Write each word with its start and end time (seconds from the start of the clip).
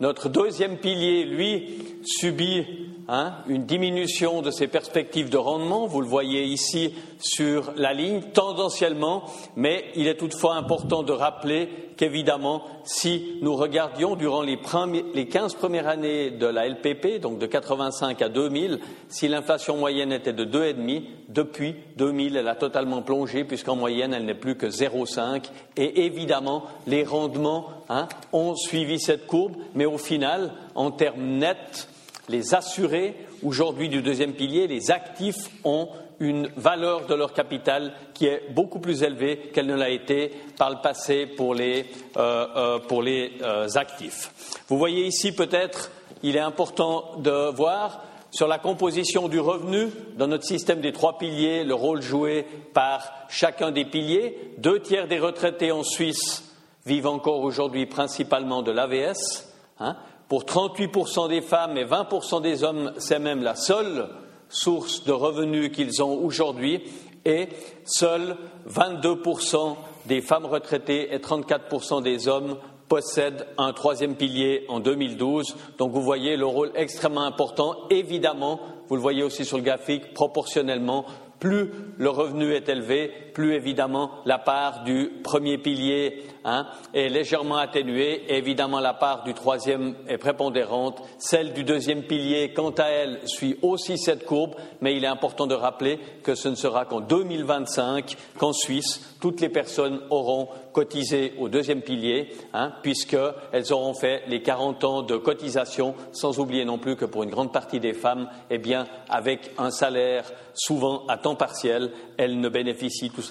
Notre 0.00 0.30
deuxième 0.30 0.78
pilier, 0.78 1.24
lui, 1.24 1.78
subit 2.04 2.64
hein, 3.06 3.34
une 3.48 3.66
diminution 3.66 4.40
de 4.40 4.50
ses 4.50 4.66
perspectives 4.66 5.28
de 5.28 5.36
rendement. 5.36 5.86
Vous 5.86 6.00
le 6.00 6.06
voyez 6.06 6.44
ici 6.44 6.94
sur 7.18 7.72
la 7.76 7.92
ligne, 7.92 8.22
tendanciellement, 8.32 9.24
mais 9.56 9.84
il 9.96 10.08
est 10.08 10.16
toutefois 10.16 10.54
important 10.54 11.02
de 11.02 11.12
rappeler 11.12 11.68
qu'évidemment, 11.98 12.62
si 12.84 13.36
nous 13.42 13.54
regardions 13.54 14.16
durant 14.16 14.40
les, 14.40 14.56
15 14.56 15.54
premières 15.56 15.86
années 15.86 16.30
de 16.30 16.46
la 16.46 16.66
LPP, 16.66 17.20
donc 17.20 17.38
de 17.38 17.44
85 17.44 18.22
à 18.22 18.30
2000, 18.30 18.80
si 19.08 19.28
l'inflation 19.28 19.76
moyenne 19.76 20.12
était 20.12 20.32
de 20.32 20.46
2,5, 20.46 21.02
depuis 21.30 21.76
2000, 21.96 22.36
elle 22.36 22.48
a 22.48 22.56
totalement 22.56 23.02
plongé, 23.02 23.44
puisqu'en 23.44 23.76
moyenne, 23.76 24.12
elle 24.12 24.24
n'est 24.24 24.34
plus 24.34 24.56
que 24.56 24.66
0,5. 24.66 25.44
Et 25.76 26.04
évidemment, 26.04 26.64
les 26.86 27.04
rendements 27.04 27.68
hein, 27.88 28.08
ont 28.32 28.56
suivi 28.56 28.98
cette 28.98 29.26
courbe, 29.26 29.56
mais 29.74 29.86
au 29.86 29.98
final, 29.98 30.52
en 30.74 30.90
termes 30.90 31.38
nets, 31.38 31.88
les 32.28 32.54
assurés, 32.54 33.14
aujourd'hui 33.44 33.88
du 33.88 34.02
deuxième 34.02 34.32
pilier, 34.32 34.66
les 34.66 34.90
actifs 34.90 35.50
ont 35.64 35.88
une 36.20 36.48
valeur 36.56 37.06
de 37.06 37.14
leur 37.14 37.32
capital 37.32 37.92
qui 38.12 38.26
est 38.26 38.50
beaucoup 38.50 38.78
plus 38.78 39.02
élevée 39.02 39.50
qu'elle 39.54 39.66
ne 39.66 39.74
l'a 39.74 39.88
été 39.88 40.32
par 40.58 40.68
le 40.70 40.76
passé 40.82 41.26
pour 41.26 41.54
les, 41.54 41.86
euh, 42.16 42.46
euh, 42.56 42.78
pour 42.78 43.02
les 43.02 43.32
euh, 43.42 43.66
actifs. 43.74 44.30
Vous 44.68 44.76
voyez 44.76 45.06
ici 45.06 45.32
peut-être, 45.32 45.90
il 46.22 46.36
est 46.36 46.40
important 46.40 47.16
de 47.18 47.50
voir 47.50 48.04
sur 48.30 48.46
la 48.46 48.58
composition 48.58 49.28
du 49.28 49.40
revenu 49.40 49.88
dans 50.16 50.26
notre 50.26 50.44
système 50.44 50.80
des 50.80 50.92
trois 50.92 51.18
piliers, 51.18 51.64
le 51.64 51.74
rôle 51.74 52.02
joué 52.02 52.46
par 52.72 53.12
chacun 53.28 53.70
des 53.70 53.84
piliers. 53.84 54.36
Deux 54.58 54.80
tiers 54.80 55.08
des 55.08 55.18
retraités 55.18 55.72
en 55.72 55.82
Suisse 55.82 56.44
vivent 56.86 57.08
encore 57.08 57.40
aujourd'hui 57.40 57.86
principalement 57.86 58.62
de 58.62 58.70
l'AVS. 58.70 59.52
Hein. 59.78 59.96
Pour 60.28 60.44
38% 60.44 61.28
des 61.28 61.40
femmes 61.40 61.76
et 61.76 61.84
20% 61.84 62.40
des 62.40 62.62
hommes, 62.62 62.92
c'est 62.98 63.18
même 63.18 63.42
la 63.42 63.56
seule 63.56 64.08
source 64.48 65.04
de 65.04 65.12
revenus 65.12 65.72
qu'ils 65.72 66.02
ont 66.02 66.18
aujourd'hui. 66.24 66.82
Et 67.24 67.48
seuls 67.84 68.36
22% 68.68 69.76
des 70.06 70.20
femmes 70.20 70.46
retraitées 70.46 71.12
et 71.12 71.18
34% 71.18 72.02
des 72.02 72.28
hommes 72.28 72.56
possèdent 72.90 73.46
un 73.56 73.72
troisième 73.72 74.16
pilier 74.16 74.64
en 74.68 74.80
2012. 74.80 75.56
Donc 75.78 75.92
vous 75.92 76.02
voyez 76.02 76.36
le 76.36 76.44
rôle 76.44 76.72
extrêmement 76.74 77.22
important. 77.22 77.76
Évidemment, 77.88 78.60
vous 78.88 78.96
le 78.96 79.00
voyez 79.00 79.22
aussi 79.22 79.44
sur 79.44 79.56
le 79.56 79.62
graphique, 79.62 80.12
proportionnellement 80.12 81.06
plus 81.38 81.70
le 81.96 82.10
revenu 82.10 82.52
est 82.52 82.68
élevé, 82.68 83.10
plus 83.40 83.54
évidemment 83.54 84.10
la 84.26 84.36
part 84.36 84.84
du 84.84 85.10
premier 85.24 85.56
pilier 85.56 86.24
hein, 86.44 86.66
est 86.92 87.08
légèrement 87.08 87.56
atténuée. 87.56 88.24
Et 88.28 88.36
évidemment, 88.36 88.80
la 88.80 88.92
part 88.92 89.24
du 89.24 89.32
troisième 89.32 89.94
est 90.08 90.18
prépondérante. 90.18 91.02
Celle 91.16 91.54
du 91.54 91.64
deuxième 91.64 92.02
pilier, 92.02 92.52
quant 92.52 92.74
à 92.76 92.84
elle, 92.84 93.20
suit 93.24 93.56
aussi 93.62 93.96
cette 93.96 94.26
courbe. 94.26 94.56
Mais 94.82 94.94
il 94.94 95.04
est 95.04 95.08
important 95.08 95.46
de 95.46 95.54
rappeler 95.54 95.98
que 96.22 96.34
ce 96.34 96.50
ne 96.50 96.54
sera 96.54 96.84
qu'en 96.84 97.00
2025 97.00 98.14
qu'en 98.36 98.52
Suisse, 98.52 99.16
toutes 99.22 99.40
les 99.40 99.48
personnes 99.48 100.00
auront 100.10 100.48
cotisé 100.74 101.32
au 101.38 101.48
deuxième 101.48 101.80
pilier, 101.80 102.28
hein, 102.52 102.72
puisqu'elles 102.82 103.72
auront 103.72 103.94
fait 103.94 104.22
les 104.28 104.42
40 104.42 104.84
ans 104.84 105.02
de 105.02 105.16
cotisation, 105.16 105.94
sans 106.12 106.38
oublier 106.38 106.64
non 106.64 106.78
plus 106.78 106.96
que 106.96 107.06
pour 107.06 107.22
une 107.22 107.30
grande 107.30 107.52
partie 107.52 107.80
des 107.80 107.94
femmes, 107.94 108.28
eh 108.50 108.58
bien, 108.58 108.86
avec 109.08 109.50
un 109.58 109.70
salaire 109.70 110.30
souvent 110.54 111.06
à 111.08 111.16
temps 111.16 111.34
partiel, 111.34 111.90
elles 112.18 112.38
ne 112.38 112.48
bénéficient 112.48 113.10
tout 113.10 113.22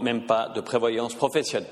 même 0.00 0.26
pas 0.26 0.48
de 0.48 0.60
prévoyance 0.60 1.14
professionnelle. 1.14 1.68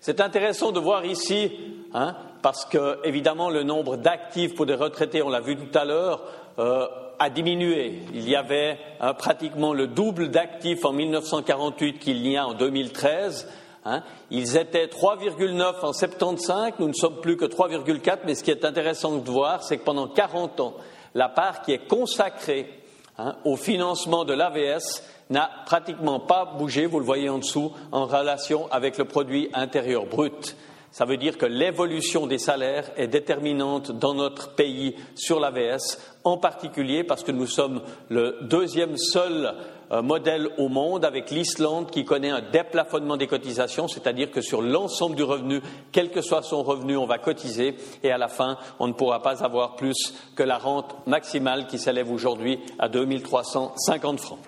C'est 0.00 0.20
intéressant 0.20 0.72
de 0.72 0.80
voir 0.80 1.04
ici, 1.04 1.52
hein, 1.94 2.16
parce 2.42 2.64
que 2.64 2.98
évidemment 3.04 3.50
le 3.50 3.62
nombre 3.62 3.96
d'actifs 3.96 4.54
pour 4.54 4.66
des 4.66 4.74
retraités, 4.74 5.22
on 5.22 5.28
l'a 5.28 5.40
vu 5.40 5.56
tout 5.56 5.78
à 5.78 5.84
l'heure, 5.84 6.22
euh, 6.58 6.86
a 7.18 7.30
diminué. 7.30 8.00
Il 8.12 8.28
y 8.28 8.34
avait 8.34 8.78
hein, 9.00 9.14
pratiquement 9.14 9.72
le 9.72 9.86
double 9.86 10.28
d'actifs 10.30 10.84
en 10.84 10.92
1948 10.92 11.98
qu'il 11.98 12.26
y 12.26 12.36
a 12.36 12.46
en 12.46 12.54
2013. 12.54 13.48
Hein. 13.84 14.02
Ils 14.30 14.56
étaient 14.56 14.86
3,9 14.86 15.84
en 15.84 15.92
75, 15.92 16.72
nous 16.78 16.88
ne 16.88 16.92
sommes 16.92 17.20
plus 17.20 17.36
que 17.36 17.44
3,4, 17.44 18.18
mais 18.26 18.34
ce 18.34 18.42
qui 18.42 18.50
est 18.50 18.64
intéressant 18.64 19.16
de 19.16 19.30
voir, 19.30 19.62
c'est 19.62 19.78
que 19.78 19.84
pendant 19.84 20.08
40 20.08 20.60
ans, 20.60 20.74
la 21.14 21.28
part 21.28 21.62
qui 21.62 21.72
est 21.72 21.86
consacrée 21.86 22.81
hein, 23.18 23.36
au 23.44 23.56
financement 23.56 24.24
de 24.24 24.32
l'AVS 24.32 25.02
n'a 25.30 25.50
pratiquement 25.66 26.20
pas 26.20 26.44
bougé, 26.44 26.86
vous 26.86 26.98
le 26.98 27.04
voyez 27.04 27.28
en 27.28 27.38
dessous, 27.38 27.72
en 27.90 28.06
relation 28.06 28.70
avec 28.70 28.98
le 28.98 29.04
produit 29.04 29.48
intérieur 29.54 30.06
brut. 30.06 30.56
Ça 30.92 31.06
veut 31.06 31.16
dire 31.16 31.38
que 31.38 31.46
l'évolution 31.46 32.26
des 32.26 32.36
salaires 32.36 32.90
est 32.98 33.06
déterminante 33.06 33.92
dans 33.92 34.12
notre 34.12 34.54
pays 34.54 34.94
sur 35.14 35.40
l'AVS, 35.40 35.98
en 36.22 36.36
particulier 36.36 37.02
parce 37.02 37.24
que 37.24 37.32
nous 37.32 37.46
sommes 37.46 37.80
le 38.10 38.36
deuxième 38.42 38.98
seul 38.98 39.54
modèle 39.92 40.48
au 40.58 40.68
monde 40.68 41.04
avec 41.04 41.30
l'Islande 41.30 41.90
qui 41.90 42.04
connaît 42.04 42.30
un 42.30 42.40
déplafonnement 42.40 43.16
des 43.16 43.26
cotisations, 43.26 43.88
c'est-à-dire 43.88 44.30
que 44.30 44.40
sur 44.40 44.62
l'ensemble 44.62 45.16
du 45.16 45.22
revenu, 45.22 45.60
quel 45.92 46.10
que 46.10 46.22
soit 46.22 46.42
son 46.42 46.62
revenu, 46.62 46.96
on 46.96 47.06
va 47.06 47.18
cotiser 47.18 47.76
et 48.02 48.10
à 48.10 48.18
la 48.18 48.28
fin, 48.28 48.56
on 48.78 48.88
ne 48.88 48.92
pourra 48.92 49.20
pas 49.20 49.44
avoir 49.44 49.76
plus 49.76 50.14
que 50.34 50.42
la 50.42 50.56
rente 50.58 50.94
maximale 51.06 51.66
qui 51.66 51.78
s'élève 51.78 52.10
aujourd'hui 52.10 52.60
à 52.78 52.88
2350 52.88 54.20
francs. 54.20 54.38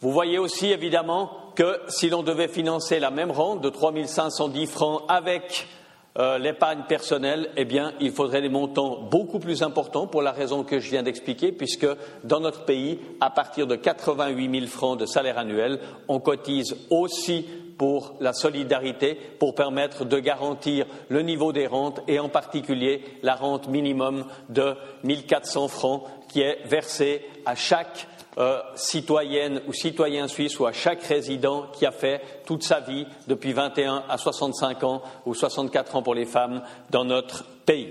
Vous 0.00 0.12
voyez 0.12 0.38
aussi 0.38 0.70
évidemment 0.70 1.30
que 1.54 1.78
si 1.88 2.08
l'on 2.08 2.22
devait 2.22 2.48
financer 2.48 3.00
la 3.00 3.10
même 3.10 3.30
rente 3.30 3.60
de 3.60 3.68
3 3.68 3.92
510 4.06 4.66
francs 4.66 5.02
avec 5.08 5.66
euh, 6.18 6.38
l'épargne 6.38 6.82
personnelle, 6.88 7.50
eh 7.56 7.64
bien, 7.64 7.92
il 8.00 8.10
faudrait 8.10 8.42
des 8.42 8.48
montants 8.48 9.00
beaucoup 9.02 9.38
plus 9.38 9.62
importants 9.62 10.08
pour 10.08 10.22
la 10.22 10.32
raison 10.32 10.64
que 10.64 10.80
je 10.80 10.90
viens 10.90 11.04
d'expliquer, 11.04 11.52
puisque 11.52 11.86
dans 12.24 12.40
notre 12.40 12.64
pays, 12.64 12.98
à 13.20 13.30
partir 13.30 13.66
de 13.66 13.76
88 13.76 14.60
000 14.60 14.66
francs 14.66 14.98
de 14.98 15.06
salaire 15.06 15.38
annuel, 15.38 15.78
on 16.08 16.18
cotise 16.18 16.76
aussi 16.90 17.46
pour 17.78 18.14
la 18.20 18.32
solidarité, 18.32 19.14
pour 19.38 19.54
permettre 19.54 20.04
de 20.04 20.18
garantir 20.18 20.84
le 21.08 21.22
niveau 21.22 21.52
des 21.52 21.66
rentes 21.66 22.02
et 22.08 22.18
en 22.18 22.28
particulier 22.28 23.02
la 23.22 23.34
rente 23.34 23.68
minimum 23.68 24.26
de 24.50 24.74
1 25.02 25.14
400 25.26 25.68
francs 25.68 26.02
qui 26.28 26.42
est 26.42 26.58
versée 26.66 27.24
à 27.46 27.54
chaque 27.54 28.06
euh, 28.40 28.58
citoyenne 28.74 29.60
ou 29.68 29.74
citoyen 29.74 30.26
suisse 30.26 30.58
ou 30.58 30.64
à 30.64 30.72
chaque 30.72 31.02
résident 31.02 31.66
qui 31.74 31.84
a 31.84 31.92
fait 31.92 32.22
toute 32.46 32.62
sa 32.62 32.80
vie 32.80 33.06
depuis 33.28 33.52
21 33.52 34.04
à 34.08 34.16
65 34.16 34.82
ans 34.82 35.02
ou 35.26 35.34
64 35.34 35.96
ans 35.96 36.02
pour 36.02 36.14
les 36.14 36.24
femmes 36.24 36.62
dans 36.88 37.04
notre 37.04 37.44
pays. 37.66 37.90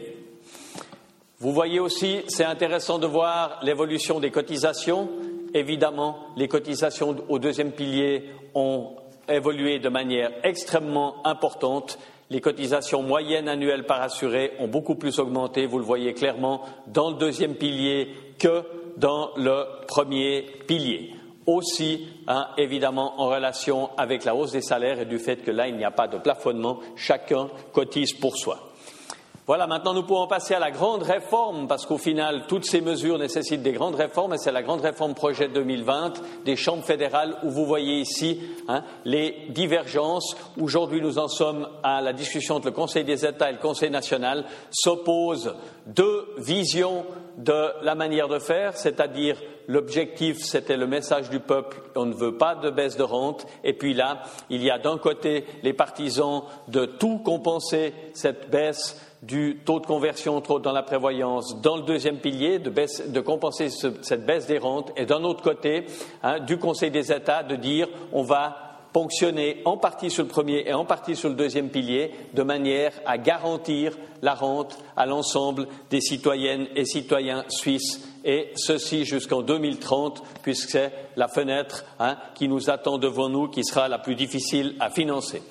Vous 1.37 1.53
voyez 1.53 1.79
aussi, 1.79 2.21
c'est 2.29 2.45
intéressant 2.45 2.97
de 2.97 3.05
voir 3.05 3.59
l'évolution 3.61 4.19
des 4.19 4.31
cotisations. 4.31 5.07
Évidemment, 5.53 6.17
les 6.35 6.47
cotisations 6.47 7.15
au 7.29 7.37
deuxième 7.37 7.71
pilier 7.71 8.31
ont 8.55 8.95
évolué 9.27 9.77
de 9.77 9.89
manière 9.89 10.31
extrêmement 10.43 11.25
importante. 11.27 11.99
Les 12.31 12.41
cotisations 12.41 13.03
moyennes 13.03 13.47
annuelles 13.47 13.85
par 13.85 14.01
assuré 14.01 14.53
ont 14.59 14.67
beaucoup 14.67 14.95
plus 14.95 15.19
augmenté, 15.19 15.67
vous 15.67 15.77
le 15.77 15.85
voyez 15.85 16.15
clairement, 16.15 16.61
dans 16.87 17.11
le 17.11 17.17
deuxième 17.17 17.53
pilier 17.53 18.09
que 18.39 18.63
dans 18.99 19.31
le 19.37 19.85
premier 19.87 20.45
pilier. 20.67 21.13
Aussi, 21.45 22.07
hein, 22.27 22.47
évidemment, 22.57 23.19
en 23.19 23.27
relation 23.29 23.89
avec 23.97 24.23
la 24.23 24.35
hausse 24.35 24.51
des 24.51 24.61
salaires 24.61 24.99
et 24.99 25.05
du 25.05 25.17
fait 25.17 25.37
que 25.37 25.51
là, 25.51 25.67
il 25.67 25.77
n'y 25.77 25.85
a 25.85 25.91
pas 25.91 26.07
de 26.07 26.17
plafonnement, 26.17 26.79
chacun 26.95 27.49
cotise 27.73 28.13
pour 28.13 28.37
soi. 28.37 28.68
Voilà, 29.49 29.65
maintenant 29.65 29.95
nous 29.95 30.03
pouvons 30.03 30.27
passer 30.27 30.53
à 30.53 30.59
la 30.59 30.69
grande 30.69 31.01
réforme, 31.01 31.67
parce 31.67 31.87
qu'au 31.87 31.97
final, 31.97 32.43
toutes 32.47 32.65
ces 32.65 32.81
mesures 32.81 33.17
nécessitent 33.17 33.63
des 33.63 33.71
grandes 33.71 33.95
réformes, 33.95 34.35
et 34.35 34.37
c'est 34.37 34.51
la 34.51 34.61
grande 34.61 34.81
réforme 34.81 35.15
projet 35.15 35.47
2020 35.47 36.21
des 36.45 36.55
chambres 36.55 36.83
fédérales, 36.83 37.35
où 37.41 37.49
vous 37.49 37.65
voyez 37.65 37.95
ici 37.95 38.39
hein, 38.67 38.83
les 39.05 39.47
divergences. 39.49 40.37
Aujourd'hui, 40.61 41.01
nous 41.01 41.17
en 41.17 41.27
sommes 41.27 41.67
à 41.81 41.99
la 41.99 42.13
discussion 42.13 42.57
entre 42.57 42.67
le 42.67 42.73
Conseil 42.73 43.03
des 43.03 43.25
États 43.25 43.49
et 43.49 43.53
le 43.53 43.57
Conseil 43.57 43.89
national. 43.89 44.45
S'opposent 44.69 45.55
deux 45.87 46.27
visions 46.37 47.03
de 47.39 47.69
la 47.81 47.95
manière 47.95 48.27
de 48.27 48.37
faire, 48.37 48.77
c'est-à-dire 48.77 49.41
l'objectif, 49.67 50.43
c'était 50.43 50.77
le 50.77 50.85
message 50.85 51.31
du 51.31 51.39
peuple, 51.39 51.81
on 51.95 52.05
ne 52.05 52.13
veut 52.13 52.37
pas 52.37 52.53
de 52.53 52.69
baisse 52.69 52.97
de 52.97 53.03
rente, 53.03 53.47
et 53.63 53.73
puis 53.73 53.95
là, 53.95 54.21
il 54.51 54.61
y 54.61 54.69
a 54.69 54.77
d'un 54.77 54.99
côté 54.99 55.45
les 55.63 55.73
partisans 55.73 56.43
de 56.67 56.85
tout 56.85 57.17
compenser 57.17 57.93
cette 58.13 58.51
baisse 58.51 58.99
du 59.21 59.59
taux 59.65 59.79
de 59.79 59.85
conversion, 59.85 60.37
entre 60.37 60.51
autres 60.51 60.63
dans 60.63 60.71
la 60.71 60.83
prévoyance, 60.83 61.61
dans 61.61 61.75
le 61.75 61.83
deuxième 61.83 62.19
pilier, 62.19 62.59
de, 62.59 63.19
compenser 63.19 63.69
cette 63.69 64.25
baisse 64.25 64.47
des 64.47 64.57
rentes, 64.57 64.91
et 64.95 65.05
d'un 65.05 65.23
autre 65.23 65.43
côté, 65.43 65.85
hein, 66.23 66.39
du 66.39 66.57
Conseil 66.57 66.91
des 66.91 67.11
États, 67.11 67.43
de 67.43 67.55
dire 67.55 67.87
on 68.13 68.23
va 68.23 68.69
ponctionner 68.93 69.61
en 69.65 69.77
partie 69.77 70.09
sur 70.09 70.23
le 70.23 70.29
premier 70.29 70.63
et 70.65 70.73
en 70.73 70.85
partie 70.85 71.15
sur 71.15 71.29
le 71.29 71.35
deuxième 71.35 71.69
pilier, 71.69 72.11
de 72.33 72.43
manière 72.43 72.91
à 73.05 73.17
garantir 73.17 73.95
la 74.21 74.33
rente 74.33 74.79
à 74.97 75.05
l'ensemble 75.05 75.67
des 75.89 76.01
citoyennes 76.01 76.67
et 76.75 76.85
citoyens 76.85 77.45
suisses, 77.49 78.01
et 78.25 78.51
ceci 78.55 79.05
jusqu'en 79.05 79.41
2030, 79.41 80.23
puisque 80.41 80.69
c'est 80.71 80.91
la 81.15 81.27
fenêtre 81.27 81.85
hein, 81.99 82.17
qui 82.35 82.47
nous 82.47 82.69
attend 82.69 82.97
devant 82.97 83.29
nous 83.29 83.47
qui 83.47 83.63
sera 83.63 83.87
la 83.87 83.99
plus 83.99 84.15
difficile 84.15 84.75
à 84.79 84.89
financer. 84.89 85.41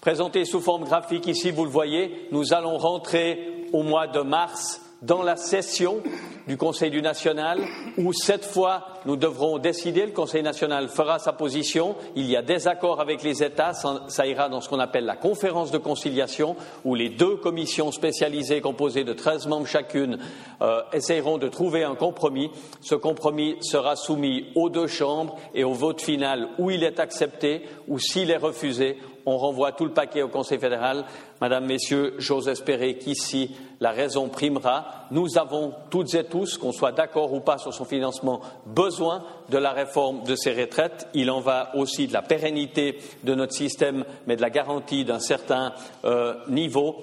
Présenté 0.00 0.44
sous 0.44 0.60
forme 0.60 0.84
graphique 0.84 1.26
ici, 1.26 1.50
vous 1.50 1.64
le 1.64 1.70
voyez, 1.70 2.28
nous 2.30 2.52
allons 2.54 2.78
rentrer 2.78 3.66
au 3.72 3.82
mois 3.82 4.06
de 4.06 4.20
mars 4.20 4.80
dans 5.02 5.22
la 5.22 5.36
session 5.36 6.02
du 6.46 6.56
Conseil 6.56 6.90
du 6.90 7.02
national 7.02 7.60
où 7.98 8.12
cette 8.12 8.44
fois 8.44 8.86
nous 9.06 9.16
devrons 9.16 9.58
décider, 9.58 10.06
le 10.06 10.12
Conseil 10.12 10.42
national 10.42 10.88
fera 10.88 11.18
sa 11.18 11.32
position, 11.32 11.94
il 12.16 12.26
y 12.26 12.36
a 12.36 12.42
des 12.42 12.66
accords 12.66 13.00
avec 13.00 13.22
les 13.22 13.42
États, 13.42 13.72
ça, 13.74 14.26
ira 14.26 14.48
dans 14.48 14.60
ce 14.60 14.68
qu'on 14.68 14.78
appelle 14.78 15.04
la 15.04 15.16
conférence 15.16 15.70
de 15.70 15.78
conciliation 15.78 16.56
où 16.84 16.94
les 16.94 17.10
deux 17.10 17.36
commissions 17.36 17.92
spécialisées 17.92 18.60
composées 18.60 19.04
de 19.04 19.12
13 19.12 19.46
membres 19.46 19.66
chacune 19.66 20.18
euh, 20.62 20.80
essayeront 20.92 21.38
de 21.38 21.48
trouver 21.48 21.84
un 21.84 21.94
compromis. 21.94 22.50
Ce 22.80 22.94
compromis 22.94 23.56
sera 23.60 23.94
soumis 23.94 24.46
aux 24.54 24.70
deux 24.70 24.88
chambres 24.88 25.36
et 25.54 25.64
au 25.64 25.74
vote 25.74 26.00
final 26.00 26.48
où 26.58 26.70
il 26.70 26.82
est 26.82 26.98
accepté 26.98 27.62
ou 27.88 27.98
s'il 27.98 28.30
est 28.30 28.36
refusé, 28.36 28.96
on 29.28 29.38
renvoie 29.38 29.72
tout 29.72 29.84
le 29.84 29.92
paquet 29.92 30.22
au 30.22 30.28
Conseil 30.28 30.58
fédéral. 30.58 31.04
Madame, 31.40 31.66
Messieurs, 31.66 32.14
j'ose 32.18 32.48
espérer 32.48 32.96
qu'ici, 32.96 33.54
la 33.80 33.90
raison 33.90 34.28
primera. 34.28 35.06
Nous 35.10 35.38
avons 35.38 35.72
toutes 35.90 36.14
et 36.14 36.24
tous, 36.24 36.58
qu'on 36.58 36.72
soit 36.72 36.92
d'accord 36.92 37.32
ou 37.32 37.40
pas 37.40 37.58
sur 37.58 37.72
son 37.72 37.84
financement, 37.84 38.40
besoin 38.66 39.22
de 39.50 39.58
la 39.58 39.72
réforme 39.72 40.24
de 40.24 40.34
ces 40.34 40.52
retraites. 40.52 41.08
Il 41.14 41.30
en 41.30 41.40
va 41.40 41.70
aussi 41.74 42.06
de 42.06 42.12
la 42.12 42.22
pérennité 42.22 42.98
de 43.24 43.34
notre 43.34 43.54
système, 43.54 44.04
mais 44.26 44.36
de 44.36 44.42
la 44.42 44.50
garantie 44.50 45.04
d'un 45.04 45.20
certain 45.20 45.72
euh, 46.04 46.34
niveau. 46.48 46.96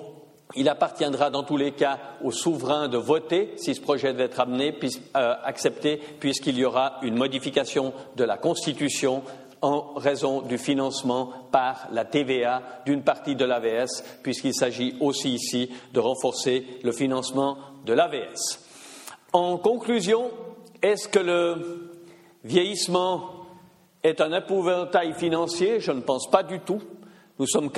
Il 0.55 0.69
appartiendra 0.69 1.29
dans 1.29 1.43
tous 1.43 1.57
les 1.57 1.71
cas 1.71 1.99
aux 2.23 2.31
souverains 2.31 2.87
de 2.87 2.97
voter 2.97 3.53
si 3.57 3.73
ce 3.75 3.81
projet 3.81 4.13
devait 4.13 4.25
être 4.25 4.39
amené, 4.39 4.77
euh, 5.17 5.33
accepté, 5.43 5.99
puisqu'il 6.19 6.57
y 6.57 6.65
aura 6.65 6.99
une 7.01 7.17
modification 7.17 7.93
de 8.15 8.23
la 8.23 8.37
Constitution 8.37 9.23
en 9.61 9.93
raison 9.95 10.41
du 10.41 10.57
financement 10.57 11.31
par 11.51 11.87
la 11.91 12.05
TVA 12.05 12.61
d'une 12.85 13.03
partie 13.03 13.35
de 13.35 13.45
l'AVS, 13.45 14.03
puisqu'il 14.23 14.53
s'agit 14.53 14.95
aussi 14.99 15.33
ici 15.33 15.69
de 15.93 15.99
renforcer 15.99 16.65
le 16.83 16.91
financement 16.91 17.57
de 17.85 17.93
l'AVS. 17.93 18.59
En 19.33 19.57
conclusion, 19.57 20.31
est-ce 20.81 21.07
que 21.07 21.19
le 21.19 21.91
vieillissement 22.43 23.31
est 24.03 24.21
un 24.21 24.31
épouvantail 24.31 25.13
financier? 25.13 25.79
Je 25.79 25.91
ne 25.91 26.01
pense 26.01 26.29
pas 26.29 26.43
du 26.43 26.59
tout. 26.59 26.81
Nous 27.39 27.47
sommes 27.47 27.69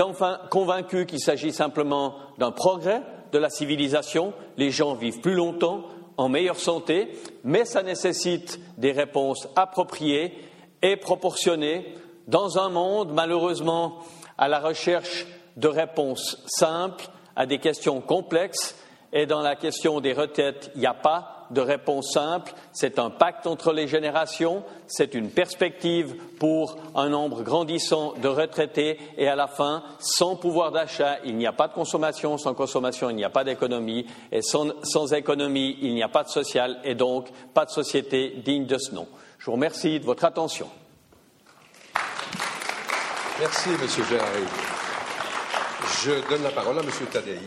convaincus 0.51 1.07
qu'il 1.07 1.19
s'agit 1.19 1.51
simplement 1.51 2.15
d'un 2.38 2.51
progrès 2.51 3.01
de 3.31 3.38
la 3.39 3.50
civilisation. 3.50 4.33
Les 4.57 4.71
gens 4.71 4.94
vivent 4.94 5.19
plus 5.19 5.33
longtemps, 5.33 5.83
en 6.18 6.30
meilleure 6.30 6.59
santé, 6.59 7.09
mais 7.44 7.63
ça 7.65 7.83
nécessite 7.83 8.59
des 8.77 8.91
réponses 8.91 9.47
appropriées 9.56 10.33
est 10.81 10.97
proportionnée 10.97 11.95
dans 12.27 12.59
un 12.59 12.69
monde, 12.69 13.12
malheureusement, 13.13 14.00
à 14.38 14.47
la 14.47 14.59
recherche 14.59 15.25
de 15.56 15.68
réponses 15.68 16.44
simples 16.47 17.06
à 17.35 17.45
des 17.45 17.59
questions 17.59 18.01
complexes. 18.01 18.75
Et 19.13 19.25
dans 19.25 19.41
la 19.41 19.56
question 19.56 20.01
des 20.01 20.13
retraites, 20.13 20.71
il 20.75 20.81
n'y 20.81 20.88
a 20.88 20.94
pas 20.94 21.47
de 21.51 21.62
réponse 21.62 22.12
simple. 22.12 22.53
C'est 22.74 23.00
un 23.00 23.09
pacte 23.09 23.47
entre 23.47 23.71
les 23.71 23.88
générations, 23.88 24.63
c'est 24.88 25.13
une 25.13 25.29
perspective 25.29 26.15
pour 26.39 26.75
un 26.94 27.07
nombre 27.07 27.41
grandissant 27.41 28.13
de 28.21 28.27
retraités. 28.27 29.00
Et 29.18 29.30
à 29.30 29.35
la 29.35 29.47
fin, 29.47 29.83
sans 30.00 30.35
pouvoir 30.35 30.71
d'achat, 30.71 31.18
il 31.23 31.38
n'y 31.38 31.47
a 31.47 31.53
pas 31.53 31.69
de 31.69 31.73
consommation. 31.73 32.38
Sans 32.38 32.53
consommation, 32.53 33.09
il 33.09 33.15
n'y 33.15 33.23
a 33.23 33.30
pas 33.30 33.45
d'économie. 33.45 34.06
Et 34.31 34.41
sans, 34.41 34.68
sans 34.83 35.13
économie, 35.13 35.77
il 35.81 35.94
n'y 35.94 36.03
a 36.03 36.09
pas 36.09 36.23
de 36.23 36.30
social 36.30 36.80
et 36.83 36.95
donc 36.95 37.30
pas 37.53 37.65
de 37.65 37.71
société 37.71 38.41
digne 38.44 38.65
de 38.65 38.77
ce 38.77 38.94
nom. 38.94 39.07
Je 39.38 39.45
vous 39.45 39.54
remercie 39.54 40.00
de 40.00 40.06
votre 40.06 40.25
attention. 40.25 40.69
Merci, 43.39 43.69
Monsieur 43.81 44.04
Gérard. 44.06 44.28
Je 46.04 46.28
donne 46.30 46.44
la 46.44 46.50
parole 46.51 46.80
à 46.80 46.84
Monsieur 46.84 47.06
Tadei. 47.06 47.39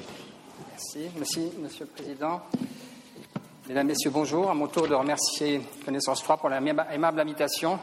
Merci, 0.70 1.10
merci, 1.16 1.52
Monsieur 1.58 1.84
le 1.84 1.90
Président. 1.90 2.42
Mesdames, 3.68 3.88
Messieurs, 3.88 4.10
bonjour. 4.10 4.50
À 4.50 4.54
mon 4.54 4.68
tour 4.68 4.88
de 4.88 4.94
remercier 4.94 5.60
Connaissance 5.84 6.22
3 6.22 6.36
pour 6.38 6.48
la 6.48 6.58
aimable 6.58 7.20
invitation 7.20 7.78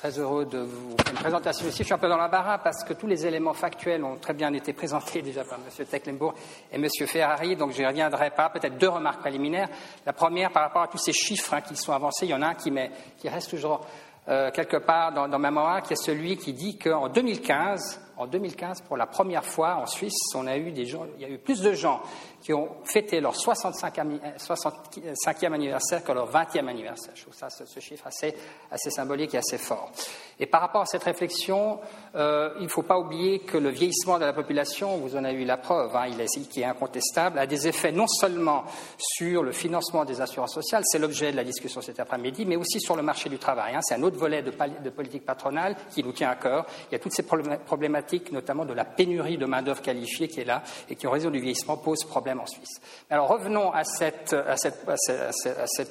très 0.00 0.18
heureux 0.18 0.46
de 0.46 0.60
vous 0.60 0.96
faire 0.96 1.12
une 1.12 1.18
présentation 1.18 1.66
ici. 1.66 1.78
Je 1.80 1.82
suis 1.82 1.92
un 1.92 1.98
peu 1.98 2.08
dans 2.08 2.16
l'embarras 2.16 2.56
parce 2.56 2.84
que 2.84 2.94
tous 2.94 3.06
les 3.06 3.26
éléments 3.26 3.52
factuels 3.52 4.02
ont 4.02 4.16
très 4.16 4.32
bien 4.32 4.50
été 4.54 4.72
présentés 4.72 5.20
déjà 5.22 5.44
par 5.44 5.58
M. 5.58 5.84
Tecklenburg 5.84 6.34
et 6.72 6.76
M. 6.76 6.88
Ferrari, 7.06 7.54
donc 7.54 7.72
je 7.72 7.80
n'y 7.80 7.86
reviendrai 7.86 8.30
pas. 8.30 8.48
Peut-être 8.48 8.78
deux 8.78 8.88
remarques 8.88 9.20
préliminaires. 9.20 9.68
La 10.06 10.14
première, 10.14 10.52
par 10.52 10.62
rapport 10.62 10.82
à 10.82 10.88
tous 10.88 10.96
ces 10.96 11.12
chiffres 11.12 11.52
hein, 11.52 11.60
qui 11.60 11.76
sont 11.76 11.92
avancés, 11.92 12.24
il 12.24 12.30
y 12.30 12.34
en 12.34 12.40
a 12.40 12.46
un 12.46 12.54
qui, 12.54 12.72
qui 13.18 13.28
reste 13.28 13.50
toujours 13.50 13.86
euh, 14.28 14.50
quelque 14.50 14.78
part 14.78 15.12
dans, 15.12 15.28
dans, 15.28 15.38
ma 15.38 15.50
mémoire, 15.50 15.82
qui 15.82 15.92
est 15.92 16.02
celui 16.02 16.38
qui 16.38 16.54
dit 16.54 16.78
qu'en 16.78 17.10
2015, 17.10 18.00
en 18.20 18.26
2015, 18.26 18.82
pour 18.82 18.98
la 18.98 19.06
première 19.06 19.44
fois 19.44 19.76
en 19.76 19.86
Suisse, 19.86 20.34
on 20.34 20.46
a 20.46 20.58
eu 20.58 20.72
des 20.72 20.84
gens, 20.84 21.06
il 21.16 21.22
y 21.22 21.24
a 21.24 21.30
eu 21.30 21.38
plus 21.38 21.62
de 21.62 21.72
gens 21.72 22.02
qui 22.42 22.52
ont 22.52 22.68
fêté 22.84 23.20
leur 23.20 23.34
65e, 23.34 25.52
anniversaire 25.52 26.04
que 26.04 26.12
leur 26.12 26.30
20e 26.30 26.68
anniversaire. 26.68 27.12
Je 27.14 27.22
trouve 27.22 27.34
ça, 27.34 27.48
ce, 27.50 27.80
chiffre 27.80 28.06
assez, 28.06 28.90
symbolique 28.90 29.34
et 29.34 29.38
assez 29.38 29.58
fort. 29.58 29.90
Et 30.38 30.46
par 30.46 30.60
rapport 30.60 30.82
à 30.82 30.86
cette 30.86 31.04
réflexion, 31.04 31.80
euh, 32.14 32.54
il 32.58 32.64
ne 32.64 32.68
faut 32.68 32.82
pas 32.82 32.98
oublier 32.98 33.40
que 33.40 33.58
le 33.58 33.68
vieillissement 33.68 34.18
de 34.18 34.24
la 34.24 34.32
population, 34.32 34.96
vous 34.98 35.16
en 35.16 35.24
avez 35.24 35.42
eu 35.42 35.44
la 35.44 35.58
preuve, 35.58 35.94
hein, 35.94 36.06
il 36.10 36.20
est, 36.20 36.48
qui 36.48 36.62
est 36.62 36.64
incontestable, 36.64 37.38
a 37.38 37.46
des 37.46 37.68
effets 37.68 37.92
non 37.92 38.06
seulement 38.06 38.64
sur 38.98 39.42
le 39.42 39.52
financement 39.52 40.04
des 40.04 40.20
assurances 40.20 40.54
sociales, 40.54 40.82
c'est 40.86 40.98
l'objet 40.98 41.32
de 41.32 41.36
la 41.36 41.44
discussion 41.44 41.80
cet 41.80 42.00
après-midi, 42.00 42.46
mais 42.46 42.56
aussi 42.56 42.80
sur 42.80 42.96
le 42.96 43.02
marché 43.02 43.28
du 43.28 43.38
travail. 43.38 43.74
Hein. 43.74 43.80
c'est 43.82 43.94
un 43.94 44.02
autre 44.02 44.18
volet 44.18 44.42
de, 44.42 44.90
politique 44.90 45.24
patronale 45.24 45.76
qui 45.90 46.02
nous 46.02 46.12
tient 46.12 46.30
à 46.30 46.36
cœur. 46.36 46.66
Il 46.90 46.92
y 46.92 46.96
a 46.96 46.98
toutes 46.98 47.12
ces 47.12 47.22
problématiques, 47.22 48.09
notamment 48.32 48.64
de 48.64 48.72
la 48.72 48.84
pénurie 48.84 49.38
de 49.38 49.46
main-d'œuvre 49.46 49.82
qualifiée 49.82 50.28
qui 50.28 50.40
est 50.40 50.44
là 50.44 50.62
et 50.88 50.96
qui, 50.96 51.06
en 51.06 51.10
raison 51.10 51.30
du 51.30 51.40
vieillissement, 51.40 51.76
pose 51.76 52.04
problème 52.04 52.40
en 52.40 52.46
Suisse. 52.46 52.80
Alors 53.08 53.28
revenons 53.28 53.72
à 53.72 53.84
cette, 53.84 54.34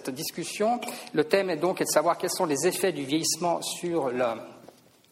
discussion. 0.09 0.79
Le 1.13 1.23
thème 1.23 1.49
est 1.49 1.57
donc 1.57 1.79
de 1.79 1.85
savoir 1.85 2.17
quels 2.17 2.29
sont 2.29 2.45
les 2.45 2.67
effets 2.67 2.91
du 2.91 3.03
vieillissement 3.03 3.61
sur 3.61 4.09
le, 4.09 4.25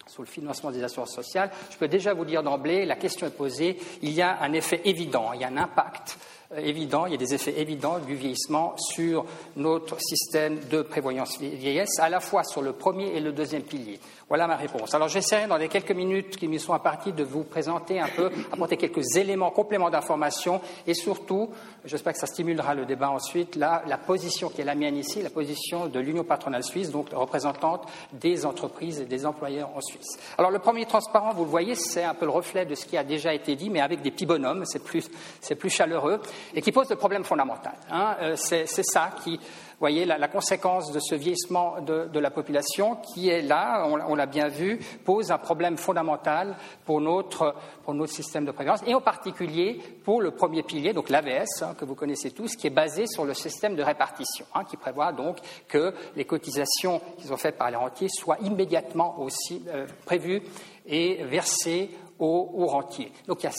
sur 0.08 0.22
le 0.22 0.28
financement 0.28 0.72
des 0.72 0.84
assurances 0.84 1.14
sociales. 1.14 1.52
Je 1.72 1.78
peux 1.78 1.88
déjà 1.88 2.14
vous 2.14 2.26
dire 2.26 2.44
d'emblée, 2.44 2.86
la 2.86 2.96
question 2.96 3.28
est 3.28 3.32
posée, 3.32 3.78
il 4.02 4.12
y 4.12 4.22
a 4.22 4.40
un 4.42 4.54
effet 4.54 4.82
évident, 4.86 5.34
il 5.34 5.42
y 5.42 5.44
a 5.44 5.48
un 5.48 5.58
impact 5.58 6.18
euh, 6.54 6.60
évident, 6.60 7.06
il 7.06 7.12
y 7.12 7.16
a 7.16 7.18
des 7.18 7.34
effets 7.34 7.60
évidents 7.60 8.00
du 8.00 8.16
vieillissement 8.16 8.76
sur 8.78 9.26
notre 9.56 10.00
système 10.02 10.60
de 10.70 10.82
prévoyance 10.82 11.38
vieillesse, 11.40 12.00
à 12.00 12.10
la 12.10 12.20
fois 12.20 12.44
sur 12.44 12.62
le 12.62 12.74
premier 12.74 13.16
et 13.16 13.20
le 13.20 13.32
deuxième 13.34 13.64
pilier. 13.64 14.00
Voilà 14.30 14.46
ma 14.46 14.58
réponse. 14.58 14.94
Alors 14.94 15.08
j'essaierai 15.08 15.48
dans 15.48 15.56
les 15.56 15.70
quelques 15.70 15.92
minutes 15.92 16.36
qui 16.36 16.50
me 16.50 16.58
sont 16.58 16.74
imparties 16.74 17.14
de 17.14 17.24
vous 17.24 17.46
présenter 17.46 18.02
un 18.02 18.10
peu, 18.10 18.30
apporter 18.52 18.76
quelques 18.76 19.16
éléments 19.16 19.52
compléments 19.52 19.90
d'information 19.90 20.60
et 20.86 20.94
surtout, 20.94 21.50
j'espère 21.86 22.12
que 22.12 22.20
ça 22.20 22.28
stimulera 22.28 22.76
le 22.76 22.86
débat 22.86 23.10
ensuite, 23.10 23.56
la, 23.56 23.84
la 23.88 23.98
position 23.98 24.50
qui 24.50 24.60
est 24.60 24.66
la 24.66 24.76
mienne 24.76 24.98
ici, 24.98 25.22
la 25.22 25.30
position 25.30 25.86
de 25.86 26.00
l'Union 26.02 26.26
patronale 26.26 26.66
suisse, 26.66 26.92
donc 26.92 27.08
représentante 27.14 27.88
des 28.12 28.46
entreprises 28.46 29.00
et 29.00 29.06
des 29.06 29.26
employeurs 29.26 29.70
en 29.74 29.80
Suisse. 29.80 30.20
Alors 30.38 30.52
le 30.52 30.60
premier 30.60 30.86
transparent, 30.86 31.34
vous 31.34 31.46
le 31.46 31.50
voyez, 31.50 31.76
c'est 31.76 32.04
un 32.04 32.14
peu 32.14 32.26
le 32.26 32.32
reflet 32.32 32.66
de 32.66 32.76
ce 32.76 32.86
qui 32.86 32.98
a 32.98 33.06
déjà 33.06 33.34
été 33.34 33.56
dit, 33.56 33.70
mais 33.70 33.80
avec 33.80 34.02
des 34.02 34.12
petits 34.12 34.26
bonhommes, 34.26 34.66
c'est 34.66 34.84
plus, 34.84 35.10
plus 35.58 35.70
chaleureux 35.70 36.22
et 36.54 36.62
qui 36.62 36.74
pose 36.74 36.90
le 36.90 36.98
problème 36.98 37.24
fondamental. 37.24 37.76
Hein. 37.90 38.18
Euh, 38.22 38.36
c'est 38.36 38.66
ça 38.68 39.12
qui 39.24 39.40
voyez 39.80 40.06
la, 40.06 40.28
conséquence 40.28 40.92
de 40.92 41.00
ce 41.00 41.16
vieillissement 41.16 41.82
de, 41.82 42.20
la 42.20 42.32
population 42.32 42.96
qui 42.96 43.30
est 43.30 43.42
là, 43.42 43.88
on, 43.88 44.16
l'a 44.16 44.26
bien 44.26 44.48
vu, 44.48 44.80
pose 45.06 45.32
un 45.32 45.38
problème 45.38 45.78
fondamental 45.78 46.56
pour 46.86 47.00
notre, 47.00 47.56
pour 47.84 47.96
système 48.08 48.46
de 48.46 48.52
prévoyance 48.52 48.82
et 48.88 48.94
en 48.94 49.02
particulier 49.02 49.80
pour 50.04 50.22
le 50.22 50.32
premier 50.32 50.64
pilier, 50.64 50.94
donc 50.94 51.10
l'AVS, 51.10 51.62
hein, 51.62 51.76
que 51.78 51.86
vous 51.86 51.96
connaissez 51.96 52.32
tous, 52.32 52.56
qui 52.56 52.68
est 52.68 52.72
basé 52.72 53.06
sur 53.08 53.26
le 53.26 53.34
système 53.34 53.76
de 53.76 53.84
répartition, 53.84 54.46
hein, 54.54 54.64
qui 54.64 54.78
prévoit 54.78 55.12
donc 55.12 55.38
que 55.68 55.94
les 56.16 56.26
cotisations 56.26 57.02
qui 57.18 57.28
sont 57.28 57.38
faites 57.38 57.58
par 57.58 57.70
les 57.70 57.78
rentiers 57.78 58.10
soient 58.10 58.38
immédiatement 58.42 59.20
aussi 59.20 59.64
euh, 59.68 59.86
prévues 60.06 60.42
et 60.86 61.24
versées 61.26 61.92
aux, 62.20 62.66
rentiers. 62.68 63.12
Donc 63.28 63.44
il 63.44 63.46
y 63.46 63.50
a 63.50 63.52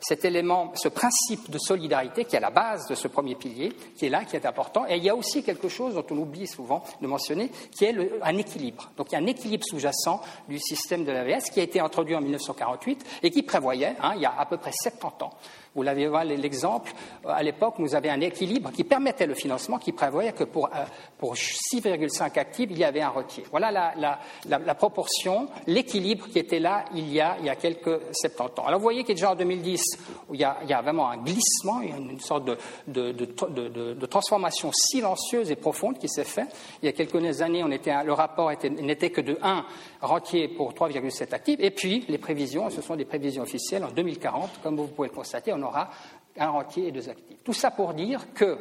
cet 0.00 0.24
élément, 0.24 0.72
ce 0.74 0.88
principe 0.88 1.50
de 1.50 1.58
solidarité 1.58 2.24
qui 2.24 2.34
est 2.34 2.38
à 2.38 2.42
la 2.42 2.50
base 2.50 2.86
de 2.88 2.94
ce 2.94 3.08
premier 3.08 3.34
pilier, 3.34 3.72
qui 3.96 4.06
est 4.06 4.10
là, 4.10 4.24
qui 4.24 4.36
est 4.36 4.46
important. 4.46 4.86
Et 4.88 4.96
il 4.96 5.04
y 5.04 5.10
a 5.10 5.16
aussi 5.16 5.42
quelque 5.42 5.68
chose 5.68 5.94
dont 5.94 6.04
on 6.10 6.18
oublie 6.18 6.46
souvent 6.46 6.82
de 7.00 7.06
mentionner, 7.06 7.50
qui 7.70 7.84
est 7.84 7.94
un 8.22 8.36
équilibre. 8.36 8.90
Donc 8.96 9.08
il 9.10 9.12
y 9.12 9.16
a 9.16 9.20
un 9.20 9.26
équilibre 9.26 9.64
sous-jacent 9.64 10.20
du 10.48 10.58
système 10.58 11.04
de 11.04 11.12
l'AVS 11.12 11.50
qui 11.50 11.60
a 11.60 11.62
été 11.62 11.80
introduit 11.80 12.14
en 12.14 12.20
1948 12.20 13.20
et 13.22 13.30
qui 13.30 13.42
prévoyait, 13.42 13.96
hein, 14.00 14.12
il 14.16 14.22
y 14.22 14.26
a 14.26 14.34
à 14.38 14.46
peu 14.46 14.56
près 14.56 14.72
70 14.72 15.24
ans, 15.24 15.30
Vous 15.76 15.82
l'avez 15.82 16.08
vu 16.08 16.36
l'exemple, 16.38 16.90
à 17.28 17.42
l'époque, 17.42 17.74
nous 17.78 17.94
avions 17.94 18.12
un 18.12 18.20
équilibre 18.22 18.72
qui 18.72 18.82
permettait 18.82 19.26
le 19.26 19.34
financement, 19.34 19.78
qui 19.78 19.92
prévoyait 19.92 20.32
que 20.32 20.44
pour, 20.44 20.70
pour 21.18 21.34
6,5 21.34 22.38
actifs, 22.38 22.68
il 22.70 22.78
y 22.78 22.84
avait 22.84 23.02
un 23.02 23.10
retier. 23.10 23.44
Voilà 23.50 23.70
la, 23.70 24.18
la, 24.48 24.74
proportion, 24.74 25.48
l'équilibre 25.66 26.28
qui 26.28 26.38
était 26.38 26.60
là 26.60 26.86
il 26.94 27.12
y, 27.12 27.20
a, 27.20 27.36
il 27.40 27.46
y 27.46 27.50
a 27.50 27.56
quelques 27.56 28.00
70 28.12 28.60
ans. 28.60 28.64
Alors 28.66 28.80
vous 28.80 28.84
voyez 28.84 29.04
qu'il 29.04 29.16
déjà 29.16 29.32
en 29.32 29.34
2010, 29.34 29.82
où 30.30 30.34
il 30.34 30.40
y 30.40 30.44
a, 30.44 30.56
il 30.62 30.70
y 30.70 30.72
a 30.72 30.80
vraiment 30.80 31.10
un 31.10 31.18
glissement, 31.18 31.82
une 31.82 32.20
sorte 32.20 32.46
de, 32.46 32.56
de, 32.86 33.12
de, 33.12 33.94
de 33.94 34.06
transformation 34.06 34.70
silencieuse 34.72 35.50
et 35.50 35.56
profonde 35.56 35.98
qui 35.98 36.08
s'est 36.08 36.24
faite. 36.24 36.56
Il 36.82 36.86
y 36.86 36.88
a 36.88 36.92
quelques 36.92 37.42
années, 37.42 37.62
on 37.62 37.70
était, 37.70 38.02
le 38.02 38.14
rapport 38.14 38.50
n'était 38.50 39.10
que 39.10 39.20
de 39.20 39.38
1 39.42 39.64
rentier 40.00 40.48
pour 40.48 40.72
3,7 40.72 41.34
actifs. 41.34 41.60
Et 41.60 41.70
puis, 41.70 42.04
les 42.08 42.18
prévisions, 42.18 42.70
ce 42.70 42.80
sont 42.80 42.96
des 42.96 43.04
prévisions 43.04 43.42
officielles. 43.42 43.84
En 43.84 43.90
2040, 43.90 44.60
comme 44.62 44.76
vous 44.76 44.86
pouvez 44.86 45.08
le 45.08 45.14
constater, 45.14 45.52
on 45.52 45.65
aura 45.66 45.90
un 46.38 46.48
rentier 46.48 46.88
et 46.88 46.92
deux 46.92 47.08
actifs. 47.08 47.42
Tout 47.44 47.52
ça 47.52 47.70
pour 47.70 47.94
dire 47.94 48.32
que 48.34 48.58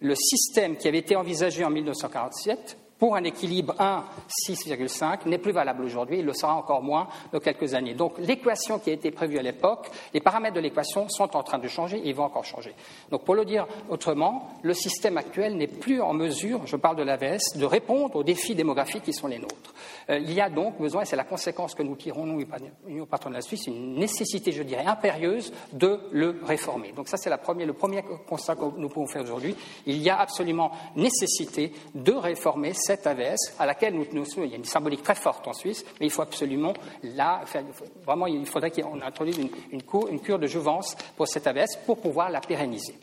le 0.00 0.14
système 0.14 0.76
qui 0.76 0.88
avait 0.88 0.98
été 0.98 1.16
envisagé 1.16 1.64
en 1.64 1.70
1947 1.70 2.76
pour 3.02 3.16
un 3.16 3.24
équilibre 3.24 3.74
1, 3.80 4.04
6,5 4.48 5.26
n'est 5.26 5.38
plus 5.38 5.50
valable 5.50 5.82
aujourd'hui, 5.82 6.20
il 6.20 6.24
le 6.24 6.32
sera 6.32 6.54
encore 6.54 6.84
moins 6.84 7.08
dans 7.32 7.40
quelques 7.40 7.74
années. 7.74 7.94
Donc 7.94 8.12
l'équation 8.18 8.78
qui 8.78 8.90
a 8.90 8.92
été 8.92 9.10
prévue 9.10 9.40
à 9.40 9.42
l'époque, 9.42 9.90
les 10.14 10.20
paramètres 10.20 10.54
de 10.54 10.60
l'équation 10.60 11.08
sont 11.08 11.36
en 11.36 11.42
train 11.42 11.58
de 11.58 11.66
changer 11.66 11.96
et 11.98 12.10
ils 12.10 12.14
vont 12.14 12.22
encore 12.22 12.44
changer. 12.44 12.72
Donc 13.10 13.24
pour 13.24 13.34
le 13.34 13.44
dire 13.44 13.66
autrement, 13.90 14.50
le 14.62 14.72
système 14.72 15.16
actuel 15.16 15.56
n'est 15.56 15.66
plus 15.66 16.00
en 16.00 16.12
mesure, 16.12 16.64
je 16.64 16.76
parle 16.76 16.94
de 16.94 17.02
l'AVS, 17.02 17.56
de 17.56 17.64
répondre 17.64 18.14
aux 18.14 18.22
défis 18.22 18.54
démographiques 18.54 19.02
qui 19.02 19.12
sont 19.12 19.26
les 19.26 19.40
nôtres. 19.40 19.74
Euh, 20.08 20.20
il 20.20 20.32
y 20.32 20.40
a 20.40 20.48
donc 20.48 20.78
besoin, 20.78 21.02
et 21.02 21.04
c'est 21.04 21.16
la 21.16 21.24
conséquence 21.24 21.74
que 21.74 21.82
nous 21.82 21.96
tirons, 21.96 22.24
nous, 22.24 22.44
Union 22.86 23.06
patron 23.06 23.30
de 23.30 23.34
la 23.34 23.42
Suisse, 23.42 23.66
une 23.66 23.96
nécessité, 23.96 24.52
je 24.52 24.62
dirais, 24.62 24.84
impérieuse 24.86 25.52
de 25.72 25.98
le 26.12 26.40
réformer. 26.44 26.92
Donc 26.92 27.08
ça, 27.08 27.16
c'est 27.16 27.30
le 27.30 27.72
premier 27.72 28.04
constat 28.28 28.54
que 28.54 28.64
nous 28.76 28.88
pouvons 28.88 29.08
faire 29.08 29.22
aujourd'hui. 29.22 29.56
Il 29.86 30.00
y 30.00 30.08
a 30.08 30.20
absolument 30.20 30.70
nécessité 30.94 31.72
de 31.96 32.12
réformer 32.12 32.74
cette 32.74 32.91
cette 32.96 33.06
AVS, 33.06 33.54
à 33.58 33.66
laquelle 33.66 33.94
nous, 33.94 34.06
nous, 34.12 34.24
il 34.38 34.50
y 34.50 34.54
a 34.54 34.56
une 34.56 34.64
symbolique 34.64 35.02
très 35.02 35.14
forte 35.14 35.48
en 35.48 35.52
Suisse, 35.52 35.84
mais 35.98 36.06
il 36.06 36.10
faut 36.10 36.22
absolument 36.22 36.74
là, 37.02 37.40
faire, 37.46 37.64
vraiment, 38.04 38.26
il 38.26 38.44
faudrait 38.46 38.70
qu'on 38.70 39.00
introduise 39.00 39.38
une, 39.38 39.50
une, 39.72 40.20
cure 40.20 40.38
de 40.38 40.46
jouvence 40.46 40.94
pour 41.16 41.26
cette 41.26 41.46
AVS 41.46 41.78
pour 41.86 41.98
pouvoir 41.98 42.30
la 42.30 42.40
pérenniser. 42.40 42.94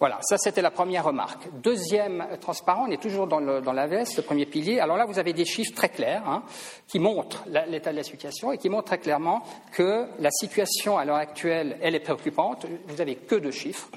Voilà, 0.00 0.18
ça 0.22 0.36
c'était 0.36 0.62
la 0.62 0.72
première 0.72 1.04
remarque. 1.04 1.46
Deuxième 1.62 2.26
transparent, 2.40 2.86
on 2.88 2.90
est 2.90 3.00
toujours 3.00 3.28
dans 3.28 3.38
l'AVS, 3.38 4.16
le 4.16 4.22
premier 4.22 4.46
pilier. 4.46 4.80
Alors 4.80 4.96
là, 4.96 5.04
vous 5.04 5.20
avez 5.20 5.32
des 5.32 5.44
chiffres 5.44 5.76
très 5.76 5.90
clairs 5.90 6.28
hein, 6.28 6.42
qui 6.88 6.98
montrent 6.98 7.44
l'état 7.68 7.92
de 7.92 7.98
la 7.98 8.02
situation 8.02 8.50
et 8.50 8.58
qui 8.58 8.68
montrent 8.68 8.86
très 8.86 8.98
clairement 8.98 9.44
que 9.70 10.08
la 10.18 10.30
situation 10.32 10.98
à 10.98 11.04
l'heure 11.04 11.16
actuelle, 11.16 11.78
elle 11.80 11.94
est 11.94 12.00
préoccupante. 12.00 12.66
Vous 12.88 12.96
n'avez 12.96 13.14
que 13.14 13.36
deux 13.36 13.52
chiffres. 13.52 13.88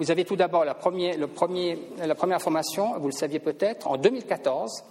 Vous 0.00 0.10
avez 0.10 0.24
tout 0.24 0.34
d'abord 0.34 0.64
la, 0.64 0.72
première 0.72 1.14
information, 2.34 2.98
vous 2.98 3.08
le 3.08 3.12
saviez 3.12 3.38
peut-être, 3.38 3.86
en 3.86 3.98
2014, 3.98 4.82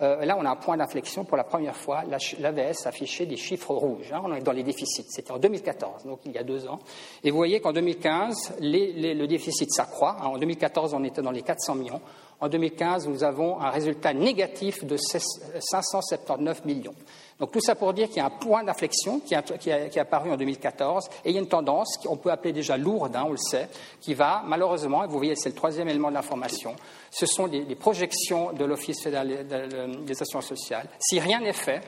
euh, 0.00 0.24
là, 0.24 0.34
on 0.38 0.46
a 0.46 0.50
un 0.50 0.56
point 0.56 0.78
d'inflexion 0.78 1.24
pour 1.24 1.36
la 1.36 1.44
première 1.44 1.76
fois. 1.76 2.04
L'AVS 2.38 2.86
affichait 2.86 3.26
des 3.26 3.36
chiffres 3.36 3.74
rouges. 3.74 4.10
Hein, 4.14 4.22
on 4.24 4.34
est 4.34 4.40
dans 4.40 4.52
les 4.52 4.62
déficits. 4.62 5.04
C'était 5.10 5.30
en 5.30 5.38
2014, 5.38 6.04
donc 6.06 6.20
il 6.24 6.32
y 6.32 6.38
a 6.38 6.42
deux 6.42 6.66
ans. 6.68 6.78
Et 7.22 7.30
vous 7.30 7.36
voyez 7.36 7.60
qu'en 7.60 7.74
2015, 7.74 8.54
le 8.60 9.26
déficit 9.26 9.70
s'accroît. 9.70 10.16
Hein, 10.22 10.28
en 10.28 10.38
2014, 10.38 10.94
on 10.94 11.04
était 11.04 11.20
dans 11.20 11.32
les 11.32 11.42
400 11.42 11.74
millions. 11.74 12.00
En 12.40 12.48
2015, 12.48 13.08
nous 13.08 13.24
avons 13.24 13.60
un 13.60 13.68
résultat 13.68 14.14
négatif 14.14 14.84
de 14.84 14.96
579 14.96 16.64
millions. 16.64 16.94
Donc 17.38 17.52
tout 17.52 17.60
ça 17.60 17.74
pour 17.74 17.92
dire 17.92 18.08
qu'il 18.08 18.16
y 18.16 18.20
a 18.20 18.26
un 18.26 18.30
point 18.30 18.64
d'inflexion 18.64 19.20
qui, 19.20 19.34
est 19.34 19.98
apparu 19.98 20.30
en 20.30 20.36
2014 20.36 21.08
et 21.24 21.30
il 21.30 21.34
y 21.34 21.38
a 21.38 21.40
une 21.40 21.48
tendance 21.48 21.98
qu'on 21.98 22.16
peut 22.16 22.30
appeler 22.30 22.52
déjà 22.52 22.78
lourde, 22.78 23.14
hein, 23.14 23.24
on 23.26 23.32
le 23.32 23.36
sait, 23.36 23.68
qui 24.00 24.14
va 24.14 24.42
malheureusement, 24.46 25.04
et 25.04 25.06
vous 25.06 25.18
voyez 25.18 25.36
c'est 25.36 25.50
le 25.50 25.54
troisième 25.54 25.88
élément 25.88 26.08
de 26.08 26.14
l'information, 26.14 26.74
ce 27.10 27.26
sont 27.26 27.46
des, 27.46 27.62
projections 27.74 28.52
de 28.52 28.64
l'Office 28.64 29.06
des 29.06 30.22
assurances 30.22 30.46
sociales. 30.46 30.88
Si 30.98 31.20
rien 31.20 31.40
n'est 31.40 31.52
fait, 31.52 31.82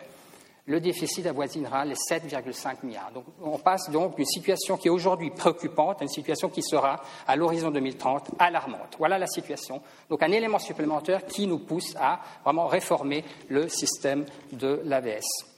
le 0.68 0.80
déficit 0.80 1.26
avoisinera 1.26 1.84
les 1.87 1.94
7,5 1.94 2.84
milliards. 2.84 3.10
Donc, 3.12 3.25
on 3.42 3.58
passe 3.58 3.90
donc 3.90 4.16
d'une 4.16 4.26
situation 4.26 4.76
qui 4.76 4.88
est 4.88 4.90
aujourd'hui 4.90 5.30
préoccupante 5.30 6.00
à 6.00 6.04
une 6.04 6.10
situation 6.10 6.50
qui 6.50 6.62
sera, 6.62 7.00
à 7.26 7.37
l'horizon 7.37 7.70
2030, 7.70 8.32
alarmante. 8.38 8.96
Voilà 8.98 9.18
la 9.18 9.26
situation. 9.26 9.80
Donc, 10.10 10.22
un 10.22 10.30
élément 10.30 10.58
supplémentaire 10.58 11.25
qui 11.26 11.46
nous 11.46 11.58
pousse 11.58 11.96
à 11.98 12.20
vraiment 12.44 12.66
réformer 12.66 13.25
le 13.48 13.68
système 13.68 14.26
de 14.52 14.82
l'AVS. 14.84 15.57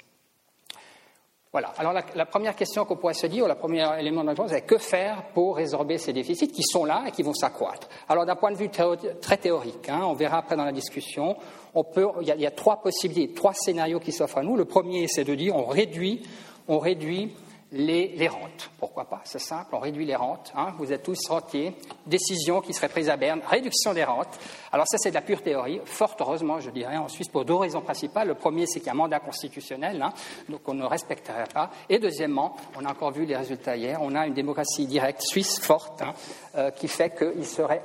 Voilà. 1.53 1.73
Alors 1.79 1.93
la, 1.93 2.27
première 2.27 2.55
question 2.55 2.85
qu'on 2.85 2.95
pourrait 2.95 3.15
se 3.15 3.27
dire, 3.27 3.45
ou 3.45 3.49
le 3.49 3.57
premier 3.57 3.85
élément 3.99 4.23
de 4.23 4.29
réponse, 4.29 4.51
c'est 4.51 4.61
que 4.61 4.79
faire 4.79 5.25
pour 5.35 5.57
résorber 5.57 5.99
ces 5.99 6.13
déficits 6.13 6.47
qui 6.47 6.63
sont 6.63 6.85
là 6.85 7.03
et 7.09 7.11
qui 7.11 7.25
vont 7.25 7.35
s'accroître? 7.35 7.89
Alors 8.09 8.25
d'un 8.25 8.37
point 8.37 8.53
de 8.53 8.57
vue 8.57 8.69
très 8.69 9.37
théorique, 9.37 9.89
hein, 9.89 10.03
on 10.05 10.15
verra 10.15 10.39
après 10.39 10.57
dans 10.57 10.65
la 10.65 10.71
discussion, 10.71 11.37
on 11.75 11.83
peut, 11.83 12.07
y 12.23 12.31
a, 12.31 12.37
il 12.37 12.41
y 12.41 12.47
a 12.47 12.53
trois 12.53 12.81
possibilités, 12.81 13.35
trois 13.35 13.53
scénarios 13.53 13.99
qui 13.99 14.13
s'offrent 14.13 14.39
à 14.39 14.43
nous. 14.45 14.57
Le 14.57 14.65
premier, 14.65 15.09
c'est 15.09 15.25
de 15.25 15.35
dire 15.35 15.57
on 15.57 15.65
réduit, 15.65 16.23
on 16.69 16.79
réduit 16.79 17.35
les, 17.73 18.29
rentes. 18.29 18.71
Pourquoi 18.79 19.05
pas? 19.05 19.21
C'est 19.25 19.41
simple, 19.41 19.75
on 19.75 19.79
réduit 19.79 20.05
les 20.05 20.17
rentes. 20.17 20.53
Hein. 20.57 20.75
vous 20.79 20.93
êtes 20.93 21.03
tous 21.03 21.29
rentiers. 21.29 21.75
Décision 22.07 22.61
qui 22.61 22.73
serait 22.73 22.89
prise 22.89 23.09
à 23.09 23.17
Berne, 23.17 23.41
réduction 23.49 23.95
des 23.95 24.05
rentes. 24.05 24.39
Alors 24.73 24.87
ça, 24.89 24.99
c'est 24.99 25.11
de 25.11 25.15
la 25.15 25.23
pure 25.23 25.43
théorie. 25.43 25.81
Fort 25.85 26.17
heureusement, 26.21 26.61
je 26.61 26.71
dirais, 26.71 26.97
en 26.97 27.09
Suisse, 27.09 27.29
pour 27.29 27.45
deux 27.45 27.55
raisons 27.55 27.81
principales. 27.81 28.29
Le 28.29 28.35
premier, 28.35 28.67
c'est 28.67 28.81
qu'il 28.81 28.87
y 28.87 28.91
a 28.91 28.93
un 28.93 28.97
mandat 28.97 29.21
constitutionnel, 29.21 30.03
hein, 30.03 30.13
donc 30.49 30.61
on 30.67 30.75
ne 30.75 30.85
respecterait 30.85 31.45
pas. 31.53 31.71
Et 31.89 31.99
deuxièmement, 31.99 32.57
on 32.77 32.85
a 32.85 32.91
encore 32.91 33.13
vu 33.13 33.25
les 33.25 33.37
résultats 33.37 33.77
hier, 33.77 33.99
on 34.03 34.15
a 34.15 34.27
une 34.27 34.35
démocratie 34.35 34.87
directe 34.87 35.23
suisse 35.23 35.61
forte 35.61 36.03
hein, 36.03 36.15
euh, 36.57 36.71
qui 36.73 36.89
fait 36.89 37.11
qu'il 37.11 37.47
serait 37.47 37.81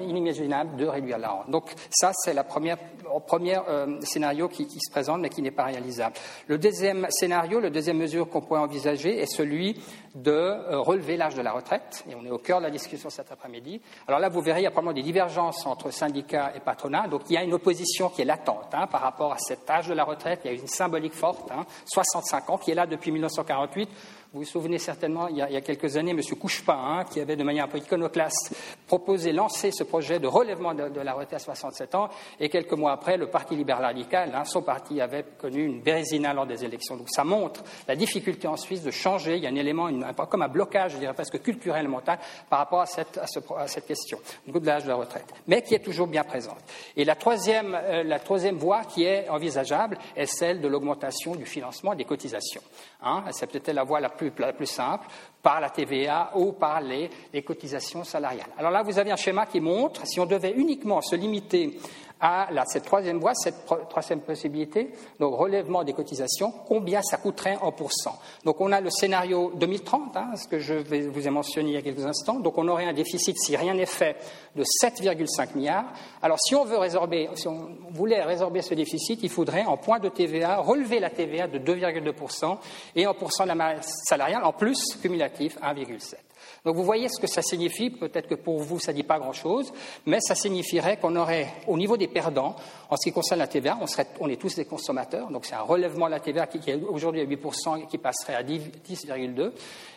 inimaginable 0.00 0.76
de 0.76 0.84
réduire 0.84 1.16
la 1.16 1.28
rente. 1.28 1.50
Donc 1.50 1.66
ça, 1.90 2.10
c'est 2.12 2.34
le 2.34 2.42
premier 2.42 2.74
euh, 3.68 4.00
scénario 4.00 4.48
qui, 4.48 4.66
se 4.68 4.90
présente, 4.90 5.20
mais 5.20 5.28
qui 5.28 5.42
n'est 5.42 5.52
pas 5.52 5.64
réalisable. 5.64 6.16
Le 6.48 6.58
deuxième 6.58 7.06
scénario, 7.10 7.60
la 7.60 7.70
deuxième 7.70 7.98
mesure 7.98 8.28
qu'on 8.28 8.40
pourrait 8.40 8.60
envisager, 8.60 9.20
est 9.20 9.32
celui 9.32 9.80
de 10.16 10.32
euh, 10.32 10.80
relever 10.80 11.16
l'âge 11.16 11.36
de 11.36 11.42
la 11.42 11.52
retraite. 11.52 12.04
Et 12.10 12.16
on 12.16 12.24
est 12.24 12.30
au 12.30 12.38
cœur 12.38 12.58
de 12.58 12.64
la 12.64 12.70
discussion 12.70 13.10
cet 13.10 13.30
après-midi. 13.30 13.80
Alors 14.08 14.18
là, 14.18 14.28
vous 14.28 14.40
verrez, 14.40 14.60
il 14.60 14.64
y 14.64 14.66
a 14.66 14.72
probablement 14.72 14.94
des 14.94 15.04
divergences 15.04 15.64
entre 15.66 15.92
syndicats 15.92 16.52
et 16.56 16.60
patronat. 16.60 17.06
Donc 17.06 17.22
il 17.30 17.34
y 17.34 17.36
a 17.36 17.44
une 17.44 17.54
opposition 17.54 18.08
qui 18.08 18.22
est 18.22 18.24
latente 18.24 18.70
hein, 18.72 18.88
par 18.88 19.02
rapport 19.02 19.32
à 19.32 19.38
cet 19.38 19.70
âge 19.70 19.86
de 19.86 19.94
la 19.94 20.02
retraite. 20.02 20.40
Il 20.44 20.50
y 20.50 20.54
a 20.56 20.60
une 20.60 20.66
symbolique 20.66 21.14
forte, 21.14 21.48
65 21.86 22.36
hein, 22.36 22.52
ans, 22.52 22.58
qui 22.58 22.72
est 22.72 22.74
là 22.74 22.86
depuis 22.86 23.12
1948 23.12 23.88
vous 24.32 24.40
vous 24.40 24.46
souvenez 24.46 24.78
certainement, 24.78 25.26
il 25.26 25.38
y 25.38 25.42
a, 25.42 25.60
quelques 25.60 25.96
années, 25.96 26.12
M. 26.12 26.20
Couchepin, 26.38 26.78
hein, 26.78 27.04
qui 27.04 27.20
avait 27.20 27.34
de 27.34 27.42
manière 27.42 27.64
un 27.64 27.68
peu 27.68 27.78
iconoclaste 27.78 28.54
proposé, 28.86 29.32
lancé 29.32 29.72
ce 29.72 29.82
projet 29.82 30.20
de 30.20 30.28
relèvement 30.28 30.72
de, 30.72 31.00
la 31.00 31.14
retraite 31.14 31.34
à 31.34 31.38
67 31.40 31.96
ans, 31.96 32.08
et 32.38 32.48
quelques 32.48 32.74
mois 32.74 32.92
après, 32.92 33.16
le 33.16 33.26
Parti 33.26 33.56
libéral 33.56 33.84
radical, 33.84 34.30
hein, 34.32 34.44
son 34.44 34.62
parti 34.62 35.00
avait 35.00 35.24
connu 35.36 35.64
une 35.64 35.80
bérésina 35.80 36.32
lors 36.32 36.46
des 36.46 36.64
élections. 36.64 36.96
Donc 36.96 37.08
ça 37.10 37.24
montre 37.24 37.64
la 37.88 37.96
difficulté 37.96 38.46
en 38.46 38.56
Suisse 38.56 38.82
de 38.82 38.92
changer. 38.92 39.36
Il 39.36 39.42
y 39.42 39.46
a 39.46 39.50
un 39.50 39.56
élément, 39.56 39.90
comme 40.30 40.42
un 40.42 40.48
blocage, 40.48 40.92
je 40.92 40.98
dirais 40.98 41.14
presque 41.14 41.42
culturel, 41.42 41.88
mental, 41.88 42.20
par 42.48 42.60
rapport 42.60 42.82
à 42.82 42.86
cette, 42.86 43.18
à 43.18 43.66
cette 43.66 43.86
question, 43.86 44.20
du 44.46 44.52
de 44.52 44.66
l'âge 44.66 44.84
de 44.84 44.88
la 44.90 44.94
retraite, 44.94 45.26
mais 45.48 45.62
qui 45.62 45.74
est 45.74 45.80
toujours 45.80 46.06
bien 46.06 46.22
présente. 46.22 46.58
Et 46.96 47.04
la 47.04 47.16
troisième, 47.16 47.74
euh, 47.74 48.04
la 48.04 48.20
troisième 48.20 48.58
voie 48.58 48.84
qui 48.84 49.04
est 49.04 49.28
envisageable 49.28 49.98
est 50.14 50.26
celle 50.26 50.60
de 50.60 50.68
l'augmentation 50.68 51.34
du 51.34 51.46
financement 51.46 51.96
des 51.96 52.04
cotisations. 52.04 52.62
Hein. 53.02 53.24
C'est 53.30 53.46
peut-être 53.46 53.72
la 53.72 53.84
voie 53.84 54.00
la 54.00 54.10
la 54.38 54.52
plus 54.52 54.66
simple, 54.66 55.06
par 55.42 55.60
la 55.60 55.70
TVA 55.70 56.32
ou 56.34 56.52
par 56.52 56.80
les, 56.80 57.10
cotisations 57.42 58.04
salariales. 58.04 58.50
Alors 58.58 58.70
là, 58.70 58.82
vous 58.82 58.98
avez 58.98 59.10
un 59.10 59.16
schéma 59.16 59.46
qui 59.46 59.60
montre, 59.60 60.06
si 60.06 60.20
on 60.20 60.26
devait 60.26 60.52
uniquement 60.52 61.00
se 61.00 61.16
limiter 61.16 61.78
à 62.20 62.48
cette 62.66 62.84
troisième 62.84 63.18
voie, 63.18 63.32
cette 63.34 63.66
troisième 63.88 64.20
possibilité, 64.20 64.90
donc 65.18 65.38
relèvement 65.38 65.84
des 65.84 65.92
cotisations, 65.92 66.52
combien 66.68 67.00
ça 67.02 67.16
coûterait 67.16 67.56
en 67.62 67.72
pourcent? 67.72 68.18
Donc 68.44 68.60
on 68.60 68.72
a 68.72 68.80
le 68.80 68.90
scénario 68.90 69.52
2030, 69.56 70.16
hein, 70.16 70.36
ce 70.36 70.46
que 70.46 70.58
je 70.58 70.74
vous 71.08 71.26
ai 71.26 71.30
mentionné 71.30 71.70
il 71.70 71.74
y 71.74 71.78
a 71.78 71.82
quelques 71.82 72.04
instants, 72.04 72.40
donc 72.40 72.58
on 72.58 72.68
aurait 72.68 72.84
un 72.84 72.92
déficit, 72.92 73.36
si 73.38 73.56
rien 73.56 73.74
n'est 73.74 73.86
fait, 73.86 74.16
de 74.54 74.62
7,5 74.62 75.56
milliards. 75.56 75.86
Alors 76.22 76.38
si 76.38 76.54
on 76.54 76.64
veut 76.64 76.78
résorber, 76.78 77.30
si 77.34 77.48
on 77.48 77.70
voulait 77.90 78.22
résorber 78.22 78.62
ce 78.62 78.74
déficit, 78.74 79.20
il 79.22 79.30
faudrait 79.30 79.64
en 79.64 79.76
point 79.76 79.98
de 79.98 80.08
TVA 80.08 80.58
relever 80.58 81.00
la 81.00 81.10
TVA 81.10 81.46
de 81.46 81.58
2,2% 81.58 82.58
et 82.96 83.06
en 83.06 83.14
pourcent 83.14 83.44
de 83.44 83.48
la 83.48 83.54
masse 83.54 83.92
salariale 84.04 84.44
en 84.44 84.52
plus 84.52 84.96
cumulatif 85.00 85.58
1,7. 85.58 86.16
Donc 86.64 86.76
vous 86.76 86.84
voyez 86.84 87.08
ce 87.08 87.20
que 87.20 87.26
ça 87.26 87.42
signifie. 87.42 87.90
Peut-être 87.90 88.28
que 88.28 88.34
pour 88.34 88.60
vous, 88.60 88.78
ça 88.78 88.92
ne 88.92 88.96
dit 88.96 89.02
pas 89.02 89.18
grand-chose, 89.18 89.72
mais 90.06 90.20
ça 90.20 90.34
signifierait 90.34 90.98
qu'on 90.98 91.16
aurait, 91.16 91.48
au 91.66 91.76
niveau 91.76 91.96
des 91.96 92.08
perdants, 92.08 92.56
en 92.88 92.96
ce 92.96 93.08
qui 93.08 93.12
concerne 93.12 93.40
la 93.40 93.46
TVA, 93.46 93.78
on, 93.80 93.86
serait, 93.86 94.06
est 94.28 94.40
tous 94.40 94.56
des 94.56 94.64
consommateurs, 94.64 95.30
donc 95.30 95.46
c'est 95.46 95.54
un 95.54 95.62
relèvement 95.62 96.06
de 96.06 96.12
la 96.12 96.20
TVA 96.20 96.46
qui, 96.46 96.60
qui 96.60 96.70
est 96.70 96.74
aujourd'hui 96.74 97.20
à 97.20 97.24
8% 97.24 97.82
et 97.82 97.86
qui 97.86 97.98
passerait 97.98 98.34
à 98.34 98.42
10,2%. 98.42 99.52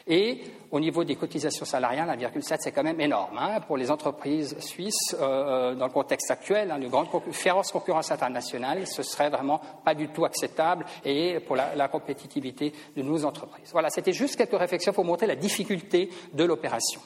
Et 0.07 0.41
au 0.71 0.79
niveau 0.79 1.03
des 1.03 1.15
cotisations 1.15 1.65
salariales, 1.65 2.09
1,7, 2.09 2.57
c'est 2.59 2.71
quand 2.71 2.83
même 2.83 2.99
énorme 2.99 3.37
hein, 3.37 3.61
pour 3.61 3.77
les 3.77 3.89
entreprises 3.89 4.57
suisses 4.59 5.15
euh, 5.15 5.71
euh, 5.71 5.75
dans 5.75 5.87
le 5.87 5.93
contexte 5.93 6.29
actuel, 6.29 6.71
hein, 6.71 6.79
de 6.79 6.87
grande 6.87 7.07
féroce 7.31 7.71
concurrence 7.71 8.11
internationale, 8.11 8.85
ce 8.85 9.01
serait 9.01 9.29
vraiment 9.29 9.61
pas 9.85 9.95
du 9.95 10.09
tout 10.09 10.25
acceptable 10.25 10.85
et 11.05 11.39
pour 11.39 11.55
la, 11.55 11.75
la 11.75 11.87
compétitivité 11.87 12.73
de 12.97 13.01
nos 13.01 13.23
entreprises. 13.23 13.69
Voilà, 13.71 13.89
c'était 13.89 14.13
juste 14.13 14.35
quelques 14.35 14.59
réflexions 14.59 14.91
pour 14.91 15.05
montrer 15.05 15.27
la 15.27 15.35
difficulté 15.35 16.09
de 16.33 16.43
l'opération. 16.43 16.99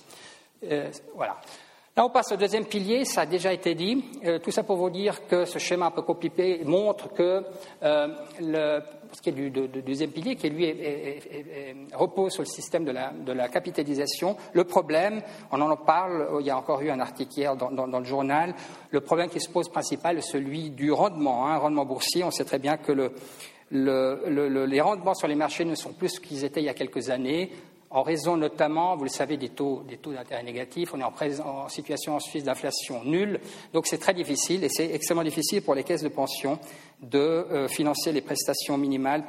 Euh, 0.64 0.90
voilà. 1.16 1.38
Là, 1.98 2.06
on 2.06 2.12
passe 2.12 2.32
au 2.32 2.36
deuxième 2.36 2.66
pilier, 2.66 3.06
ça 3.06 3.22
a 3.22 3.26
déjà 3.26 3.52
été 3.52 3.74
dit. 3.74 4.06
Euh, 4.24 4.38
tout 4.38 4.52
ça 4.52 4.62
pour 4.62 4.78
vous 4.78 4.92
dire 4.92 5.26
que 5.26 5.46
ce 5.46 5.58
schéma 5.58 5.88
un 5.88 5.92
peu 5.92 6.04
compliqué 6.04 6.62
montre 6.64 7.12
que 7.12 7.44
euh, 7.82 8.08
le, 8.40 8.82
ce 9.14 9.22
qui 9.22 9.30
est 9.30 9.34
du, 9.34 9.50
deuxième 9.50 10.12
pilier, 10.12 10.36
qui 10.36 10.50
lui 10.50 10.74
repose 11.94 12.34
sur 12.34 12.44
le 12.44 12.48
système 12.48 12.86
de 12.86 12.92
la, 13.32 13.48
capitalisation, 13.50 14.38
le 14.54 14.64
problème, 14.64 15.22
on 15.52 15.62
en 15.62 15.76
parle, 15.78 16.28
il 16.40 16.46
y 16.46 16.50
a 16.50 16.58
encore 16.58 16.82
eu 16.82 16.90
un 16.90 17.00
article 17.00 17.40
hier 17.40 17.56
dans, 17.56 18.00
le 18.00 18.06
journal, 18.06 18.54
le 18.92 19.02
problème 19.02 19.30
qui 19.30 19.40
se 19.40 19.50
pose 19.50 19.70
principal 19.70 20.18
est 20.18 20.22
celui 20.22 20.70
du 20.70 20.92
rendement, 20.92 21.48
hein, 21.48 21.58
rendement 21.58 21.86
boursier. 21.86 22.24
On 22.24 22.32
sait 22.32 22.46
très 22.46 22.60
bien 22.60 22.78
que 22.78 22.92
le, 22.92 24.66
les 24.66 24.82
rendements 24.82 25.14
sur 25.14 25.28
les 25.28 25.36
marchés 25.36 25.66
ne 25.66 25.76
sont 25.76 25.94
plus 25.94 26.10
ce 26.10 26.20
qu'ils 26.20 26.44
étaient 26.44 26.62
il 26.62 26.66
y 26.66 26.70
a 26.70 26.74
quelques 26.74 27.10
années 27.10 27.52
en 27.90 28.04
raison 28.04 28.36
notamment, 28.36 28.96
vous 28.96 29.04
le 29.04 29.10
savez, 29.10 29.38
des 29.38 29.50
taux, 29.50 29.84
des 29.88 29.98
taux 29.98 30.12
d'intérêt 30.12 30.44
négatifs. 30.44 30.94
On 30.94 31.00
est 31.00 31.04
en, 31.04 31.70
situation 31.70 32.16
en 32.16 32.20
Suisse 32.20 32.44
d'inflation 32.44 33.04
nulle, 33.04 33.40
donc 33.74 33.88
c'est 33.88 33.98
très 33.98 34.14
difficile 34.14 34.64
et 34.64 34.70
c'est 34.70 34.94
extrêmement 34.94 35.24
difficile 35.24 35.62
pour 35.62 35.76
les 35.76 35.84
caisses 35.84 36.04
de 36.04 36.10
pension 36.10 36.60
de 37.02 37.20
euh, 37.20 37.68
financer 37.68 38.12
les 38.12 38.22
prestations 38.22 38.78
minimales 38.78 39.26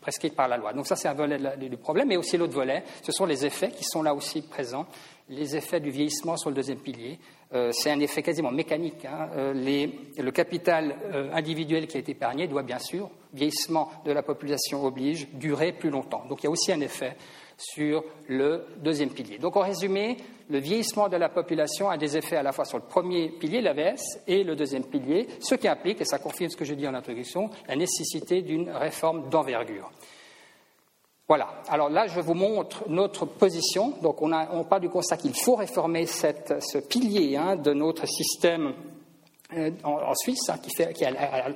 prescrites 0.00 0.34
par 0.34 0.48
la 0.48 0.56
loi. 0.56 0.72
Donc 0.72 0.86
ça, 0.86 0.96
c'est 0.96 1.08
un 1.08 1.14
volet 1.14 1.38
du 1.58 1.76
problème, 1.76 2.08
mais 2.08 2.16
aussi 2.16 2.36
l'autre 2.36 2.54
volet, 2.54 2.84
ce 3.02 3.12
sont 3.12 3.26
les 3.26 3.44
effets 3.44 3.70
qui 3.70 3.84
sont 3.84 4.02
là 4.02 4.14
aussi 4.14 4.42
présents, 4.42 4.86
les 5.28 5.56
effets 5.56 5.80
du 5.80 5.90
vieillissement 5.90 6.36
sur 6.36 6.50
le 6.50 6.56
deuxième 6.56 6.78
pilier. 6.78 7.18
Euh, 7.52 7.70
c'est 7.72 7.90
un 7.90 8.00
effet 8.00 8.22
quasiment 8.22 8.52
mécanique. 8.52 9.04
Hein. 9.04 9.28
Euh, 9.36 9.88
le 10.16 10.30
capital 10.30 10.96
individuel 11.32 11.86
qui 11.86 11.98
été 11.98 12.12
épargné 12.12 12.46
doit 12.46 12.62
bien 12.62 12.78
sûr, 12.78 13.10
vieillissement 13.34 13.90
de 14.04 14.12
la 14.12 14.22
population 14.22 14.84
oblige, 14.84 15.28
durer 15.32 15.72
plus 15.72 15.90
longtemps. 15.90 16.24
Donc 16.28 16.42
il 16.42 16.44
y 16.44 16.46
a 16.46 16.50
aussi 16.50 16.72
un 16.72 16.80
effet 16.80 17.16
sur 17.58 18.04
le 18.28 18.64
deuxième 18.82 19.10
pilier. 19.10 19.38
Donc, 19.38 19.56
en 19.56 19.62
résumé, 19.62 20.16
le 20.48 20.58
vieillissement 20.58 21.08
de 21.08 21.16
la 21.16 21.28
population 21.28 21.90
a 21.90 21.98
des 21.98 22.16
effets 22.16 22.36
à 22.36 22.42
la 22.42 22.52
fois 22.52 22.64
sur 22.64 22.78
le 22.78 22.84
premier 22.84 23.30
pilier, 23.30 23.60
l'AVS, 23.60 24.20
et 24.28 24.44
le 24.44 24.54
deuxième 24.54 24.84
pilier, 24.84 25.26
ce 25.40 25.56
qui 25.56 25.66
implique, 25.66 26.00
et 26.00 26.04
ça 26.04 26.18
confirme 26.18 26.50
ce 26.50 26.56
que 26.56 26.64
j'ai 26.64 26.76
dit 26.76 26.86
en 26.86 26.94
introduction, 26.94 27.50
la 27.66 27.76
nécessité 27.76 28.42
d'une 28.42 28.70
réforme 28.70 29.28
d'envergure. 29.28 29.90
Voilà. 31.26 31.48
Alors 31.68 31.90
là, 31.90 32.06
je 32.06 32.20
vous 32.20 32.32
montre 32.32 32.84
notre 32.88 33.26
position. 33.26 33.92
Donc, 34.02 34.22
on, 34.22 34.32
a, 34.32 34.48
on 34.52 34.64
part 34.64 34.80
du 34.80 34.88
constat 34.88 35.18
qu'il 35.18 35.34
faut 35.34 35.56
réformer 35.56 36.06
ce 36.06 36.78
pilier 36.78 37.36
hein, 37.36 37.56
de 37.56 37.74
notre 37.74 38.06
système 38.06 38.72
euh, 39.56 39.70
en, 39.82 40.14
Suisse, 40.14 40.50
hein, 40.50 40.58
qui, 40.62 40.70
fait, 40.74 40.94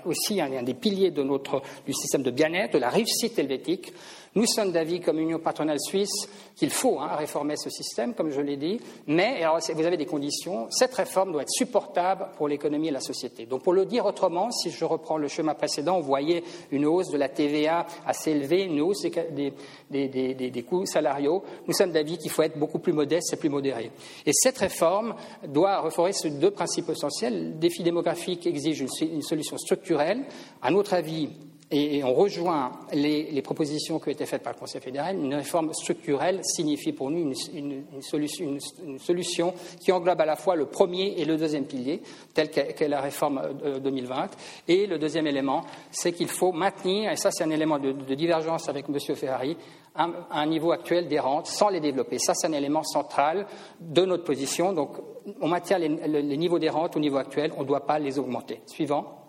aussi 0.06 0.40
un, 0.40 0.62
des 0.62 0.72
piliers 0.72 1.10
de 1.10 1.22
notre, 1.22 1.60
du 1.86 1.92
système 1.92 2.22
de 2.22 2.30
bien-être, 2.30 2.72
de 2.72 2.78
la 2.78 2.88
réussite 2.88 3.38
helvétique. 3.38 3.92
Nous 4.34 4.46
sommes 4.46 4.72
d'avis, 4.72 5.00
comme 5.00 5.18
Union 5.18 5.38
patronale 5.38 5.78
suisse, 5.78 6.28
qu'il 6.56 6.70
faut 6.70 6.98
hein, 7.00 7.16
réformer 7.16 7.56
ce 7.56 7.68
système, 7.68 8.14
comme 8.14 8.30
je 8.30 8.40
l'ai 8.40 8.56
dit, 8.56 8.80
mais 9.06 9.42
alors, 9.42 9.58
vous 9.74 9.84
avez 9.84 9.98
des 9.98 10.06
conditions. 10.06 10.68
Cette 10.70 10.94
réforme 10.94 11.32
doit 11.32 11.42
être 11.42 11.50
supportable 11.50 12.28
pour 12.36 12.48
l'économie 12.48 12.88
et 12.88 12.92
la 12.92 13.00
société. 13.00 13.44
Donc, 13.44 13.62
pour 13.62 13.74
le 13.74 13.84
dire 13.84 14.06
autrement, 14.06 14.50
si 14.50 14.70
je 14.70 14.84
reprends 14.86 15.18
le 15.18 15.28
schéma 15.28 15.54
précédent, 15.54 16.00
vous 16.00 16.06
voyez 16.06 16.42
une 16.70 16.86
hausse 16.86 17.10
de 17.10 17.18
la 17.18 17.28
TVA 17.28 17.86
assez 18.06 18.30
élevée, 18.30 18.64
une 18.64 18.80
hausse 18.80 19.02
des, 19.02 19.52
des, 19.90 20.08
des, 20.08 20.34
des 20.34 20.62
coûts 20.62 20.86
salariaux. 20.86 21.42
Nous 21.66 21.74
sommes 21.74 21.92
d'avis 21.92 22.16
qu'il 22.16 22.30
faut 22.30 22.42
être 22.42 22.58
beaucoup 22.58 22.78
plus 22.78 22.94
modeste 22.94 23.34
et 23.34 23.36
plus 23.36 23.50
modéré. 23.50 23.90
Et 24.24 24.32
cette 24.32 24.58
réforme 24.58 25.14
doit 25.46 25.80
reformer 25.80 26.12
ces 26.14 26.30
deux 26.30 26.50
principes 26.50 26.88
essentiels. 26.88 27.50
Le 27.50 27.54
défi 27.58 27.82
démographique 27.82 28.46
exige 28.46 28.80
une, 28.80 29.08
une 29.08 29.22
solution 29.22 29.58
structurelle. 29.58 30.24
À 30.62 30.70
notre 30.70 30.94
avis, 30.94 31.28
et 31.74 32.04
on 32.04 32.12
rejoint 32.12 32.70
les, 32.92 33.40
propositions 33.40 33.98
qui 33.98 34.08
ont 34.08 34.12
été 34.12 34.26
faites 34.26 34.42
par 34.42 34.52
le 34.52 34.58
Conseil 34.58 34.82
fédéral. 34.82 35.16
Une 35.16 35.34
réforme 35.34 35.72
structurelle 35.72 36.40
signifie 36.42 36.92
pour 36.92 37.10
nous 37.10 37.32
une, 37.54 38.02
solution, 38.02 39.54
qui 39.80 39.90
englobe 39.90 40.20
à 40.20 40.26
la 40.26 40.36
fois 40.36 40.54
le 40.54 40.66
premier 40.66 41.14
et 41.16 41.24
le 41.24 41.38
deuxième 41.38 41.64
pilier, 41.64 42.02
tel 42.34 42.50
qu'est 42.50 42.88
la 42.88 43.00
réforme 43.00 43.40
2020. 43.82 44.20
Euh, 44.20 44.26
et 44.68 44.86
le 44.86 44.98
deuxième 44.98 45.26
élément, 45.26 45.62
c'est 45.90 46.12
qu'il 46.12 46.28
faut 46.28 46.52
maintenir, 46.52 47.10
et 47.10 47.16
ça 47.16 47.30
c'est 47.30 47.44
un 47.44 47.50
élément 47.50 47.78
de, 47.78 47.92
divergence 48.14 48.68
avec 48.68 48.86
M. 48.90 49.16
Ferrari, 49.16 49.56
un, 49.94 50.46
niveau 50.46 50.72
actuel 50.72 51.08
des 51.08 51.18
rentes 51.18 51.46
sans 51.46 51.70
les 51.70 51.80
développer. 51.80 52.18
Ça, 52.18 52.32
c'est 52.34 52.46
un 52.46 52.52
élément 52.52 52.82
central 52.82 53.46
de 53.80 54.04
notre 54.04 54.24
position. 54.24 54.72
Donc, 54.72 54.96
on 55.40 55.48
maintient 55.48 55.78
les, 55.78 55.88
les 55.88 56.36
niveaux 56.36 56.58
des 56.58 56.70
rentes 56.70 56.96
au 56.96 57.00
niveau 57.00 57.18
actuel, 57.18 57.52
on 57.56 57.62
ne 57.62 57.66
doit 57.66 57.86
pas 57.86 57.98
les 57.98 58.18
augmenter. 58.18 58.60
Suivant. 58.66 59.21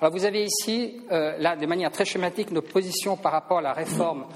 Alors 0.00 0.12
vous 0.12 0.24
avez 0.24 0.44
ici, 0.44 1.00
euh, 1.10 1.36
là, 1.38 1.56
de 1.56 1.66
manière 1.66 1.90
très 1.90 2.04
schématique, 2.04 2.52
nos 2.52 2.62
positions 2.62 3.16
par 3.16 3.32
rapport 3.32 3.58
à 3.58 3.62
la 3.62 3.72
réforme 3.72 4.26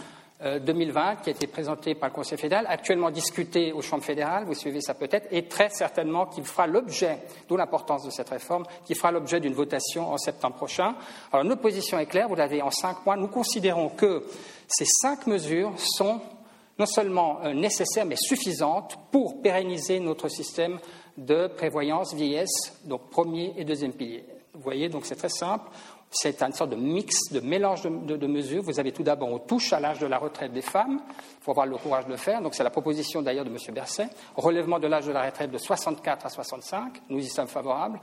2020 0.43 1.01
euh, 1.01 1.15
qui 1.23 1.31
a 1.31 1.33
été 1.33 1.47
présentée 1.47 1.95
par 1.95 2.09
le 2.09 2.15
Conseil 2.17 2.37
fédéral, 2.37 2.67
actuellement 2.69 3.13
discutée 3.13 3.73
aux 3.73 3.81
chambres 3.81 4.03
fédérales, 4.03 4.45
vous 4.45 4.55
suivez 4.55 4.81
ça 4.81 4.95
peut-être, 4.95 5.29
et 5.31 5.47
très 5.47 5.69
certainement 5.69 6.27
qui 6.27 6.43
fera 6.43 6.67
l'objet, 6.67 7.19
d'où 7.49 7.57
l'importance 7.57 8.05
de 8.05 8.11
cette 8.11 8.31
réforme, 8.31 8.65
qui 8.85 8.97
fera 8.97 9.13
l'objet 9.13 9.39
d'une 9.39 9.55
votation 9.55 10.13
en 10.13 10.19
septembre 10.19 10.57
prochain. 10.57 10.97
Alors 11.33 11.45
notre 11.45 11.63
position 11.63 11.97
est 12.01 12.07
claire, 12.07 12.29
vous 12.29 12.35
l'avez 12.35 12.61
en 12.61 12.71
cinq 12.71 13.05
points. 13.05 13.17
Nous 13.17 13.29
considérons 13.29 13.91
que 13.91 14.25
ces 14.67 14.87
cinq 14.87 15.29
mesures 15.29 15.73
sont 15.79 16.21
non 16.77 16.87
seulement 16.87 17.39
euh, 17.45 17.53
nécessaires, 17.53 18.07
mais 18.07 18.17
suffisantes 18.17 18.99
pour 19.13 19.41
pérenniser 19.43 20.01
notre 20.01 20.27
système 20.27 20.81
de 21.17 21.47
prévoyance 21.47 22.15
vieillesse, 22.15 22.81
donc 22.85 23.11
premier 23.11 23.55
et 23.57 23.65
deuxième 23.65 23.93
pilier. 23.93 24.25
Vous 24.55 24.61
voyez, 24.61 24.89
donc 24.89 25.07
c'est 25.07 25.17
très 25.17 25.31
simple. 25.31 25.71
C'est 26.11 26.43
une 26.43 26.53
sorte 26.53 26.69
de 26.69 26.77
mix, 26.77 27.33
de 27.33 27.41
mélange 27.41 27.85
de, 27.85 28.27
mesures. 28.27 28.63
Vous 28.63 28.79
avez 28.79 28.93
tout 28.93 29.03
d'abord, 29.03 29.31
on 29.31 29.39
touche 29.39 29.73
à 29.73 29.81
l'âge 29.81 29.99
de 29.99 30.07
la 30.07 30.19
retraite 30.19 30.53
des 30.53 30.61
femmes. 30.61 31.01
Il 31.09 31.43
faut 31.43 31.53
avoir 31.53 31.65
le 31.65 31.79
courage 31.79 32.05
de 32.05 32.11
le 32.11 32.19
faire. 32.19 32.43
Donc 32.43 32.55
c'est 32.55 32.63
la 32.63 32.69
proposition 32.69 33.23
d'ailleurs 33.23 33.47
de 33.47 33.51
M. 33.51 33.57
Berset. 33.75 34.09
Relèvement 34.37 34.79
de 34.79 34.87
l'âge 34.87 35.07
de 35.07 35.13
la 35.13 35.25
retraite 35.25 35.51
de 35.51 35.57
64 35.57 36.27
à 36.27 36.29
65. 36.29 37.01
Nous 37.09 37.21
y 37.21 37.29
sommes 37.29 37.47
favorables. 37.47 37.99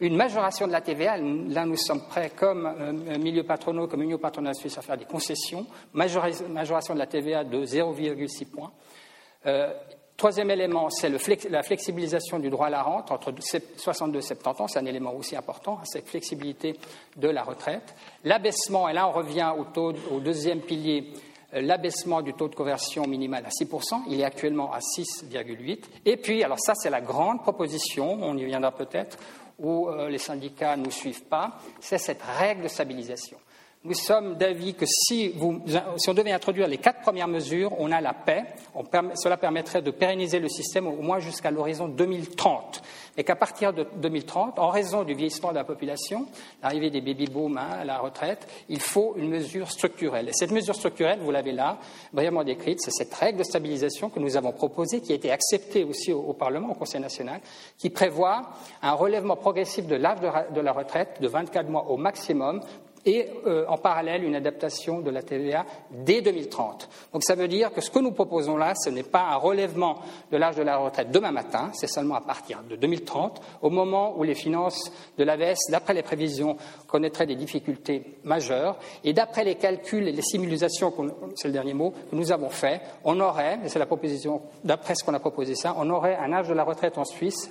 Une 0.00 0.14
majoration 0.14 0.66
de 0.66 0.72
la 0.72 0.82
TVA. 0.82 1.16
Là, 1.16 1.64
nous 1.64 1.78
sommes 1.78 2.06
prêts, 2.06 2.32
comme 2.36 2.66
euh, 2.66 3.18
milieu 3.18 3.44
patronaux, 3.44 3.88
comme 3.88 4.02
union 4.02 4.18
patronale 4.18 4.54
suisse, 4.54 4.76
à 4.76 4.82
faire 4.82 4.98
des 4.98 5.06
concessions. 5.06 5.66
majoration 5.94 6.92
de 6.92 6.98
la 6.98 7.06
TVA 7.06 7.44
de 7.44 7.64
0,6 7.64 8.44
points. 8.50 8.72
Euh, 9.46 9.72
Troisième 10.16 10.50
élément, 10.52 10.90
c'est 10.90 11.10
la 11.50 11.62
flexibilisation 11.64 12.38
du 12.38 12.48
droit 12.48 12.68
à 12.68 12.70
la 12.70 12.82
rente 12.82 13.10
entre 13.10 13.34
62 13.76 14.18
et 14.18 14.22
70 14.22 14.60
ans. 14.60 14.68
C'est 14.68 14.78
un 14.78 14.86
élément 14.86 15.12
aussi 15.12 15.34
important, 15.34 15.80
cette 15.82 16.08
flexibilité 16.08 16.78
de 17.16 17.28
la 17.28 17.42
retraite. 17.42 17.96
L'abaissement, 18.22 18.88
et 18.88 18.92
là 18.92 19.08
on 19.08 19.12
revient 19.12 19.52
au, 19.58 20.20
deuxième 20.20 20.60
pilier, 20.60 21.12
euh, 21.52 21.60
l'abaissement 21.60 22.22
du 22.22 22.32
taux 22.32 22.46
de 22.46 22.54
conversion 22.54 23.08
minimal 23.08 23.44
à 23.44 23.48
6%. 23.48 24.02
Il 24.08 24.20
est 24.20 24.24
actuellement 24.24 24.72
à 24.72 24.78
6,8%. 24.78 25.78
Et 26.04 26.16
puis, 26.16 26.44
alors 26.44 26.60
ça 26.60 26.74
c'est 26.76 26.90
la 26.90 27.00
grande 27.00 27.42
proposition, 27.42 28.16
on 28.22 28.36
y 28.36 28.44
viendra 28.44 28.70
peut-être, 28.70 29.18
où 29.58 29.88
euh, 29.88 30.08
les 30.08 30.18
syndicats 30.18 30.76
ne 30.76 30.84
nous 30.84 30.92
suivent 30.92 31.24
pas, 31.24 31.58
c'est 31.80 31.98
cette 31.98 32.22
règle 32.22 32.62
de 32.62 32.68
stabilisation 32.68 33.38
nous 33.84 33.94
sommes 33.94 34.36
d'avis 34.36 34.72
que 34.72 34.86
si, 34.86 35.34
on 35.38 36.14
devait 36.14 36.32
introduire 36.32 36.66
les 36.66 36.78
quatre 36.78 37.02
premières 37.02 37.28
mesures, 37.28 37.78
on 37.78 37.92
a 37.92 38.00
la 38.00 38.14
paix. 38.14 38.44
cela 39.14 39.36
permettrait 39.36 39.82
de 39.82 39.90
pérenniser 39.90 40.38
le 40.38 40.48
système 40.48 40.86
au 40.86 41.02
moins 41.02 41.18
jusqu'à 41.18 41.50
l'horizon 41.50 41.88
2030. 41.88 42.82
Et 43.18 43.24
qu'à 43.24 43.36
partir 43.36 43.74
de 43.74 43.86
2030, 43.96 44.58
en 44.58 44.70
raison 44.70 45.04
du 45.04 45.14
vieillissement 45.14 45.50
de 45.50 45.56
la 45.56 45.64
population, 45.64 46.26
l'arrivée 46.62 46.90
des 46.90 47.02
baby-boom 47.02 47.58
hein, 47.58 47.68
à 47.80 47.84
la 47.84 47.98
retraite, 47.98 48.48
il 48.70 48.80
faut 48.80 49.14
une 49.16 49.28
mesure 49.28 49.70
structurelle. 49.70 50.30
Et 50.30 50.32
cette 50.32 50.50
mesure 50.50 50.74
structurelle, 50.74 51.20
vous 51.20 51.30
l'avez 51.30 51.52
là, 51.52 51.78
brièvement 52.12 52.42
décrite, 52.42 52.80
c'est 52.80 52.90
cette 52.90 53.14
règle 53.14 53.38
de 53.38 53.44
stabilisation 53.44 54.08
que 54.08 54.18
nous 54.18 54.36
avons 54.36 54.52
proposée, 54.52 55.02
qui 55.02 55.12
a 55.12 55.14
été 55.14 55.30
acceptée 55.30 55.84
aussi 55.84 56.10
au, 56.12 56.32
Parlement, 56.32 56.70
au 56.70 56.74
Conseil 56.74 57.02
national, 57.02 57.40
qui 57.78 57.90
prévoit 57.90 58.50
un 58.82 58.92
relèvement 58.92 59.36
progressif 59.36 59.86
de 59.86 59.94
l'âge 59.94 60.18
de 60.20 60.60
la 60.60 60.72
retraite 60.72 61.20
de 61.20 61.28
24 61.28 61.68
mois 61.68 61.86
au 61.90 61.98
maximum 61.98 62.60
et 63.06 63.28
euh, 63.46 63.64
en 63.68 63.76
parallèle 63.76 64.24
une 64.24 64.34
adaptation 64.34 65.00
de 65.00 65.10
la 65.10 65.22
TVA 65.22 65.64
dès 65.90 66.22
2030. 66.22 66.88
Donc 67.12 67.22
ça 67.24 67.34
veut 67.34 67.48
dire 67.48 67.72
que 67.72 67.80
ce 67.80 67.90
que 67.90 67.98
nous 67.98 68.12
proposons 68.12 68.56
là, 68.56 68.74
ce 68.74 68.90
n'est 68.90 69.02
pas 69.02 69.22
un 69.22 69.36
relèvement 69.36 69.98
de 70.30 70.36
l'âge 70.36 70.56
de 70.56 70.62
la 70.62 70.78
retraite 70.78 71.10
demain 71.10 71.32
matin, 71.32 71.70
c'est 71.74 71.86
seulement 71.86 72.14
à 72.14 72.20
partir 72.20 72.62
de 72.68 72.76
2030, 72.76 73.40
au 73.62 73.70
moment 73.70 74.14
où 74.16 74.22
les 74.22 74.34
finances 74.34 74.90
de 75.18 75.24
l'AVS, 75.24 75.70
d'après 75.70 75.94
les 75.94 76.02
prévisions, 76.02 76.56
connaîtraient 76.86 77.26
des 77.26 77.36
difficultés 77.36 78.18
majeures. 78.24 78.78
Et 79.02 79.12
d'après 79.12 79.44
les 79.44 79.56
calculs 79.56 80.08
et 80.08 80.12
les 80.12 80.22
simulations, 80.22 80.92
c'est 81.34 81.48
le 81.48 81.52
dernier 81.52 81.74
mot, 81.74 81.92
que 82.10 82.16
nous 82.16 82.32
avons 82.32 82.50
fait, 82.50 82.80
on 83.04 83.20
aurait, 83.20 83.58
et 83.64 83.68
c'est 83.68 83.78
la 83.78 83.86
proposition, 83.86 84.42
d'après 84.64 84.94
ce 84.94 85.04
qu'on 85.04 85.14
a 85.14 85.20
proposé 85.20 85.54
ça, 85.54 85.74
on 85.78 85.90
aurait 85.90 86.16
un 86.16 86.32
âge 86.32 86.48
de 86.48 86.54
la 86.54 86.64
retraite 86.64 86.98
en 86.98 87.04
Suisse 87.04 87.50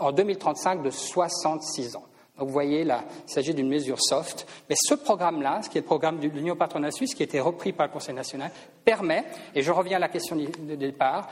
en 0.00 0.12
2035 0.12 0.82
de 0.82 0.90
66 0.90 1.96
ans. 1.96 2.04
Donc 2.42 2.48
vous 2.48 2.54
voyez 2.54 2.82
là, 2.82 3.04
il 3.28 3.32
s'agit 3.32 3.54
d'une 3.54 3.68
mesure 3.68 4.02
soft. 4.02 4.48
Mais 4.68 4.74
ce 4.76 4.94
programme-là, 4.94 5.62
ce 5.62 5.70
qui 5.70 5.78
est 5.78 5.80
le 5.80 5.86
programme 5.86 6.18
de 6.18 6.26
l'Union 6.26 6.56
patronale 6.56 6.92
suisse, 6.92 7.14
qui 7.14 7.22
a 7.22 7.24
été 7.24 7.38
repris 7.38 7.72
par 7.72 7.86
le 7.86 7.92
Conseil 7.92 8.16
national, 8.16 8.50
permet, 8.84 9.22
et 9.54 9.62
je 9.62 9.70
reviens 9.70 9.98
à 9.98 10.00
la 10.00 10.08
question 10.08 10.34
de 10.34 10.74
départ, 10.74 11.28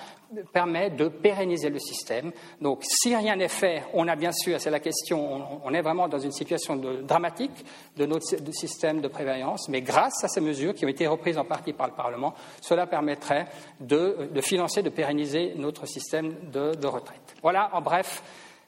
permet 0.52 0.90
de 0.90 1.08
pérenniser 1.08 1.68
le 1.68 1.80
système. 1.80 2.30
Donc 2.60 2.84
si 2.84 3.16
rien 3.16 3.34
n'est 3.34 3.48
fait, 3.48 3.82
on 3.92 4.06
a 4.06 4.14
bien 4.14 4.30
sûr, 4.30 4.60
c'est 4.60 4.70
la 4.70 4.78
question, 4.78 5.60
on, 5.64 5.74
est 5.74 5.82
vraiment 5.82 6.06
dans 6.06 6.20
une 6.20 6.30
situation 6.30 6.76
dramatique 6.76 7.64
de 7.96 8.06
notre 8.06 8.24
système 8.52 9.00
de 9.00 9.08
prévoyance, 9.08 9.68
mais 9.68 9.82
grâce 9.82 10.22
à 10.22 10.28
ces 10.28 10.40
mesures 10.40 10.74
qui 10.74 10.84
ont 10.84 10.90
été 10.90 11.08
reprises 11.08 11.38
en 11.38 11.44
partie 11.44 11.72
par 11.72 11.88
le 11.88 11.94
Parlement, 11.94 12.34
cela 12.60 12.86
permettrait 12.86 13.48
de, 13.80 14.30
financer, 14.42 14.82
de 14.82 14.90
pérenniser 14.90 15.54
notre 15.56 15.86
système 15.86 16.34
de, 16.52 16.86
retraite. 16.86 17.34
Voilà, 17.42 17.70
en 17.72 17.80
bref, 17.80 18.22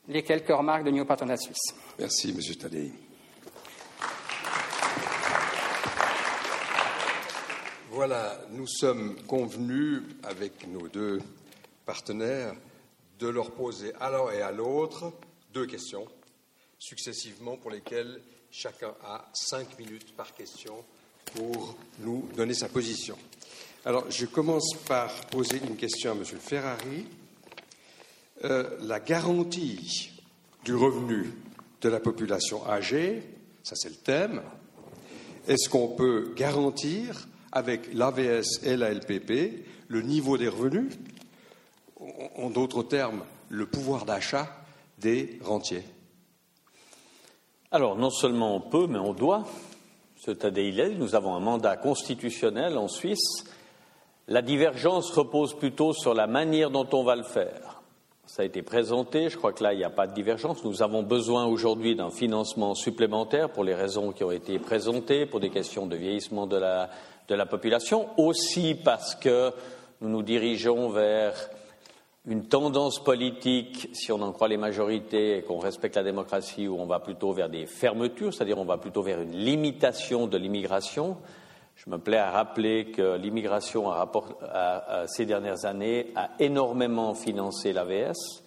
les 0.09 0.23
quelques 0.23 0.49
remarques 0.49 0.85
de 0.85 0.91
l'Union 0.91 1.05
patronale 1.05 1.39
suisse. 1.39 1.75
Merci, 1.99 2.31
M. 2.31 2.57
Tadei. 2.57 2.93
Voilà, 7.91 8.41
nous 8.51 8.67
sommes 8.67 9.17
convenus 9.27 10.03
avec 10.23 10.67
nos 10.67 10.89
deux 10.89 11.21
partenaires 11.85 12.55
de 13.19 13.29
leur 13.29 13.51
poser 13.51 13.93
à 14.01 14.11
l'un 14.11 14.31
et 14.31 14.41
à 14.41 14.51
l'autre 14.51 15.13
deux 15.53 15.67
questions 15.67 16.07
successivement 16.79 17.57
pour 17.57 17.71
lesquelles 17.71 18.21
chacun 18.51 18.93
a 19.05 19.25
cinq 19.33 19.79
minutes 19.79 20.17
par 20.17 20.35
question 20.35 20.85
pour 21.35 21.77
nous 22.01 22.29
donner 22.35 22.55
sa 22.55 22.69
position. 22.69 23.17
Alors, 23.85 24.11
je 24.11 24.27
commence 24.27 24.75
par 24.87 25.27
poser 25.27 25.59
une 25.59 25.77
question 25.77 26.13
à 26.13 26.15
M. 26.15 26.25
Ferrari. 26.25 27.07
Euh, 28.45 28.69
la 28.81 28.99
garantie 28.99 30.11
du 30.65 30.75
revenu 30.75 31.33
de 31.81 31.89
la 31.89 32.01
population 32.01 32.69
âgée, 32.69 33.23
ça 33.63 33.77
c'est 33.77 33.89
le 33.91 33.95
thème, 33.95 34.43
est-ce 35.47 35.69
qu'on 35.69 35.89
peut 35.89 36.33
garantir 36.35 37.29
avec 37.53 37.95
l'AVS 37.95 38.65
et 38.65 38.77
la 38.77 38.93
LPP 38.93 39.65
le 39.87 40.03
niveau 40.03 40.39
des 40.39 40.49
revenus, 40.49 40.93
en 42.37 42.51
d'autres 42.51 42.83
termes, 42.83 43.23
le 43.49 43.67
pouvoir 43.67 44.07
d'achat 44.07 44.49
des 44.99 45.39
rentiers? 45.43 45.85
Alors, 47.71 47.97
non 47.97 48.11
seulement 48.11 48.57
on 48.57 48.61
peut, 48.61 48.87
mais 48.89 48.99
on 48.99 49.15
doit. 49.15 49.47
Ce 50.17 50.33
Tadei 50.33 50.95
nous 50.97 51.15
avons 51.15 51.35
un 51.35 51.41
mandat 51.41 51.77
constitutionnel 51.77 52.77
en 52.77 52.89
Suisse. 52.89 53.45
La 54.27 54.43
divergence 54.43 55.11
repose 55.11 55.57
plutôt 55.57 55.93
sur 55.93 56.13
la 56.13 56.27
manière 56.27 56.71
dont 56.71 56.89
on 56.93 57.05
va 57.05 57.15
le 57.15 57.23
faire. 57.23 57.82
Ça 58.33 58.41
a 58.41 58.47
été 58.47 58.63
présenté, 58.63 59.29
je 59.29 59.37
crois 59.37 59.53
que 59.53 59.63
là, 59.63 59.75
il 59.75 59.77
n'y 59.77 59.85
a 59.85 59.91
pas 59.91 60.07
de 60.07 60.15
divergence. 60.15 60.65
Nous 60.65 60.83
avons 60.83 61.03
besoin 61.03 61.45
aujourd'hui 61.45 61.95
d'un 61.95 62.09
financement 62.09 62.75
supplémentaire 62.75 63.51
pour 63.51 63.63
les 63.63 63.75
raisons 63.75 64.11
qui 64.11 64.25
ont 64.25 64.31
été 64.31 64.59
présentées, 64.59 65.27
pour 65.27 65.39
des 65.39 65.51
questions 65.51 65.87
de 65.87 65.97
vieillissement 65.97 66.47
de 66.47 66.57
la, 66.57 66.89
population, 67.45 68.09
aussi 68.17 68.75
parce 68.75 69.15
que 69.17 69.51
nous 70.01 70.09
nous 70.09 70.23
dirigeons 70.23 70.89
vers 70.89 71.35
une 72.27 72.47
tendance 72.47 73.05
politique, 73.05 73.91
si 73.93 74.11
on 74.13 74.23
en 74.23 74.33
croit 74.33 74.49
les 74.49 74.57
majorités 74.57 75.37
et 75.37 75.43
qu'on 75.43 75.59
respecte 75.59 75.97
la 75.97 76.03
démocratie, 76.03 76.69
où 76.69 76.81
on 76.81 76.87
va 76.87 77.01
plutôt 77.01 77.35
vers 77.35 77.51
des 77.51 77.67
fermetures, 77.67 78.33
c'est-à-dire 78.33 78.57
on 78.57 78.65
va 78.65 78.79
plutôt 78.79 79.03
vers 79.03 79.21
une 79.21 79.37
limitation 79.37 80.27
de 80.27 80.39
l'immigration. 80.39 81.19
Je 81.75 81.91
me 81.91 81.99
plais 81.99 82.19
à 82.19 82.31
rappeler 82.31 82.93
que 82.93 83.17
l'immigration, 83.17 83.93
ces 85.07 85.27
dernières 85.27 85.65
années, 85.65 86.13
a 86.15 86.31
énormément 86.39 87.15
financé 87.15 87.73
l'AVS. 87.73 88.43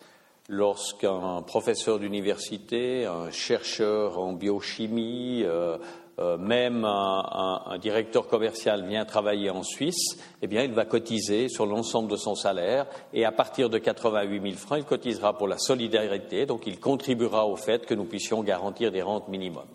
Lorsqu'un 0.48 1.42
professeur 1.42 1.98
d'université, 1.98 3.06
un 3.06 3.32
chercheur 3.32 4.20
en 4.20 4.34
biochimie, 4.34 5.42
euh, 5.44 5.80
euh, 6.20 6.38
même 6.38 6.86
un, 6.86 7.78
directeur 7.82 8.28
commercial 8.28 8.86
vient 8.88 9.06
travailler 9.06 9.50
en 9.50 9.64
Suisse, 9.64 10.18
eh 10.44 10.48
bien, 10.48 10.62
il 10.64 10.72
va 10.72 10.86
cotiser 10.86 11.50
sur 11.50 11.66
l'ensemble 11.66 12.12
de 12.12 12.16
son 12.16 12.36
salaire 12.36 12.86
et 13.12 13.26
à 13.26 13.32
partir 13.32 13.72
de 13.72 13.80
88 13.80 14.42
000 14.42 14.54
francs, 14.56 14.78
il 14.78 14.86
cotisera 14.86 15.36
pour 15.36 15.48
la 15.48 15.58
solidarité, 15.58 16.46
donc 16.46 16.68
il 16.68 16.80
contribuera 16.80 17.48
au 17.48 17.56
fait 17.56 17.86
que 17.86 17.96
nous 17.96 18.06
puissions 18.06 18.44
garantir 18.44 18.92
des 18.92 19.02
rentes 19.02 19.28
minimum. 19.28 19.66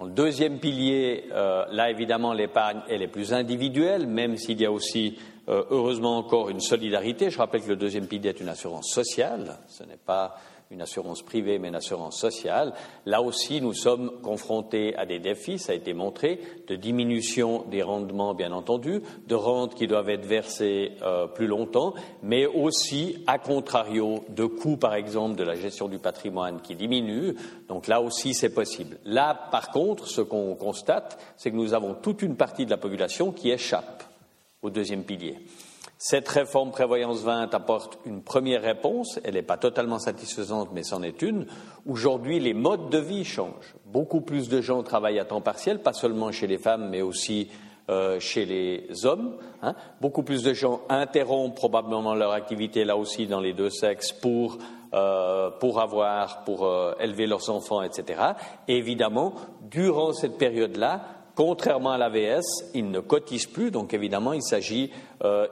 Le 0.00 0.10
deuxième 0.10 0.58
pilier, 0.58 1.24
euh, 1.32 1.64
là 1.70 1.90
évidemment 1.90 2.32
l'épargne 2.32 2.80
elle 2.88 3.02
est 3.02 3.08
plus 3.08 3.32
individuelle, 3.32 4.06
même 4.06 4.36
s'il 4.36 4.60
y 4.60 4.64
a 4.64 4.72
aussi 4.72 5.18
euh, 5.48 5.64
heureusement 5.70 6.16
encore 6.18 6.48
une 6.48 6.60
solidarité. 6.60 7.30
Je 7.30 7.38
rappelle 7.38 7.62
que 7.62 7.68
le 7.68 7.76
deuxième 7.76 8.06
pilier 8.06 8.30
est 8.30 8.40
une 8.40 8.48
assurance 8.48 8.88
sociale, 8.88 9.58
ce 9.68 9.84
n'est 9.84 9.98
pas 9.98 10.36
une 10.72 10.80
assurance 10.80 11.22
privée, 11.22 11.58
mais 11.58 11.68
une 11.68 11.74
assurance 11.74 12.18
sociale. 12.18 12.72
Là 13.04 13.20
aussi, 13.20 13.60
nous 13.60 13.74
sommes 13.74 14.20
confrontés 14.22 14.96
à 14.96 15.04
des 15.04 15.18
défis, 15.18 15.58
ça 15.58 15.72
a 15.72 15.74
été 15.74 15.92
montré, 15.92 16.40
de 16.66 16.76
diminution 16.76 17.64
des 17.70 17.82
rendements, 17.82 18.34
bien 18.34 18.52
entendu, 18.52 19.02
de 19.28 19.34
rentes 19.34 19.74
qui 19.74 19.86
doivent 19.86 20.08
être 20.08 20.24
versées 20.24 20.92
euh, 21.02 21.26
plus 21.26 21.46
longtemps, 21.46 21.94
mais 22.22 22.46
aussi, 22.46 23.22
à 23.26 23.38
contrario, 23.38 24.24
de 24.30 24.46
coûts, 24.46 24.78
par 24.78 24.94
exemple, 24.94 25.36
de 25.36 25.44
la 25.44 25.54
gestion 25.54 25.88
du 25.88 25.98
patrimoine 25.98 26.62
qui 26.62 26.74
diminuent. 26.74 27.34
Donc 27.68 27.86
là 27.86 28.00
aussi, 28.00 28.32
c'est 28.32 28.54
possible. 28.54 28.98
Là, 29.04 29.48
par 29.50 29.70
contre, 29.70 30.08
ce 30.08 30.22
qu'on 30.22 30.54
constate, 30.54 31.18
c'est 31.36 31.50
que 31.50 31.56
nous 31.56 31.74
avons 31.74 31.94
toute 31.94 32.22
une 32.22 32.36
partie 32.36 32.64
de 32.64 32.70
la 32.70 32.78
population 32.78 33.30
qui 33.30 33.50
échappe 33.50 34.04
au 34.62 34.70
deuxième 34.70 35.04
pilier. 35.04 35.38
Cette 36.04 36.28
réforme 36.28 36.72
prévoyance 36.72 37.22
20 37.22 37.54
apporte 37.54 38.00
une 38.06 38.24
première 38.24 38.62
réponse. 38.62 39.20
Elle 39.22 39.34
n'est 39.34 39.42
pas 39.42 39.56
totalement 39.56 40.00
satisfaisante, 40.00 40.70
mais 40.74 40.82
c'en 40.82 41.00
est 41.00 41.22
une. 41.22 41.46
Aujourd'hui, 41.86 42.40
les 42.40 42.54
modes 42.54 42.90
de 42.90 42.98
vie 42.98 43.24
changent. 43.24 43.76
Beaucoup 43.86 44.20
plus 44.20 44.48
de 44.48 44.60
gens 44.60 44.82
travaillent 44.82 45.20
à 45.20 45.24
temps 45.24 45.40
partiel, 45.40 45.78
pas 45.78 45.92
seulement 45.92 46.32
chez 46.32 46.48
les 46.48 46.58
femmes, 46.58 46.88
mais 46.90 47.02
aussi 47.02 47.50
euh, 47.88 48.18
chez 48.18 48.46
les 48.46 49.06
hommes. 49.06 49.36
Hein. 49.62 49.76
Beaucoup 50.00 50.24
plus 50.24 50.42
de 50.42 50.52
gens 50.54 50.80
interrompent 50.88 51.54
probablement 51.54 52.16
leur 52.16 52.32
activité 52.32 52.84
là 52.84 52.96
aussi 52.96 53.28
dans 53.28 53.38
les 53.38 53.52
deux 53.52 53.70
sexes 53.70 54.10
pour 54.10 54.58
euh, 54.94 55.50
pour 55.50 55.80
avoir, 55.80 56.42
pour 56.42 56.66
euh, 56.66 56.94
élever 57.00 57.26
leurs 57.28 57.48
enfants, 57.48 57.80
etc. 57.80 58.20
Et 58.66 58.76
évidemment, 58.76 59.34
durant 59.70 60.12
cette 60.12 60.36
période-là, 60.36 61.21
Contrairement 61.34 61.92
à 61.92 61.98
l'AVS, 61.98 62.44
ils 62.74 62.90
ne 62.90 63.00
cotisent 63.00 63.46
plus, 63.46 63.70
donc 63.70 63.94
évidemment, 63.94 64.34
il 64.34 64.42
s'agit, 64.42 64.90
euh, 65.24 65.46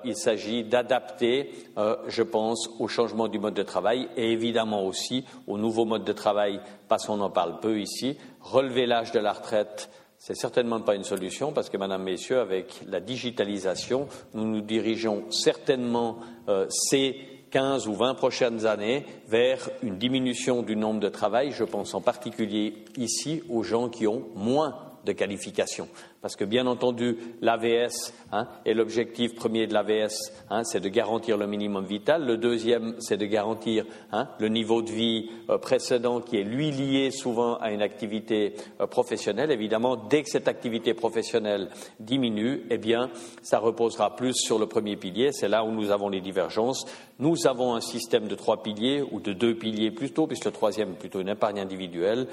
d'adapter, 0.64 1.52
euh, 1.78 1.96
je 2.06 2.22
pense, 2.22 2.68
au 2.78 2.86
changement 2.86 3.28
du 3.28 3.38
mode 3.38 3.54
de 3.54 3.62
travail 3.62 4.08
et 4.16 4.30
évidemment 4.30 4.84
aussi 4.84 5.24
au 5.46 5.56
nouveau 5.56 5.86
mode 5.86 6.04
de 6.04 6.12
travail, 6.12 6.60
parce 6.88 7.06
qu'on 7.06 7.20
en 7.20 7.30
parle 7.30 7.60
peu 7.60 7.80
ici. 7.80 8.18
Relever 8.42 8.84
l'âge 8.84 9.10
de 9.12 9.20
la 9.20 9.32
retraite, 9.32 9.88
c'est 10.18 10.36
certainement 10.36 10.80
pas 10.82 10.96
une 10.96 11.04
solution, 11.04 11.52
parce 11.52 11.70
que, 11.70 11.78
Madame, 11.78 12.02
Messieurs, 12.02 12.40
avec 12.40 12.82
la 12.86 13.00
digitalisation, 13.00 14.06
nous 14.34 14.44
nous 14.44 14.60
dirigeons 14.60 15.24
certainement 15.30 16.18
euh, 16.48 16.66
ces 16.68 17.16
15 17.50 17.88
ou 17.88 17.94
20 17.94 18.14
prochaines 18.14 18.66
années 18.66 19.06
vers 19.28 19.70
une 19.82 19.96
diminution 19.96 20.62
du 20.62 20.76
nombre 20.76 21.00
de 21.00 21.08
travail. 21.08 21.52
Je 21.52 21.64
pense 21.64 21.94
en 21.94 22.02
particulier 22.02 22.84
ici 22.98 23.42
aux 23.48 23.62
gens 23.62 23.88
qui 23.88 24.06
ont 24.06 24.26
moins 24.36 24.89
de 25.04 25.12
qualification. 25.12 25.88
Parce 26.22 26.36
que, 26.36 26.44
bien 26.44 26.66
entendu, 26.66 27.16
l'AVS 27.40 28.12
hein, 28.30 28.46
et 28.66 28.74
l'objectif 28.74 29.34
premier 29.34 29.66
de 29.66 29.72
l'AVS, 29.72 30.32
hein, 30.50 30.64
c'est 30.64 30.80
de 30.80 30.88
garantir 30.90 31.38
le 31.38 31.46
minimum 31.46 31.86
vital. 31.86 32.26
Le 32.26 32.36
deuxième, 32.36 32.94
c'est 32.98 33.16
de 33.16 33.24
garantir 33.24 33.86
hein, 34.12 34.28
le 34.38 34.48
niveau 34.48 34.82
de 34.82 34.90
vie 34.90 35.30
euh, 35.48 35.56
précédent 35.56 36.20
qui 36.20 36.36
est, 36.36 36.44
lui, 36.44 36.72
lié 36.72 37.10
souvent 37.10 37.54
à 37.54 37.70
une 37.70 37.80
activité 37.80 38.54
euh, 38.82 38.86
professionnelle. 38.86 39.50
Évidemment, 39.50 39.96
dès 39.96 40.22
que 40.22 40.28
cette 40.28 40.46
activité 40.46 40.92
professionnelle 40.92 41.70
diminue, 41.98 42.64
eh 42.68 42.76
bien, 42.76 43.10
ça 43.40 43.58
reposera 43.58 44.14
plus 44.14 44.34
sur 44.34 44.58
le 44.58 44.66
premier 44.66 44.96
pilier. 44.96 45.32
C'est 45.32 45.48
là 45.48 45.64
où 45.64 45.70
nous 45.70 45.90
avons 45.90 46.10
les 46.10 46.20
divergences. 46.20 46.84
Nous 47.18 47.46
avons 47.46 47.74
un 47.74 47.80
système 47.80 48.28
de 48.28 48.34
trois 48.34 48.62
piliers, 48.62 49.02
ou 49.10 49.20
de 49.20 49.32
deux 49.32 49.54
piliers 49.54 49.90
plutôt, 49.90 50.26
puisque 50.26 50.46
le 50.46 50.52
troisième 50.52 50.90
est 50.90 50.98
plutôt 50.98 51.20
une 51.20 51.28
épargne 51.28 51.60
individuelle. 51.60 52.26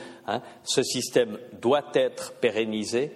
Ce 0.63 0.81
système 0.81 1.37
doit 1.61 1.91
être 1.93 2.33
pérennisé 2.39 3.11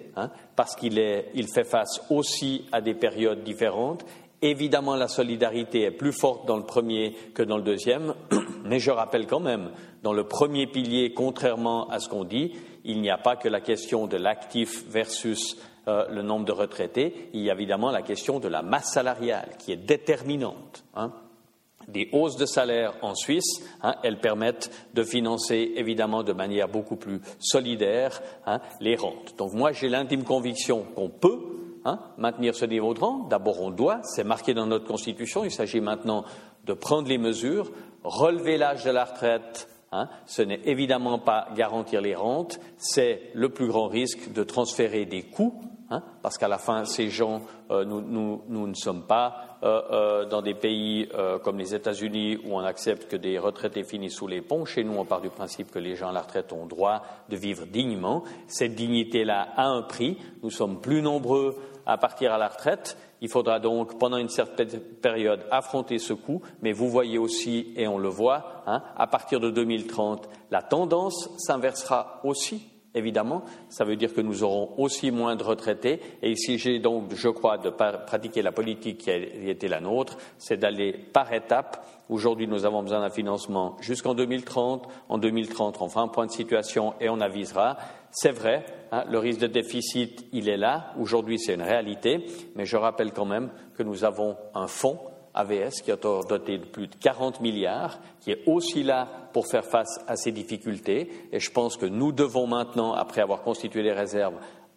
parce 0.62 0.76
qu'il 0.76 1.48
fait 1.52 1.64
face 1.64 2.00
aussi 2.08 2.66
à 2.70 2.80
des 2.80 2.94
périodes 2.94 3.42
différentes. 3.42 4.04
Évidemment, 4.42 4.94
la 4.94 5.08
solidarité 5.08 5.82
est 5.82 5.90
plus 5.90 6.12
forte 6.12 6.46
dans 6.46 6.56
le 6.56 6.62
premier 6.62 7.16
que 7.34 7.42
dans 7.42 7.56
le 7.56 7.64
deuxième, 7.64 8.14
mais 8.64 8.78
je 8.78 8.92
rappelle 8.92 9.26
quand 9.26 9.40
même, 9.40 9.72
dans 10.04 10.12
le 10.12 10.22
premier 10.22 10.68
pilier, 10.68 11.14
contrairement 11.14 11.88
à 11.88 11.98
ce 11.98 12.08
qu'on 12.08 12.22
dit, 12.22 12.52
il 12.84 13.00
n'y 13.00 13.10
a 13.10 13.18
pas 13.18 13.34
que 13.34 13.48
la 13.48 13.60
question 13.60 14.06
de 14.06 14.16
l'actif 14.16 14.84
versus 14.88 15.56
euh, 15.88 16.06
le 16.12 16.22
nombre 16.22 16.44
de 16.44 16.52
retraités, 16.52 17.28
il 17.32 17.40
y 17.40 17.50
a 17.50 17.54
évidemment 17.54 17.90
la 17.90 18.02
question 18.02 18.38
de 18.38 18.46
la 18.46 18.62
masse 18.62 18.92
salariale 18.92 19.56
qui 19.58 19.72
est 19.72 19.76
déterminante. 19.76 20.84
Hein 20.94 21.10
des 21.88 22.08
hausses 22.12 22.36
de 22.36 22.46
salaire 22.46 22.94
en 23.02 23.14
Suisse, 23.14 23.62
hein, 23.82 23.94
elles 24.02 24.20
permettent 24.20 24.70
de 24.94 25.02
financer 25.02 25.72
évidemment 25.76 26.22
de 26.22 26.32
manière 26.32 26.68
beaucoup 26.68 26.96
plus 26.96 27.20
solidaire 27.38 28.20
hein, 28.46 28.60
les 28.80 28.96
rentes. 28.96 29.36
Donc 29.38 29.52
moi 29.52 29.72
j'ai 29.72 29.88
l'intime 29.88 30.24
conviction 30.24 30.84
qu'on 30.94 31.08
peut 31.08 31.40
hein, 31.84 32.00
maintenir 32.18 32.54
ce 32.54 32.64
niveau 32.64 32.94
de 32.94 33.00
rente. 33.00 33.28
D'abord 33.28 33.60
on 33.60 33.70
doit, 33.70 34.00
c'est 34.02 34.24
marqué 34.24 34.54
dans 34.54 34.66
notre 34.66 34.86
Constitution, 34.86 35.44
il 35.44 35.50
s'agit 35.50 35.80
maintenant 35.80 36.24
de 36.64 36.72
prendre 36.74 37.08
les 37.08 37.18
mesures, 37.18 37.70
relever 38.04 38.56
l'âge 38.56 38.84
de 38.84 38.90
la 38.90 39.04
retraite 39.04 39.68
Hein. 39.92 40.08
Ce 40.24 40.40
n'est 40.40 40.60
évidemment 40.64 41.18
pas 41.18 41.48
garantir 41.54 42.00
les 42.00 42.14
rentes, 42.14 42.58
c'est 42.78 43.30
le 43.34 43.50
plus 43.50 43.68
grand 43.68 43.88
risque 43.88 44.32
de 44.32 44.42
transférer 44.42 45.04
des 45.04 45.22
coûts, 45.22 45.60
hein, 45.92 46.02
parce 46.22 46.38
qu'à 46.38 46.48
la 46.48 46.58
fin, 46.58 46.84
ces 46.84 47.08
gens, 47.08 47.42
euh, 47.70 47.84
nous, 47.84 48.42
ne 48.48 48.74
sommes 48.74 49.06
pas 49.06 49.58
euh, 49.62 49.82
euh, 49.90 50.24
dans 50.24 50.42
des 50.42 50.54
pays 50.54 51.08
comme 51.42 51.58
les 51.58 51.74
États-Unis 51.74 52.38
où 52.44 52.56
on 52.56 52.60
accepte 52.60 53.10
que 53.10 53.16
des 53.16 53.38
retraités 53.38 53.84
finissent 53.84 54.16
sous 54.16 54.26
les 54.26 54.40
ponts. 54.40 54.64
Chez 54.64 54.84
nous, 54.84 54.94
on 54.96 55.04
part 55.04 55.20
du 55.20 55.30
principe 55.30 55.70
que 55.70 55.78
les 55.78 55.94
gens 55.94 56.08
à 56.08 56.12
la 56.12 56.22
retraite 56.22 56.52
ont 56.52 56.66
droit 56.66 57.02
de 57.28 57.36
vivre 57.36 57.66
dignement. 57.66 58.24
Cette 58.46 58.74
dignité-là 58.74 59.48
a 59.56 59.66
un 59.66 59.82
prix. 59.82 60.18
Nous 60.42 60.50
sommes 60.50 60.80
plus 60.80 61.02
nombreux 61.02 61.56
à 61.86 61.98
partir 61.98 62.32
à 62.32 62.38
la 62.38 62.48
retraite. 62.48 62.96
Il 63.20 63.28
faudra 63.28 63.60
donc, 63.60 63.98
pendant 63.98 64.16
une 64.16 64.28
certaine 64.28 64.80
période, 65.00 65.44
affronter 65.50 65.98
ce 65.98 66.12
coût, 66.12 66.42
mais 66.60 66.72
vous 66.72 66.88
voyez 66.88 67.18
aussi, 67.18 67.72
et 67.76 67.86
on 67.86 67.98
le 67.98 68.08
voit, 68.08 68.62
hein, 68.66 68.82
à 68.96 69.06
partir 69.06 69.38
de 69.38 69.50
2030, 69.50 70.28
la 70.50 70.62
tendance 70.62 71.30
s'inversera 71.38 72.20
aussi 72.24 72.71
évidemment. 72.94 73.42
Ça 73.68 73.84
veut 73.84 73.96
dire 73.96 74.14
que 74.14 74.20
nous 74.20 74.42
aurons 74.42 74.70
aussi 74.78 75.10
moins 75.10 75.36
de 75.36 75.42
retraités. 75.42 76.00
Et 76.22 76.30
il 76.30 76.38
s'agit 76.38 76.80
donc, 76.80 77.14
je 77.14 77.28
crois, 77.28 77.58
de 77.58 77.70
pratiquer 77.70 78.42
la 78.42 78.52
politique 78.52 78.98
qui 78.98 79.10
a 79.10 79.16
été 79.16 79.68
la 79.68 79.80
nôtre, 79.80 80.18
c'est 80.38 80.56
d'aller 80.56 80.92
par 80.92 81.32
étapes. 81.32 81.86
Aujourd'hui, 82.08 82.46
nous 82.46 82.64
avons 82.64 82.82
besoin 82.82 83.00
d'un 83.00 83.10
financement 83.10 83.76
jusqu'en 83.80 84.14
2030. 84.14 84.86
En 85.08 85.18
2030, 85.18 85.80
on 85.80 85.88
fera 85.88 86.02
un 86.02 86.08
point 86.08 86.26
de 86.26 86.32
situation 86.32 86.94
et 87.00 87.08
on 87.08 87.20
avisera. 87.20 87.78
C'est 88.10 88.32
vrai, 88.32 88.66
hein, 88.90 89.04
le 89.08 89.18
risque 89.18 89.40
de 89.40 89.46
déficit, 89.46 90.26
il 90.32 90.48
est 90.48 90.58
là. 90.58 90.92
Aujourd'hui, 90.98 91.38
c'est 91.38 91.54
une 91.54 91.62
réalité. 91.62 92.26
Mais 92.56 92.66
je 92.66 92.76
rappelle 92.76 93.12
quand 93.12 93.24
même 93.24 93.50
que 93.76 93.82
nous 93.82 94.04
avons 94.04 94.36
un 94.54 94.66
fonds 94.66 94.98
AVS 95.34 95.82
qui 95.82 95.90
est 95.90 96.02
doté 96.02 96.58
de 96.58 96.64
plus 96.64 96.88
de 96.88 96.94
40 96.96 97.40
milliards, 97.40 97.98
qui 98.20 98.30
est 98.30 98.42
aussi 98.46 98.82
là 98.82 99.08
pour 99.32 99.46
faire 99.46 99.64
face 99.64 100.00
à 100.06 100.16
ces 100.16 100.32
difficultés. 100.32 101.10
Et 101.32 101.40
je 101.40 101.50
pense 101.50 101.76
que 101.76 101.86
nous 101.86 102.12
devons 102.12 102.46
maintenant, 102.46 102.92
après 102.92 103.22
avoir 103.22 103.42
constitué 103.42 103.82
les 103.82 103.92
réserves, 103.92 104.34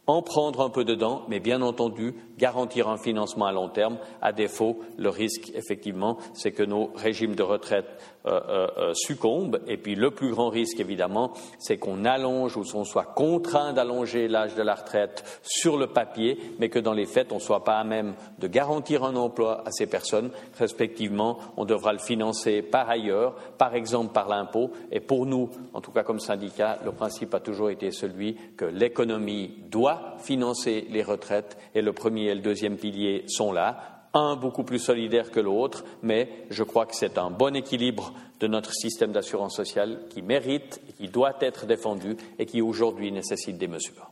en 0.08 0.22
prendre 0.22 0.62
un 0.62 0.70
peu 0.70 0.84
dedans, 0.84 1.24
mais 1.28 1.40
bien 1.40 1.62
entendu, 1.62 2.14
garantir 2.38 2.90
un 2.90 2.98
financement 2.98 3.46
à 3.46 3.52
long 3.52 3.70
terme. 3.70 3.98
À 4.22 4.32
défaut, 4.32 4.80
le 4.98 5.10
risque, 5.10 5.52
effectivement, 5.56 6.18
c'est 6.34 6.52
que 6.52 6.64
nos 6.64 6.92
régimes 6.96 7.36
de 7.36 7.44
retraite 7.44 7.86
euh, 8.28 8.40
euh, 8.50 8.68
euh, 8.78 8.94
succombent. 8.96 9.60
Et 9.68 9.78
puis, 9.78 9.94
le 9.94 10.10
plus 10.10 10.32
grand 10.32 10.50
risque, 10.50 10.80
évidemment, 10.80 11.34
c'est 11.60 11.78
qu'on 11.78 12.06
allonge 12.06 12.58
ou 12.58 12.64
qu'on 12.64 12.84
soit 12.84 13.04
contraint 13.04 13.72
d'allonger 13.72 14.28
l'âge 14.28 14.56
de 14.56 14.64
la 14.64 14.74
retraite 14.74 15.24
sur 15.44 15.78
le 15.78 15.88
papier, 15.88 16.40
mais 16.60 16.70
que 16.70 16.80
dans 16.80 16.94
les 16.94 17.06
faits, 17.06 17.32
on 17.32 17.36
ne 17.36 17.40
soit 17.40 17.64
pas 17.64 17.78
à 17.78 17.84
même 17.84 18.16
de 18.40 18.48
garantir 18.48 19.04
un 19.04 19.16
emploi 19.16 19.62
à 19.66 19.72
ces 19.72 19.86
personnes. 19.86 20.32
Respectivement, 20.58 21.38
on 21.56 21.66
devra 21.66 21.94
le 21.94 22.00
financer 22.00 22.64
par 22.64 22.90
ailleurs, 22.90 23.36
par 23.60 23.76
exemple 23.76 24.12
par 24.12 24.28
l'impôt. 24.28 24.72
Et 24.92 25.00
pour 25.00 25.28
nous, 25.28 25.52
en 25.74 25.82
tout 25.82 25.92
cas 25.92 26.04
comme 26.04 26.20
syndicat, 26.20 26.80
le 26.84 26.92
principe 26.92 27.34
a 27.36 27.40
toujours 27.40 27.70
été 27.70 27.92
celui 27.92 28.38
que 28.58 28.66
l'économie 28.66 29.54
doit 29.70 30.16
financer 30.18 30.88
les 30.90 31.04
retraites 31.04 31.58
et 31.76 31.82
le 31.82 31.94
premier 31.94 32.25
et 32.28 32.36
le 32.36 32.42
deuxième 32.42 32.78
pilier 32.78 33.24
sont 33.28 33.52
là, 33.52 34.10
un 34.14 34.36
beaucoup 34.36 34.64
plus 34.64 34.80
solidaire 34.80 35.32
que 35.32 35.40
l'autre, 35.40 35.84
mais 36.02 36.46
je 36.50 36.64
crois 36.64 36.86
que 36.86 36.96
c'est 36.96 37.18
un 37.18 37.30
bon 37.30 37.56
équilibre 37.56 38.14
de 38.40 38.48
notre 38.48 38.74
système 38.74 39.12
d'assurance 39.12 39.56
sociale 39.56 40.04
qui 40.10 40.22
mérite 40.22 40.82
et 40.90 40.94
qui 40.94 41.10
doit 41.10 41.36
être 41.42 41.66
défendu 41.66 42.16
et 42.40 42.46
qui 42.46 42.62
aujourd'hui 42.62 43.12
nécessite 43.12 43.58
des 43.58 43.68
mesures. 43.68 44.12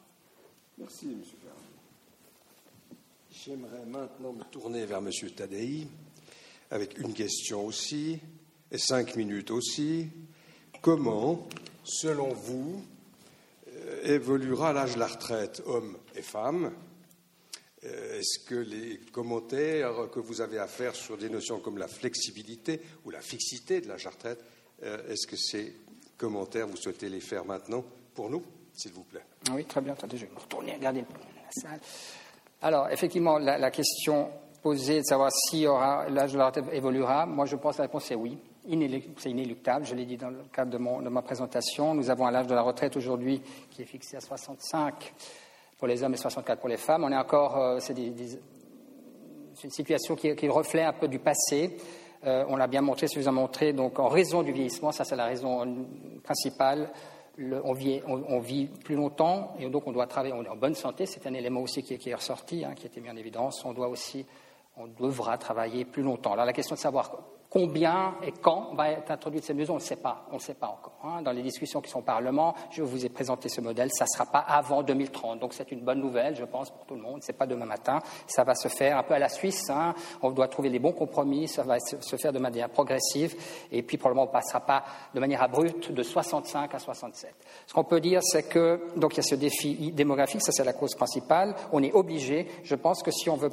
Merci, 0.78 1.06
M. 1.06 1.22
J'aimerais 3.32 3.86
maintenant 3.86 4.34
me 4.34 4.44
tourner 4.46 4.86
vers 4.86 5.00
M. 5.00 5.10
Tadei 5.36 5.88
avec 6.72 6.98
une 6.98 7.14
question 7.14 7.66
aussi 7.66 8.20
et 8.72 8.78
cinq 8.78 9.16
minutes 9.16 9.52
aussi. 9.52 10.08
Comment, 10.82 11.48
selon 11.84 12.30
vous, 12.30 12.82
évoluera 14.04 14.74
l'âge 14.74 14.96
de 14.96 15.00
la 15.00 15.08
retraite, 15.08 15.62
hommes 15.66 15.98
et 16.16 16.22
femmes. 16.22 16.72
Euh, 17.86 18.20
est-ce 18.20 18.40
que 18.40 18.56
les 18.56 19.00
commentaires 19.12 20.10
que 20.12 20.20
vous 20.20 20.42
avez 20.42 20.58
à 20.58 20.68
faire 20.68 20.96
sur 20.96 21.18
des 21.18 21.30
notions 21.30 21.60
comme 21.60 21.78
la 21.78 21.88
flexibilité 21.88 22.82
ou 23.06 23.10
la 23.10 23.22
fixité 23.22 23.82
de 23.82 23.88
l'âge 23.88 24.02
de 24.02 24.06
la 24.06 24.12
retraite, 24.12 24.44
euh, 24.84 25.10
est-ce 25.10 25.28
que 25.28 25.36
ces 25.36 25.76
commentaires, 26.18 26.68
vous 26.68 26.78
souhaitez 26.78 27.10
les 27.10 27.20
faire 27.20 27.46
maintenant 27.46 27.84
pour 28.14 28.30
nous, 28.30 28.44
s'il 28.74 28.94
vous 28.94 29.04
plaît? 29.04 29.26
Oui, 29.52 29.66
très 29.66 29.82
bien. 29.82 29.94
Attendez, 29.94 30.18
je 30.18 30.26
vais 30.26 30.32
me 30.32 30.40
retourner, 30.40 30.76
regarder 30.76 31.02
la 31.02 31.62
salle. 31.62 31.80
Alors, 32.62 32.90
effectivement, 32.90 33.38
la, 33.38 33.72
question 33.72 34.30
posée 34.62 35.00
de 35.00 35.06
savoir 35.06 35.32
si 35.32 35.64
l'âge 35.64 36.32
de 36.32 36.38
la 36.38 36.46
retraite 36.46 36.66
évoluera, 36.72 37.26
moi 37.26 37.46
je 37.46 37.58
pense 37.58 37.76
que 37.76 37.82
la 37.82 37.88
réponse 37.88 38.10
est 38.12 38.16
oui 38.16 38.38
c'est 39.18 39.30
inéluctable, 39.30 39.86
je 39.86 39.94
l'ai 39.94 40.06
dit 40.06 40.18
dans 40.18 40.30
le 40.30 40.44
cadre 40.52 40.72
de, 40.72 40.78
ma 40.78 41.22
présentation. 41.22 41.94
Nous 41.94 42.10
avons 42.10 42.26
un 42.28 42.34
âge 42.34 42.48
de 42.48 42.56
la 42.56 42.62
retraite 42.62 42.96
aujourd'hui 42.96 43.42
qui 43.70 43.82
est 43.82 43.86
fixé 43.86 44.16
à 44.16 44.22
65 44.22 45.14
pour 45.84 45.90
les 45.90 46.02
hommes 46.02 46.14
et 46.14 46.18
64 46.18 46.62
pour 46.62 46.70
les 46.70 46.78
femmes. 46.78 47.04
On 47.04 47.12
est 47.12 47.18
encore, 47.18 47.58
euh, 47.58 47.80
c'est 47.82 47.94
une 47.98 49.70
situation 49.70 50.16
qui, 50.16 50.48
reflète 50.48 50.86
un 50.86 50.94
peu 50.94 51.10
du 51.10 51.20
passé. 51.20 51.76
Euh, 52.26 52.46
on 52.48 52.56
l'a 52.56 52.68
bien 52.68 52.80
montré, 52.80 53.10
suffisamment 53.10 53.42
montré. 53.42 53.74
Donc, 53.74 54.00
en 54.00 54.08
raison 54.08 54.44
du 54.44 54.54
vieillissement, 54.54 54.94
ça 54.94 55.04
c'est 55.04 55.18
la 55.18 55.26
raison 55.26 55.86
principale. 56.24 56.90
on, 57.38 57.74
vit, 57.74 58.68
plus 58.86 58.96
longtemps 58.96 59.56
et 59.60 59.70
donc 59.70 59.86
on 59.86 59.92
doit 59.92 60.08
travailler. 60.08 60.34
On 60.34 60.46
est 60.46 60.48
en 60.48 60.56
bonne 60.56 60.74
santé, 60.74 61.06
c'est 61.06 61.28
un 61.28 61.34
élément 61.34 61.60
aussi 61.60 61.84
qui, 61.84 62.10
est 62.10 62.16
ressorti, 62.16 62.64
hein, 62.64 62.76
qui 62.76 62.88
était 62.88 63.02
mis 63.02 63.10
en 63.10 63.18
évidence. 63.18 63.66
On 63.66 63.74
doit 63.74 63.90
aussi, 63.90 64.26
on 64.78 64.88
devra 64.88 65.38
travailler 65.38 65.84
plus 65.84 66.02
longtemps. 66.02 66.32
Alors 66.32 66.46
la 66.46 66.54
question 66.54 66.76
de 66.76 66.80
savoir 66.80 67.12
Combien 67.54 68.16
et 68.26 68.32
quand 68.32 68.74
va 68.74 68.90
être 68.90 69.12
introduite 69.12 69.44
cette 69.44 69.56
mesure 69.56 69.76
On 69.76 69.78
ne 69.78 69.84
sait 69.84 69.96
pas. 69.96 70.26
On 70.32 70.38
ne 70.38 70.42
sait 70.42 70.56
pas 70.56 70.70
encore. 70.70 70.98
Hein. 71.04 71.22
Dans 71.22 71.32
les 71.32 71.44
discussions 71.44 71.82
qui 71.82 71.92
sont 71.92 72.00
au 72.00 72.02
Parlement, 72.02 72.56
je 72.72 72.82
vous 72.82 73.06
ai 73.06 73.10
présenté 73.10 73.48
ce 73.48 73.62
modèle. 73.62 73.92
Ça 73.94 74.06
ne 74.06 74.10
sera 74.10 74.26
pas 74.26 74.40
avant 74.40 74.82
2030. 74.82 75.40
Donc 75.40 75.54
c'est 75.54 75.72
une 75.72 75.82
bonne 75.82 76.00
nouvelle, 76.00 76.36
je 76.36 76.46
pense, 76.46 76.72
pour 76.72 76.84
tout 76.88 76.96
le 76.96 77.02
monde. 77.02 77.22
Ce 77.22 77.32
n'est 77.32 77.38
pas 77.38 77.46
demain 77.46 77.68
matin. 77.68 78.00
Ça 78.26 78.44
va 78.44 78.56
se 78.56 78.70
faire 78.70 78.98
un 78.98 79.04
peu 79.04 79.14
à 79.14 79.20
la 79.20 79.30
Suisse. 79.30 79.70
Hein. 79.70 79.94
On 80.24 80.32
doit 80.32 80.48
trouver 80.48 80.70
les 80.70 80.80
bons 80.80 80.94
compromis. 80.94 81.48
Ça 81.48 81.62
va 81.62 81.78
se 81.80 82.16
faire 82.16 82.34
de 82.34 82.40
manière 82.40 82.72
progressive. 82.72 83.36
Et 83.72 83.84
puis 83.84 83.98
probablement, 83.98 84.24
on 84.24 84.30
ne 84.30 84.32
passera 84.32 84.62
pas 84.62 84.84
de 85.14 85.20
manière 85.20 85.44
abrupte 85.44 85.92
de 85.92 86.02
65 86.02 86.74
à 86.74 86.80
67. 86.80 87.36
Ce 87.68 87.74
qu'on 87.76 87.84
peut 87.84 88.02
dire, 88.02 88.22
c'est 88.24 88.50
que 88.50 88.82
donc 88.98 89.14
il 89.14 89.18
y 89.18 89.20
a 89.20 89.24
ce 89.24 89.36
défi 89.36 89.92
démographique. 89.92 90.42
Ça, 90.42 90.52
c'est 90.52 90.64
la 90.64 90.74
cause 90.74 90.96
principale. 90.96 91.54
On 91.72 91.84
est 91.84 91.94
obligé. 91.94 92.48
Je 92.64 92.74
pense 92.74 93.04
que 93.04 93.12
si 93.12 93.30
on 93.30 93.36
veut 93.36 93.52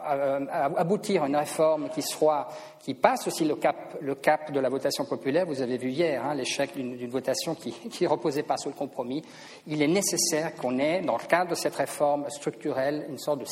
aboutir 0.00 1.22
à 1.22 1.28
une 1.28 1.36
réforme 1.36 1.88
qui 1.88 2.02
soit 2.02 2.48
qui 2.86 2.94
passe 2.94 3.26
aussi 3.26 3.44
le 3.44 3.56
cap, 3.56 3.96
le 4.00 4.14
cap 4.14 4.52
de 4.52 4.60
la 4.60 4.68
votation 4.68 5.04
populaire. 5.04 5.44
Vous 5.44 5.60
avez 5.60 5.76
vu 5.76 5.90
hier 5.90 6.24
hein, 6.24 6.34
l'échec 6.34 6.72
d'une 6.76 7.10
votation 7.10 7.56
qui 7.56 7.74
ne 8.00 8.08
reposait 8.08 8.44
pas 8.44 8.56
sur 8.56 8.70
le 8.70 8.76
compromis. 8.76 9.22
Il 9.66 9.82
est 9.82 9.88
nécessaire 9.88 10.54
qu'on 10.54 10.78
ait, 10.78 11.00
dans 11.00 11.16
le 11.16 11.26
cadre 11.26 11.50
de 11.50 11.56
cette 11.56 11.74
réforme 11.74 12.30
structurelle, 12.30 13.06
une 13.08 13.18
sorte 13.18 13.40
de 13.40 13.46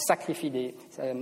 euh, 1.01 1.15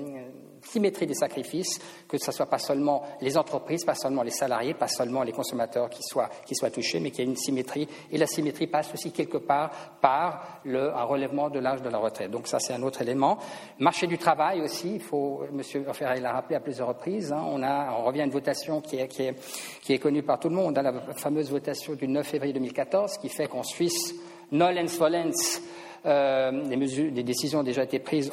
symétrie 0.62 1.06
des 1.06 1.14
sacrifices, 1.14 1.80
que 2.06 2.18
ce 2.18 2.30
ne 2.30 2.35
soit 2.35 2.50
pas 2.50 2.58
seulement 2.58 3.02
les 3.22 3.38
entreprises, 3.38 3.85
pas 3.85 3.94
seulement 3.94 4.22
les 4.22 4.30
salariés, 4.30 4.74
pas 4.74 4.88
seulement 4.88 5.22
les 5.22 5.32
consommateurs 5.32 5.88
qui 5.88 6.02
soient, 6.02 6.28
qui 6.44 6.54
soient 6.54 6.70
touchés, 6.70 7.00
mais 7.00 7.11
qu'il 7.11 7.24
y 7.24 7.26
ait 7.26 7.30
une 7.30 7.37
symétrie. 7.37 7.88
Et 8.11 8.18
la 8.18 8.26
symétrie 8.26 8.66
passe 8.66 8.92
aussi 8.92 9.11
quelque 9.11 9.38
part 9.38 9.70
par 10.02 10.61
le, 10.64 10.94
un 10.94 11.04
relèvement 11.04 11.48
de 11.48 11.58
l'âge 11.58 11.80
de 11.80 11.88
la 11.88 11.98
retraite. 11.98 12.30
Donc 12.30 12.46
ça, 12.46 12.58
c'est 12.58 12.74
un 12.74 12.82
autre 12.82 13.00
élément. 13.00 13.38
Marché 13.78 14.06
du 14.06 14.18
travail 14.18 14.61
aussi, 14.61 14.96
il 14.96 15.00
faut, 15.00 15.12
M. 15.12 15.62
Ferrari 15.92 16.20
l'a 16.20 16.33
rappelé 16.33 16.57
à 16.57 16.61
plusieurs 16.61 16.88
reprises, 16.88 17.33
hein, 17.33 17.42
on, 17.44 18.05
revient 18.05 18.22
à 18.22 18.25
une 18.25 18.31
votation 18.31 18.81
qui 18.81 18.96
est, 18.96 19.98
connue 19.98 20.22
par 20.22 20.40
tout 20.40 20.48
le 20.48 20.55
monde, 20.55 20.77
hein, 20.79 20.83
la 20.83 20.92
fameuse 21.14 21.51
votation 21.51 21.94
du 21.94 22.09
9 22.09 22.27
février 22.27 22.53
2014, 22.53 23.18
qui 23.18 23.29
fait 23.29 23.46
qu'en 23.46 23.62
Suisse, 23.62 24.14
nolens 24.51 24.96
volens, 24.98 25.61
euh, 26.05 26.51
les, 26.51 27.22
décisions 27.22 27.61
ont 27.61 27.64
déjà 27.64 27.85
été 27.85 27.98
prises. 27.98 28.33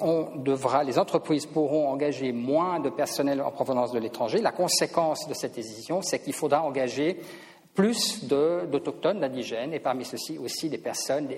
Les 0.86 1.00
entreprises 1.00 1.46
pourront 1.46 1.90
engager 1.90 2.32
moins 2.32 2.80
de 2.80 2.90
personnel 2.90 3.42
en 3.42 3.52
provenance 3.52 3.92
de 3.92 4.00
l'étranger. 4.00 4.40
La 4.40 4.52
conséquence 4.52 5.28
de 5.28 5.34
cette 5.34 5.56
décision, 5.56 6.02
c'est 6.02 6.20
qu'il 6.20 6.34
faudra 6.34 6.64
engager 6.64 7.20
plus 7.74 8.26
d'autochtones, 8.26 9.20
d'indigènes, 9.20 9.74
et 9.74 9.80
parmi 9.80 10.04
ceux-ci 10.04 10.38
aussi 10.38 10.70
des 10.70 10.78
personnes, 10.78 11.30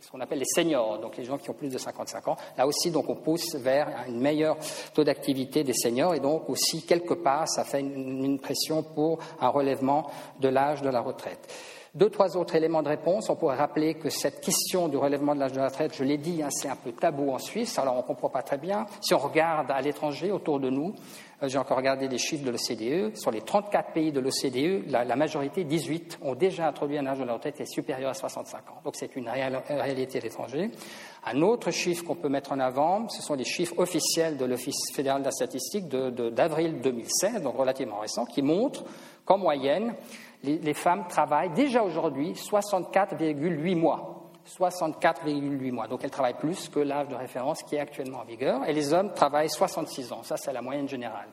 ce 0.00 0.10
qu'on 0.10 0.20
appelle 0.20 0.38
les 0.38 0.44
seniors, 0.44 1.00
donc 1.00 1.16
les 1.16 1.24
gens 1.24 1.38
qui 1.38 1.50
ont 1.50 1.54
plus 1.54 1.70
de 1.70 1.78
55 1.78 2.28
ans. 2.28 2.36
Là 2.56 2.66
aussi, 2.66 2.90
donc, 2.90 3.08
on 3.08 3.16
pousse 3.16 3.56
vers 3.56 3.88
un 4.06 4.12
meilleur 4.12 4.56
taux 4.94 5.04
d'activité 5.04 5.64
des 5.64 5.72
seniors, 5.72 6.14
et 6.14 6.20
donc 6.20 6.48
aussi, 6.48 6.86
quelque 6.86 7.14
part, 7.14 7.48
ça 7.48 7.64
fait 7.64 7.80
une 7.80 8.38
pression 8.38 8.82
pour 8.82 9.18
un 9.40 9.48
relèvement 9.48 10.10
de 10.40 10.48
l'âge 10.48 10.82
de 10.82 10.88
la 10.88 11.00
retraite. 11.00 11.48
Deux, 11.94 12.10
trois 12.10 12.36
autres 12.36 12.54
éléments 12.54 12.82
de 12.82 12.88
réponse. 12.88 13.28
On 13.30 13.34
pourrait 13.34 13.56
rappeler 13.56 13.94
que 13.94 14.10
cette 14.10 14.40
question 14.40 14.88
du 14.88 14.96
relèvement 14.96 15.34
de 15.34 15.40
l'âge 15.40 15.52
de 15.52 15.58
la 15.58 15.68
retraite, 15.68 15.94
je 15.96 16.04
l'ai 16.04 16.18
dit, 16.18 16.42
hein, 16.42 16.48
c'est 16.50 16.68
un 16.68 16.76
peu 16.76 16.92
tabou 16.92 17.32
en 17.32 17.38
Suisse, 17.38 17.78
alors 17.78 17.94
on 17.94 18.02
ne 18.02 18.02
comprend 18.02 18.28
pas 18.28 18.42
très 18.42 18.58
bien. 18.58 18.86
Si 19.00 19.14
on 19.14 19.18
regarde 19.18 19.70
à 19.70 19.80
l'étranger, 19.80 20.30
autour 20.30 20.60
de 20.60 20.70
nous, 20.70 20.94
j'ai 21.46 21.58
encore 21.58 21.76
regardé 21.76 22.08
les 22.08 22.18
chiffres 22.18 22.44
de 22.44 22.50
l'OCDE, 22.50 23.16
sur 23.16 23.30
les 23.30 23.42
34 23.42 23.92
pays 23.92 24.10
de 24.10 24.18
l'OCDE, 24.18 24.90
la, 24.90 25.16
majorité, 25.16 25.62
18, 25.62 26.18
ont 26.22 26.34
déjà 26.34 26.66
introduit 26.66 26.98
un 26.98 27.06
âge 27.06 27.20
de 27.20 27.24
la 27.24 27.34
retraite 27.34 27.64
supérieur 27.68 28.10
à 28.10 28.14
65 28.14 28.58
ans. 28.70 28.80
Donc 28.84 28.96
c'est 28.96 29.14
une 29.14 29.28
réalité 29.28 30.18
à 30.18 30.22
l'étranger. 30.22 30.70
Un 31.24 31.40
autre 31.42 31.70
chiffre 31.70 32.04
qu'on 32.04 32.16
peut 32.16 32.28
mettre 32.28 32.50
en 32.50 32.58
avant, 32.58 33.08
ce 33.08 33.22
sont 33.22 33.34
les 33.34 33.44
chiffres 33.44 33.74
officiels 33.78 34.36
de 34.36 34.44
l'Office 34.44 34.92
fédéral 34.92 35.20
de 35.20 35.26
la 35.26 35.30
statistique 35.30 35.88
d'avril 35.88 36.80
de, 36.80 36.90
2016, 36.90 37.42
donc 37.42 37.56
relativement 37.56 38.00
récent, 38.00 38.24
qui 38.24 38.42
montrent 38.42 38.84
qu'en 39.24 39.38
moyenne, 39.38 39.94
les, 40.42 40.74
femmes 40.74 41.06
travaillent 41.08 41.52
déjà 41.54 41.82
aujourd'hui 41.82 42.32
64,8 42.32 43.76
mois. 43.76 44.17
64,8 44.48 45.72
mois. 45.72 45.86
Donc 45.86 46.04
elles 46.04 46.10
travaillent 46.10 46.38
plus 46.38 46.68
que 46.68 46.80
l'âge 46.80 47.08
de 47.08 47.14
référence 47.14 47.62
qui 47.62 47.76
est 47.76 47.80
actuellement 47.80 48.20
en 48.20 48.24
vigueur. 48.24 48.66
Et 48.66 48.72
les 48.72 48.92
hommes 48.92 49.12
travaillent 49.12 49.50
66 49.50 50.12
ans. 50.12 50.22
Ça, 50.22 50.36
c'est 50.36 50.52
la 50.52 50.62
moyenne 50.62 50.88
générale. 50.88 51.28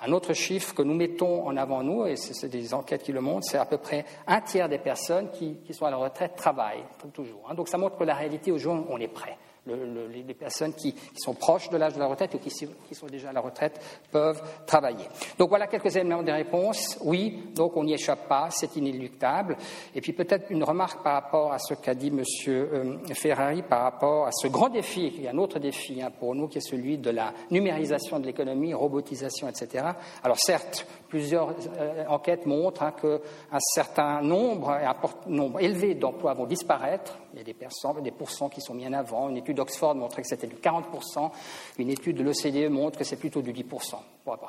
Un 0.00 0.12
autre 0.12 0.32
chiffre 0.32 0.74
que 0.74 0.82
nous 0.82 0.94
mettons 0.94 1.46
en 1.46 1.56
avant, 1.56 1.82
nous, 1.82 2.06
et 2.06 2.14
c'est 2.14 2.48
des 2.48 2.72
enquêtes 2.72 3.02
qui 3.02 3.12
le 3.12 3.20
montrent, 3.20 3.48
c'est 3.48 3.58
à 3.58 3.64
peu 3.64 3.78
près 3.78 4.04
un 4.28 4.40
tiers 4.40 4.68
des 4.68 4.78
personnes 4.78 5.30
qui, 5.30 5.58
sont 5.72 5.86
à 5.86 5.90
la 5.90 5.96
retraite 5.96 6.36
travaillent, 6.36 6.84
toujours. 7.12 7.48
Hein. 7.50 7.54
Donc 7.54 7.68
ça 7.68 7.78
montre 7.78 7.96
que 7.96 8.04
la 8.04 8.14
réalité, 8.14 8.52
aujourd'hui, 8.52 8.86
on 8.88 8.98
est 8.98 9.08
prêt 9.08 9.36
les 9.68 10.34
personnes 10.34 10.72
qui, 10.72 10.94
sont 11.16 11.34
proches 11.34 11.68
de 11.70 11.76
l'âge 11.76 11.94
de 11.94 11.98
la 11.98 12.06
retraite 12.06 12.34
ou 12.34 12.38
qui, 12.38 12.50
sont 12.50 13.06
déjà 13.06 13.30
à 13.30 13.32
la 13.32 13.40
retraite 13.40 13.80
peuvent 14.10 14.42
travailler. 14.66 15.04
Donc 15.38 15.48
voilà 15.48 15.66
quelques 15.66 15.94
éléments 15.96 16.22
de 16.22 16.32
réponse. 16.32 16.98
Oui, 17.02 17.50
donc 17.54 17.76
on 17.76 17.84
n'y 17.84 17.94
échappe 17.94 18.28
pas, 18.28 18.48
c'est 18.50 18.76
inéluctable. 18.76 19.56
Et 19.94 20.00
puis 20.00 20.12
peut-être 20.12 20.50
une 20.50 20.64
remarque 20.64 21.02
par 21.02 21.14
rapport 21.14 21.52
à 21.52 21.58
ce 21.58 21.74
qu'a 21.74 21.94
dit 21.94 22.08
M. 22.08 22.22
Euh, 22.48 22.98
Ferrari 23.14 23.62
par 23.62 23.82
rapport 23.82 24.26
à 24.26 24.32
ce 24.32 24.48
grand 24.48 24.68
défi, 24.68 25.12
il 25.16 25.22
y 25.22 25.28
a 25.28 25.32
un 25.32 25.38
autre 25.38 25.58
défi 25.58 26.00
hein, 26.02 26.10
pour 26.18 26.34
nous 26.34 26.48
qui 26.48 26.58
est 26.58 26.68
celui 26.68 26.98
de 26.98 27.10
la 27.10 27.32
numérisation 27.50 28.18
de 28.18 28.26
l'économie, 28.26 28.74
robotisation, 28.74 29.48
etc. 29.48 29.84
Alors 30.22 30.38
certes, 30.38 30.86
plusieurs 31.08 31.54
euh, 31.78 32.04
enquêtes 32.08 32.46
montrent 32.46 32.82
hein, 32.82 32.92
qu'un 33.00 33.58
certain 33.60 34.22
nombre, 34.22 34.70
un 34.70 34.94
nombre 35.26 35.60
élevé 35.60 35.94
d'emplois 35.94 36.34
vont 36.34 36.46
disparaître. 36.46 37.18
Il 37.38 37.46
y 37.46 37.50
a 37.52 38.00
des, 38.02 38.10
pourcents 38.10 38.48
qui 38.48 38.60
sont 38.60 38.74
mis 38.74 38.84
en 38.88 38.92
avant. 38.92 39.28
Une 39.28 39.36
étude 39.36 39.58
d'Oxford 39.58 39.94
montrait 39.94 40.22
que 40.22 40.28
c'était 40.28 40.48
du 40.48 40.56
40%. 40.56 41.30
Une 41.78 41.88
étude 41.88 42.16
de 42.16 42.24
l'OCDE 42.24 42.68
montre 42.68 42.98
que 42.98 43.04
c'est 43.04 43.14
plutôt 43.14 43.42
du 43.42 43.52
10%. 43.52 43.94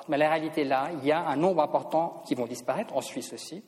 Mais 0.08 0.18
la 0.18 0.28
réalité 0.28 0.64
là, 0.64 0.90
il 1.00 1.08
y 1.08 1.12
a 1.12 1.20
un 1.20 1.36
nombre 1.36 1.62
important 1.62 2.24
qui 2.26 2.34
vont 2.34 2.48
disparaître, 2.48 2.98
en 2.98 3.02
Suisse 3.02 3.32
aussi. 3.32 3.62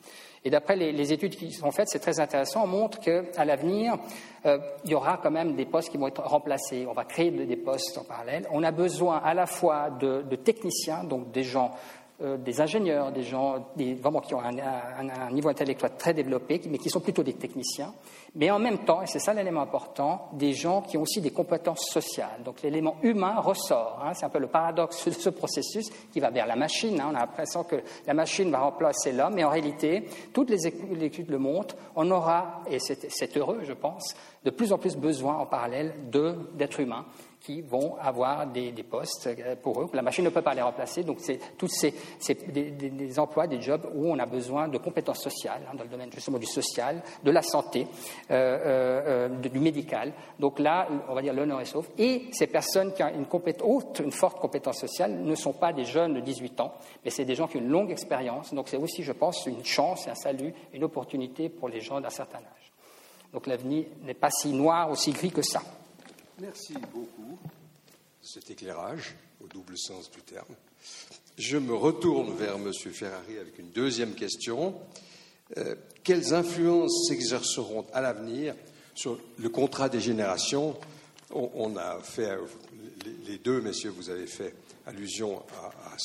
Et 0.44 0.50
d'après 0.50 0.76
les, 0.76 1.14
études 1.14 1.36
qui 1.36 1.52
sont 1.52 1.70
faites, 1.70 1.88
c'est 1.90 2.00
très 2.00 2.20
intéressant, 2.20 2.64
on 2.64 2.68
montre 2.68 3.00
qu'à 3.00 3.46
l'avenir, 3.46 3.94
euh, 4.48 4.58
il 4.86 4.90
y 4.90 4.96
aura 4.96 5.20
quand 5.22 5.30
même 5.30 5.56
des 5.56 5.66
postes 5.66 5.92
qui 5.92 5.98
vont 6.00 6.08
être 6.08 6.24
remplacés. 6.24 6.88
On 6.90 6.94
va 6.94 7.06
créer 7.06 7.30
des 7.30 7.58
postes 7.58 8.00
en 8.00 8.04
parallèle. 8.04 8.48
On 8.52 8.64
a 8.64 8.72
besoin 8.72 9.18
à 9.18 9.36
la 9.36 9.46
fois 9.46 9.92
de 9.92 10.36
techniciens, 10.36 11.04
donc 11.04 11.32
des 11.32 11.44
gens 11.44 11.72
euh, 12.22 12.38
des 12.38 12.62
ingénieurs, 12.62 13.12
des 13.12 13.24
gens 13.24 13.72
des, 13.76 13.94
vraiment 13.96 14.20
qui 14.20 14.34
ont 14.34 14.42
un, 14.42 15.32
niveau 15.32 15.50
intellectuel 15.50 15.92
très 15.98 16.14
développé, 16.14 16.62
mais 16.70 16.78
qui 16.78 16.90
sont 16.90 17.00
plutôt 17.00 17.24
des 17.24 17.34
techniciens, 17.34 17.94
mais 18.36 18.52
en 18.52 18.60
même 18.60 18.80
temps, 18.80 19.02
et 19.02 19.08
c'est 19.08 19.20
ça 19.20 19.34
l'élément 19.34 19.62
important, 19.62 20.30
des 20.34 20.54
gens 20.54 20.82
qui 20.82 20.98
ont 20.98 21.02
aussi 21.02 21.22
des 21.22 21.32
compétences 21.32 21.90
sociales. 21.90 22.44
Donc 22.46 22.62
l'élément 22.62 22.98
humain 23.02 23.40
ressort. 23.40 24.02
Hein, 24.04 24.14
c'est 24.14 24.26
un 24.26 24.30
peu 24.30 24.40
le 24.40 24.48
paradoxe 24.48 25.08
de 25.08 25.12
ce 25.12 25.30
processus 25.30 25.90
qui 26.12 26.20
va 26.20 26.30
vers 26.30 26.48
la 26.48 26.56
machine. 26.56 27.00
Hein. 27.00 27.10
on 27.12 27.16
a 27.16 27.20
l'impression 27.20 27.64
que 27.64 27.78
la 28.06 28.14
machine 28.14 28.52
va 28.52 28.60
remplacer 28.60 29.12
l'homme, 29.12 29.34
mais 29.36 29.44
en 29.44 29.50
réalité, 29.50 30.08
toutes 30.34 30.50
les 30.50 30.68
études 30.68 31.30
le 31.30 31.40
montrent, 31.40 31.76
on 31.96 32.10
aura, 32.12 32.62
et 32.70 32.80
c'est 32.80 33.38
heureux, 33.38 33.62
je 33.64 33.74
pense, 33.74 34.16
de 34.44 34.50
plus 34.50 34.74
en 34.74 34.78
plus 34.78 34.96
besoin 34.96 35.38
en 35.38 35.46
parallèle 35.46 35.94
d'êtres 36.56 36.80
humains 36.80 37.06
qui 37.42 37.62
vont 37.62 37.96
avoir 38.00 38.46
des, 38.46 38.72
postes 38.84 39.28
euh, 39.28 39.56
pour 39.56 39.82
eux. 39.82 39.90
La 39.94 40.04
machine 40.04 40.24
ne 40.24 40.30
peut 40.30 40.44
pas 40.44 40.54
les 40.54 40.62
remplacer. 40.62 41.04
Donc, 41.04 41.18
c'est 41.20 41.40
tous 41.58 41.68
ces, 41.68 41.94
des, 42.48 43.20
emplois, 43.20 43.48
des 43.48 43.60
jobs 43.60 43.90
où 43.96 44.12
on 44.12 44.20
a 44.20 44.28
besoin 44.28 44.68
de 44.68 44.78
compétences 44.78 45.22
sociales, 45.22 45.64
hein, 45.68 45.76
dans 45.76 45.84
le 45.84 45.90
domaine 45.90 46.12
justement 46.14 46.38
du 46.38 46.46
social, 46.46 47.02
de 47.24 47.32
la 47.32 47.42
santé, 47.42 47.88
euh, 48.30 49.28
euh, 49.28 49.30
du 49.30 49.60
médical. 49.60 50.14
Donc 50.40 50.60
là, 50.60 50.88
on 51.10 51.16
va 51.16 51.22
dire 51.22 51.34
l'honneur 51.34 51.60
est 51.60 51.66
sauf. 51.66 51.90
Et 51.98 52.28
ces 52.32 52.48
personnes 52.48 52.94
qui 52.94 53.04
ont 53.04 53.10
une, 53.10 53.26
haute, 53.64 54.00
une 54.00 54.12
forte 54.12 54.40
compétence 54.40 54.80
sociale 54.80 55.12
ne 55.12 55.36
sont 55.36 55.54
pas 55.54 55.74
des 55.74 55.86
jeunes 55.86 56.14
de 56.14 56.20
18 56.20 56.60
ans, 56.62 56.74
mais 57.04 57.10
c'est 57.10 57.26
des 57.26 57.36
gens 57.36 57.48
qui 57.48 57.58
ont 57.58 57.62
une 57.62 57.70
longue 57.70 57.92
expérience. 57.92 58.54
Donc 58.54 58.68
c'est 58.70 58.78
aussi, 58.78 59.02
je 59.02 59.14
pense, 59.14 59.46
une 59.48 59.66
chance, 59.66 60.08
un 60.08 60.16
salut, 60.16 60.54
une 60.74 60.84
opportunité 60.84 61.50
pour 61.50 61.70
les 61.70 61.82
gens 61.82 62.00
d'un 62.00 62.10
certain 62.10 62.38
âge. 62.38 62.72
Donc 63.34 63.48
l'avenir 63.48 63.86
n'est 64.04 64.14
pas 64.14 64.30
si 64.30 64.54
noir, 64.54 64.92
aussi 64.92 65.12
gris 65.12 65.32
que 65.32 65.42
ça. 65.42 65.62
Merci 66.42 66.74
beaucoup 66.92 67.38
cet 68.20 68.50
éclairage 68.50 69.14
au 69.44 69.48
double 69.48 69.78
sens 69.78 70.10
du 70.10 70.22
terme. 70.22 70.56
Je 71.38 71.58
me 71.58 71.76
retourne 71.76 72.36
vers 72.36 72.56
M. 72.56 72.74
Ferrari 72.74 73.38
avec 73.38 73.60
une 73.60 73.70
deuxième 73.70 74.16
question. 74.16 74.74
Euh, 75.58 75.76
quelles 76.04 76.34
influences 76.34 77.08
s'exerceront 77.08 77.86
à 77.94 78.02
l'avenir 78.02 78.56
sur 78.96 79.20
le 79.38 79.50
contrat 79.50 79.88
des 79.88 80.00
générations? 80.00 80.76
On, 81.30 81.78
a 81.78 82.00
fait, 82.00 82.36
les 83.28 83.38
deux 83.38 83.62
messieurs, 83.62 83.92
vous 83.92 84.10
avez 84.10 84.26
fait 84.26 84.56
allusion 84.88 85.44
à, 85.86 85.96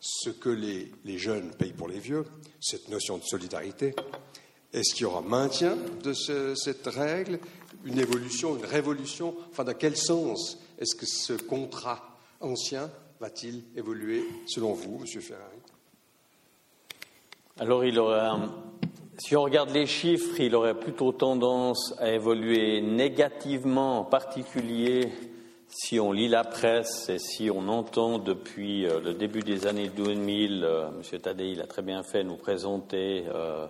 ce, 0.00 0.30
que 0.30 0.48
les, 0.48 1.18
jeunes 1.18 1.50
payent 1.50 1.74
pour 1.74 1.88
les 1.88 2.00
vieux, 2.00 2.24
cette 2.58 2.88
notion 2.88 3.18
de 3.18 3.24
solidarité. 3.24 3.94
Est-ce 4.72 4.94
qu'il 4.94 5.02
y 5.02 5.06
aura 5.06 5.20
maintien 5.20 5.76
de 6.02 6.14
cette 6.14 6.86
règle? 6.86 7.38
Une 7.84 7.98
évolution, 7.98 8.56
une 8.56 8.64
révolution. 8.64 9.34
Enfin, 9.50 9.64
dans 9.64 9.74
quel 9.74 9.96
sens 9.96 10.58
est-ce 10.78 10.94
que 10.94 11.06
ce 11.06 11.32
contrat 11.32 12.16
ancien 12.40 12.90
va-t-il 13.20 13.62
évoluer 13.76 14.24
selon 14.46 14.72
vous, 14.72 14.98
Monsieur 14.98 15.20
Ferrari? 15.20 15.58
Alors, 17.58 17.84
il 17.84 18.00
si 19.18 19.34
on 19.34 19.42
regarde 19.42 19.70
les 19.70 19.86
chiffres, 19.86 20.38
il 20.38 20.54
aurait 20.54 20.78
plutôt 20.78 21.10
tendance 21.10 21.92
à 21.98 22.12
évoluer 22.12 22.80
négativement, 22.80 23.98
en 23.98 24.04
particulier 24.04 25.10
si 25.68 26.00
on 26.00 26.12
lit 26.12 26.28
la 26.28 26.44
presse 26.44 27.08
et 27.08 27.18
si 27.18 27.50
on 27.50 27.68
entend 27.68 28.18
depuis 28.18 28.86
euh, 28.86 29.00
le 29.00 29.12
début 29.12 29.40
des 29.42 29.66
années 29.66 29.88
2000, 29.88 30.64
euh, 30.64 30.88
M. 30.88 31.20
Tadei 31.20 31.54
l'a 31.54 31.66
très 31.66 31.82
bien 31.82 32.02
fait, 32.02 32.24
nous 32.24 32.36
présenter 32.36 33.24
euh, 33.28 33.66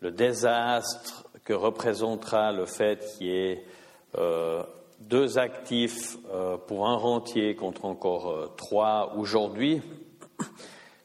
le 0.00 0.12
désastre 0.12 1.24
que 1.44 1.52
représentera 1.52 2.52
le 2.52 2.66
fait 2.66 3.04
qu'il 3.16 3.26
y 3.26 3.36
ait 3.36 3.64
euh, 4.18 4.62
deux 5.00 5.38
actifs 5.38 6.16
euh, 6.32 6.56
pour 6.56 6.86
un 6.86 6.96
rentier 6.96 7.54
contre 7.54 7.84
encore 7.84 8.30
euh, 8.30 8.46
trois 8.56 9.14
aujourd'hui. 9.16 9.80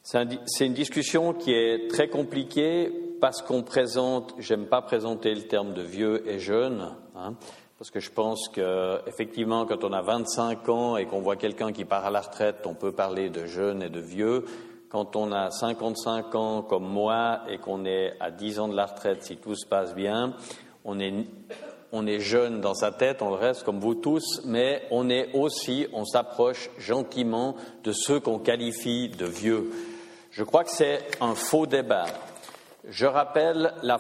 C'est 0.04 0.66
une 0.66 0.74
discussion 0.74 1.34
qui 1.34 1.52
est 1.52 1.90
très 1.90 2.08
compliquée 2.08 2.92
parce 3.20 3.42
qu'on 3.42 3.64
présente, 3.64 4.36
j'aime 4.38 4.68
pas 4.68 4.82
présenter 4.82 5.34
le 5.34 5.44
terme 5.44 5.74
de 5.74 5.82
vieux 5.82 6.30
et 6.30 6.40
jeune, 6.40 6.96
hein, 7.16 7.34
parce 7.78 7.92
que 7.92 8.00
je 8.00 8.10
pense 8.12 8.48
qu'effectivement, 8.48 9.66
quand 9.66 9.84
on 9.84 9.92
a 9.92 10.02
25 10.02 10.70
ans 10.70 10.98
et 10.98 11.08
qu'on 11.08 11.20
voit 11.20 11.36
quelqu'un 11.36 11.74
qui 11.74 11.84
part 11.84 12.06
à 12.06 12.12
la 12.12 12.22
retraite, 12.22 12.66
on 12.66 12.74
peut 12.74 12.94
parler 12.94 13.30
de 13.30 13.46
jeune 13.46 13.84
et 13.84 13.90
de 13.90 14.00
vieux 14.00 14.46
quand 14.90 15.16
on 15.16 15.32
a 15.32 15.52
55 15.52 16.36
ans 16.36 16.62
comme 16.62 16.88
moi 16.88 17.42
et 17.50 17.58
qu'on 17.58 17.86
est 17.86 18.14
à 18.20 18.32
10 18.32 18.60
ans 18.60 18.68
de 18.68 18.76
la 18.76 18.86
retraite, 18.86 19.24
si 19.24 19.38
tout 19.38 19.56
se 19.56 19.66
passe 19.66 19.94
bien, 19.94 20.34
on 20.86 21.00
est, 21.00 22.20
jeune 22.20 22.62
dans 22.62 22.74
sa 22.74 22.92
tête, 22.92 23.22
on 23.22 23.30
le 23.30 23.36
reste 23.36 23.64
comme 23.64 23.80
vous 23.80 23.96
tous, 23.96 24.42
mais 24.46 24.84
on 24.92 25.10
est 25.10 25.34
aussi, 25.34 25.88
on 25.92 26.06
s'approche 26.06 26.70
gentiment 26.78 27.56
de 27.84 27.92
ceux 27.92 28.20
qu'on 28.20 28.40
qualifie 28.40 29.10
de 29.10 29.26
vieux. 29.26 29.72
Je 30.32 30.44
crois 30.44 30.64
que 30.64 30.72
c'est 30.72 31.00
un 31.20 31.36
faux 31.36 31.66
débat. 31.66 32.06
Je 32.88 33.06
rappelle 33.06 33.74
la, 33.84 33.98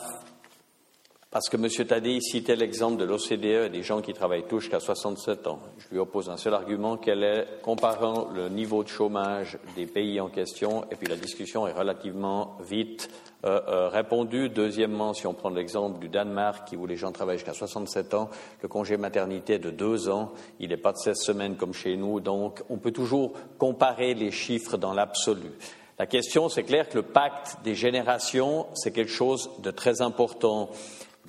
parce 1.29 1.49
que 1.49 1.57
M. 1.57 1.67
Tadei 1.85 2.21
citait 2.21 2.55
l'exemple 2.55 2.97
de 2.97 3.03
l'OCDE 3.03 3.65
et 3.65 3.69
des 3.69 3.83
gens 3.83 4.01
qui 4.01 4.13
travaillent 4.13 4.47
tous 4.47 4.61
jusqu'à 4.61 4.79
67 4.79 5.47
ans. 5.47 5.59
Je 5.77 5.89
lui 5.91 5.99
oppose 5.99 6.29
un 6.29 6.37
seul 6.37 6.53
argument, 6.53 6.95
quel 6.95 7.23
est, 7.23 7.61
comparant 7.61 8.29
le 8.33 8.47
niveau 8.47 8.83
de 8.83 8.87
chômage 8.87 9.57
des 9.75 9.87
pays 9.87 10.21
en 10.21 10.29
question, 10.29 10.85
et 10.89 10.95
puis 10.95 11.07
la 11.07 11.17
discussion 11.17 11.67
est 11.67 11.73
relativement 11.73 12.57
vite 12.61 13.09
euh, 13.45 13.59
euh, 13.67 13.89
répondue. 13.89 14.49
Deuxièmement, 14.49 15.13
si 15.13 15.27
on 15.27 15.33
prend 15.33 15.49
l'exemple 15.49 15.99
du 15.99 16.07
Danemark, 16.07 16.73
où 16.77 16.87
les 16.87 16.95
gens 16.95 17.11
travaillent 17.11 17.37
jusqu'à 17.37 17.53
67 17.53 18.13
ans, 18.13 18.29
le 18.61 18.69
congé 18.69 18.95
maternité 18.95 19.55
est 19.55 19.59
de 19.59 19.69
deux 19.69 20.07
ans, 20.09 20.31
il 20.61 20.69
n'est 20.69 20.77
pas 20.77 20.93
de 20.93 20.97
16 20.97 21.17
semaines 21.17 21.57
comme 21.57 21.73
chez 21.73 21.97
nous, 21.97 22.21
donc 22.21 22.63
on 22.69 22.77
peut 22.77 22.91
toujours 22.91 23.33
comparer 23.57 24.13
les 24.13 24.31
chiffres 24.31 24.77
dans 24.77 24.93
l'absolu. 24.93 25.51
La 25.99 26.05
question, 26.05 26.47
c'est 26.47 26.63
clair 26.63 26.87
que 26.87 26.95
le 26.95 27.01
pacte 27.01 27.57
des 27.63 27.73
générations, 27.73 28.67
c'est 28.75 28.91
quelque 28.91 29.11
chose 29.11 29.49
de 29.63 29.71
très 29.71 30.01
important 30.01 30.69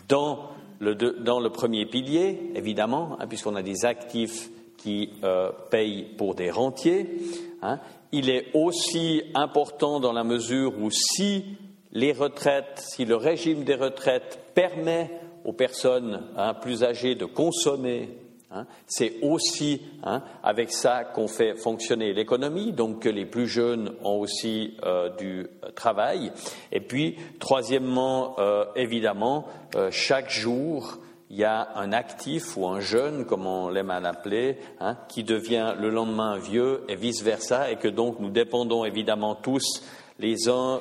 dans 0.09 0.51
le, 0.81 0.95
dans 0.95 1.41
le 1.41 1.51
premier 1.51 1.87
pilier, 1.87 2.51
évidemment, 2.55 3.17
hein, 3.19 3.27
puisqu'on 3.27 3.57
a 3.57 3.63
des 3.63 3.85
actifs 3.85 4.51
qui 4.77 5.11
euh, 5.25 5.51
payent 5.71 6.05
pour 6.17 6.35
des 6.35 6.51
rentiers, 6.51 7.19
hein, 7.63 7.81
il 8.13 8.31
est 8.31 8.47
aussi 8.55 9.23
important 9.35 10.01
dans 10.01 10.13
la 10.13 10.25
mesure 10.25 10.75
où 10.81 10.91
si 10.91 11.45
les 11.93 12.13
retraites, 12.13 12.79
si 12.79 13.05
le 13.05 13.17
régime 13.17 13.65
des 13.65 13.75
retraites 13.75 14.53
permet 14.55 15.11
aux 15.45 15.53
personnes 15.53 16.23
hein, 16.37 16.55
plus 16.55 16.85
âgées 16.85 17.15
de 17.15 17.25
consommer 17.25 18.09
Hein. 18.51 18.65
C'est 18.87 19.17
aussi 19.21 19.83
hein, 20.03 20.23
avec 20.43 20.73
ça 20.73 21.05
qu'on 21.05 21.29
fait 21.29 21.55
fonctionner 21.55 22.15
l'économie, 22.15 22.73
donc 22.73 23.01
que 23.01 23.09
les 23.11 23.27
plus 23.27 23.47
jeunes 23.47 23.93
ont 24.03 24.19
aussi 24.19 24.77
euh, 24.85 25.15
du 25.17 25.41
euh, 25.65 25.71
travail. 25.75 26.33
Et 26.73 26.81
puis, 26.81 27.17
troisièmement, 27.41 28.37
euh, 28.39 28.65
évidemment, 28.75 29.47
chaque 29.91 30.31
jour, 30.31 30.99
il 31.29 31.37
y 31.37 31.45
a 31.45 31.69
un 31.77 31.93
actif 31.93 32.57
ou 32.57 32.67
un 32.67 32.81
jeune, 32.81 33.27
comme 33.27 33.47
on 33.47 33.69
l'aime 33.69 33.91
à 33.91 34.01
l'appeler, 34.01 34.57
hein, 34.81 34.97
qui 35.09 35.25
devient 35.25 35.75
le 35.79 35.91
lendemain 35.91 36.39
vieux 36.39 36.85
et 36.89 36.97
vice-versa, 36.97 37.71
et 37.71 37.77
que 37.77 37.89
donc 37.89 38.19
nous 38.19 38.31
dépendons 38.31 38.87
évidemment 38.87 39.35
tous 39.35 39.83
les 40.19 40.49
uns 40.49 40.81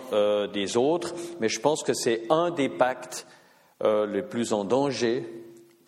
des 0.53 0.77
autres, 0.77 1.13
mais 1.41 1.49
je 1.49 1.59
pense 1.59 1.83
que 1.83 1.93
c'est 1.93 2.23
un 2.29 2.49
des 2.49 2.69
pactes 2.69 3.27
les 3.83 4.23
plus 4.23 4.53
en 4.53 4.63
danger 4.63 5.36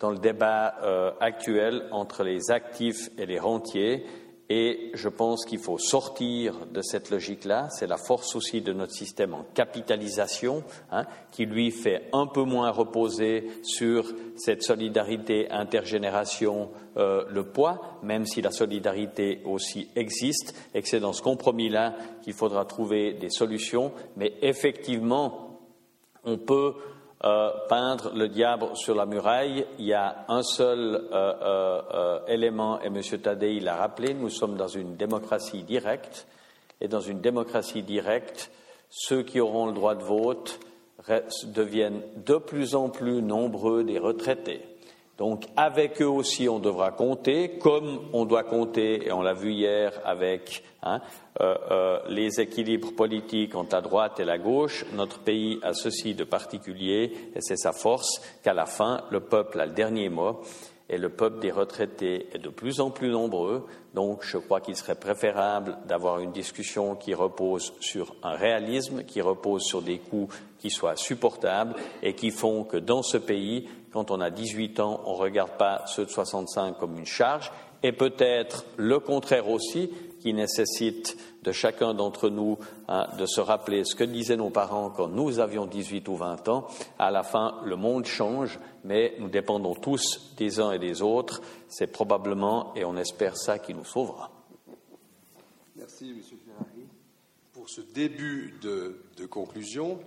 dans 0.00 0.10
le 0.10 0.18
débat 0.18 0.74
euh, 0.82 1.12
actuel 1.20 1.86
entre 1.92 2.24
les 2.24 2.50
actifs 2.50 3.10
et 3.18 3.26
les 3.26 3.38
rentiers. 3.38 4.04
Et 4.52 4.90
je 4.94 5.08
pense 5.08 5.44
qu'il 5.44 5.60
faut 5.60 5.78
sortir 5.78 6.66
de 6.72 6.82
cette 6.82 7.10
logique-là. 7.10 7.68
C'est 7.70 7.86
la 7.86 7.96
force 7.96 8.34
aussi 8.34 8.62
de 8.62 8.72
notre 8.72 8.94
système 8.94 9.32
en 9.32 9.44
capitalisation, 9.54 10.64
hein, 10.90 11.04
qui 11.30 11.46
lui 11.46 11.70
fait 11.70 12.08
un 12.12 12.26
peu 12.26 12.42
moins 12.42 12.70
reposer 12.70 13.48
sur 13.62 14.12
cette 14.34 14.64
solidarité 14.64 15.48
intergénération 15.52 16.70
euh, 16.96 17.24
le 17.30 17.44
poids, 17.44 18.00
même 18.02 18.26
si 18.26 18.42
la 18.42 18.50
solidarité 18.50 19.40
aussi 19.44 19.88
existe, 19.94 20.56
et 20.74 20.82
que 20.82 20.88
c'est 20.88 20.98
dans 20.98 21.12
ce 21.12 21.22
compromis-là 21.22 21.94
qu'il 22.22 22.34
faudra 22.34 22.64
trouver 22.64 23.12
des 23.12 23.30
solutions. 23.30 23.92
Mais 24.16 24.32
effectivement, 24.42 25.60
on 26.24 26.38
peut 26.38 26.74
euh, 27.22 27.50
peindre 27.68 28.12
le 28.14 28.28
diable 28.28 28.68
sur 28.74 28.94
la 28.94 29.04
muraille, 29.04 29.66
il 29.78 29.84
y 29.84 29.92
a 29.92 30.24
un 30.28 30.42
seul 30.42 31.08
euh, 31.12 31.82
euh, 31.92 32.20
élément, 32.26 32.80
et 32.80 32.86
M. 32.86 33.02
Tadei 33.20 33.60
l'a 33.60 33.76
rappelé, 33.76 34.14
nous 34.14 34.30
sommes 34.30 34.56
dans 34.56 34.68
une 34.68 34.96
démocratie 34.96 35.62
directe, 35.62 36.26
et 36.80 36.88
dans 36.88 37.00
une 37.00 37.20
démocratie 37.20 37.82
directe, 37.82 38.50
ceux 38.88 39.22
qui 39.22 39.38
auront 39.38 39.66
le 39.66 39.72
droit 39.72 39.94
de 39.94 40.02
vote 40.02 40.60
deviennent 41.44 42.02
de 42.24 42.36
plus 42.36 42.74
en 42.74 42.88
plus 42.88 43.20
nombreux 43.20 43.84
des 43.84 43.98
retraités. 43.98 44.69
Donc 45.20 45.44
avec 45.54 46.00
eux 46.00 46.08
aussi, 46.08 46.48
on 46.48 46.60
devra 46.60 46.92
compter, 46.92 47.58
comme 47.58 48.08
on 48.14 48.24
doit 48.24 48.42
compter, 48.42 49.06
et 49.06 49.12
on 49.12 49.20
l'a 49.20 49.34
vu 49.34 49.52
hier 49.52 49.92
avec 50.02 50.62
hein, 50.82 51.02
euh, 51.42 51.54
euh, 51.70 51.98
les 52.08 52.40
équilibres 52.40 52.94
politiques 52.94 53.54
entre 53.54 53.76
la 53.76 53.82
droite 53.82 54.18
et 54.18 54.24
la 54.24 54.38
gauche. 54.38 54.86
Notre 54.94 55.18
pays 55.18 55.58
a 55.62 55.74
ceci 55.74 56.14
de 56.14 56.24
particulier, 56.24 57.12
et 57.36 57.40
c'est 57.42 57.58
sa 57.58 57.72
force, 57.72 58.22
qu'à 58.42 58.54
la 58.54 58.64
fin, 58.64 59.02
le 59.10 59.20
peuple 59.20 59.60
a 59.60 59.66
le 59.66 59.72
dernier 59.72 60.08
mot, 60.08 60.40
et 60.88 60.96
le 60.96 61.10
peuple 61.10 61.38
des 61.40 61.52
retraités 61.52 62.28
est 62.34 62.38
de 62.38 62.48
plus 62.48 62.80
en 62.80 62.90
plus 62.90 63.10
nombreux. 63.10 63.66
Donc 63.94 64.24
je 64.24 64.38
crois 64.38 64.60
qu'il 64.60 64.74
serait 64.74 64.96
préférable 64.96 65.76
d'avoir 65.86 66.20
une 66.20 66.32
discussion 66.32 66.96
qui 66.96 67.14
repose 67.14 67.74
sur 67.80 68.16
un 68.22 68.34
réalisme, 68.34 69.04
qui 69.04 69.20
repose 69.20 69.62
sur 69.62 69.82
des 69.82 69.98
coûts 69.98 70.28
qui 70.58 70.70
soient 70.70 70.96
supportables 70.96 71.74
et 72.02 72.14
qui 72.14 72.30
font 72.30 72.64
que 72.64 72.76
dans 72.76 73.02
ce 73.02 73.18
pays, 73.18 73.68
quand 73.92 74.10
on 74.10 74.20
a 74.20 74.30
18 74.30 74.80
ans, 74.80 75.00
on 75.06 75.14
ne 75.14 75.18
regarde 75.18 75.52
pas 75.58 75.84
ceux 75.86 76.04
de 76.04 76.10
65 76.10 76.78
comme 76.78 76.98
une 76.98 77.06
charge, 77.06 77.50
et 77.82 77.92
peut-être 77.92 78.64
le 78.76 79.00
contraire 79.00 79.48
aussi, 79.48 79.90
qui 80.20 80.34
nécessite 80.34 81.16
de 81.42 81.52
chacun 81.52 81.94
d'entre 81.94 82.28
nous 82.28 82.58
hein, 82.88 83.08
de 83.18 83.24
se 83.26 83.40
rappeler 83.40 83.84
ce 83.84 83.94
que 83.94 84.04
disaient 84.04 84.36
nos 84.36 84.50
parents 84.50 84.90
quand 84.90 85.08
nous 85.08 85.38
avions 85.38 85.66
18 85.66 86.06
ou 86.08 86.16
20 86.16 86.48
ans. 86.48 86.68
À 86.98 87.10
la 87.10 87.22
fin, 87.22 87.58
le 87.64 87.76
monde 87.76 88.04
change, 88.04 88.58
mais 88.84 89.14
nous 89.18 89.28
dépendons 89.28 89.74
tous 89.74 90.34
des 90.36 90.60
uns 90.60 90.72
et 90.72 90.78
des 90.78 91.00
autres. 91.00 91.40
C'est 91.68 91.86
probablement, 91.86 92.74
et 92.76 92.84
on 92.84 92.96
espère 92.96 93.36
ça, 93.36 93.58
qui 93.58 93.72
nous 93.72 93.86
sauvera. 93.86 94.30
Merci, 95.76 96.10
M. 96.10 96.16
Ferrari, 96.22 96.86
pour 97.54 97.70
ce 97.70 97.80
début 97.80 98.58
de, 98.62 99.02
de 99.16 99.24
conclusion, 99.24 99.98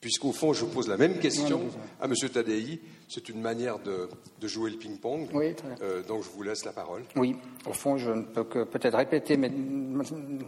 puisqu'au 0.00 0.32
fond, 0.32 0.54
je 0.54 0.64
pose 0.64 0.88
la 0.88 0.96
même 0.96 1.18
question 1.18 1.60
à 2.00 2.06
M. 2.06 2.14
Tadei 2.32 2.80
c'est 3.08 3.28
une 3.30 3.40
manière 3.40 3.78
de, 3.78 4.08
jouer 4.46 4.70
le 4.70 4.76
ping-pong. 4.76 5.28
Oui, 5.32 5.54
euh, 5.80 6.02
donc 6.02 6.22
je 6.22 6.28
vous 6.28 6.42
laisse 6.42 6.64
la 6.64 6.72
parole. 6.72 7.02
Oui, 7.16 7.36
au 7.66 7.72
fond, 7.72 7.96
je 7.96 8.10
ne 8.10 8.22
peux 8.22 8.44
que 8.44 8.64
peut-être 8.64 8.96
répéter, 8.96 9.36
mais 9.36 9.50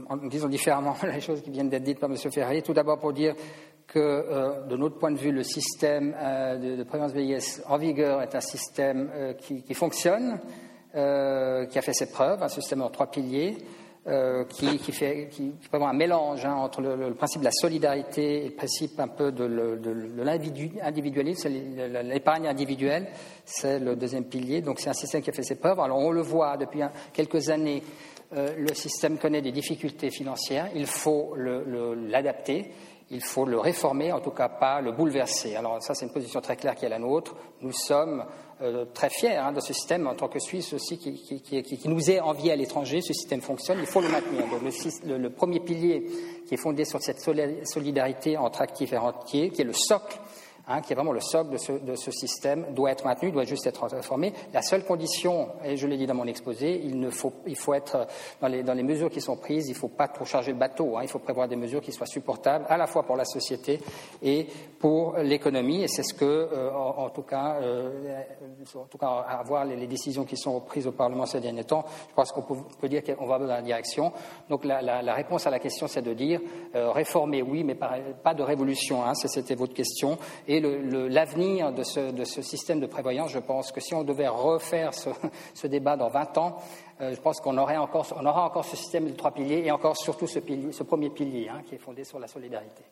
en 0.09 0.17
disant 0.29 0.49
différemment 0.49 0.95
les 1.03 1.21
choses 1.21 1.41
qui 1.41 1.51
viennent 1.51 1.71
d'être 1.71 1.83
dites 1.83 1.99
par 1.99 2.11
M. 2.11 2.17
Ferrari. 2.17 2.63
Tout 2.63 2.75
d'abord 2.75 2.99
pour 2.99 3.15
dire 3.15 3.35
que, 3.87 3.99
euh, 3.99 4.67
de 4.67 4.77
notre 4.77 4.99
point 4.99 5.11
de 5.11 5.19
vue, 5.19 5.33
le 5.33 5.43
système 5.43 6.15
euh, 6.17 6.57
de, 6.57 6.77
de, 6.77 6.83
prévoyance 6.85 7.15
vieillesse 7.15 7.63
en 7.67 7.79
vigueur 7.79 8.21
est 8.21 8.35
un 8.35 8.41
système 8.41 9.11
qui, 9.41 9.63
qui, 9.63 9.75
fonctionne, 9.75 10.39
qui 10.93 10.99
a 10.99 11.83
fait 11.83 11.95
ses 11.95 12.11
preuves, 12.11 12.43
un 12.43 12.49
système 12.49 12.83
en 12.83 12.91
trois 12.91 13.11
piliers. 13.11 13.57
Euh, 14.07 14.45
qui, 14.47 14.79
qui, 14.79 14.93
fait, 14.93 15.29
qui, 15.31 15.53
un 15.71 15.93
mélange 15.93 16.47
hein, 16.47 16.55
entre 16.55 16.81
le, 16.81 17.13
principe 17.13 17.41
de 17.43 17.45
la 17.45 17.53
solidarité 17.53 18.47
et 18.47 18.49
le 18.49 18.55
principe 18.55 18.99
un 18.99 19.09
peu 19.09 19.31
de, 19.31 19.47
de, 19.47 20.23
l'individualisme, 20.23 21.51
l'épargne 22.05 22.47
individuelle, 22.47 23.09
c'est 23.45 23.79
le 23.79 23.97
deuxième 23.97 24.25
pilier. 24.25 24.63
Donc 24.63 24.81
c'est 24.81 24.89
un 24.89 24.95
système 24.95 25.21
qui 25.21 25.29
a 25.29 25.35
fait 25.35 25.43
ses 25.43 25.57
preuves. 25.57 25.81
Alors 25.81 25.99
on 25.99 26.13
le 26.13 26.23
voit 26.23 26.57
depuis 26.57 26.81
quelques 27.13 27.51
années, 27.51 27.83
euh, 28.33 28.55
le 28.57 28.73
système 28.73 29.19
connaît 29.19 29.43
des 29.43 29.53
difficultés 29.53 30.11
financières. 30.11 30.71
Il 30.75 30.87
faut 30.87 31.37
l'adapter. 31.37 32.73
Il 33.11 33.23
faut 33.23 33.45
le 33.45 33.59
réformer, 33.59 34.13
en 34.13 34.21
tout 34.21 34.31
cas 34.31 34.49
pas 34.49 34.81
le 34.81 34.93
bouleverser. 34.93 35.57
Alors 35.57 35.83
ça, 35.83 35.95
c'est 35.95 36.07
une 36.07 36.13
position 36.13 36.41
très 36.41 36.57
claire 36.57 36.75
qui 36.75 36.87
est 36.87 36.89
la 36.89 37.01
nôtre. 37.01 37.35
Nous 37.61 37.73
sommes 37.73 38.25
euh, 38.63 38.85
très 38.93 39.09
fiers 39.09 39.37
hein, 39.37 39.53
de 39.53 39.61
ce 39.61 39.73
système 39.73 40.07
en 40.07 40.15
tant 40.15 40.29
que 40.29 40.39
Suisse 40.39 40.73
aussi 40.73 40.99
qui 40.99 41.89
nous 41.89 42.11
est 42.11 42.21
envié 42.21 42.53
à 42.53 42.57
l'étranger. 42.57 43.01
Ce 43.01 43.13
système 43.13 43.41
fonctionne, 43.41 43.79
il 43.81 43.87
faut 43.87 44.01
le 44.01 44.09
maintenir. 44.09 44.43
Donc 44.49 44.61
le, 44.63 45.19
le, 45.19 45.31
premier 45.31 45.61
pilier 45.61 46.05
qui 46.47 46.55
est 46.55 46.63
fondé 46.63 46.85
sur 46.85 47.01
cette 47.01 47.21
solidarité 47.21 48.37
entre 48.37 48.61
actifs 48.61 48.93
et 48.93 48.99
rentiers, 48.99 49.51
qui 49.51 49.63
est 49.63 49.65
le 49.65 49.73
socle 49.73 50.19
Hein, 50.73 50.83
qui 50.83 50.93
est 50.93 50.95
vraiment 50.95 51.11
le 51.11 51.21
socle 51.21 51.51
de 51.51 51.97
ce, 51.97 52.11
système, 52.13 52.65
doit 52.75 52.93
être 52.93 53.05
maintenu, 53.05 53.33
doit 53.33 53.43
juste 53.43 53.67
être 53.67 53.89
transformé. 53.89 54.33
La 54.53 54.63
seule 54.63 54.85
condition, 54.85 55.49
et 55.65 55.77
je 55.77 55.85
l'ai 55.89 55.97
dit 55.97 56.07
dans 56.07 56.15
mon 56.15 56.29
exposé, 56.29 56.81
il, 56.85 57.11
faut, 57.11 57.75
être 57.75 58.07
dans 58.41 58.47
les, 58.47 58.63
dans 58.63 58.75
les 58.75 58.85
mesures 58.85 59.11
qui 59.11 59.21
sont 59.21 59.37
prises, 59.37 59.67
il 59.67 59.73
ne 59.73 59.77
faut 59.77 59.89
pas 59.89 60.07
trop 60.07 60.25
charger 60.25 60.53
le 60.53 60.59
bateau, 60.59 60.97
hein, 60.97 61.01
il 61.03 61.09
faut 61.09 61.19
prévoir 61.19 61.49
des 61.49 61.57
mesures 61.57 61.81
qui 61.81 61.91
soient 61.91 62.07
supportables 62.07 62.67
à 62.69 62.77
la 62.77 62.87
fois 62.87 63.03
pour 63.03 63.17
la 63.17 63.25
société 63.25 63.81
et 64.23 64.47
pour 64.79 65.17
l'économie, 65.17 65.83
et 65.83 65.89
c'est 65.89 66.05
ce 66.05 66.15
que, 66.15 66.25
euh, 66.25 66.71
en, 66.73 67.11
tout 67.11 67.23
cas, 67.23 67.57
euh, 67.61 68.23
en 68.77 68.85
tout 68.85 68.99
cas, 68.99 69.09
à 69.29 69.43
voir 69.43 69.65
les, 69.65 69.89
décisions 69.89 70.25
qui 70.25 70.37
sont 70.37 70.61
prises 70.61 70.87
au 70.87 70.93
Parlement 70.93 71.27
ces 71.27 71.41
derniers 71.41 71.65
temps, 71.65 71.85
je 72.11 72.15
pense 72.15 72.31
qu'on 72.31 72.43
peut, 72.43 72.89
dire 72.89 73.03
qu'on 73.03 73.27
va 73.27 73.41
dans 73.41 73.47
la 73.47 73.61
direction. 73.61 74.13
Donc 74.49 74.65
la, 74.65 75.15
réponse 75.15 75.49
à 75.49 75.51
la 75.51 75.59
question, 75.59 75.89
c'est 75.89 76.03
de 76.03 76.15
dire 76.15 76.41
euh, 76.77 76.93
réformer, 76.93 77.43
oui, 77.43 77.65
mais 77.65 77.75
pas, 77.75 77.97
pas 78.23 78.35
de 78.35 78.45
révolution, 78.45 79.05
hein, 79.05 79.15
c'était 79.15 79.57
votre 79.57 79.75
question, 79.75 80.17
et 80.47 80.60
l'avenir 80.61 81.73
de, 81.73 81.83
ce, 81.83 82.43
système 82.43 82.81
de 82.81 82.87
prévoyance, 82.87 83.31
je 83.31 83.39
pense 83.39 83.73
que 83.73 83.81
si 83.81 83.95
on 83.95 84.05
devait 84.05 84.29
refaire 84.29 84.93
ce, 84.95 85.67
débat 85.67 85.97
dans 85.97 86.09
20 86.09 86.39
ans, 86.39 86.57
euh, 87.01 87.15
je 87.15 87.21
pense 87.21 87.41
qu'on 87.41 87.57
aurait 87.59 87.77
encore, 87.77 88.07
on 88.17 88.27
aura 88.27 88.45
encore 88.45 88.65
ce 88.65 88.77
système 88.77 89.07
de 89.07 89.13
trois 89.13 89.33
piliers 89.33 89.63
et 89.65 89.71
encore 89.71 89.97
surtout 89.97 90.27
ce, 90.27 90.41
ce 90.71 90.83
premier 90.83 91.11
pilier 91.11 91.49
hein, 91.49 91.63
qui 91.67 91.75
est 91.75 91.79
fondé 91.79 92.05
sur 92.05 92.19
la 92.19 92.29
solidarité. 92.29 92.83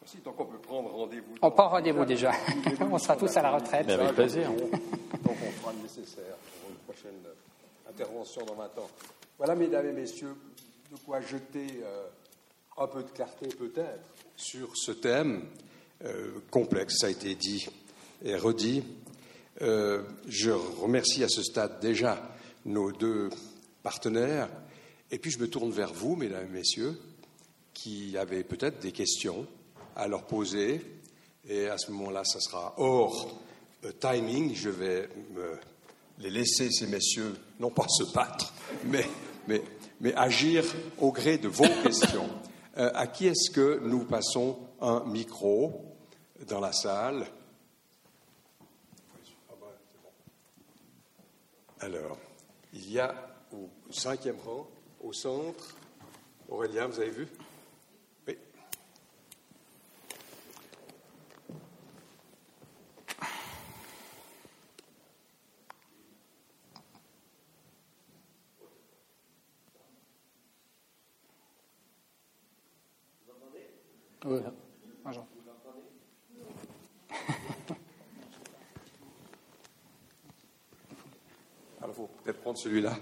Merci, 0.00 0.18
donc 0.18 0.38
on 0.38 0.44
peut 0.44 0.58
prendre 0.58 0.90
rendez-vous. 0.90 1.34
On 1.42 1.50
prend 1.50 1.68
rendez-vous 1.68 2.04
déjà. 2.04 2.30
on 2.80 2.98
sera 2.98 3.16
tous 3.16 3.36
à 3.36 3.42
la 3.42 3.50
retraite. 3.52 3.90
avec 3.90 4.14
plaisir. 4.14 4.48
Donc 4.50 4.70
on 5.24 5.50
fera 5.50 5.72
le 5.72 5.82
nécessaire 5.82 6.36
pour 6.60 6.70
une 6.70 6.76
prochaine 6.76 7.20
intervention 7.88 8.44
dans 8.44 8.54
20 8.54 8.64
ans. 8.64 8.88
Voilà, 9.38 9.54
mesdames 9.54 9.86
et 9.88 9.92
messieurs, 9.92 10.36
de 10.92 10.96
quoi 11.04 11.20
jeter 11.20 11.66
euh, 11.82 12.06
un 12.78 12.86
peu 12.86 13.02
de 13.02 13.08
clarté 13.08 13.48
peut-être 13.48 14.14
sur 14.36 14.76
ce 14.76 14.92
thème 14.92 15.44
complexe, 16.50 16.98
ça 17.00 17.06
a 17.06 17.10
été 17.10 17.34
dit 17.34 17.68
et 18.24 18.36
redit. 18.36 18.82
Euh, 19.62 20.02
je 20.28 20.50
remercie 20.50 21.24
à 21.24 21.28
ce 21.28 21.42
stade 21.42 21.80
déjà 21.80 22.30
nos 22.64 22.92
deux 22.92 23.30
partenaires, 23.82 24.48
et 25.10 25.18
puis 25.18 25.30
je 25.30 25.38
me 25.38 25.48
tourne 25.48 25.70
vers 25.70 25.92
vous, 25.92 26.16
mesdames 26.16 26.46
et 26.46 26.52
messieurs, 26.52 26.98
qui 27.72 28.18
avez 28.18 28.42
peut-être 28.42 28.80
des 28.80 28.92
questions 28.92 29.46
à 29.94 30.08
leur 30.08 30.24
poser, 30.24 30.82
et 31.48 31.68
à 31.68 31.78
ce 31.78 31.90
moment-là, 31.92 32.24
ça 32.24 32.40
sera 32.40 32.74
hors 32.76 33.40
euh, 33.84 33.92
timing, 33.92 34.54
je 34.54 34.68
vais 34.68 35.08
les 36.18 36.30
laisser, 36.30 36.70
ces 36.70 36.86
messieurs, 36.86 37.34
non 37.60 37.70
pas 37.70 37.86
se 37.88 38.12
battre, 38.12 38.52
mais, 38.84 39.06
mais, 39.46 39.62
mais 40.00 40.12
agir 40.14 40.64
au 40.98 41.12
gré 41.12 41.38
de 41.38 41.48
vos 41.48 41.68
questions. 41.82 42.28
à 42.74 43.06
qui 43.06 43.26
est-ce 43.26 43.50
que 43.50 43.80
nous 43.84 44.04
passons 44.04 44.58
un 44.80 45.04
micro 45.04 45.96
dans 46.48 46.60
la 46.60 46.72
salle. 46.72 47.26
Alors, 51.80 52.18
il 52.72 52.90
y 52.90 52.98
a 52.98 53.14
au 53.52 53.68
cinquième 53.90 54.38
rang, 54.44 54.66
au 55.02 55.12
centre, 55.12 55.76
Aurélien, 56.48 56.86
vous 56.86 57.00
avez 57.00 57.10
vu? 57.10 57.28
Oui. 74.24 74.40
Alors, 81.80 81.94
faut 81.94 82.10
peut-être 82.24 82.40
prendre 82.40 82.58
celui-là. 82.58 82.98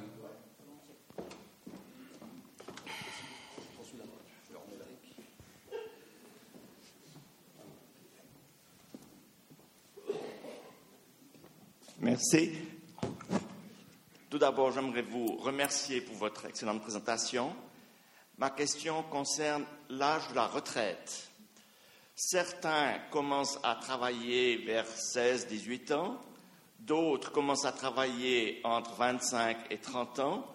Merci. 12.01 12.53
Tout 14.29 14.37
d'abord, 14.39 14.73
j'aimerais 14.73 15.01
vous 15.01 15.37
remercier 15.39 16.03
pour 16.03 16.17
votre 16.17 16.45
excellente 16.45 16.83
présentation. 16.83 17.57
Ma 18.37 18.51
question 18.51 19.03
concerne 19.05 19.65
l'âge 19.89 20.29
de 20.29 20.35
la 20.35 20.47
retraite. 20.47 21.31
Certains 22.17 23.01
commencent 23.11 23.59
à 23.65 23.75
travailler 23.75 24.59
vers 24.59 24.87
16-18 24.87 25.95
ans, 25.95 26.17
d'autres 26.79 27.33
commencent 27.33 27.65
à 27.65 27.73
travailler 27.73 28.61
entre 28.63 28.93
25 28.95 29.57
et 29.71 29.79
30 29.79 30.21
ans. 30.21 30.47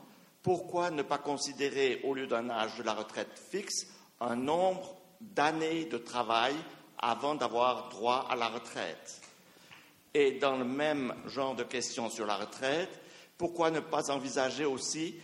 Pourquoi 0.41 0.89
ne 0.89 1.01
pas 1.01 1.17
considérer, 1.17 1.99
au 2.05 2.13
lieu 2.13 2.27
d'un 2.27 2.49
âge 2.49 2.77
de 2.77 2.83
la 2.83 2.93
retraite 2.93 3.37
fixe, 3.51 3.87
un 4.21 4.37
nombre 4.37 4.95
d'années 5.19 5.83
de 5.83 5.97
travail 5.97 6.55
avant 6.97 7.35
d'avoir 7.35 7.89
droit 7.89 8.25
à 8.29 8.37
la 8.37 8.47
retraite? 8.47 9.21
Et 10.13 10.39
dans 10.39 10.55
le 10.55 10.63
même 10.63 11.13
genre 11.25 11.55
de 11.55 11.63
questions 11.63 12.09
sur 12.09 12.25
la 12.25 12.37
retraite, 12.37 13.01
pourquoi 13.37 13.69
ne 13.69 13.81
pas 13.81 14.11
envisager 14.11 14.63
aussi 14.63 15.15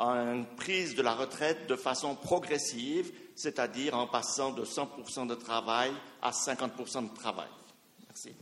une 0.00 0.46
prise 0.56 0.94
de 0.94 1.02
la 1.02 1.14
retraite 1.14 1.68
de 1.68 1.76
façon 1.76 2.14
progressive, 2.14 3.12
c'est-à-dire 3.36 3.94
en 3.96 4.06
passant 4.06 4.52
de 4.52 4.64
100% 4.64 5.26
de 5.26 5.34
travail 5.34 5.92
à 6.22 6.30
50% 6.30 7.10
de 7.10 7.14
travail 7.14 7.48
Merci. 8.06 8.34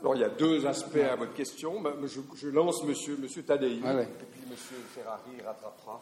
Alors, 0.00 0.14
il 0.14 0.22
y 0.22 0.24
a 0.24 0.30
deux 0.30 0.66
aspects 0.66 0.96
à 0.96 1.14
votre 1.14 1.34
question. 1.34 1.80
Bah, 1.80 1.92
je, 2.02 2.48
lance 2.48 2.82
Monsieur, 2.84 3.18
monsieur 3.20 3.42
Tadei, 3.42 3.74
et 3.74 3.80
puis 3.80 4.42
M. 4.48 4.56
Ferrari 4.94 5.42
rattrapera. 5.44 6.00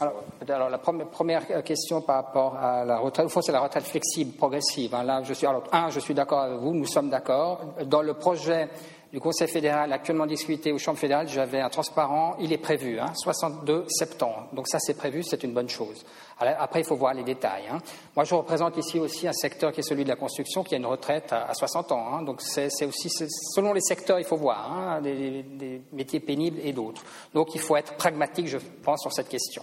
Alors, 0.00 0.68
la 0.68 0.78
première 0.78 1.64
question 1.64 2.02
par 2.02 2.16
rapport 2.16 2.56
à 2.56 2.84
la 2.84 2.98
retraite, 2.98 3.26
au 3.26 3.28
fond, 3.28 3.40
c'est 3.40 3.52
la 3.52 3.60
retraite 3.60 3.84
flexible, 3.84 4.36
progressive. 4.36 4.94
Hein. 4.94 5.04
Là, 5.04 5.22
je 5.22 5.32
suis, 5.32 5.46
alors, 5.46 5.64
un, 5.72 5.88
je 5.90 6.00
suis 6.00 6.14
d'accord 6.14 6.40
avec 6.40 6.58
vous, 6.58 6.74
nous 6.74 6.86
sommes 6.86 7.10
d'accord. 7.10 7.60
Dans 7.86 8.02
le 8.02 8.14
projet 8.14 8.68
du 9.12 9.20
Conseil 9.20 9.46
fédéral 9.46 9.92
actuellement 9.92 10.24
discuté 10.24 10.72
au 10.72 10.78
Chambre 10.78 10.98
fédérale, 10.98 11.28
j'avais 11.28 11.60
un 11.60 11.68
transparent, 11.68 12.34
il 12.40 12.50
est 12.50 12.58
prévu, 12.58 12.98
hein, 12.98 13.12
62 13.14 13.84
septembre. 13.88 14.48
Donc 14.54 14.68
ça, 14.68 14.78
c'est 14.80 14.94
prévu, 14.94 15.22
c'est 15.22 15.42
une 15.42 15.52
bonne 15.52 15.68
chose. 15.68 16.02
après, 16.38 16.80
il 16.80 16.84
faut 16.84 16.96
voir 16.96 17.12
les 17.12 17.22
détails. 17.22 17.64
Hein. 17.70 17.78
Moi, 18.16 18.24
je 18.24 18.34
représente 18.34 18.78
ici 18.78 18.98
aussi 18.98 19.28
un 19.28 19.34
secteur 19.34 19.70
qui 19.70 19.80
est 19.80 19.82
celui 19.82 20.04
de 20.04 20.08
la 20.08 20.16
construction, 20.16 20.64
qui 20.64 20.74
a 20.74 20.78
une 20.78 20.86
retraite 20.86 21.30
à, 21.30 21.52
60 21.52 21.92
ans. 21.92 22.06
Hein. 22.14 22.22
Donc 22.22 22.40
c'est 22.40 22.86
aussi, 22.86 23.10
selon 23.10 23.74
les 23.74 23.82
secteurs, 23.82 24.18
il 24.18 24.24
faut 24.24 24.36
voir, 24.36 24.72
hein, 24.72 25.02
des, 25.02 25.42
des, 25.42 25.82
métiers 25.92 26.20
pénibles 26.20 26.60
et 26.64 26.72
d'autres. 26.72 27.04
Donc 27.34 27.54
il 27.54 27.60
faut 27.60 27.76
être 27.76 27.94
pragmatique, 27.96 28.46
je 28.46 28.58
pense, 28.82 29.02
sur 29.02 29.12
cette 29.12 29.28
question. 29.28 29.62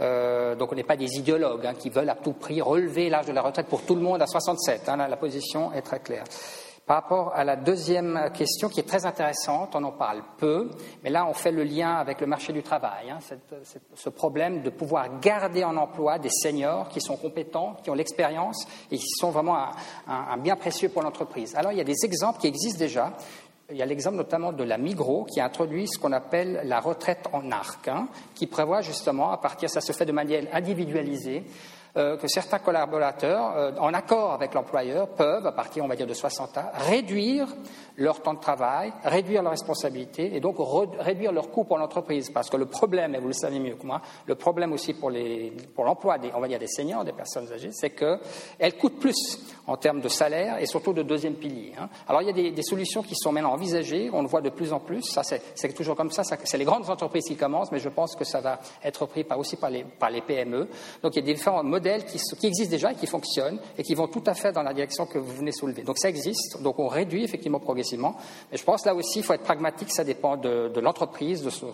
Euh, 0.00 0.56
donc 0.56 0.72
on 0.72 0.74
n'est 0.74 0.82
pas 0.82 0.96
des 0.96 1.16
idéologues 1.16 1.66
hein, 1.66 1.74
qui 1.74 1.88
veulent 1.88 2.10
à 2.10 2.16
tout 2.16 2.32
prix 2.32 2.60
relever 2.60 3.08
l'âge 3.08 3.26
de 3.26 3.32
la 3.32 3.42
retraite 3.42 3.68
pour 3.68 3.82
tout 3.82 3.94
le 3.94 4.00
monde 4.00 4.20
à 4.20 4.26
67. 4.26 4.88
Hein, 4.88 4.96
la 5.08 5.16
position 5.16 5.72
est 5.72 5.82
très 5.82 6.00
claire. 6.00 6.24
Par 6.86 6.96
rapport 6.96 7.32
à 7.34 7.44
la 7.44 7.56
deuxième 7.56 8.30
question, 8.34 8.68
qui 8.68 8.80
est 8.80 8.88
très 8.88 9.06
intéressante, 9.06 9.74
on 9.74 9.82
en 9.84 9.92
parle 9.92 10.22
peu, 10.36 10.70
mais 11.02 11.08
là 11.08 11.26
on 11.26 11.32
fait 11.32 11.50
le 11.50 11.64
lien 11.64 11.94
avec 11.94 12.20
le 12.20 12.26
marché 12.26 12.52
du 12.52 12.62
travail, 12.62 13.10
hein, 13.10 13.20
ce 13.94 14.08
problème 14.10 14.60
de 14.60 14.68
pouvoir 14.68 15.18
garder 15.18 15.64
en 15.64 15.78
emploi 15.78 16.18
des 16.18 16.28
seniors 16.28 16.90
qui 16.90 17.00
sont 17.00 17.16
compétents, 17.16 17.76
qui 17.82 17.88
ont 17.88 17.94
l'expérience 17.94 18.66
et 18.90 18.98
qui 18.98 19.08
sont 19.18 19.30
vraiment 19.30 19.56
un, 20.06 20.36
bien 20.36 20.56
précieux 20.56 20.90
pour 20.90 21.00
l'entreprise. 21.00 21.54
Alors 21.56 21.72
il 21.72 21.78
y 21.78 21.80
a 21.80 21.84
des 21.84 22.04
exemples 22.04 22.38
qui 22.38 22.48
existent 22.48 22.78
déjà. 22.78 23.14
Il 23.70 23.78
y 23.78 23.82
a 23.82 23.86
l'exemple 23.86 24.16
notamment 24.16 24.52
de 24.52 24.62
la 24.62 24.76
Migros 24.76 25.24
qui 25.24 25.40
a 25.40 25.46
introduit 25.46 25.88
ce 25.88 25.98
qu'on 25.98 26.12
appelle 26.12 26.60
la 26.64 26.80
retraite 26.80 27.28
en 27.32 27.50
arc, 27.50 27.88
hein, 27.88 28.08
qui 28.34 28.46
prévoit 28.46 28.82
justement, 28.82 29.32
à 29.32 29.38
partir, 29.38 29.70
ça 29.70 29.80
se 29.80 29.92
fait 29.92 30.04
de 30.04 30.12
manière 30.12 30.44
individualisée, 30.52 31.44
euh, 31.96 32.16
que 32.16 32.26
certains 32.26 32.58
collaborateurs, 32.58 33.56
euh, 33.56 33.72
en 33.78 33.94
accord 33.94 34.32
avec 34.32 34.52
l'employeur, 34.52 35.08
peuvent, 35.08 35.46
à 35.46 35.52
partir, 35.52 35.84
on 35.84 35.86
va 35.86 35.94
dire, 35.94 36.08
de 36.08 36.14
60 36.14 36.58
ans, 36.58 36.70
réduire 36.74 37.46
leur 37.96 38.20
temps 38.20 38.34
de 38.34 38.40
travail, 38.40 38.92
réduire 39.04 39.42
leurs 39.42 39.52
responsabilités 39.52 40.34
et 40.34 40.40
donc 40.40 40.56
réduire 40.98 41.30
leurs 41.30 41.50
coûts 41.50 41.62
pour 41.62 41.78
l'entreprise. 41.78 42.30
Parce 42.30 42.50
que 42.50 42.56
le 42.56 42.66
problème, 42.66 43.14
et 43.14 43.20
vous 43.20 43.28
le 43.28 43.32
savez 43.32 43.60
mieux 43.60 43.76
que 43.76 43.86
moi, 43.86 44.00
le 44.26 44.34
problème 44.34 44.72
aussi 44.72 44.94
pour 44.94 45.10
l'emploi, 45.84 46.18
des, 46.18 46.32
on 46.34 46.40
va 46.40 46.48
dire, 46.48 46.58
des 46.58 46.66
seniors, 46.66 47.04
des 47.04 47.12
personnes 47.12 47.52
âgées, 47.52 47.70
c'est 47.72 47.90
qu'elles 47.90 48.76
coûtent 48.76 48.98
plus 48.98 49.54
en 49.66 49.76
termes 49.76 50.00
de 50.00 50.08
salaire 50.08 50.58
et 50.60 50.66
surtout 50.66 50.92
de 50.92 51.02
deuxième 51.02 51.34
pilier. 51.34 51.72
Hein. 51.78 51.88
Alors 52.08 52.22
il 52.22 52.26
y 52.28 52.48
a 52.48 52.50
des, 52.50 52.62
solutions 52.62 53.02
qui 53.02 53.14
sont 53.14 53.32
maintenant 53.32 53.52
envisagées, 53.52 54.10
on 54.12 54.22
le 54.22 54.28
voit 54.28 54.40
de 54.40 54.50
plus 54.50 54.72
en 54.72 54.80
plus. 54.80 55.02
Ça, 55.02 55.22
c'est 55.22 55.74
toujours 55.74 55.96
comme 55.96 56.10
ça, 56.10 56.22
c'est 56.24 56.58
les 56.58 56.64
grandes 56.64 56.88
entreprises 56.90 57.24
qui 57.24 57.36
commencent, 57.36 57.72
mais 57.72 57.78
je 57.78 57.88
pense 57.88 58.14
que 58.16 58.24
ça 58.24 58.40
va 58.40 58.60
être 58.82 59.06
pris 59.06 59.24
par, 59.24 59.38
aussi 59.38 59.56
par 59.56 59.70
les, 59.70 59.84
par 59.84 60.10
les 60.10 60.20
PME. 60.20 60.68
Donc 61.02 61.16
il 61.16 61.26
y 61.26 61.30
a 61.30 61.34
différents 61.34 61.62
modèles 61.62 62.04
qui, 62.04 62.16
existent 62.46 62.70
déjà 62.70 62.92
et 62.92 62.94
qui 62.94 63.06
fonctionnent 63.06 63.58
et 63.78 63.82
qui 63.82 63.94
vont 63.94 64.08
tout 64.08 64.22
à 64.26 64.34
fait 64.34 64.52
dans 64.52 64.62
la 64.62 64.74
direction 64.74 65.06
que 65.06 65.18
vous 65.18 65.32
venez 65.34 65.52
soulever. 65.52 65.82
Donc 65.82 65.98
ça 65.98 66.08
existe, 66.08 66.60
donc 66.62 66.78
on 66.78 66.88
réduit 66.88 67.24
effectivement 67.24 67.60
progressivement. 67.60 68.16
Mais 68.50 68.58
je 68.58 68.64
pense 68.64 68.84
là 68.84 68.94
aussi, 68.94 69.20
il 69.20 69.24
faut 69.24 69.32
être 69.32 69.42
pragmatique, 69.42 69.90
ça 69.90 70.04
dépend 70.04 70.36
de, 70.36 70.80
l'entreprise, 70.80 71.42
de 71.42 71.50
son, 71.50 71.72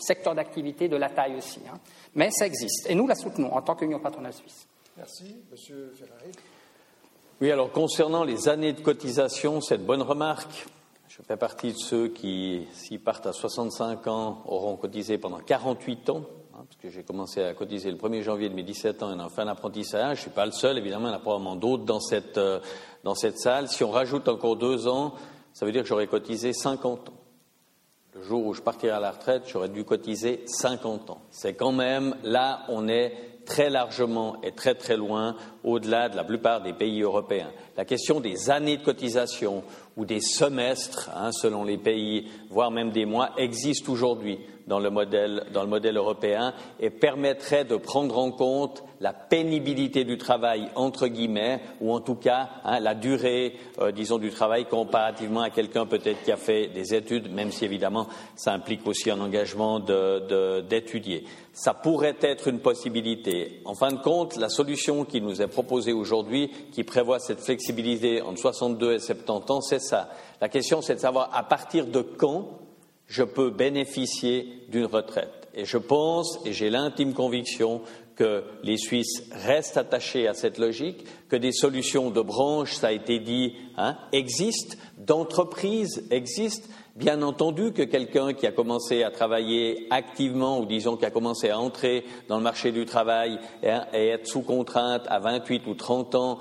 secteur 0.00 0.34
d'activité, 0.34 0.88
de 0.88 0.96
la 0.96 1.10
taille 1.10 1.36
aussi. 1.36 1.60
Hein. 1.72 1.78
Mais 2.14 2.30
ça 2.30 2.46
existe 2.46 2.88
et 2.88 2.94
nous 2.94 3.06
la 3.06 3.14
soutenons 3.14 3.54
en 3.54 3.62
tant 3.62 3.74
qu'Union 3.74 3.98
patronale 4.00 4.32
suisse. 4.32 4.66
Merci, 4.96 5.36
Monsieur 5.50 5.92
Ferrari. 5.96 6.32
Oui, 7.40 7.52
alors 7.52 7.70
concernant 7.70 8.24
les 8.24 8.48
années 8.48 8.72
de 8.72 8.80
cotisation, 8.80 9.60
cette 9.60 9.86
bonne 9.86 10.02
remarque. 10.02 10.66
Je 11.08 11.22
fais 11.22 11.36
partie 11.36 11.72
de 11.72 11.78
ceux 11.78 12.08
qui, 12.08 12.66
s'ils 12.72 12.98
partent 12.98 13.28
à 13.28 13.32
65 13.32 14.08
ans, 14.08 14.42
auront 14.46 14.74
cotisé 14.74 15.18
pendant 15.18 15.38
48 15.38 16.10
ans. 16.10 16.22
Hein, 16.52 16.64
parce 16.68 16.76
que 16.82 16.90
j'ai 16.90 17.04
commencé 17.04 17.40
à 17.44 17.54
cotiser 17.54 17.92
le 17.92 17.96
1er 17.96 18.22
janvier 18.22 18.48
de 18.48 18.54
mes 18.56 18.64
17 18.64 19.04
ans 19.04 19.16
et 19.16 19.22
en 19.22 19.28
fin 19.28 19.44
d'apprentissage. 19.44 20.16
Je 20.16 20.20
ne 20.20 20.22
suis 20.22 20.30
pas 20.30 20.46
le 20.46 20.50
seul, 20.50 20.78
évidemment, 20.78 21.06
il 21.06 21.10
y 21.12 21.14
en 21.14 21.16
a 21.16 21.20
probablement 21.20 21.54
d'autres 21.54 21.84
dans 21.84 22.00
cette, 22.00 22.38
euh, 22.38 22.58
dans 23.04 23.14
cette 23.14 23.38
salle. 23.38 23.68
Si 23.68 23.84
on 23.84 23.92
rajoute 23.92 24.26
encore 24.26 24.56
deux 24.56 24.88
ans, 24.88 25.14
ça 25.52 25.64
veut 25.64 25.70
dire 25.70 25.82
que 25.82 25.88
j'aurais 25.88 26.08
cotisé 26.08 26.52
50 26.52 27.10
ans. 27.10 27.20
Le 28.16 28.22
jour 28.22 28.44
où 28.46 28.52
je 28.52 28.62
partirai 28.62 28.90
à 28.90 28.98
la 28.98 29.12
retraite, 29.12 29.44
j'aurais 29.46 29.68
dû 29.68 29.84
cotiser 29.84 30.42
50 30.46 31.10
ans. 31.10 31.20
C'est 31.30 31.54
quand 31.54 31.70
même, 31.70 32.16
là, 32.24 32.64
on 32.68 32.88
est 32.88 33.37
très 33.48 33.70
largement 33.70 34.36
et 34.42 34.52
très 34.52 34.74
très 34.74 34.98
loin 34.98 35.34
au-delà 35.64 36.10
de 36.10 36.16
la 36.16 36.22
plupart 36.22 36.60
des 36.62 36.74
pays 36.74 37.00
européens. 37.00 37.50
La 37.78 37.86
question 37.86 38.20
des 38.20 38.50
années 38.50 38.76
de 38.76 38.84
cotisation 38.84 39.64
ou 39.96 40.04
des 40.04 40.20
semestres, 40.20 41.10
hein, 41.16 41.32
selon 41.32 41.64
les 41.64 41.78
pays, 41.78 42.28
voire 42.50 42.70
même 42.70 42.90
des 42.90 43.06
mois, 43.06 43.30
existe 43.38 43.88
aujourd'hui 43.88 44.38
dans 44.68 44.78
le 44.78 44.90
modèle, 44.90 45.44
dans 45.52 45.62
le 45.62 45.68
modèle 45.68 45.96
européen 45.96 46.52
et 46.78 46.90
permettrait 46.90 47.64
de 47.64 47.76
prendre 47.76 48.18
en 48.18 48.30
compte 48.30 48.84
la 49.00 49.12
pénibilité 49.12 50.04
du 50.04 50.18
travail, 50.18 50.68
entre 50.74 51.06
guillemets, 51.06 51.60
ou 51.80 51.92
en 51.92 52.00
tout 52.00 52.16
cas 52.16 52.50
hein, 52.64 52.80
la 52.80 52.94
durée, 52.94 53.54
euh, 53.80 53.92
disons, 53.92 54.18
du 54.18 54.30
travail 54.30 54.66
comparativement 54.66 55.40
à 55.40 55.50
quelqu'un 55.50 55.86
peut-être 55.86 56.22
qui 56.22 56.32
a 56.32 56.36
fait 56.36 56.68
des 56.68 56.94
études, 56.94 57.32
même 57.32 57.50
si 57.50 57.64
évidemment 57.64 58.06
ça 58.36 58.52
implique 58.52 58.86
aussi 58.86 59.10
un 59.10 59.20
engagement 59.20 59.80
d'étudier. 59.80 61.24
Ça 61.52 61.74
pourrait 61.74 62.16
être 62.20 62.48
une 62.48 62.60
possibilité. 62.60 63.62
En 63.64 63.74
fin 63.74 63.90
de 63.90 64.00
compte, 64.00 64.36
la 64.36 64.48
solution 64.48 65.04
qui 65.04 65.20
nous 65.20 65.40
est 65.40 65.48
proposée 65.48 65.92
aujourd'hui, 65.92 66.50
qui 66.72 66.84
prévoit 66.84 67.18
cette 67.18 67.40
flexibilité 67.40 68.22
entre 68.22 68.38
62 68.38 68.94
et 68.94 68.98
70 68.98 69.50
ans, 69.50 69.60
c'est 69.60 69.80
ça. 69.80 70.10
La 70.40 70.48
question, 70.48 70.82
c'est 70.82 70.94
de 70.94 71.00
savoir 71.00 71.30
à 71.32 71.42
partir 71.42 71.86
de 71.86 72.00
quand 72.00 72.58
je 73.08 73.22
peux 73.22 73.50
bénéficier 73.50 74.64
d'une 74.68 74.86
retraite. 74.86 75.48
Et 75.54 75.64
je 75.64 75.78
pense, 75.78 76.38
et 76.44 76.52
j'ai 76.52 76.70
l'intime 76.70 77.14
conviction, 77.14 77.82
que 78.14 78.42
les 78.64 78.76
Suisses 78.76 79.22
restent 79.30 79.76
attachés 79.76 80.26
à 80.26 80.34
cette 80.34 80.58
logique, 80.58 81.04
que 81.28 81.36
des 81.36 81.52
solutions 81.52 82.10
de 82.10 82.20
branche, 82.20 82.74
ça 82.74 82.88
a 82.88 82.92
été 82.92 83.20
dit, 83.20 83.54
hein, 83.76 83.96
existent, 84.12 84.76
d'entreprises 84.98 86.04
existent, 86.10 86.68
Bien 86.98 87.22
entendu 87.22 87.70
que 87.70 87.84
quelqu'un 87.84 88.32
qui 88.32 88.44
a 88.44 88.50
commencé 88.50 89.04
à 89.04 89.12
travailler 89.12 89.86
activement 89.88 90.58
ou 90.58 90.66
disons 90.66 90.96
qui 90.96 91.04
a 91.04 91.12
commencé 91.12 91.48
à 91.48 91.60
entrer 91.60 92.04
dans 92.26 92.38
le 92.38 92.42
marché 92.42 92.72
du 92.72 92.86
travail 92.86 93.38
et, 93.62 93.68
être 94.08 94.26
sous 94.26 94.42
contrainte 94.42 95.04
à 95.08 95.20
28 95.20 95.68
ou 95.68 95.74
30 95.74 96.16
ans, 96.16 96.38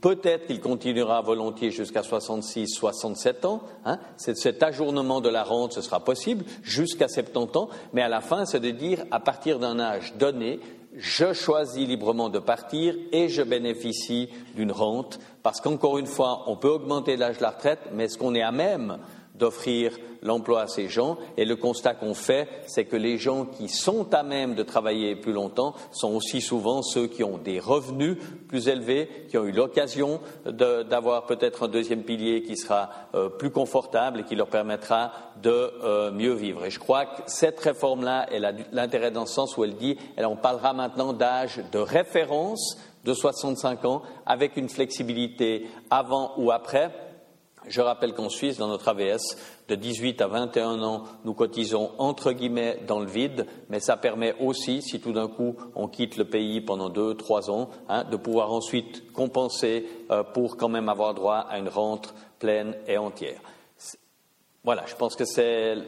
peut-être 0.00 0.48
qu'il 0.48 0.58
continuera 0.58 1.22
volontiers 1.22 1.70
jusqu'à 1.70 2.02
66, 2.02 2.66
67 2.66 3.44
ans. 3.44 3.62
Hein. 3.84 4.00
Cet 4.16 4.60
ajournement 4.64 5.20
de 5.20 5.28
la 5.28 5.44
rente, 5.44 5.74
ce 5.74 5.82
sera 5.82 6.00
possible 6.00 6.44
jusqu'à 6.64 7.06
70 7.06 7.56
ans, 7.56 7.68
mais 7.92 8.02
à 8.02 8.08
la 8.08 8.20
fin, 8.20 8.44
c'est 8.44 8.58
de 8.58 8.70
dire 8.70 9.04
à 9.12 9.20
partir 9.20 9.60
d'un 9.60 9.78
âge 9.78 10.14
donné, 10.18 10.58
je 10.96 11.32
choisis 11.32 11.86
librement 11.86 12.28
de 12.28 12.40
partir 12.40 12.96
et 13.12 13.28
je 13.28 13.42
bénéficie 13.42 14.30
d'une 14.56 14.72
rente, 14.72 15.20
parce 15.44 15.60
qu'encore 15.60 15.98
une 15.98 16.06
fois, 16.06 16.42
on 16.48 16.56
peut 16.56 16.70
augmenter 16.70 17.16
l'âge 17.16 17.36
de 17.38 17.42
la 17.42 17.50
retraite, 17.50 17.90
mais 17.94 18.06
est-ce 18.06 18.18
qu'on 18.18 18.34
est 18.34 18.42
à 18.42 18.50
même 18.50 18.98
d'offrir 19.34 19.98
l'emploi 20.22 20.62
à 20.62 20.66
ces 20.68 20.88
gens. 20.88 21.18
Et 21.36 21.44
le 21.44 21.56
constat 21.56 21.94
qu'on 21.94 22.14
fait, 22.14 22.48
c'est 22.66 22.84
que 22.84 22.96
les 22.96 23.18
gens 23.18 23.44
qui 23.44 23.68
sont 23.68 24.12
à 24.14 24.22
même 24.22 24.54
de 24.54 24.62
travailler 24.62 25.16
plus 25.16 25.32
longtemps 25.32 25.74
sont 25.90 26.14
aussi 26.14 26.40
souvent 26.40 26.82
ceux 26.82 27.06
qui 27.06 27.24
ont 27.24 27.38
des 27.38 27.58
revenus 27.58 28.18
plus 28.48 28.68
élevés, 28.68 29.08
qui 29.28 29.36
ont 29.36 29.44
eu 29.44 29.52
l'occasion 29.52 30.20
d'avoir 30.44 31.26
peut-être 31.26 31.64
un 31.64 31.68
deuxième 31.68 32.02
pilier 32.02 32.42
qui 32.42 32.56
sera 32.56 32.90
euh, 33.14 33.28
plus 33.28 33.50
confortable 33.50 34.20
et 34.20 34.24
qui 34.24 34.36
leur 34.36 34.48
permettra 34.48 35.12
de 35.42 35.50
euh, 35.82 36.12
mieux 36.12 36.34
vivre. 36.34 36.68
Je 36.68 36.78
crois 36.78 37.06
que 37.06 37.22
cette 37.26 37.58
réforme-là, 37.60 38.26
elle 38.30 38.44
a 38.44 38.52
l'intérêt 38.72 39.10
dans 39.10 39.26
ce 39.26 39.34
sens 39.34 39.56
où 39.56 39.64
elle 39.64 39.76
dit, 39.76 39.96
on 40.18 40.36
parlera 40.36 40.72
maintenant 40.72 41.12
d'âge 41.12 41.60
de 41.72 41.78
référence 41.78 42.78
de 43.04 43.14
65 43.14 43.84
ans 43.84 44.02
avec 44.26 44.56
une 44.56 44.68
flexibilité 44.68 45.66
avant 45.90 46.32
ou 46.36 46.52
après 46.52 46.92
Je 47.68 47.80
rappelle 47.80 48.12
qu'en 48.12 48.28
Suisse, 48.28 48.58
dans 48.58 48.68
notre 48.68 48.88
AVS, 48.88 49.36
de 49.68 49.74
18 49.74 50.20
à 50.20 50.26
21 50.26 50.82
ans, 50.82 51.04
nous 51.24 51.34
cotisons 51.34 51.92
entre 51.98 52.32
guillemets 52.32 52.80
dans 52.86 53.00
le 53.00 53.06
vide, 53.06 53.46
mais 53.68 53.80
ça 53.80 53.96
permet 53.96 54.34
aussi, 54.40 54.82
si 54.82 55.00
tout 55.00 55.12
d'un 55.12 55.28
coup 55.28 55.56
on 55.74 55.88
quitte 55.88 56.16
le 56.16 56.24
pays 56.24 56.60
pendant 56.60 56.88
deux, 56.88 57.14
trois 57.14 57.50
ans, 57.50 57.70
hein, 57.88 58.04
de 58.04 58.16
pouvoir 58.16 58.52
ensuite 58.52 59.12
compenser 59.12 59.86
euh, 60.10 60.22
pour 60.22 60.56
quand 60.56 60.68
même 60.68 60.88
avoir 60.88 61.14
droit 61.14 61.46
à 61.48 61.58
une 61.58 61.68
rente 61.68 62.14
pleine 62.38 62.74
et 62.88 62.98
entière. 62.98 63.40
Voilà, 64.64 64.84
je 64.86 64.94
pense 64.94 65.16
que 65.16 65.24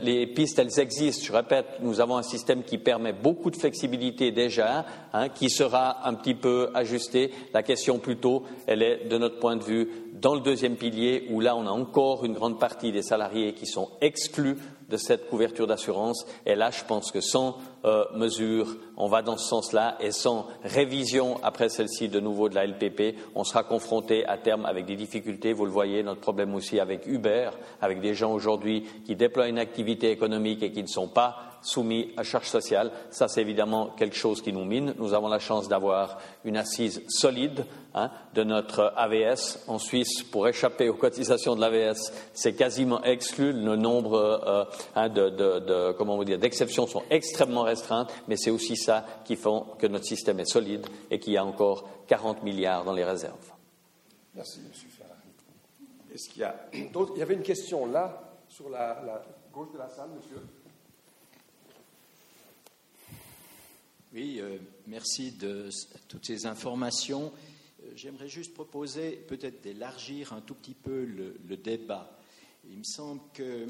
les 0.03 0.27
pistes, 0.27 0.59
elles 0.59 0.81
existent. 0.81 1.25
Je 1.25 1.33
répète, 1.33 1.65
nous 1.81 2.01
avons 2.01 2.17
un 2.17 2.25
système 2.25 2.65
qui 2.65 2.77
permet 2.77 3.13
beaucoup 3.13 3.53
de 3.53 3.57
flexibilité 3.57 4.33
déjà, 4.33 4.85
hein, 5.13 5.29
qui 5.29 5.49
sera 5.49 6.09
un 6.09 6.15
petit 6.15 6.35
peu 6.35 6.71
ajusté. 6.75 7.31
La 7.53 7.63
question 7.63 8.01
plutôt, 8.01 8.43
elle 8.67 8.83
est 8.83 9.05
de 9.05 9.17
notre 9.17 9.39
point 9.39 9.55
de 9.55 9.63
vue 9.63 9.89
dans 10.21 10.35
le 10.35 10.41
deuxième 10.41 10.75
pilier, 10.75 11.29
où 11.31 11.39
là 11.39 11.55
on 11.55 11.69
a 11.69 11.71
encore 11.71 12.25
une 12.25 12.33
grande 12.33 12.59
partie 12.59 12.91
des 12.91 13.03
salariés 13.03 13.55
qui 13.55 13.67
sont 13.67 13.91
exclus 14.01 14.57
de 14.89 14.97
cette 14.97 15.29
couverture 15.29 15.67
d'assurance. 15.67 16.27
Et 16.47 16.55
là, 16.55 16.71
je 16.71 16.85
pense 16.85 17.11
que 17.11 17.21
sans 17.21 17.59
euh, 17.85 18.05
mesure, 18.15 18.77
on 18.97 19.09
va 19.09 19.23
dans 19.23 19.37
ce 19.37 19.49
sens-là, 19.49 19.97
et 20.01 20.11
sans 20.11 20.47
révision 20.63 21.39
après 21.43 21.69
celle-ci 21.69 22.09
de 22.09 22.21
nouveau 22.21 22.49
de 22.49 22.55
la 22.55 22.67
LPP, 22.67 23.17
on 23.35 23.45
sera 23.45 23.63
confronté 23.63 24.27
à 24.27 24.39
terme 24.39 24.67
avec 24.67 24.87
des 24.87 24.97
difficultés. 24.97 25.53
Vous 25.53 25.65
le 25.65 25.71
voyez, 25.71 26.03
notre 26.03 26.21
problème 26.21 26.55
aussi 26.55 26.81
avec 26.81 27.07
Uber, 27.07 27.51
avec 27.81 28.01
des 28.01 28.15
gens 28.15 28.33
aujourd'hui 28.33 28.85
qui 29.05 29.17
déploient 29.17 29.49
une 29.49 29.59
activité 29.59 30.11
économique 30.11 30.63
et 30.63 30.73
qui 30.73 30.83
ne 30.83 30.89
sont 30.89 31.09
pas 31.09 31.54
soumis 31.65 32.13
à 32.17 32.23
charge 32.23 32.49
sociale. 32.49 32.93
Ça, 33.11 33.27
c'est 33.27 33.41
évidemment 33.41 33.89
quelque 33.97 34.17
chose 34.17 34.43
qui 34.43 34.53
nous 34.53 34.65
mine. 34.65 34.95
Nous 34.99 35.15
avons 35.15 35.29
la 35.29 35.39
chance 35.39 35.69
d'avoir 35.69 36.19
une 36.45 36.57
assise 36.57 37.03
solide 37.09 37.67
hein, 37.95 38.11
de 38.35 38.45
notre 38.45 38.93
AVS. 38.97 39.65
En 39.67 39.79
Suisse, 39.79 40.23
pour 40.23 40.47
échapper 40.47 40.89
aux 40.89 40.95
cotisations 40.95 41.57
de 41.57 41.61
l'AVS, 41.61 42.13
c'est 42.35 42.55
quasiment 42.55 43.03
exclu. 43.03 43.53
Le 43.53 43.77
nombre 43.77 44.15
euh, 44.15 44.65
hein, 44.95 45.09
de, 45.09 45.93
comment 45.93 46.17
vous 46.17 46.25
dire, 46.25 46.39
d'exceptions 46.39 46.87
sont 46.87 47.03
extrêmement 47.11 47.63
restreintes, 47.63 48.13
mais 48.29 48.37
c'est 48.37 48.51
aussi 48.51 48.77
ça 48.77 49.05
qui 49.25 49.37
fait 49.37 49.45
que 49.79 49.87
notre 49.87 50.05
système 50.05 50.41
est 50.41 50.51
solide 50.51 50.87
et 51.11 51.19
qu'il 51.19 51.33
y 51.33 51.37
a 51.39 51.45
encore 51.45 51.89
40 52.07 52.43
milliards 52.43 52.85
dans 52.85 52.93
les 52.93 53.05
réserves. 53.05 53.53
Merci, 54.35 54.61
M. 54.61 54.73
Ferrari. 54.73 55.15
Est-ce 56.13 56.29
qu'il 56.29 56.43
y 56.43 56.45
a 56.45 56.55
d'autres? 56.93 57.13
Il 57.17 57.21
y 57.21 57.23
avait 57.23 57.35
une 57.35 57.43
question 57.43 57.87
là, 57.87 58.21
sur 58.49 58.69
la, 58.69 59.03
la 59.05 59.23
gauche 59.53 59.73
de 59.73 59.79
la 59.79 59.89
salle, 59.89 60.11
monsieur. 60.17 60.41
Oui, 64.15 64.39
euh, 64.39 64.59
merci 64.87 65.33
de 65.33 65.69
toutes 66.07 66.25
ces 66.25 66.47
informations. 66.47 67.33
Euh, 67.83 67.91
J'aimerais 67.97 68.29
juste 68.29 68.55
proposer 68.55 69.11
peut-être 69.11 69.61
d'élargir 69.61 70.33
un 70.33 70.41
tout 70.41 70.55
petit 70.55 70.75
peu 70.75 71.05
le, 71.05 71.57
débat. 71.57 72.17
Il 72.71 72.79
me 72.79 72.85
semble 72.85 73.23
que 73.33 73.67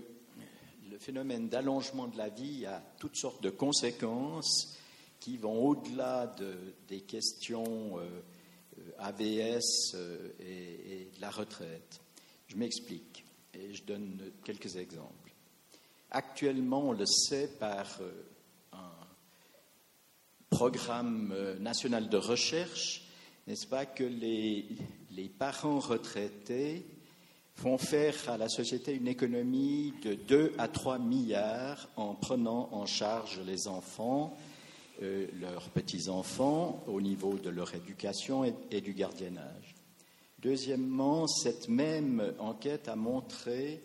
le 0.91 0.99
phénomène 0.99 1.49
d'allongement 1.49 2.09
de 2.09 2.19
la 2.19 2.29
vie 2.29 2.67
a 2.67 2.83
toutes 2.99 3.17
sortes 3.17 3.43
de 3.43 3.49
conséquences 3.49 4.77
qui 5.19 5.39
vont 5.39 5.65
au-delà 5.65 6.27
de, 6.27 6.55
des 6.89 7.01
questions 7.01 7.99
euh, 7.99 8.21
AVS 8.99 9.97
et, 10.41 10.45
et, 10.45 11.11
de 11.17 11.21
la 11.23 11.31
retraite. 11.31 12.03
Je 12.49 12.57
m'explique 12.57 13.25
et 13.55 13.73
je 13.73 13.83
donne 13.85 14.21
quelques 14.45 14.77
exemples. 14.77 15.33
Actuellement, 16.11 16.91
on 16.91 16.93
le 16.93 17.07
sait 17.07 17.49
par 17.59 17.99
programme 20.55 21.33
euh, 21.35 21.59
national 21.59 22.09
de 22.09 22.17
recherche, 22.17 23.03
n'est-ce 23.49 23.67
pas, 23.67 23.87
que 23.87 24.05
les, 24.05 24.65
parents 25.37 25.81
retraités 25.81 26.87
font 27.57 27.77
faire 27.77 28.15
à 28.29 28.39
la 28.39 28.49
société 28.49 28.95
une 28.95 29.09
économie 29.09 29.95
de 30.05 30.15
2 30.15 30.53
à 30.59 30.69
3 30.69 31.01
milliards 31.01 31.89
en 31.97 32.15
prenant 32.15 32.69
en 32.71 32.87
charge 32.87 33.41
les 33.45 33.67
enfants, 33.67 34.37
euh, 35.03 35.27
leurs 35.41 35.71
petits-enfants, 35.71 36.85
au 36.87 37.01
niveau 37.01 37.35
de 37.35 37.51
leur 37.51 37.75
éducation 37.75 38.45
et, 38.45 38.55
et, 38.71 38.81
du 38.81 38.93
gardiennage. 38.93 39.75
Deuxièmement, 40.39 41.27
cette 41.27 41.69
même 41.69 42.33
enquête 42.39 42.87
a 42.87 42.95
montré 42.95 43.83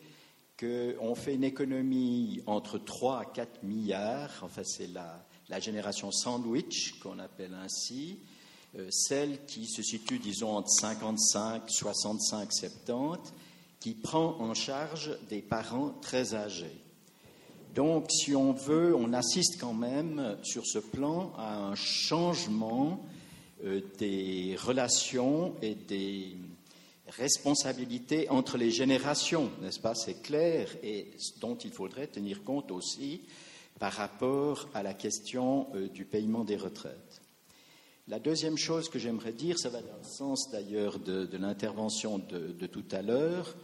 qu'on 0.60 1.16
fait 1.16 1.34
une 1.34 1.46
économie 1.46 2.44
entre 2.46 2.78
3 2.78 3.22
à 3.22 3.26
4 3.26 3.64
milliards, 3.64 4.42
enfin 4.44 4.62
c'est 4.64 4.94
la, 4.94 5.26
la 5.50 5.60
génération 5.60 6.12
sandwich, 6.12 7.00
qu'on 7.00 7.20
appelle 7.20 7.56
ainsi, 7.64 8.20
euh, 8.78 8.88
celle 8.92 9.46
qui 9.46 9.66
se 9.66 9.82
situe, 9.82 10.20
disons, 10.20 10.56
entre 10.56 10.70
55, 10.70 11.64
65, 11.68 12.54
70, 12.54 13.34
qui 13.80 13.94
prend 13.94 14.36
en 14.40 14.54
charge 14.54 15.18
des 15.30 15.42
parents 15.42 15.90
très 16.02 16.36
âgés. 16.36 16.80
Donc, 17.74 18.12
si 18.12 18.36
on 18.36 18.52
veut, 18.52 18.96
on 18.96 19.14
assiste 19.14 19.60
quand 19.60 19.74
même 19.74 20.38
sur 20.44 20.66
ce 20.66 20.80
plan 20.80 21.34
à 21.38 21.58
un 21.58 21.76
changement 21.76 23.04
euh, 23.64 23.82
des 23.98 24.56
relations 24.60 25.56
et 25.62 25.76
des 25.76 26.36
responsabilités 27.08 28.30
entre 28.30 28.58
les 28.58 28.70
générations, 28.70 29.50
n'est-ce 29.62 29.80
pas? 29.80 29.96
C'est 29.96 30.22
clair 30.22 30.70
et 30.84 31.12
dont 31.42 31.56
il 31.56 31.72
faudrait 31.72 32.08
tenir 32.08 32.44
compte 32.44 32.72
aussi 32.72 33.22
par 33.80 33.94
rapport 33.94 34.68
à 34.74 34.84
la 34.84 34.94
question 34.94 35.68
euh, 35.74 35.88
du 35.88 36.06
paiement 36.06 36.44
des 36.44 36.58
retraites. 36.58 37.22
La 38.08 38.20
deuxième 38.20 38.58
chose 38.58 38.90
que 38.90 39.00
j'aimerais 39.00 39.34
dire, 39.34 39.58
ça 39.58 39.70
va 39.70 39.82
dans 39.82 39.98
le 39.98 40.10
sens 40.10 40.50
d'ailleurs 40.52 41.00
de, 41.00 41.28
l'intervention 41.38 42.20
de, 42.20 42.52
de, 42.52 42.68
tout 42.68 42.86
à 42.92 43.02
l'heure, 43.02 43.56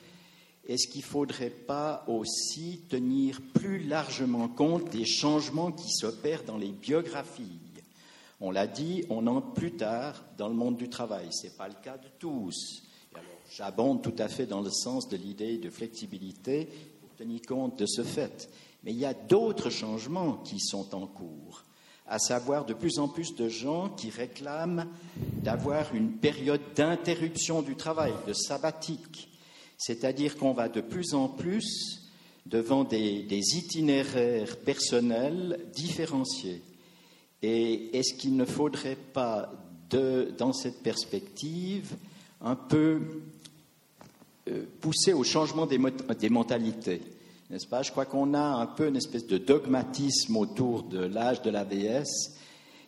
est-ce 0.68 0.88
qu'il 0.88 1.02
ne 1.02 1.06
faudrait 1.06 1.50
pas 1.50 2.06
aussi 2.08 2.82
tenir 2.90 3.42
plus 3.54 3.80
largement 3.80 4.48
compte 4.48 4.90
des 4.92 5.06
changements 5.06 5.72
qui 5.72 5.92
s'opèrent 5.92 6.44
dans 6.44 6.58
les 6.58 6.72
biographies? 6.72 7.60
On 8.42 8.52
l'a 8.52 8.68
dit, 8.68 9.04
on 9.10 9.28
entre 9.28 9.54
plus 9.54 9.74
tard 9.74 10.24
dans 10.38 10.50
le 10.50 10.56
monde 10.56 10.78
du 10.78 10.90
travail. 10.90 11.28
Ce 11.32 11.48
n'est 11.48 11.54
pas 11.54 11.68
le 11.68 11.76
cas 11.84 11.98
de 11.98 12.08
tous. 12.20 12.84
J'abonde 13.50 14.02
tout 14.02 14.16
à 14.18 14.28
fait 14.28 14.46
dans 14.46 14.62
le 14.62 14.72
sens 14.72 15.08
de 15.08 15.18
l'idée 15.18 15.58
de 15.58 15.70
flexibilité 15.70 16.68
pour 17.00 17.16
tenir 17.16 17.42
compte 17.48 17.80
de 17.80 17.86
ce 17.86 18.04
fait. 18.04 18.50
Mais 18.86 18.92
il 18.92 19.00
y 19.00 19.06
a 19.06 19.16
d'autres 19.16 19.72
changements 19.72 20.34
qui 20.44 20.60
sont 20.60 20.94
en 20.94 21.08
cours, 21.08 21.64
à 22.08 22.20
savoir 22.20 22.66
de 22.66 22.76
plus 22.76 23.00
en 23.00 23.08
plus 23.08 23.34
de 23.36 23.50
gens 23.50 23.90
qui 23.90 24.12
réclament 24.12 24.86
d'avoir 25.42 25.96
une 25.96 26.12
période 26.12 26.62
d'interruption 26.76 27.64
du 27.64 27.76
travail, 27.76 28.14
de 28.28 28.34
sabbatique. 28.34 29.30
C'est-à-dire 29.78 30.38
qu'on 30.38 30.54
va 30.54 30.70
de 30.70 30.82
plus 30.82 31.16
en 31.16 31.28
plus 31.28 32.04
devant 32.46 32.84
des, 32.84 33.26
itinéraires 33.28 34.56
personnels 34.58 35.66
différenciés. 35.74 36.62
Et 37.42 37.98
est-ce 37.98 38.14
qu'il 38.14 38.36
ne 38.36 38.46
faudrait 38.46 38.98
pas, 39.14 39.52
dans 39.90 40.54
cette 40.54 40.84
perspective, 40.84 41.96
un 42.40 42.56
peu 42.56 43.02
euh, 44.48 44.66
pousser 44.80 45.14
au 45.14 45.24
changement 45.24 45.66
des 45.66 46.30
mentalités? 46.30 47.02
N'est-ce 47.50 47.68
pas? 47.68 47.82
Je 47.82 47.92
crois 47.92 48.06
qu'on 48.06 48.34
a 48.34 48.40
un 48.40 48.66
peu 48.66 48.88
une 48.88 48.96
espèce 48.96 49.28
de 49.28 49.38
dogmatisme 49.38 50.38
autour 50.38 50.84
de 50.84 51.00
l'âge 51.00 51.42
de 51.42 51.50
l'AVS 51.50 52.36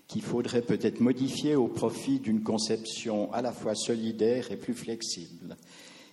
qu'il 0.07 0.21
faudrait 0.21 0.61
peut-être 0.61 1.01
modifier 1.01 1.55
au 1.55 1.67
profit 1.67 2.19
d'une 2.19 2.41
conception 2.41 3.31
à 3.33 3.41
la 3.41 3.51
fois 3.51 3.75
solidaire 3.75 4.51
et 4.51 4.55
plus 4.55 4.73
flexible. 4.73 5.57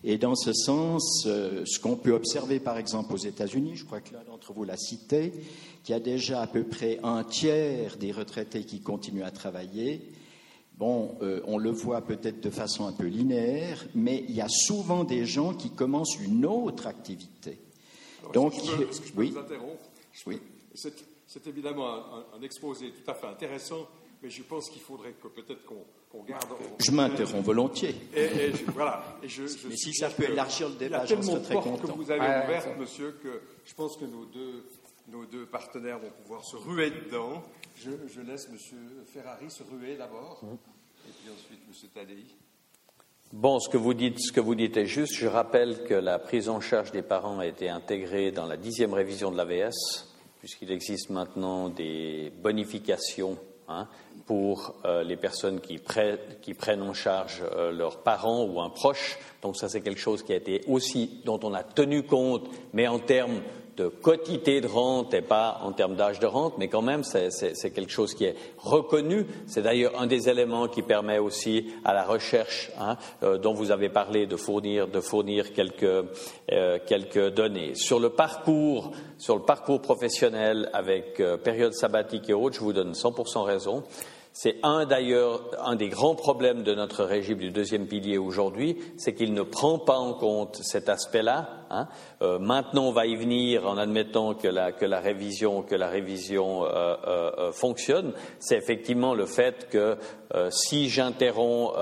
Et 0.06 0.18
dans 0.18 0.34
ce 0.34 0.52
sens, 0.52 1.24
euh, 1.26 1.64
ce 1.64 1.78
qu'on 1.78 1.96
peut 1.96 2.12
observer 2.12 2.60
par 2.60 2.76
exemple 2.76 3.14
aux 3.14 3.18
États-Unis, 3.18 3.76
je 3.76 3.84
crois 3.84 4.00
que 4.00 4.12
l'un 4.12 4.24
d'entre 4.24 4.52
vous 4.52 4.64
l'a 4.64 4.76
cité, 4.76 5.32
qu'il 5.82 5.94
y 5.94 5.96
a 5.96 6.00
déjà 6.00 6.42
à 6.42 6.46
peu 6.46 6.64
près 6.64 6.98
un 7.02 7.24
tiers 7.24 7.96
des 7.96 8.12
retraités 8.12 8.64
qui 8.64 8.80
continuent 8.80 9.24
à 9.24 9.30
travailler. 9.30 10.02
Bon, 10.76 11.14
euh, 11.22 11.40
on 11.46 11.56
le 11.56 11.70
voit 11.70 12.02
peut-être 12.02 12.42
de 12.42 12.50
façon 12.50 12.86
un 12.86 12.92
peu 12.92 13.06
linéaire, 13.06 13.86
mais 13.94 14.24
il 14.28 14.34
y 14.34 14.40
a 14.40 14.48
souvent 14.48 15.04
des 15.04 15.24
gens 15.24 15.54
qui 15.54 15.70
commencent 15.70 16.18
une 16.18 16.44
autre 16.44 16.86
activité. 16.86 17.58
Donc, 18.32 18.54
je 18.54 18.76
peux, 18.76 18.92
je 18.92 19.12
peux 19.12 19.20
oui. 19.20 19.30
vous 19.30 19.38
interrompre 19.38 19.84
Oui. 20.26 20.40
C'est 21.26 21.46
évidemment 21.46 21.88
un, 21.88 22.24
un, 22.38 22.42
exposé 22.42 22.92
tout 22.92 23.10
à 23.10 23.14
fait 23.14 23.26
intéressant, 23.26 23.88
mais 24.22 24.30
je 24.30 24.42
pense 24.42 24.68
qu'il 24.70 24.82
faudrait 24.82 25.14
que 25.14 25.28
peut-être 25.28 25.64
qu'on 25.64 25.84
qu 26.10 26.28
garde. 26.28 26.46
Je 26.78 26.90
m'interromps 26.90 27.44
volontiers. 27.44 27.94
Et, 28.14 28.20
et 28.24 28.52
je, 28.54 28.70
voilà. 28.70 29.18
Et 29.22 29.28
je, 29.28 29.46
je 29.46 29.68
mais 29.68 29.76
si 29.76 29.92
ça 29.94 30.10
peut 30.10 30.24
élargir 30.24 30.68
le 30.68 30.76
débat, 30.76 31.04
je 31.06 31.20
serais 31.20 31.42
très 31.42 31.54
content. 31.54 31.88
que 31.88 31.96
vous 31.96 32.10
avez 32.10 32.20
ah, 32.20 32.44
ouverte, 32.44 32.68
monsieur, 32.78 33.12
que 33.22 33.40
je 33.64 33.74
pense 33.74 33.96
que 33.96 34.04
nos 34.04 34.26
deux, 34.26 34.64
nos 35.08 35.24
deux 35.26 35.46
partenaires 35.46 35.98
vont 35.98 36.12
pouvoir 36.22 36.44
se 36.44 36.56
ruer 36.56 36.90
dedans. 36.90 37.42
Je, 37.76 37.90
je 38.06 38.20
laisse 38.20 38.48
monsieur 38.50 38.78
Ferrari 39.06 39.50
se 39.50 39.62
ruer 39.64 39.96
d'abord, 39.96 40.40
mmh. 40.42 40.54
et 41.08 41.12
puis 41.20 41.32
ensuite 41.32 41.68
monsieur 41.68 41.88
Tadei. 41.88 42.24
Bon, 43.36 43.58
ce 43.58 43.68
que, 43.68 43.76
vous 43.76 43.94
dites, 43.94 44.20
ce 44.20 44.30
que 44.30 44.40
vous 44.40 44.54
est 44.54 44.86
juste. 44.86 45.14
Je 45.14 45.26
rappelle 45.26 45.82
que 45.82 45.94
la 45.94 46.20
prise 46.20 46.48
en 46.48 46.60
charge 46.60 46.92
des 46.92 47.02
parents 47.02 47.40
a 47.40 47.46
été 47.46 47.68
intégrée 47.68 48.30
dans 48.30 48.46
la 48.46 48.56
dixième 48.56 48.94
révision 48.94 49.32
de 49.32 49.36
l'AVS, 49.36 49.74
puisqu'il 50.38 50.70
existe 50.70 51.10
maintenant 51.10 51.68
des 51.68 52.32
bonifications 52.44 53.36
hein, 53.66 53.88
pour 54.26 54.76
euh, 54.84 55.02
les 55.02 55.16
personnes 55.16 55.60
qui, 55.60 55.78
prennent 55.78 56.82
en 56.82 56.94
charge 56.94 57.42
euh, 57.56 57.72
leurs 57.72 58.04
parents 58.04 58.44
ou 58.44 58.60
un 58.60 58.70
proche 58.70 59.18
Donc 59.42 59.56
ça, 59.56 59.68
c'est 59.68 59.80
quelque 59.80 60.00
chose 60.00 60.22
qui 60.22 60.32
a 60.32 60.36
été 60.36 60.60
aussi, 60.68 61.20
dont 61.24 61.40
on 61.42 61.54
a 61.54 61.64
tenu 61.64 62.04
compte, 62.04 62.48
mais 62.72 62.86
en 62.86 63.00
termes 63.00 63.40
de 63.76 63.88
quotité 63.88 64.60
de 64.60 64.66
rente 64.66 65.14
et 65.14 65.22
pas 65.22 65.60
en 65.62 65.72
termes 65.72 65.96
d'âge 65.96 66.20
de 66.20 66.26
rente, 66.26 66.54
mais 66.58 66.68
quand 66.68 66.82
même, 66.82 67.02
c'est 67.04 67.70
quelque 67.70 67.90
chose 67.90 68.14
qui 68.14 68.24
est 68.24 68.36
reconnu. 68.58 69.26
C'est 69.46 69.62
d'ailleurs 69.62 70.00
un 70.00 70.06
des 70.06 70.28
éléments 70.28 70.68
qui 70.68 70.82
permet 70.82 71.18
aussi 71.18 71.72
à 71.84 71.94
la 71.94 72.04
recherche 72.04 72.70
hein, 72.78 72.96
euh, 73.22 73.38
dont 73.38 73.54
vous 73.54 73.70
avez 73.70 73.88
parlé 73.88 74.26
de 74.26 74.36
fournir, 74.36 74.86
euh, 75.82 76.78
quelques 76.86 77.34
données. 77.34 77.74
Sur 77.74 77.98
le 77.98 78.10
parcours, 78.10 78.92
sur 79.18 79.36
le 79.36 79.42
parcours 79.42 79.80
professionnel 79.80 80.70
avec 80.72 81.20
euh, 81.20 81.36
période 81.36 81.72
sabbatique 81.72 82.30
et 82.30 82.34
autres, 82.34 82.56
je 82.56 82.60
vous 82.60 82.72
donne 82.72 82.92
100% 82.92 83.42
raison. 83.42 83.82
C'est 84.36 84.56
un 84.64 84.84
d'ailleurs 84.84 85.42
un 85.64 85.76
des 85.76 85.88
grands 85.88 86.16
problèmes 86.16 86.64
de 86.64 86.74
notre 86.74 87.04
régime 87.04 87.38
du 87.38 87.52
deuxième 87.52 87.86
pilier 87.86 88.18
aujourd'hui, 88.18 88.76
c'est 88.96 89.14
qu'il 89.14 89.32
ne 89.32 89.42
prend 89.42 89.78
pas 89.78 89.96
en 89.96 90.12
compte 90.12 90.56
cet 90.56 90.88
aspect-là. 90.88 91.50
Hein. 91.70 91.86
Euh, 92.20 92.40
maintenant, 92.40 92.86
on 92.86 92.90
va 92.90 93.06
y 93.06 93.14
venir 93.14 93.64
en 93.68 93.78
admettant 93.78 94.34
que 94.34 94.48
la, 94.48 94.72
que 94.72 94.86
la 94.86 94.98
révision, 94.98 95.62
que 95.62 95.76
la 95.76 95.86
révision 95.86 96.64
euh, 96.64 96.96
euh, 97.06 97.52
fonctionne. 97.52 98.12
C'est 98.40 98.56
effectivement 98.56 99.14
le 99.14 99.26
fait 99.26 99.68
que 99.70 99.96
si 100.50 100.88
j'interromps 100.88 101.78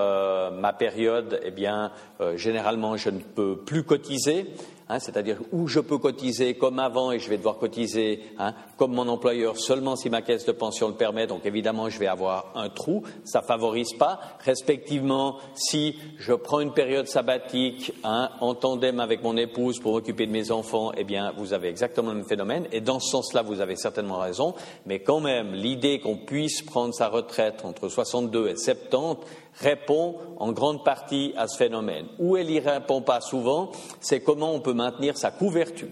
ma 0.53 0.73
période, 0.73 1.39
eh 1.43 1.49
bien, 1.49 1.91
généralement, 2.35 2.97
je 2.97 3.09
ne 3.09 3.17
peux 3.17 3.57
plus 3.57 3.83
cotiser. 3.83 4.45
Hein, 4.89 4.99
c'est-à-dire 4.99 5.37
où 5.51 5.67
je 5.67 5.79
peux 5.79 5.97
cotiser 5.97 6.55
comme 6.55 6.79
avant 6.79 7.11
et 7.11 7.19
je 7.19 7.29
vais 7.29 7.37
devoir 7.37 7.57
cotiser 7.57 8.21
hein, 8.37 8.53
comme 8.77 8.93
mon 8.93 9.07
employeur 9.07 9.57
seulement 9.57 9.95
si 9.95 10.09
ma 10.09 10.21
caisse 10.21 10.45
de 10.45 10.51
pension 10.51 10.89
le 10.89 10.95
permet. 10.95 11.25
Donc 11.25 11.45
évidemment, 11.45 11.89
je 11.89 11.97
vais 11.99 12.07
avoir 12.07 12.51
un 12.55 12.69
trou. 12.69 13.03
Ça 13.23 13.41
favorise 13.41 13.93
pas. 13.93 14.19
Respectivement, 14.39 15.37
si 15.55 15.97
je 16.17 16.33
prends 16.33 16.59
une 16.59 16.73
période 16.73 17.07
sabbatique 17.07 17.93
hein, 18.03 18.29
en 18.41 18.55
tandem 18.55 18.99
avec 18.99 19.23
mon 19.23 19.37
épouse 19.37 19.79
pour 19.79 19.93
m'occuper 19.93 20.25
de 20.25 20.31
mes 20.31 20.51
enfants, 20.51 20.91
eh 20.97 21.03
bien, 21.03 21.33
vous 21.37 21.53
avez 21.53 21.69
exactement 21.69 22.09
le 22.09 22.17
même 22.17 22.25
phénomène. 22.25 22.67
Et 22.71 22.81
dans 22.81 22.99
ce 22.99 23.09
sens-là, 23.09 23.41
vous 23.41 23.61
avez 23.61 23.77
certainement 23.77 24.19
raison. 24.19 24.53
Mais 24.85 24.99
quand 24.99 25.21
même, 25.21 25.53
l'idée 25.53 25.99
qu'on 25.99 26.17
puisse 26.17 26.61
prendre 26.61 26.93
sa 26.93 27.07
retraite 27.07 27.63
entre 27.63 27.87
62 27.87 28.49
et 28.49 28.55
70, 28.57 29.23
répond 29.59 30.17
en 30.37 30.51
grande 30.51 30.83
partie 30.83 31.33
à 31.37 31.47
ce 31.47 31.57
phénomène. 31.57 32.07
Où 32.19 32.37
elle 32.37 32.49
y 32.49 32.59
répond 32.59 33.01
pas 33.01 33.21
souvent, 33.21 33.71
c'est 33.99 34.21
comment 34.21 34.53
on 34.53 34.59
peut 34.59 34.73
maintenir 34.73 35.17
sa 35.17 35.31
couverture. 35.31 35.89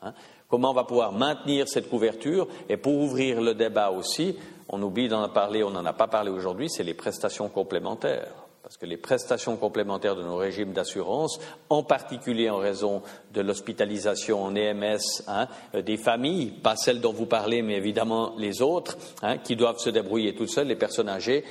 Hein. 0.00 0.14
comment 0.48 0.70
on 0.70 0.74
va 0.74 0.84
pouvoir 0.84 1.12
maintenir 1.12 1.66
cette 1.66 1.90
couverture 1.90 2.46
et 2.68 2.76
pour 2.76 2.94
ouvrir 2.94 3.40
le 3.40 3.54
débat 3.54 3.90
aussi, 3.90 4.36
on 4.68 4.80
oublie 4.80 5.08
d'en 5.08 5.28
parler, 5.28 5.64
on 5.64 5.70
n'en 5.70 5.84
a 5.84 5.92
pas 5.92 6.06
parlé 6.06 6.30
aujourd'hui, 6.30 6.70
c'est 6.70 6.84
les 6.84 6.94
prestations 6.94 7.48
complémentaires 7.48 8.48
parce 8.68 8.76
que 8.76 8.84
les 8.84 8.98
prestations 8.98 9.56
complémentaires 9.56 10.14
de 10.14 10.22
nos 10.22 10.36
régimes 10.36 10.74
d'assurance, 10.74 11.40
en 11.70 11.82
particulier 11.82 12.50
en 12.50 12.58
raison 12.58 13.00
de 13.32 13.40
l'hospitalisation 13.40 14.44
en 14.44 14.54
EMS 14.54 14.98
hein, 15.26 15.48
des 15.72 15.96
familles, 15.96 16.50
pas 16.50 16.76
celles 16.76 17.00
dont 17.00 17.14
vous 17.14 17.24
parlez, 17.24 17.62
mais 17.62 17.76
évidemment 17.76 18.34
les 18.36 18.60
autres, 18.60 18.98
hein, 19.22 19.38
qui 19.38 19.56
doivent 19.56 19.78
se 19.78 19.88
débrouiller 19.88 20.34
toutes 20.34 20.50
seules, 20.50 20.66
les 20.66 20.76
personnes 20.76 21.08
âgées, 21.08 21.44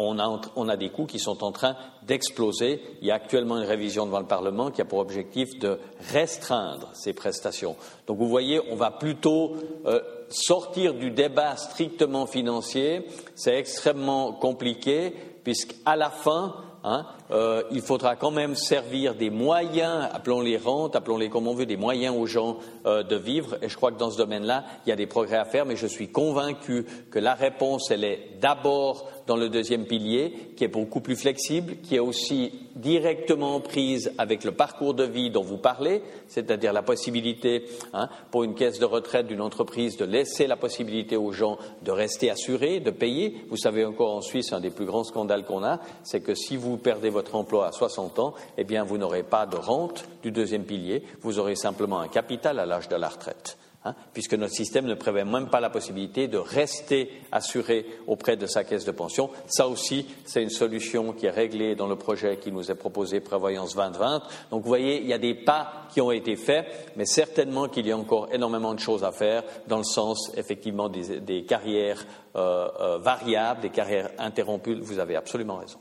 on 0.00 0.68
a, 0.68 0.76
des 0.76 0.90
coûts 0.90 1.06
qui 1.06 1.18
sont 1.18 1.44
en 1.44 1.52
train 1.52 1.76
d'exploser. 2.02 2.80
Il 3.00 3.08
y 3.08 3.10
a 3.10 3.14
actuellement 3.14 3.58
une 3.58 3.66
révision 3.66 4.06
devant 4.06 4.20
le 4.20 4.26
Parlement 4.26 4.70
qui 4.70 4.80
a 4.80 4.84
pour 4.84 4.98
objectif 4.98 5.58
de 5.58 5.78
restreindre 6.12 6.90
ces 6.94 7.12
prestations. 7.12 7.76
Donc 8.06 8.18
vous 8.18 8.28
voyez, 8.28 8.60
on 8.70 8.76
va 8.76 8.90
plutôt 8.90 9.56
euh, 9.86 10.00
sortir 10.28 10.94
du 10.94 11.10
débat 11.10 11.56
strictement 11.56 12.26
financier. 12.26 13.06
C'est 13.34 13.56
extrêmement 13.56 14.32
compliqué 14.32 15.12
puisqu'à 15.44 15.96
la 15.96 16.10
fin, 16.10 16.54
hein, 16.84 17.06
euh, 17.30 17.62
il 17.70 17.82
faudra 17.82 18.16
quand 18.16 18.30
même 18.30 18.54
servir 18.54 19.14
des 19.14 19.30
moyens, 19.30 20.08
appelons-les 20.12 20.56
rentes, 20.56 20.96
appelons-les 20.96 21.28
comme 21.28 21.48
on 21.48 21.54
veut, 21.54 21.66
des 21.66 21.76
moyens 21.76 22.16
aux 22.16 22.26
gens 22.26 22.58
euh, 22.86 23.02
de 23.02 23.16
vivre. 23.16 23.56
Et 23.62 23.68
je 23.68 23.76
crois 23.76 23.92
que 23.92 23.98
dans 23.98 24.10
ce 24.10 24.18
domaine-là, 24.18 24.64
il 24.84 24.90
y 24.90 24.92
a 24.92 24.96
des 24.96 25.06
progrès 25.06 25.36
à 25.36 25.44
faire, 25.44 25.66
mais 25.66 25.76
je 25.76 25.86
suis 25.86 26.08
convaincu 26.08 26.86
que 27.10 27.18
la 27.18 27.34
réponse, 27.34 27.90
elle 27.90 28.04
est 28.04 28.38
d'abord 28.40 29.08
dans 29.30 29.36
le 29.36 29.48
deuxième 29.48 29.86
pilier, 29.86 30.32
qui 30.56 30.64
est 30.64 30.68
beaucoup 30.68 31.00
plus 31.00 31.14
flexible, 31.14 31.76
qui 31.84 31.94
est 31.94 32.00
aussi 32.00 32.50
directement 32.74 33.60
prise 33.60 34.10
avec 34.18 34.42
le 34.42 34.50
parcours 34.50 34.92
de 34.92 35.04
vie 35.04 35.30
dont 35.30 35.44
vous 35.44 35.56
parlez, 35.56 36.02
c'est-à-dire 36.26 36.72
la 36.72 36.82
possibilité 36.82 37.64
hein, 37.92 38.08
pour 38.32 38.42
une 38.42 38.56
caisse 38.56 38.80
de 38.80 38.84
retraite 38.84 39.28
d'une 39.28 39.40
entreprise 39.40 39.96
de 39.96 40.04
laisser 40.04 40.48
la 40.48 40.56
possibilité 40.56 41.16
aux 41.16 41.30
gens 41.30 41.58
de 41.82 41.92
rester 41.92 42.28
assurés, 42.28 42.80
de 42.80 42.90
payer. 42.90 43.36
Vous 43.50 43.56
savez 43.56 43.84
encore 43.84 44.16
en 44.16 44.20
Suisse, 44.20 44.52
un 44.52 44.58
des 44.58 44.70
plus 44.70 44.84
grands 44.84 45.04
scandales 45.04 45.44
qu'on 45.44 45.62
a, 45.62 45.78
c'est 46.02 46.22
que 46.22 46.34
si 46.34 46.56
vous 46.56 46.76
perdez 46.76 47.08
votre 47.08 47.36
emploi 47.36 47.68
à 47.68 47.70
60 47.70 48.18
ans, 48.18 48.34
eh 48.58 48.64
bien 48.64 48.82
vous 48.82 48.98
n'aurez 48.98 49.22
pas 49.22 49.46
de 49.46 49.54
rente 49.54 50.06
du 50.24 50.32
deuxième 50.32 50.64
pilier, 50.64 51.04
vous 51.20 51.38
aurez 51.38 51.54
simplement 51.54 52.00
un 52.00 52.08
capital 52.08 52.58
à 52.58 52.66
l'âge 52.66 52.88
de 52.88 52.96
la 52.96 53.08
retraite. 53.08 53.59
Hein, 53.82 53.94
puisque 54.12 54.34
notre 54.34 54.52
système 54.52 54.84
ne 54.84 54.94
prévoit 54.94 55.24
même 55.24 55.48
pas 55.48 55.58
la 55.58 55.70
possibilité 55.70 56.28
de 56.28 56.36
rester 56.36 57.10
assuré 57.32 57.86
auprès 58.06 58.36
de 58.36 58.44
sa 58.44 58.62
caisse 58.62 58.84
de 58.84 58.90
pension. 58.90 59.30
Ça 59.46 59.68
aussi, 59.68 60.06
c'est 60.26 60.42
une 60.42 60.50
solution 60.50 61.14
qui 61.14 61.24
est 61.24 61.30
réglée 61.30 61.74
dans 61.76 61.86
le 61.86 61.96
projet 61.96 62.36
qui 62.36 62.52
nous 62.52 62.70
est 62.70 62.74
proposé 62.74 63.20
Prévoyance 63.20 63.74
2020. 63.74 64.22
Donc 64.50 64.62
vous 64.64 64.68
voyez, 64.68 65.00
il 65.00 65.06
y 65.06 65.14
a 65.14 65.18
des 65.18 65.34
pas 65.34 65.86
qui 65.94 66.02
ont 66.02 66.10
été 66.10 66.36
faits, 66.36 66.92
mais 66.96 67.06
certainement 67.06 67.68
qu'il 67.68 67.86
y 67.86 67.92
a 67.92 67.96
encore 67.96 68.28
énormément 68.34 68.74
de 68.74 68.80
choses 68.80 69.02
à 69.02 69.12
faire 69.12 69.44
dans 69.66 69.78
le 69.78 69.84
sens, 69.84 70.30
effectivement, 70.36 70.90
des, 70.90 71.44
carrières 71.44 72.04
euh, 72.36 72.68
euh, 72.80 72.98
variables, 72.98 73.62
des 73.62 73.70
carrières 73.70 74.10
interrompues. 74.18 74.78
Vous 74.78 74.98
avez 74.98 75.16
absolument 75.16 75.56
raison. 75.56 75.78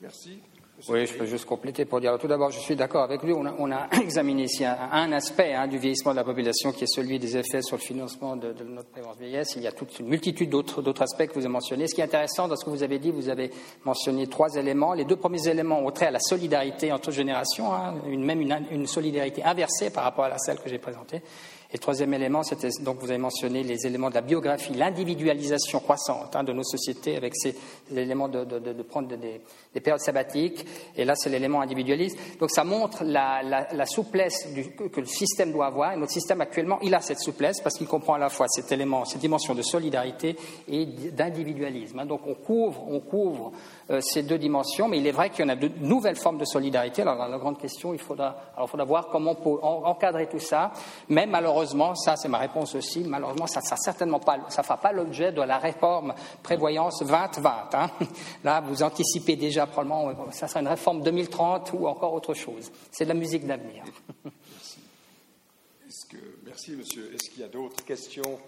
Merci. 0.00 0.38
Oui, 0.88 1.06
je 1.06 1.14
peux 1.14 1.26
juste 1.26 1.44
compléter 1.44 1.84
pour 1.84 2.00
dire 2.00 2.18
tout 2.18 2.26
d'abord, 2.26 2.50
je 2.50 2.58
suis 2.58 2.74
d'accord 2.74 3.02
avec 3.04 3.22
lui. 3.22 3.32
On 3.32 3.70
a, 3.70 3.88
examiné 4.02 4.44
ici 4.44 4.64
un, 4.64 5.12
aspect 5.12 5.54
hein, 5.54 5.68
du 5.68 5.78
vieillissement 5.78 6.10
de 6.10 6.16
la 6.16 6.24
population 6.24 6.72
qui 6.72 6.84
est 6.84 6.92
celui 6.92 7.18
des 7.18 7.36
effets 7.36 7.62
sur 7.62 7.76
le 7.76 7.82
financement 7.82 8.36
de, 8.36 8.52
notre 8.64 8.88
prévention 8.88 9.20
vieillesse. 9.20 9.54
Il 9.56 9.62
y 9.62 9.66
a 9.66 9.72
toute 9.72 9.98
une 10.00 10.08
multitude 10.08 10.50
d'autres 10.50 11.02
aspects 11.02 11.26
que 11.26 11.34
vous 11.34 11.40
avez 11.40 11.48
mentionnés. 11.48 11.86
Ce 11.86 11.94
qui 11.94 12.00
est 12.00 12.04
intéressant 12.04 12.48
dans 12.48 12.56
ce 12.56 12.64
que 12.64 12.70
vous 12.70 12.82
avez 12.82 12.98
dit, 12.98 13.10
vous 13.10 13.28
avez 13.28 13.50
mentionné 13.84 14.26
trois 14.26 14.54
éléments. 14.56 14.94
Les 14.94 15.04
deux 15.04 15.16
premiers 15.16 15.46
éléments 15.46 15.80
ont 15.80 15.90
trait 15.90 16.06
à 16.06 16.10
la 16.10 16.20
solidarité 16.20 16.92
entre 16.92 17.10
générations, 17.12 17.72
hein, 17.72 17.94
une, 18.08 18.24
même 18.24 18.40
une, 18.40 18.66
une 18.70 18.86
solidarité 18.86 19.44
inversée 19.44 19.90
par 19.90 20.04
rapport 20.04 20.24
à 20.24 20.30
la 20.30 20.38
celle 20.38 20.58
que 20.58 20.68
j'ai 20.68 20.78
présentée. 20.78 21.22
Et 21.74 21.78
troisième 21.78 22.12
élément, 22.12 22.42
c'était 22.42 22.68
donc 22.82 22.98
vous 22.98 23.10
avez 23.10 23.18
mentionné 23.18 23.62
les 23.62 23.86
éléments 23.86 24.10
de 24.10 24.14
la 24.14 24.20
biographie, 24.20 24.74
l'individualisation 24.74 25.80
croissante 25.80 26.36
hein, 26.36 26.44
de 26.44 26.52
nos 26.52 26.64
sociétés 26.64 27.16
avec 27.16 27.34
ces, 27.34 27.54
éléments 27.90 28.28
de, 28.28 28.82
prendre 28.82 29.08
des, 29.08 29.40
périodes 29.80 30.00
sabbatiques. 30.00 30.66
Et 30.96 31.06
là, 31.06 31.14
c'est 31.16 31.30
l'élément 31.30 31.62
individualiste. 31.62 32.18
Donc 32.38 32.50
ça 32.50 32.64
montre 32.64 33.04
la, 33.04 33.86
souplesse 33.86 34.48
que, 34.92 35.00
le 35.00 35.06
système 35.06 35.50
doit 35.50 35.66
avoir. 35.66 35.94
Et 35.94 35.96
notre 35.96 36.12
système 36.12 36.42
actuellement, 36.42 36.78
il 36.82 36.94
a 36.94 37.00
cette 37.00 37.20
souplesse 37.20 37.62
parce 37.62 37.78
qu'il 37.78 37.86
comprend 37.86 38.14
à 38.14 38.18
la 38.18 38.28
fois 38.28 38.48
cet 38.48 38.70
élément, 38.70 39.06
cette 39.06 39.20
dimension 39.20 39.54
de 39.54 39.62
solidarité 39.62 40.36
et 40.68 40.84
d'individualisme. 40.84 42.00
Hein. 42.00 42.06
Donc 42.06 42.26
on 42.26 42.34
couvre, 42.34 42.86
on 42.90 43.00
couvre 43.00 43.52
euh, 43.90 44.00
ces 44.02 44.22
deux 44.22 44.38
dimensions, 44.38 44.88
mais 44.88 44.98
il 44.98 45.06
est 45.06 45.12
vrai 45.12 45.30
qu'il 45.30 45.44
y 45.44 45.48
en 45.48 45.52
a 45.52 45.56
de 45.56 45.70
nouvelles 45.80 46.16
formes 46.16 46.38
de 46.38 46.44
solidarité. 46.44 47.00
Alors, 47.00 47.16
la 47.28 47.38
grande 47.38 47.58
question, 47.58 47.94
il 47.94 48.00
faudra, 48.00 48.36
alors, 48.54 48.68
il 48.68 48.70
faudra 48.70 48.84
voir 48.84 49.08
comment 49.08 49.32
on 49.32 49.34
peut 49.34 49.62
encadrer 49.62 50.28
tout 50.28 50.38
ça. 50.38 50.72
Mais 51.08 51.26
malheureusement, 51.62 51.94
ça, 51.94 52.16
c'est 52.16 52.28
ma 52.28 52.38
réponse 52.38 52.74
aussi, 52.74 53.00
malheureusement, 53.00 53.46
ça 53.46 53.60
ne 53.60 53.76
certainement 53.76 54.18
pas, 54.18 54.50
ça 54.50 54.64
fera 54.64 54.78
pas 54.78 54.92
l'objet 54.92 55.30
de 55.30 55.42
la 55.42 55.58
réforme 55.58 56.12
prévoyance 56.42 56.98
2020. 57.00 57.74
Hein. 57.74 57.90
Là, 58.44 58.60
vous 58.60 58.82
anticipez 58.82 59.36
déjà 59.36 59.66
probablement, 59.66 60.32
ça 60.32 60.48
sera 60.48 60.60
une 60.60 60.68
réforme 60.68 61.02
2030 61.02 61.72
ou 61.74 61.86
encore 61.86 62.14
autre 62.14 62.34
chose. 62.34 62.70
C'est 62.90 63.04
de 63.04 63.10
la 63.10 63.14
musique 63.14 63.46
d'avenir. 63.46 63.84
merci, 66.44 66.72
monsieur. 66.72 67.14
Est-ce 67.14 67.30
qu'il 67.30 67.40
y 67.40 67.44
a 67.44 67.48
d'autres 67.48 67.84
questions 67.84 68.40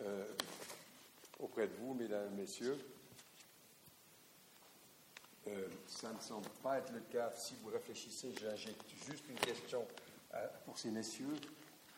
euh, 0.00 0.24
auprès 1.40 1.66
de 1.66 1.72
vous, 1.80 1.94
mesdames, 1.94 2.30
messieurs? 2.36 2.78
Euh, 5.48 5.66
ça 5.88 6.12
ne 6.12 6.20
semble 6.20 6.48
pas 6.62 6.78
être 6.78 6.92
le 6.92 7.00
cas. 7.12 7.32
Si 7.34 7.54
vous 7.60 7.70
réfléchissez, 7.70 8.32
j'injecte 8.40 8.84
juste 9.10 9.24
une 9.28 9.38
question 9.38 9.84
euh, 10.34 10.46
pour 10.64 10.78
ces 10.78 10.90
messieurs 10.90 11.34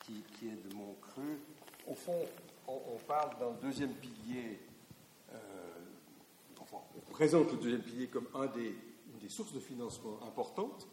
qui, 0.06 0.46
est 0.46 0.68
de 0.68 0.74
mon 0.74 0.94
creux. 1.00 1.38
Au 1.86 1.94
fond, 1.94 2.18
on, 2.68 2.98
parle 3.06 3.38
d'un 3.38 3.52
deuxième 3.62 3.92
pilier, 3.94 4.60
euh, 5.32 5.36
enfin, 6.60 6.78
on 6.96 7.10
présente 7.12 7.50
le 7.52 7.58
deuxième 7.58 7.82
pilier 7.82 8.08
comme 8.08 8.28
un 8.34 8.46
des, 8.46 8.74
une 9.12 9.18
des 9.20 9.28
sources 9.28 9.52
de 9.52 9.60
financement 9.60 10.18
importantes, 10.26 10.86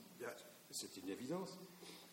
c'est 0.70 0.96
une 0.98 1.10
évidence, 1.10 1.60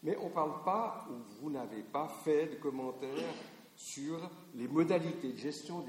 mais 0.02 0.16
on 0.18 0.28
ne 0.28 0.34
parle 0.34 0.64
pas, 0.64 1.06
ou 1.10 1.14
vous 1.40 1.50
n'avez 1.50 1.82
pas 1.82 2.08
fait 2.24 2.46
de 2.46 2.56
commentaires 2.56 3.34
sur 3.76 4.30
les 4.54 4.66
modalités 4.66 5.32
de 5.32 5.38
gestion 5.38 5.84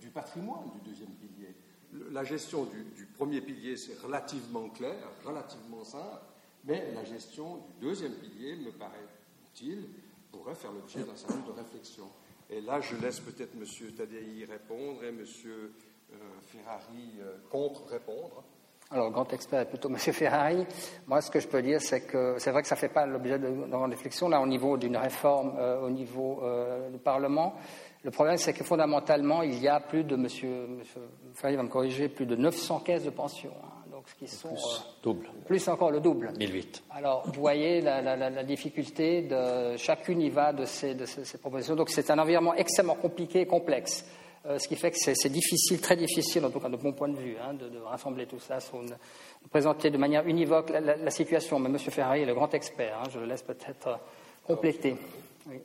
du 0.00 0.10
patrimoine 0.10 0.70
du 0.70 0.80
deuxième 0.90 1.14
pilier. 1.14 1.54
La 2.10 2.24
gestion 2.24 2.64
du, 2.64 3.06
premier 3.06 3.40
pilier, 3.40 3.76
c'est 3.76 3.98
relativement 4.00 4.68
clair, 4.68 4.96
relativement 5.24 5.84
simple, 5.84 6.22
mais 6.64 6.92
la 6.92 7.04
gestion 7.04 7.58
du 7.58 7.86
deuxième 7.86 8.14
pilier 8.14 8.56
me 8.56 8.72
paraît 8.72 9.06
utile, 9.46 9.88
pourrait 10.36 10.54
faire 10.54 10.72
l'objet 10.72 11.00
d'un 11.00 11.16
certain 11.16 11.36
nombre 11.36 11.54
de 11.54 11.58
réflexions. 11.58 12.10
Et 12.50 12.60
là, 12.60 12.80
je 12.80 12.96
laisse 12.96 13.20
peut-être 13.20 13.54
M. 13.54 13.64
Tadei 13.96 14.44
répondre 14.44 15.02
et 15.04 15.08
M. 15.08 15.24
Euh, 16.12 16.16
Ferrari 16.42 17.14
euh, 17.20 17.36
contre-répondre. 17.50 18.44
Alors, 18.90 19.06
le 19.06 19.12
grand 19.12 19.32
expert 19.32 19.60
est 19.60 19.68
plutôt 19.68 19.88
M. 19.90 19.96
Ferrari. 19.96 20.66
Moi, 21.06 21.20
ce 21.20 21.30
que 21.30 21.40
je 21.40 21.48
peux 21.48 21.62
dire, 21.62 21.80
c'est 21.80 22.02
que 22.02 22.36
c'est 22.38 22.50
vrai 22.50 22.62
que 22.62 22.68
ça 22.68 22.74
ne 22.74 22.80
fait 22.80 22.88
pas 22.88 23.06
l'objet 23.06 23.38
de, 23.38 23.48
grande 23.48 23.90
réflexion, 23.90 24.28
là, 24.28 24.40
au 24.40 24.46
niveau 24.46 24.76
d'une 24.76 24.96
réforme 24.96 25.54
euh, 25.58 25.80
au 25.80 25.90
niveau 25.90 26.42
du 26.92 26.98
Parlement. 26.98 27.54
Le 28.02 28.10
problème, 28.10 28.36
c'est 28.36 28.52
que 28.52 28.64
fondamentalement, 28.64 29.42
il 29.42 29.58
y 29.58 29.68
a 29.68 29.80
plus 29.80 30.04
de, 30.04 30.14
monsieur 30.14 30.68
Ferrari 31.32 31.56
va 31.56 31.62
me 31.62 31.68
corriger, 31.68 32.08
plus 32.08 32.26
de 32.26 32.36
900 32.36 32.80
caisses 32.80 33.04
de 33.04 33.10
pension. 33.10 33.50
Hein. 33.64 33.73
Donc, 34.04 34.10
ce 34.12 34.14
qui 34.14 34.28
sont. 34.28 34.48
Plus, 34.48 34.58
euh, 34.58 35.02
double. 35.02 35.28
Plus 35.46 35.68
encore 35.68 35.90
le 35.90 36.00
double. 36.00 36.32
1008. 36.38 36.82
Alors, 36.90 37.22
vous 37.26 37.40
voyez 37.40 37.80
la, 37.80 38.02
la, 38.02 38.16
la, 38.16 38.30
la 38.30 38.44
difficulté 38.44 39.22
de. 39.22 39.76
Chacune 39.76 40.20
y 40.20 40.30
va 40.30 40.52
de 40.52 40.64
ces, 40.64 40.94
de 40.94 41.06
ces, 41.06 41.24
ces 41.24 41.38
propositions. 41.38 41.76
Donc, 41.76 41.90
c'est 41.90 42.10
un 42.10 42.18
environnement 42.18 42.54
extrêmement 42.54 42.96
compliqué 42.96 43.40
et 43.40 43.46
complexe. 43.46 44.04
Euh, 44.46 44.58
ce 44.58 44.68
qui 44.68 44.76
fait 44.76 44.90
que 44.90 44.98
c'est 44.98 45.30
difficile, 45.30 45.80
très 45.80 45.96
difficile, 45.96 46.44
en 46.44 46.50
tout 46.50 46.60
cas 46.60 46.68
de 46.68 46.76
mon 46.76 46.92
point 46.92 47.08
de 47.08 47.16
vue, 47.16 47.34
hein, 47.42 47.54
de, 47.54 47.66
de, 47.70 47.78
rassembler 47.78 48.26
tout 48.26 48.38
ça, 48.38 48.60
sur 48.60 48.82
une, 48.82 48.88
de 48.88 49.48
présenter 49.50 49.90
de 49.90 49.96
manière 49.96 50.26
univoque 50.28 50.68
la, 50.68 50.80
la, 50.80 50.96
la 50.96 51.10
situation. 51.10 51.58
Mais 51.58 51.70
M. 51.70 51.78
Ferrari 51.78 52.20
est 52.22 52.26
le 52.26 52.34
grand 52.34 52.52
expert, 52.52 52.98
hein, 53.00 53.08
je 53.10 53.18
le 53.18 53.24
laisse 53.24 53.42
peut-être 53.42 53.88
euh, 53.88 53.96
compléter. 54.46 54.96
Oui. 55.48 55.56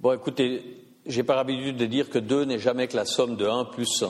Bon, 0.00 0.14
écoutez, 0.14 0.62
j'ai 1.04 1.22
pas 1.22 1.36
l'habitude 1.36 1.76
de 1.76 1.84
dire 1.84 2.08
que 2.08 2.18
2 2.18 2.46
n'est 2.46 2.58
jamais 2.58 2.88
que 2.88 2.96
la 2.96 3.04
somme 3.04 3.36
de 3.36 3.46
1 3.46 3.66
plus 3.66 4.02
1. 4.02 4.06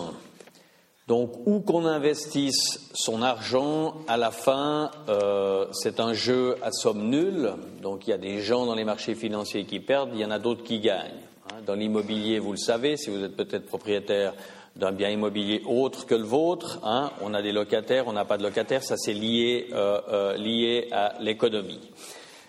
Donc, 1.06 1.46
où 1.46 1.60
qu'on 1.60 1.86
investisse 1.86 2.90
son 2.92 3.22
argent, 3.22 3.94
à 4.08 4.16
la 4.16 4.32
fin, 4.32 4.90
euh, 5.08 5.66
c'est 5.70 6.00
un 6.00 6.14
jeu 6.14 6.56
à 6.62 6.72
somme 6.72 7.08
nulle. 7.08 7.52
Donc, 7.80 8.08
il 8.08 8.10
y 8.10 8.12
a 8.12 8.18
des 8.18 8.40
gens 8.40 8.66
dans 8.66 8.74
les 8.74 8.82
marchés 8.82 9.14
financiers 9.14 9.64
qui 9.64 9.78
perdent, 9.78 10.10
il 10.14 10.20
y 10.20 10.24
en 10.24 10.32
a 10.32 10.40
d'autres 10.40 10.64
qui 10.64 10.80
gagnent. 10.80 11.22
Dans 11.64 11.74
l'immobilier, 11.74 12.40
vous 12.40 12.50
le 12.50 12.58
savez, 12.58 12.96
si 12.96 13.10
vous 13.10 13.22
êtes 13.22 13.36
peut-être 13.36 13.66
propriétaire 13.66 14.34
d'un 14.74 14.90
bien 14.90 15.08
immobilier 15.08 15.62
autre 15.64 16.06
que 16.06 16.14
le 16.16 16.24
vôtre, 16.24 16.80
hein, 16.82 17.12
on 17.22 17.34
a 17.34 17.40
des 17.40 17.52
locataires, 17.52 18.08
on 18.08 18.12
n'a 18.12 18.24
pas 18.24 18.36
de 18.36 18.42
locataires, 18.42 18.82
ça 18.82 18.96
c'est 18.96 19.14
lié, 19.14 19.68
euh, 19.72 20.00
euh, 20.10 20.36
lié 20.36 20.88
à 20.90 21.14
l'économie. 21.20 21.80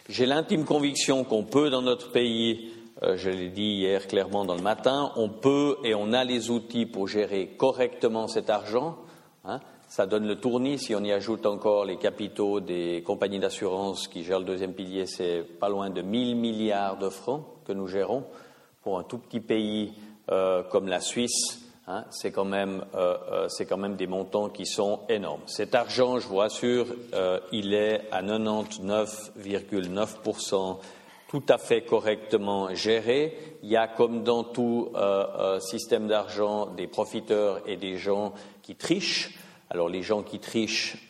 J'ai 0.09 0.25
l'intime 0.25 0.65
conviction 0.65 1.23
qu'on 1.23 1.43
peut, 1.43 1.69
dans 1.69 1.81
notre 1.81 2.11
pays, 2.11 2.71
je 3.01 3.29
l'ai 3.29 3.49
dit 3.49 3.75
hier 3.75 4.07
clairement 4.07 4.45
dans 4.45 4.55
le 4.55 4.61
matin, 4.61 5.11
on 5.15 5.29
peut 5.29 5.77
et 5.83 5.93
on 5.93 6.13
a 6.13 6.23
les 6.23 6.49
outils 6.49 6.85
pour 6.85 7.07
gérer 7.07 7.47
correctement 7.57 8.27
cet 8.27 8.49
argent. 8.49 8.97
Hein, 9.45 9.59
ça 9.87 10.05
donne 10.05 10.27
le 10.27 10.35
tournis. 10.35 10.79
Si 10.79 10.95
on 10.95 11.03
y 11.03 11.11
ajoute 11.11 11.45
encore 11.45 11.85
les 11.85 11.97
capitaux 11.97 12.59
des 12.59 13.03
compagnies 13.05 13.39
d'assurance 13.39 14.07
qui 14.07 14.23
gèrent 14.23 14.39
le 14.39 14.45
deuxième 14.45 14.73
pilier, 14.73 15.05
c'est 15.05 15.43
pas 15.59 15.69
loin 15.69 15.89
de 15.89 16.01
1000 16.01 16.35
milliards 16.35 16.97
de 16.97 17.09
francs 17.09 17.43
que 17.65 17.73
nous 17.73 17.87
gérons 17.87 18.23
pour 18.83 18.99
un 18.99 19.03
tout 19.03 19.17
petit 19.17 19.41
pays 19.41 19.93
euh, 20.31 20.63
comme 20.63 20.87
la 20.87 21.01
Suisse, 21.01 21.67
hein, 21.87 22.05
c'est 22.09 22.31
quand, 22.31 22.45
même, 22.45 22.83
euh, 22.95 23.17
euh, 23.31 23.47
quand 23.67 23.77
même 23.77 23.95
des 23.95 24.07
montants 24.07 24.49
qui 24.49 24.65
sont 24.65 25.01
énormes. 25.09 25.41
Cet 25.45 25.75
argent, 25.75 26.19
je 26.19 26.27
vous 26.27 26.37
rassure, 26.37 26.87
euh, 27.13 27.39
il 27.51 27.73
est 27.73 28.01
à 28.11 28.21
99,9% 28.21 30.79
tout 31.27 31.43
à 31.49 31.57
fait 31.57 31.81
correctement 31.81 32.73
géré. 32.73 33.37
Il 33.63 33.69
y 33.69 33.77
a, 33.77 33.87
comme 33.87 34.23
dans 34.23 34.43
tout 34.43 34.89
euh, 34.95 35.59
système 35.59 36.07
d'argent, 36.07 36.67
des 36.67 36.87
profiteurs 36.87 37.61
et 37.65 37.75
des 37.75 37.97
gens 37.97 38.33
qui 38.63 38.75
trichent. 38.75 39.37
Alors 39.69 39.89
les 39.89 40.01
gens 40.01 40.23
qui 40.23 40.39
trichent, 40.39 41.09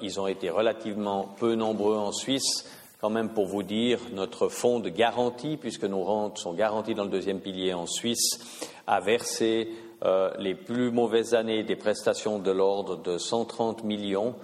ils 0.00 0.20
ont 0.20 0.28
été 0.28 0.48
relativement 0.48 1.34
peu 1.40 1.56
nombreux 1.56 1.96
en 1.96 2.12
Suisse 2.12 2.64
quand 3.00 3.10
même 3.10 3.30
pour 3.30 3.46
vous 3.46 3.62
dire, 3.62 3.98
notre 4.12 4.48
fonds 4.48 4.78
de 4.78 4.90
garantie, 4.90 5.56
puisque 5.56 5.84
nos 5.84 6.04
rentes 6.04 6.38
sont 6.38 6.52
garanties 6.52 6.94
dans 6.94 7.04
le 7.04 7.10
deuxième 7.10 7.40
pilier 7.40 7.72
en 7.72 7.86
Suisse, 7.86 8.38
a 8.86 9.00
versé 9.00 9.68
euh, 10.04 10.30
les 10.38 10.54
plus 10.54 10.90
mauvaises 10.90 11.34
années 11.34 11.62
des 11.62 11.76
prestations 11.76 12.38
de 12.38 12.50
l'ordre 12.50 12.96
de 12.96 13.16
130 13.16 13.84
millions 13.84 14.34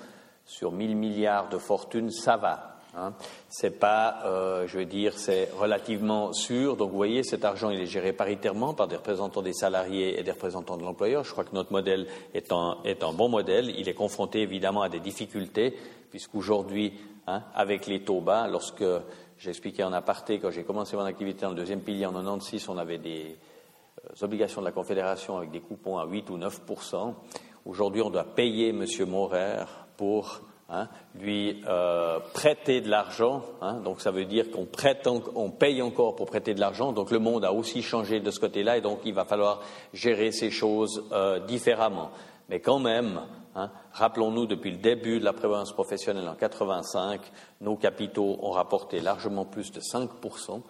sur 0.47 0.73
1000 0.73 0.97
milliards 0.97 1.49
de 1.51 1.59
fortune, 1.59 2.11
ça 2.11 2.37
va. 2.37 2.76
Hein. 2.97 3.13
C'est 3.49 3.79
pas, 3.79 4.21
euh, 4.25 4.67
je 4.67 4.79
veux 4.79 4.85
dire, 4.85 5.19
c'est 5.19 5.51
relativement 5.59 6.33
sûr. 6.33 6.77
Donc, 6.77 6.91
vous 6.91 6.97
voyez, 6.97 7.23
cet 7.23 7.45
argent, 7.45 7.71
il 7.71 7.81
est 7.81 7.87
géré 7.87 8.13
paritairement 8.13 8.75
par 8.75 8.89
des 8.89 8.97
représentants 8.97 9.43
des 9.43 9.53
salariés 9.53 10.19
et 10.19 10.23
des 10.23 10.31
représentants 10.31 10.77
de 10.77 10.83
l'employeur. 10.83 11.25
Je 11.25 11.33
crois 11.33 11.45
que 11.45 11.55
notre 11.55 11.73
modèle 11.73 12.07
est 12.35 12.53
un, 12.53 12.79
est 12.85 13.03
un 13.03 13.13
bon 13.13 13.29
modèle. 13.29 13.71
Il 13.79 13.89
est 13.89 13.95
confronté 13.95 14.41
évidemment 14.41 14.83
à 14.83 14.89
des 14.89 15.01
difficultés, 15.01 15.77
puisqu'aujourd'hui, 16.11 16.95
hein, 17.27 17.43
avec 17.55 17.87
les 17.87 18.03
taux 18.03 18.21
bas. 18.21 18.49
Lorsque 18.49 18.85
j'ai 19.39 19.51
expliqué 19.51 19.85
en 19.85 19.93
aparté, 19.93 20.39
quand 20.39 20.51
j'ai 20.51 20.65
commencé 20.65 20.97
mon 20.97 21.05
activité 21.05 21.43
dans 21.43 21.51
le 21.51 21.57
deuxième 21.57 21.81
pilier 21.81 22.07
en 22.07 22.13
96, 22.13 22.69
on 22.71 22.79
avait 22.79 22.99
des 22.99 23.37
euh, 24.05 24.25
obligations 24.25 24.63
de 24.63 24.67
la 24.67 24.73
Confédération 24.73 25.37
avec 25.37 25.51
des 25.51 25.61
coupons 25.61 25.99
à 25.99 26.07
8 26.07 26.31
ou 26.31 26.39
9% 26.39 27.15
Aujourd'hui, 27.67 28.01
on 28.01 28.11
doit 28.11 28.23
payer 28.23 28.69
M. 28.69 28.85
Maurer 29.09 29.65
pour 29.97 30.41
hein, 30.69 30.89
lui 31.21 31.63
euh, 31.67 32.19
prêter 32.35 32.81
de 32.81 32.89
l'argent. 32.89 33.43
Hein, 33.61 33.81
donc, 33.85 34.01
ça 34.01 34.11
veut 34.11 34.25
dire 34.25 34.51
qu'on 34.51 34.67
prête, 34.67 35.07
on 35.07 35.51
paye 35.51 35.83
encore 35.83 36.17
pour 36.17 36.27
prêter 36.27 36.55
de 36.55 36.61
l'argent. 36.61 36.93
Donc, 36.93 37.11
le 37.11 37.19
monde 37.19 37.45
a 37.45 37.53
aussi 37.53 37.83
changé 37.83 38.21
de 38.21 38.31
ce 38.31 38.41
côté-là 38.41 38.77
et 38.77 38.81
donc 38.81 39.01
il 39.05 39.15
va 39.15 39.25
falloir 39.25 39.63
gérer 39.93 40.33
ces 40.33 40.51
choses 40.51 41.05
euh, 41.13 41.41
différemment. 41.41 42.11
Mais 42.49 42.61
quand 42.61 42.79
même, 42.79 43.21
Hein. 43.57 43.71
Rappelons-nous, 43.93 44.47
depuis 44.47 44.71
le 44.71 44.77
début 44.77 45.19
de 45.19 45.25
la 45.25 45.33
prévoyance 45.33 45.73
professionnelle 45.73 46.29
en 46.29 46.35
85, 46.35 47.23
nos 47.63 47.77
capitaux 47.77 48.39
ont 48.43 48.51
rapporté 48.51 49.01
largement 49.01 49.47
plus 49.47 49.73
de 49.73 49.81
5%. 49.81 50.61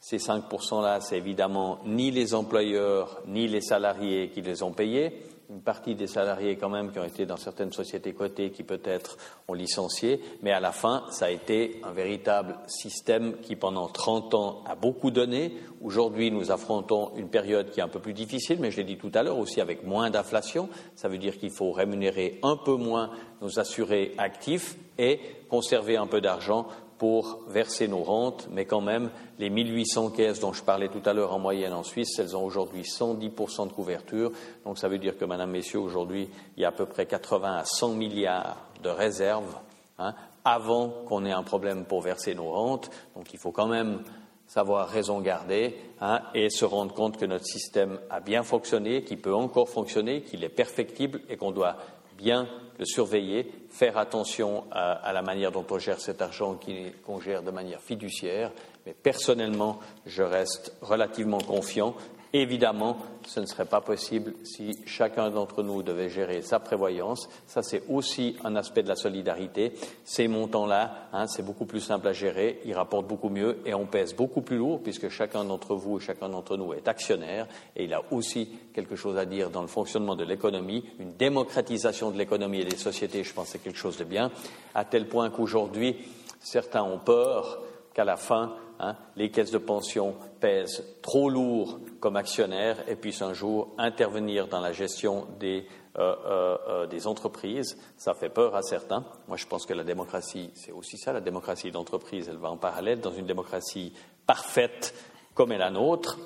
Ces 0.00 0.16
5%-là, 0.16 1.00
c'est 1.02 1.18
évidemment 1.18 1.80
ni 1.84 2.10
les 2.10 2.34
employeurs 2.34 3.20
ni 3.26 3.46
les 3.46 3.60
salariés 3.60 4.30
qui 4.30 4.40
les 4.40 4.62
ont 4.62 4.72
payés, 4.72 5.22
une 5.50 5.60
partie 5.60 5.94
des 5.94 6.06
salariés 6.06 6.56
quand 6.56 6.68
même 6.68 6.90
qui 6.90 6.98
ont 6.98 7.04
été 7.04 7.26
dans 7.26 7.36
certaines 7.36 7.72
sociétés 7.72 8.12
cotées 8.12 8.50
qui 8.50 8.62
peut-être 8.62 9.16
ont 9.48 9.54
licencié, 9.54 10.20
mais 10.42 10.52
à 10.52 10.60
la 10.60 10.72
fin, 10.72 11.04
ça 11.10 11.26
a 11.26 11.30
été 11.30 11.80
un 11.84 11.92
véritable 11.92 12.56
système 12.66 13.36
qui 13.40 13.56
pendant 13.56 13.88
30 13.88 14.34
ans 14.34 14.64
a 14.66 14.74
beaucoup 14.74 15.10
donné. 15.10 15.54
Aujourd'hui, 15.82 16.30
nous 16.30 16.50
affrontons 16.50 17.12
une 17.16 17.28
période 17.28 17.70
qui 17.70 17.80
est 17.80 17.82
un 17.82 17.88
peu 17.88 18.00
plus 18.00 18.14
difficile, 18.14 18.58
mais 18.60 18.70
je 18.70 18.78
l'ai 18.78 18.84
dit 18.84 18.96
tout 18.96 19.12
à 19.14 19.22
l'heure 19.22 19.38
aussi 19.38 19.60
avec 19.60 19.84
moins 19.84 20.10
d'inflation. 20.10 20.68
Ça 20.96 21.08
veut 21.08 21.18
dire 21.18 21.38
qu'il 21.38 21.50
faut 21.50 21.72
rémunérer 21.72 22.38
un 22.42 22.56
peu 22.56 22.76
moins 22.76 23.10
nos 23.42 23.58
assurés 23.58 24.14
actifs 24.18 24.76
et 24.98 25.20
conserver 25.48 25.96
un 25.96 26.06
peu 26.06 26.20
d'argent 26.20 26.66
pour 26.98 27.40
verser 27.48 27.88
nos 27.88 28.02
rentes, 28.02 28.48
mais 28.50 28.64
quand 28.64 28.80
même, 28.80 29.10
les 29.38 29.50
1800 29.50 30.10
caisses 30.10 30.40
dont 30.40 30.52
je 30.52 30.62
parlais 30.62 30.88
tout 30.88 31.02
à 31.04 31.12
l'heure 31.12 31.34
en 31.34 31.38
moyenne 31.38 31.72
en 31.72 31.82
Suisse, 31.82 32.18
elles 32.18 32.36
ont 32.36 32.44
aujourd'hui 32.44 32.82
110% 32.82 33.68
de 33.68 33.72
couverture. 33.72 34.30
Donc 34.64 34.78
ça 34.78 34.88
veut 34.88 34.98
dire 34.98 35.18
que, 35.18 35.24
Madame, 35.24 35.50
Messieurs, 35.50 35.80
aujourd'hui, 35.80 36.28
il 36.56 36.62
y 36.62 36.64
a 36.64 36.68
à 36.68 36.72
peu 36.72 36.86
près 36.86 37.06
80 37.06 37.56
à 37.56 37.64
100 37.64 37.94
milliards 37.94 38.56
de 38.82 38.88
réserves 38.88 39.56
hein, 39.98 40.14
avant 40.44 40.88
qu'on 41.06 41.24
ait 41.24 41.32
un 41.32 41.42
problème 41.42 41.84
pour 41.84 42.00
verser 42.00 42.34
nos 42.34 42.50
rentes. 42.50 42.90
Donc 43.16 43.32
il 43.32 43.38
faut 43.38 43.52
quand 43.52 43.68
même 43.68 44.02
savoir 44.46 44.88
raison 44.88 45.20
garder 45.20 45.76
hein, 46.00 46.20
et 46.34 46.50
se 46.50 46.64
rendre 46.64 46.94
compte 46.94 47.16
que 47.16 47.24
notre 47.24 47.46
système 47.46 47.98
a 48.10 48.20
bien 48.20 48.42
fonctionné, 48.42 49.02
qu'il 49.02 49.20
peut 49.20 49.34
encore 49.34 49.68
fonctionner, 49.68 50.22
qu'il 50.22 50.44
est 50.44 50.48
perfectible 50.48 51.20
et 51.28 51.36
qu'on 51.36 51.50
doit 51.50 51.76
bien 52.16 52.46
le 52.78 52.84
surveiller, 52.84 53.50
faire 53.74 53.98
attention 53.98 54.64
à, 54.70 55.12
la 55.12 55.22
manière 55.22 55.50
dont 55.50 55.66
on 55.68 55.78
gère 55.78 56.00
cet 56.00 56.22
argent 56.22 56.56
qu'on 57.04 57.20
gère 57.20 57.42
de 57.42 57.50
manière 57.50 57.80
fiduciaire. 57.80 58.52
Mais 58.86 58.94
personnellement, 58.94 59.80
je 60.06 60.22
reste 60.22 60.76
relativement 60.80 61.38
confiant. 61.38 61.96
Évidemment, 62.36 62.96
ce 63.28 63.38
ne 63.38 63.46
serait 63.46 63.64
pas 63.64 63.80
possible 63.80 64.34
si 64.42 64.76
chacun 64.86 65.30
d'entre 65.30 65.62
nous 65.62 65.84
devait 65.84 66.08
gérer 66.08 66.42
sa 66.42 66.58
prévoyance. 66.58 67.28
Ça, 67.46 67.62
c'est 67.62 67.84
aussi 67.88 68.36
un 68.42 68.56
aspect 68.56 68.82
de 68.82 68.88
la 68.88 68.96
solidarité. 68.96 69.72
Ces 70.02 70.26
montants-là, 70.26 71.10
hein, 71.12 71.28
c'est 71.28 71.44
beaucoup 71.44 71.64
plus 71.64 71.78
simple 71.78 72.08
à 72.08 72.12
gérer, 72.12 72.60
ils 72.64 72.74
rapportent 72.74 73.06
beaucoup 73.06 73.28
mieux 73.28 73.60
et 73.64 73.72
on 73.72 73.86
pèse 73.86 74.16
beaucoup 74.16 74.40
plus 74.40 74.56
lourd 74.56 74.80
puisque 74.82 75.10
chacun 75.10 75.44
d'entre 75.44 75.76
vous 75.76 75.98
et 75.98 76.00
chacun 76.00 76.28
d'entre 76.28 76.56
nous 76.56 76.72
est 76.72 76.88
actionnaire 76.88 77.46
et 77.76 77.84
il 77.84 77.94
a 77.94 78.02
aussi 78.10 78.48
quelque 78.74 78.96
chose 78.96 79.16
à 79.16 79.26
dire 79.26 79.50
dans 79.50 79.62
le 79.62 79.68
fonctionnement 79.68 80.16
de 80.16 80.24
l'économie. 80.24 80.84
Une 80.98 81.12
démocratisation 81.12 82.10
de 82.10 82.18
l'économie 82.18 82.62
et 82.62 82.64
des 82.64 82.76
sociétés, 82.76 83.22
je 83.22 83.32
pense, 83.32 83.50
c'est 83.50 83.62
quelque 83.62 83.78
chose 83.78 83.96
de 83.96 84.04
bien, 84.04 84.32
à 84.74 84.84
tel 84.84 85.06
point 85.06 85.30
qu'aujourd'hui, 85.30 85.98
certains 86.40 86.82
ont 86.82 86.98
peur 86.98 87.62
qu'à 87.94 88.04
la 88.04 88.16
fin, 88.16 88.56
hein, 88.80 88.96
les 89.16 89.30
caisses 89.30 89.52
de 89.52 89.58
pension 89.58 90.14
pèsent 90.40 90.84
trop 91.00 91.30
lourd 91.30 91.78
comme 92.00 92.16
actionnaires 92.16 92.76
et 92.88 92.96
puissent 92.96 93.22
un 93.22 93.32
jour 93.32 93.72
intervenir 93.78 94.48
dans 94.48 94.60
la 94.60 94.72
gestion 94.72 95.26
des, 95.38 95.66
euh, 95.96 96.14
euh, 96.26 96.58
euh, 96.68 96.86
des 96.86 97.06
entreprises. 97.06 97.78
Ça 97.96 98.14
fait 98.14 98.28
peur 98.28 98.54
à 98.56 98.62
certains. 98.62 99.04
Moi, 99.28 99.36
je 99.36 99.46
pense 99.46 99.64
que 99.64 99.72
la 99.72 99.84
démocratie, 99.84 100.50
c'est 100.54 100.72
aussi 100.72 100.98
ça. 100.98 101.12
La 101.12 101.20
démocratie 101.20 101.70
d'entreprise, 101.70 102.28
elle 102.28 102.36
va 102.36 102.50
en 102.50 102.56
parallèle. 102.56 103.00
Dans 103.00 103.12
une 103.12 103.26
démocratie 103.26 103.92
parfaite 104.26 104.94
comme 105.34 105.52
est 105.52 105.58
la 105.58 105.70
nôtre, 105.70 106.18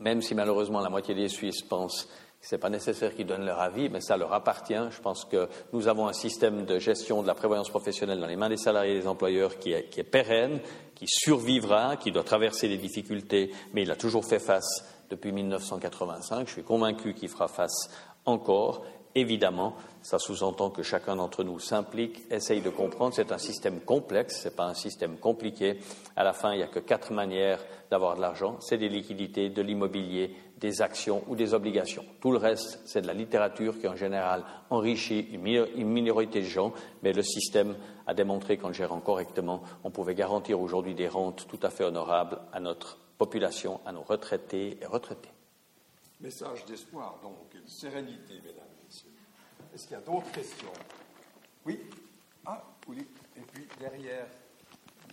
même 0.00 0.22
si 0.22 0.34
malheureusement 0.34 0.80
la 0.80 0.88
moitié 0.88 1.14
des 1.14 1.28
Suisses 1.28 1.62
pensent 1.62 2.08
ce 2.42 2.54
n'est 2.54 2.60
pas 2.60 2.68
nécessaire 2.68 3.14
qu'ils 3.14 3.26
donnent 3.26 3.46
leur 3.46 3.60
avis, 3.60 3.88
mais 3.88 4.00
ça 4.00 4.16
leur 4.16 4.32
appartient. 4.32 4.74
Je 4.90 5.00
pense 5.00 5.24
que 5.24 5.48
nous 5.72 5.86
avons 5.86 6.08
un 6.08 6.12
système 6.12 6.64
de 6.64 6.78
gestion 6.80 7.22
de 7.22 7.28
la 7.28 7.34
prévoyance 7.34 7.70
professionnelle 7.70 8.18
dans 8.18 8.26
les 8.26 8.36
mains 8.36 8.48
des 8.48 8.56
salariés 8.56 8.96
et 8.96 9.00
des 9.00 9.06
employeurs 9.06 9.58
qui 9.58 9.72
est, 9.72 10.10
pérenne, 10.10 10.58
qui 10.96 11.06
survivra, 11.06 11.96
qui 11.96 12.10
doit 12.10 12.24
traverser 12.24 12.66
les 12.66 12.78
difficultés, 12.78 13.52
mais 13.72 13.82
il 13.82 13.90
a 13.92 13.96
toujours 13.96 14.24
fait 14.24 14.40
face 14.40 14.84
depuis 15.08 15.30
1985. 15.30 16.48
Je 16.48 16.52
suis 16.52 16.62
convaincu 16.64 17.14
qu'il 17.14 17.28
fera 17.28 17.46
face 17.46 17.88
encore 18.24 18.84
évidemment, 19.14 19.74
ça 20.02 20.18
sous-entend 20.18 20.70
que 20.70 20.82
chacun 20.82 21.16
d'entre 21.16 21.44
nous 21.44 21.58
s'implique, 21.58 22.22
essaye 22.30 22.60
de 22.60 22.70
comprendre. 22.70 23.14
C'est 23.14 23.32
un 23.32 23.38
système 23.38 23.80
complexe, 23.80 24.40
ce 24.42 24.48
n'est 24.48 24.54
pas 24.54 24.64
un 24.64 24.74
système 24.74 25.16
compliqué. 25.18 25.78
À 26.16 26.24
la 26.24 26.32
fin, 26.32 26.52
il 26.52 26.58
n'y 26.58 26.62
a 26.62 26.68
que 26.68 26.78
quatre 26.78 27.12
manières 27.12 27.64
d'avoir 27.90 28.16
de 28.16 28.20
l'argent. 28.20 28.56
C'est 28.60 28.78
des 28.78 28.88
liquidités, 28.88 29.50
de 29.50 29.62
l'immobilier, 29.62 30.34
des 30.62 30.80
actions 30.80 31.24
ou 31.26 31.34
des 31.34 31.54
obligations. 31.54 32.04
Tout 32.20 32.30
le 32.30 32.38
reste, 32.38 32.78
c'est 32.84 33.02
de 33.02 33.08
la 33.08 33.14
littérature 33.14 33.80
qui, 33.80 33.88
en 33.88 33.96
général, 33.96 34.44
enrichit 34.70 35.18
une 35.32 35.88
minorité 35.88 36.40
de 36.40 36.46
gens, 36.46 36.72
mais 37.02 37.12
le 37.12 37.24
système 37.24 37.74
a 38.06 38.14
démontré 38.14 38.56
qu'en 38.56 38.72
gérant 38.72 39.00
correctement, 39.00 39.64
on 39.82 39.90
pouvait 39.90 40.14
garantir 40.14 40.60
aujourd'hui 40.60 40.94
des 40.94 41.08
rentes 41.08 41.48
tout 41.48 41.58
à 41.64 41.70
fait 41.70 41.82
honorables 41.82 42.38
à 42.52 42.60
notre 42.60 42.96
population, 43.18 43.80
à 43.84 43.90
nos 43.90 44.02
retraités 44.02 44.78
et 44.80 44.86
retraités. 44.86 45.30
Message 46.20 46.64
d'espoir, 46.64 47.18
donc, 47.24 47.34
de 47.52 47.68
sérénité, 47.68 48.34
mesdames 48.44 48.62
et 48.80 48.86
messieurs. 48.86 49.10
Est-ce 49.74 49.88
qu'il 49.88 49.94
y 49.94 50.00
a 50.00 50.00
d'autres 50.00 50.30
questions? 50.30 50.72
Oui? 51.66 51.80
Ah, 52.46 52.62
oui. 52.86 53.04
Et 53.36 53.40
puis 53.52 53.66
derrière. 53.80 54.26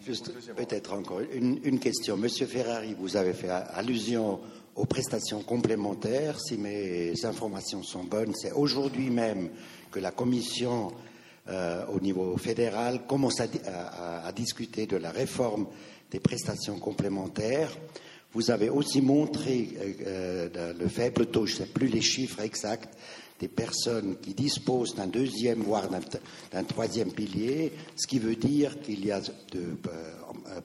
Juste 0.05 0.31
peut-être 0.55 0.93
encore 0.93 1.19
une, 1.19 1.79
question. 1.79 2.15
Monsieur 2.15 2.45
Ferrari, 2.45 2.95
vous 2.97 3.17
avez 3.17 3.33
fait 3.33 3.49
allusion 3.49 4.39
aux 4.79 4.85
prestations 4.85 5.41
complémentaires. 5.43 6.39
Si 6.39 6.57
mes 6.57 7.13
informations 7.25 7.83
sont 7.83 8.05
bonnes, 8.05 8.33
c'est 8.33 8.53
aujourd'hui 8.53 9.09
même 9.09 9.49
que 9.91 9.99
la 9.99 10.11
Commission 10.11 10.93
euh, 11.49 11.85
au 11.87 11.99
niveau 11.99 12.37
fédéral 12.37 13.05
commence 13.05 13.41
à, 13.41 14.31
discuter 14.31 14.85
de 14.85 14.95
la 14.95 15.11
réforme 15.11 15.67
des 16.11 16.21
prestations 16.21 16.79
complémentaires. 16.79 17.75
Vous 18.31 18.51
avez 18.51 18.69
aussi 18.69 19.01
montré 19.01 19.69
euh, 20.05 20.49
euh, 20.55 20.73
le 20.73 20.87
faible 20.87 21.25
taux, 21.25 21.45
je 21.45 21.53
ne 21.53 21.57
sais 21.57 21.65
plus 21.65 21.87
les 21.87 22.01
chiffres 22.01 22.39
exacts, 22.39 22.97
des 23.39 23.49
personnes 23.49 24.17
qui 24.21 24.33
disposent 24.33 24.95
d'un 24.95 25.07
deuxième, 25.07 25.61
voire 25.61 25.89
d'un 26.51 26.63
troisième 26.63 27.11
pilier, 27.11 27.73
ce 27.97 28.07
qui 28.07 28.19
veut 28.19 28.35
dire 28.35 28.79
qu'il 28.81 29.05
y 29.05 29.11
a 29.11 29.21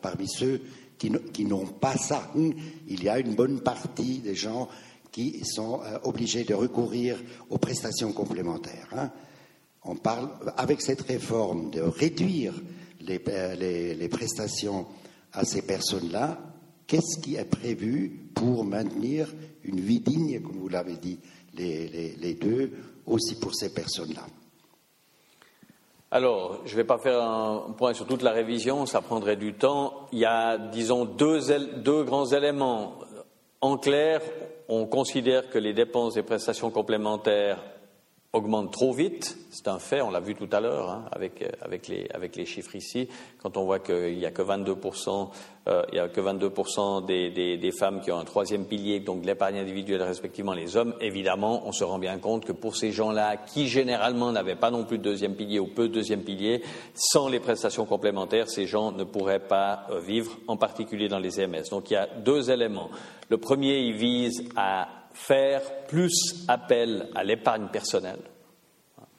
parmi 0.02 0.28
ceux 0.28 0.60
qui 1.32 1.44
n'ont 1.44 1.66
pas 1.66 1.96
ça, 1.96 2.32
il 2.88 3.02
y 3.02 3.08
a 3.08 3.18
une 3.18 3.34
bonne 3.34 3.60
partie 3.60 4.18
des 4.18 4.34
gens 4.34 4.68
qui 5.12 5.44
sont 5.44 5.80
obligés 6.02 6.44
de 6.44 6.54
recourir 6.54 7.22
aux 7.50 7.58
prestations 7.58 8.12
complémentaires. 8.12 8.88
Hein 8.96 9.10
on 9.84 9.96
parle, 9.96 10.30
avec 10.56 10.80
cette 10.80 11.02
réforme, 11.02 11.70
de 11.70 11.80
réduire 11.80 12.54
les, 13.00 14.08
prestations 14.08 14.86
à 15.32 15.44
ces 15.44 15.62
personnes-là. 15.62 16.38
Qu'est-ce 16.86 17.20
qui 17.20 17.36
est 17.36 17.44
prévu 17.44 18.30
pour 18.34 18.64
maintenir 18.64 19.32
une 19.62 19.80
vie 19.80 20.00
digne, 20.00 20.40
comme 20.40 20.56
vous 20.56 20.68
l'avez 20.68 20.96
dit, 20.96 21.18
les, 21.54 22.38
deux, 22.40 22.72
aussi 23.06 23.34
pour 23.36 23.54
ces 23.54 23.72
personnes-là? 23.72 24.26
Alors, 26.14 26.60
je 26.64 26.70
ne 26.70 26.76
vais 26.76 26.84
pas 26.84 26.98
faire 26.98 27.20
un 27.20 27.74
point 27.76 27.92
sur 27.92 28.06
toute 28.06 28.22
la 28.22 28.30
révision, 28.30 28.86
ça 28.86 29.00
prendrait 29.00 29.34
du 29.34 29.54
temps. 29.54 30.06
Il 30.12 30.20
y 30.20 30.24
a, 30.24 30.58
disons, 30.58 31.06
deux, 31.06 31.40
deux 31.78 32.04
grands 32.04 32.26
éléments. 32.26 33.00
En 33.60 33.78
clair, 33.78 34.20
on 34.68 34.86
considère 34.86 35.50
que 35.50 35.58
les 35.58 35.72
dépenses 35.72 36.14
des 36.14 36.22
prestations 36.22 36.70
complémentaires 36.70 37.58
augmente 38.34 38.72
trop 38.72 38.92
vite, 38.92 39.38
c'est 39.50 39.68
un 39.68 39.78
fait, 39.78 40.02
on 40.02 40.10
l'a 40.10 40.20
vu 40.20 40.34
tout 40.34 40.48
à 40.50 40.60
l'heure 40.60 40.90
hein, 40.90 41.04
avec, 41.12 41.40
euh, 41.40 41.48
avec, 41.62 41.88
les, 41.88 42.06
avec 42.12 42.34
les 42.36 42.44
chiffres 42.44 42.74
ici, 42.74 43.08
quand 43.40 43.56
on 43.56 43.64
voit 43.64 43.78
qu'il 43.78 44.18
n'y 44.18 44.26
a 44.26 44.32
que 44.32 44.42
22%, 44.42 45.28
euh, 45.68 45.82
il 45.92 45.96
y 45.96 45.98
a 46.00 46.08
que 46.08 46.20
22 46.20 46.52
des, 47.06 47.30
des, 47.30 47.56
des, 47.56 47.72
femmes 47.72 48.00
qui 48.00 48.10
ont 48.10 48.18
un 48.18 48.24
troisième 48.24 48.66
pilier, 48.66 48.98
donc 49.00 49.24
l'épargne 49.24 49.58
individuelle 49.58 50.02
respectivement 50.02 50.52
les 50.52 50.76
hommes, 50.76 50.94
évidemment, 51.00 51.62
on 51.66 51.72
se 51.72 51.84
rend 51.84 51.98
bien 51.98 52.18
compte 52.18 52.44
que 52.44 52.52
pour 52.52 52.76
ces 52.76 52.90
gens-là, 52.90 53.36
qui 53.36 53.68
généralement 53.68 54.32
n'avaient 54.32 54.56
pas 54.56 54.72
non 54.72 54.84
plus 54.84 54.98
de 54.98 55.04
deuxième 55.04 55.36
pilier 55.36 55.60
ou 55.60 55.68
peu 55.68 55.88
de 55.88 55.94
deuxième 55.94 56.22
pilier, 56.22 56.62
sans 56.94 57.28
les 57.28 57.40
prestations 57.40 57.86
complémentaires, 57.86 58.48
ces 58.50 58.66
gens 58.66 58.90
ne 58.90 59.04
pourraient 59.04 59.46
pas 59.46 59.86
euh, 59.90 60.00
vivre, 60.00 60.36
en 60.48 60.56
particulier 60.56 61.08
dans 61.08 61.20
les 61.20 61.40
EMS. 61.40 61.70
Donc 61.70 61.90
il 61.90 61.94
y 61.94 61.96
a 61.96 62.06
deux 62.06 62.50
éléments. 62.50 62.90
Le 63.30 63.38
premier, 63.38 63.78
il 63.78 63.94
vise 63.94 64.44
à 64.56 64.88
faire 65.14 65.86
plus 65.86 66.44
appel 66.48 67.08
à 67.14 67.24
l'épargne 67.24 67.68
personnelle. 67.68 68.20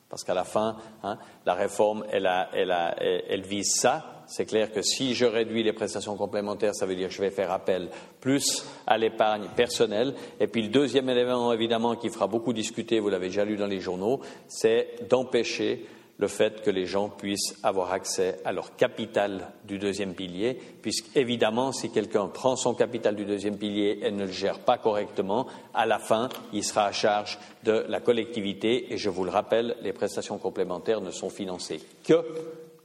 Parce 0.09 0.23
qu'à 0.23 0.33
la 0.33 0.43
fin, 0.43 0.77
hein, 1.03 1.17
la 1.45 1.55
réforme, 1.55 2.05
elle, 2.11 2.29
elle, 2.53 3.41
vise 3.41 3.73
ça. 3.75 4.23
C'est 4.27 4.45
clair 4.45 4.71
que 4.71 4.81
si 4.81 5.13
je 5.13 5.25
réduis 5.25 5.63
les 5.63 5.73
prestations 5.73 6.15
complémentaires, 6.15 6.75
ça 6.75 6.85
veut 6.85 6.95
dire 6.95 7.07
que 7.07 7.13
je 7.13 7.21
vais 7.21 7.31
faire 7.31 7.51
appel 7.51 7.89
plus 8.21 8.65
à 8.85 8.97
l'épargne 8.97 9.47
personnelle. 9.55 10.13
Et 10.39 10.47
puis 10.47 10.61
le 10.61 10.69
deuxième 10.69 11.09
élément, 11.09 11.51
évidemment, 11.51 11.95
qui 11.95 12.09
fera 12.09 12.27
beaucoup 12.27 12.53
discuter, 12.53 12.99
vous 12.99 13.09
l'avez 13.09 13.27
déjà 13.27 13.45
lu 13.45 13.57
dans 13.57 13.67
les 13.67 13.79
journaux, 13.79 14.21
c'est 14.47 15.07
d'empêcher 15.09 15.85
le 16.18 16.28
fait 16.28 16.61
que 16.61 16.70
les 16.70 16.86
gens 16.86 17.09
puissent 17.09 17.57
avoir 17.63 17.91
accès 17.91 18.39
à 18.45 18.53
leur 18.53 18.76
capital 18.76 19.51
du 19.66 19.78
deuxième 19.78 20.13
pilier, 20.13 20.57
puisqu'évidemment, 20.82 21.72
si 21.72 21.91
quelqu'un 21.91 22.28
prend 22.28 22.55
son 22.55 22.74
capital 22.74 23.16
du 23.16 23.26
deuxième 23.26 23.57
pilier 23.57 23.99
et 24.01 24.11
ne 24.11 24.26
le 24.26 24.32
gère 24.32 24.59
pas 24.59 24.78
correctement, 24.78 25.47
à 25.74 25.86
la 25.86 25.99
fin, 25.99 26.30
il 26.53 26.63
sera 26.63 26.86
à 26.86 26.91
charge 26.91 27.38
de 27.63 27.86
la 27.89 27.99
collectivité. 27.99 28.93
Et 28.93 28.97
je 28.97 29.09
vous 29.09 29.26
le 29.26 29.32
rappelle, 29.32 29.76
les 29.82 29.93
prestations 29.93 30.38
complémentaires 30.38 31.01
ne 31.01 31.11
sont 31.11 31.30
financées 31.30 31.82
que 32.03 32.24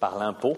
par 0.00 0.18
l'impôt. 0.18 0.56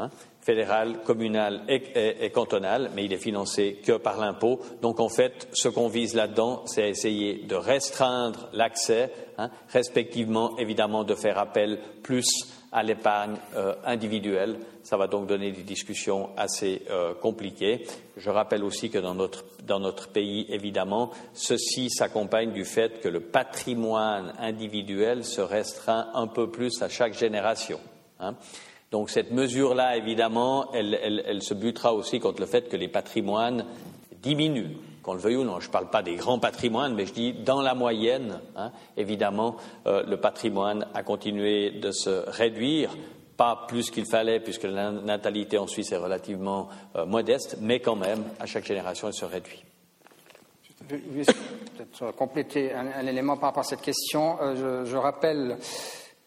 Hein, 0.00 0.10
fédéral, 0.40 1.02
communal 1.04 1.62
et, 1.68 2.30
cantonal, 2.30 2.92
mais 2.94 3.04
il 3.04 3.12
est 3.12 3.16
financé 3.16 3.80
que 3.84 3.96
par 3.96 4.16
l'impôt. 4.16 4.60
Donc 4.80 5.00
en 5.00 5.08
fait, 5.08 5.48
ce 5.52 5.68
qu'on 5.68 5.88
vise 5.88 6.14
là-dedans, 6.14 6.62
c'est 6.66 6.88
essayer 6.88 7.42
de 7.42 7.56
restreindre 7.56 8.48
l'accès, 8.52 9.12
hein, 9.38 9.50
respectivement 9.70 10.56
évidemment 10.56 11.02
de 11.02 11.16
faire 11.16 11.36
appel 11.36 11.80
plus 12.04 12.28
à 12.70 12.84
l'épargne 12.84 13.38
euh, 13.56 13.74
individuelle. 13.84 14.60
Ça 14.84 14.96
va 14.96 15.08
donc 15.08 15.26
donner 15.26 15.50
des 15.50 15.64
discussions 15.64 16.30
assez 16.36 16.82
euh, 16.90 17.12
compliquées. 17.14 17.84
Je 18.16 18.30
rappelle 18.30 18.62
aussi 18.62 18.90
que 18.90 18.98
dans 18.98 19.14
notre, 19.14 19.44
dans 19.64 19.80
notre 19.80 20.08
pays, 20.08 20.46
évidemment, 20.48 21.10
ceci 21.34 21.90
s'accompagne 21.90 22.52
du 22.52 22.64
fait 22.64 23.00
que 23.00 23.08
le 23.08 23.20
patrimoine 23.20 24.32
individuel 24.38 25.24
se 25.24 25.40
restreint 25.40 26.08
un 26.14 26.28
peu 26.28 26.48
plus 26.48 26.82
à 26.82 26.88
chaque 26.88 27.14
génération. 27.14 27.80
Hein. 28.20 28.36
Donc 28.90 29.10
cette 29.10 29.32
mesure-là, 29.32 29.96
évidemment, 29.96 30.72
elle, 30.72 31.42
se 31.42 31.54
butera 31.54 31.92
aussi 31.92 32.20
contre 32.20 32.40
le 32.40 32.46
fait 32.46 32.68
que 32.68 32.76
les 32.76 32.88
patrimoines 32.88 33.66
diminuent. 34.22 34.76
Qu'on 35.02 35.14
le 35.14 35.20
veuille 35.20 35.36
ou 35.36 35.44
non, 35.44 35.60
je 35.60 35.68
ne 35.68 35.72
parle 35.72 35.90
pas 35.90 36.02
des 36.02 36.16
grands 36.16 36.38
patrimoines, 36.38 36.94
mais 36.94 37.06
je 37.06 37.12
dis 37.12 37.32
dans 37.32 37.60
la 37.60 37.74
moyenne, 37.74 38.40
hein, 38.56 38.72
évidemment, 38.96 39.56
euh, 39.86 40.02
le 40.04 40.16
patrimoine 40.18 40.86
a 40.94 41.02
continué 41.02 41.70
de 41.70 41.92
se 41.92 42.28
réduire, 42.30 42.96
pas 43.36 43.66
plus 43.68 43.90
qu'il 43.90 44.06
fallait, 44.06 44.40
puisque 44.40 44.64
la 44.64 44.90
natalité 44.90 45.58
en 45.58 45.66
Suisse 45.66 45.92
est 45.92 45.96
relativement 45.96 46.68
euh, 46.96 47.06
modeste, 47.06 47.58
mais 47.60 47.80
quand 47.80 47.96
même, 47.96 48.24
à 48.40 48.46
chaque 48.46 48.64
génération, 48.64 49.08
elle 49.08 49.14
se 49.14 49.24
réduit. 49.24 49.64
Je 50.88 50.96
vais 50.96 51.24
peut-être 51.24 52.16
compléter 52.16 52.72
un, 52.72 53.06
élément 53.06 53.36
par 53.36 53.50
rapport 53.50 53.60
à 53.60 53.64
cette 53.64 53.82
question. 53.82 54.38
Euh, 54.40 54.84
je, 54.84 54.90
je 54.90 54.96
rappelle 54.96 55.58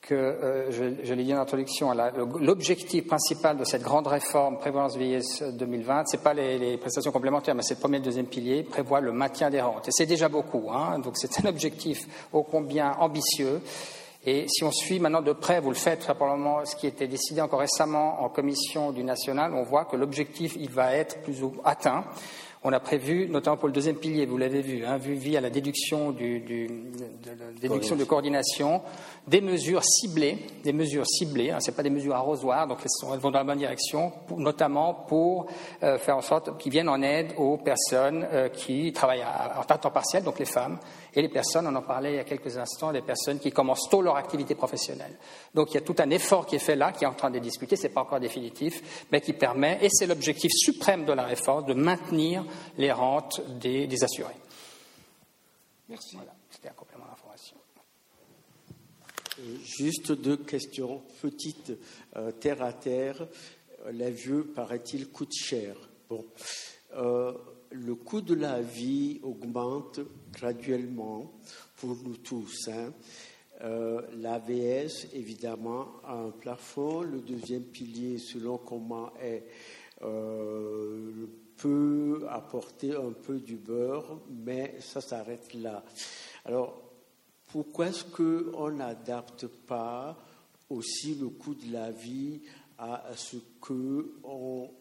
que, 0.01 0.15
euh, 0.15 0.71
je, 0.71 1.13
l'ai 1.13 1.23
dit 1.23 1.33
en 1.33 1.39
introduction, 1.39 1.93
l'objectif 2.39 3.05
principal 3.05 3.57
de 3.57 3.63
cette 3.63 3.83
grande 3.83 4.07
réforme 4.07 4.57
prévoyance 4.57 4.97
vieillesse 4.97 5.43
2020, 5.43 6.07
ce 6.07 6.17
n'est 6.17 6.23
pas 6.23 6.33
les, 6.33 6.77
prestations 6.77 7.11
complémentaires, 7.11 7.53
mais 7.53 7.61
c'est 7.61 7.75
le 7.75 7.79
premier 7.79 7.97
et 7.97 7.99
le 7.99 8.05
deuxième 8.05 8.25
pilier, 8.25 8.63
prévoit 8.63 8.99
le 8.99 9.11
maintien 9.11 9.49
des 9.49 9.61
rentes. 9.61 9.87
Et 9.87 9.91
c'est 9.91 10.07
déjà 10.07 10.27
beaucoup, 10.27 10.71
hein, 10.71 10.99
donc 10.99 11.17
c'est 11.17 11.45
un 11.45 11.49
objectif 11.49 12.07
ô 12.33 12.43
combien 12.43 12.93
ambitieux. 12.99 13.61
Et 14.25 14.45
si 14.47 14.63
on 14.63 14.71
suit 14.71 14.99
maintenant 14.99 15.21
de 15.21 15.33
près, 15.33 15.59
vous 15.59 15.69
le 15.69 15.75
faites, 15.75 16.05
probablement 16.05 16.63
ce 16.65 16.75
qui 16.75 16.85
était 16.85 17.07
décidé 17.07 17.41
encore 17.41 17.59
récemment 17.59 18.23
en 18.23 18.29
commission 18.29 18.91
du 18.91 19.03
national, 19.03 19.53
on 19.53 19.63
voit 19.63 19.85
que 19.85 19.95
l'objectif, 19.95 20.55
il 20.59 20.69
va 20.69 20.93
être 20.93 21.21
plus 21.21 21.43
ou 21.43 21.53
atteint. 21.63 22.03
On 22.63 22.71
a 22.73 22.79
prévu, 22.79 23.27
notamment 23.27 23.57
pour 23.57 23.67
le 23.67 23.73
deuxième 23.73 23.95
pilier, 23.95 24.27
vous 24.27 24.37
l'avez 24.37 24.61
vu, 24.61 24.85
hein, 24.85 24.97
vu 24.97 25.15
via 25.15 25.41
la 25.41 25.49
déduction, 25.49 26.11
du, 26.11 26.41
de, 26.41 26.67
la 27.25 27.59
déduction 27.59 27.95
de 27.95 28.03
coordination, 28.03 28.83
des 29.27 29.41
mesures 29.41 29.83
ciblées, 29.83 30.37
des 30.63 30.71
mesures 30.71 31.07
ciblées, 31.07 31.49
hein, 31.49 31.59
ce 31.59 31.71
pas 31.71 31.81
des 31.81 31.89
mesures 31.89 32.13
arrosoires, 32.13 32.67
donc 32.67 32.77
elles, 32.83 33.19
vont 33.19 33.31
dans 33.31 33.39
la 33.39 33.45
bonne 33.45 33.57
direction, 33.57 34.13
notamment 34.37 34.93
pour 34.93 35.47
euh, 35.81 35.97
faire 35.97 36.17
en 36.17 36.21
sorte 36.21 36.55
qu'ils 36.59 36.71
viennent 36.71 36.89
en 36.89 37.01
aide 37.01 37.33
aux 37.35 37.57
personnes 37.57 38.27
euh, 38.31 38.49
qui 38.49 38.93
travaillent 38.93 39.25
en 39.25 39.63
temps 39.63 39.89
partiel, 39.89 40.23
donc 40.23 40.37
les 40.37 40.45
femmes, 40.45 40.77
et 41.13 41.21
les 41.21 41.29
personnes, 41.29 41.67
on 41.67 41.75
en 41.75 41.81
parlait 41.81 42.13
il 42.13 42.15
y 42.15 42.19
a 42.19 42.23
quelques 42.23 42.57
instants, 42.57 42.91
les 42.91 43.01
personnes 43.01 43.39
qui 43.39 43.51
commencent 43.51 43.89
tôt 43.89 44.01
leur 44.01 44.15
activité 44.15 44.55
professionnelle. 44.55 45.17
Donc 45.53 45.71
il 45.71 45.75
y 45.75 45.77
a 45.77 45.81
tout 45.81 45.95
un 45.99 46.09
effort 46.09 46.45
qui 46.45 46.55
est 46.55 46.59
fait 46.59 46.75
là, 46.75 46.91
qui 46.91 47.03
est 47.03 47.07
en 47.07 47.13
train 47.13 47.31
de 47.31 47.39
discuter, 47.39 47.75
ce 47.75 47.83
n'est 47.83 47.93
pas 47.93 48.01
encore 48.01 48.19
définitif, 48.19 49.05
mais 49.11 49.21
qui 49.21 49.33
permet, 49.33 49.79
et 49.81 49.89
c'est 49.89 50.07
l'objectif 50.07 50.51
suprême 50.53 51.05
de 51.05 51.13
la 51.13 51.23
réforme, 51.23 51.65
de 51.65 51.73
maintenir 51.73 52.45
les 52.77 52.91
rentes 52.91 53.41
des, 53.59 54.03
assurés. 54.03 54.35
Merci. 55.89 56.15
Voilà, 56.15 56.33
c'était 56.49 56.69
un 56.69 56.73
complément 56.73 57.05
d'information. 57.05 57.57
Euh, 59.39 59.57
juste 59.63 60.13
deux 60.13 60.37
questions, 60.37 61.01
petites, 61.21 61.73
euh, 62.15 62.31
terre 62.31 62.61
à 62.61 62.73
terre. 62.73 63.27
La 63.91 64.09
vieux, 64.09 64.45
paraît-il, 64.45 65.09
coûte 65.09 65.33
cher. 65.33 65.75
Bon. 66.09 66.25
Euh, 66.95 67.33
le 67.71 67.95
coût 67.95 68.21
de 68.21 68.35
la 68.35 68.61
vie 68.61 69.19
augmente 69.23 69.99
graduellement 70.31 71.31
pour 71.77 71.95
nous 72.03 72.17
tous. 72.17 72.67
Hein. 72.67 72.93
Euh, 73.63 74.01
L'AVS, 74.17 75.07
évidemment, 75.13 75.87
a 76.03 76.15
un 76.15 76.31
plafond. 76.31 77.01
Le 77.01 77.19
deuxième 77.19 77.63
pilier, 77.63 78.17
selon 78.17 78.57
comment 78.57 79.13
est, 79.21 79.45
euh, 80.01 81.27
peut 81.57 82.25
apporter 82.29 82.95
un 82.95 83.11
peu 83.11 83.39
du 83.39 83.55
beurre, 83.57 84.19
mais 84.29 84.75
ça 84.79 84.99
s'arrête 84.99 85.53
là. 85.53 85.83
Alors, 86.45 86.81
pourquoi 87.51 87.87
est-ce 87.87 88.05
qu'on 88.05 88.71
n'adapte 88.71 89.45
pas 89.47 90.17
aussi 90.69 91.15
le 91.15 91.27
coût 91.27 91.53
de 91.53 91.71
la 91.71 91.91
vie 91.91 92.41
à 92.77 93.11
ce 93.15 93.37
qu'on 93.59 94.71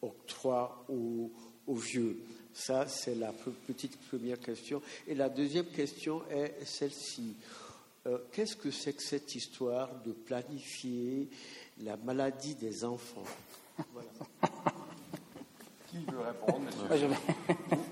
octroie 0.00 0.84
aux, 0.88 1.30
vieux 1.68 2.18
Ça, 2.54 2.86
c'est 2.86 3.14
la 3.14 3.32
petite 3.66 3.98
première 4.08 4.38
question. 4.38 4.82
Et 5.06 5.14
la 5.14 5.28
deuxième 5.28 5.66
question 5.66 6.22
est 6.30 6.54
celle-ci. 6.64 7.34
Euh, 8.06 8.18
qu'est-ce 8.32 8.56
que 8.56 8.70
c'est 8.70 8.94
que 8.94 9.02
cette 9.02 9.34
histoire 9.34 9.88
de 10.04 10.12
planifier 10.12 11.28
la 11.82 11.96
maladie 11.96 12.56
des 12.56 12.84
enfants? 12.84 13.24
Qui 15.88 15.98
veut 15.98 16.20
répondre? 16.20 16.66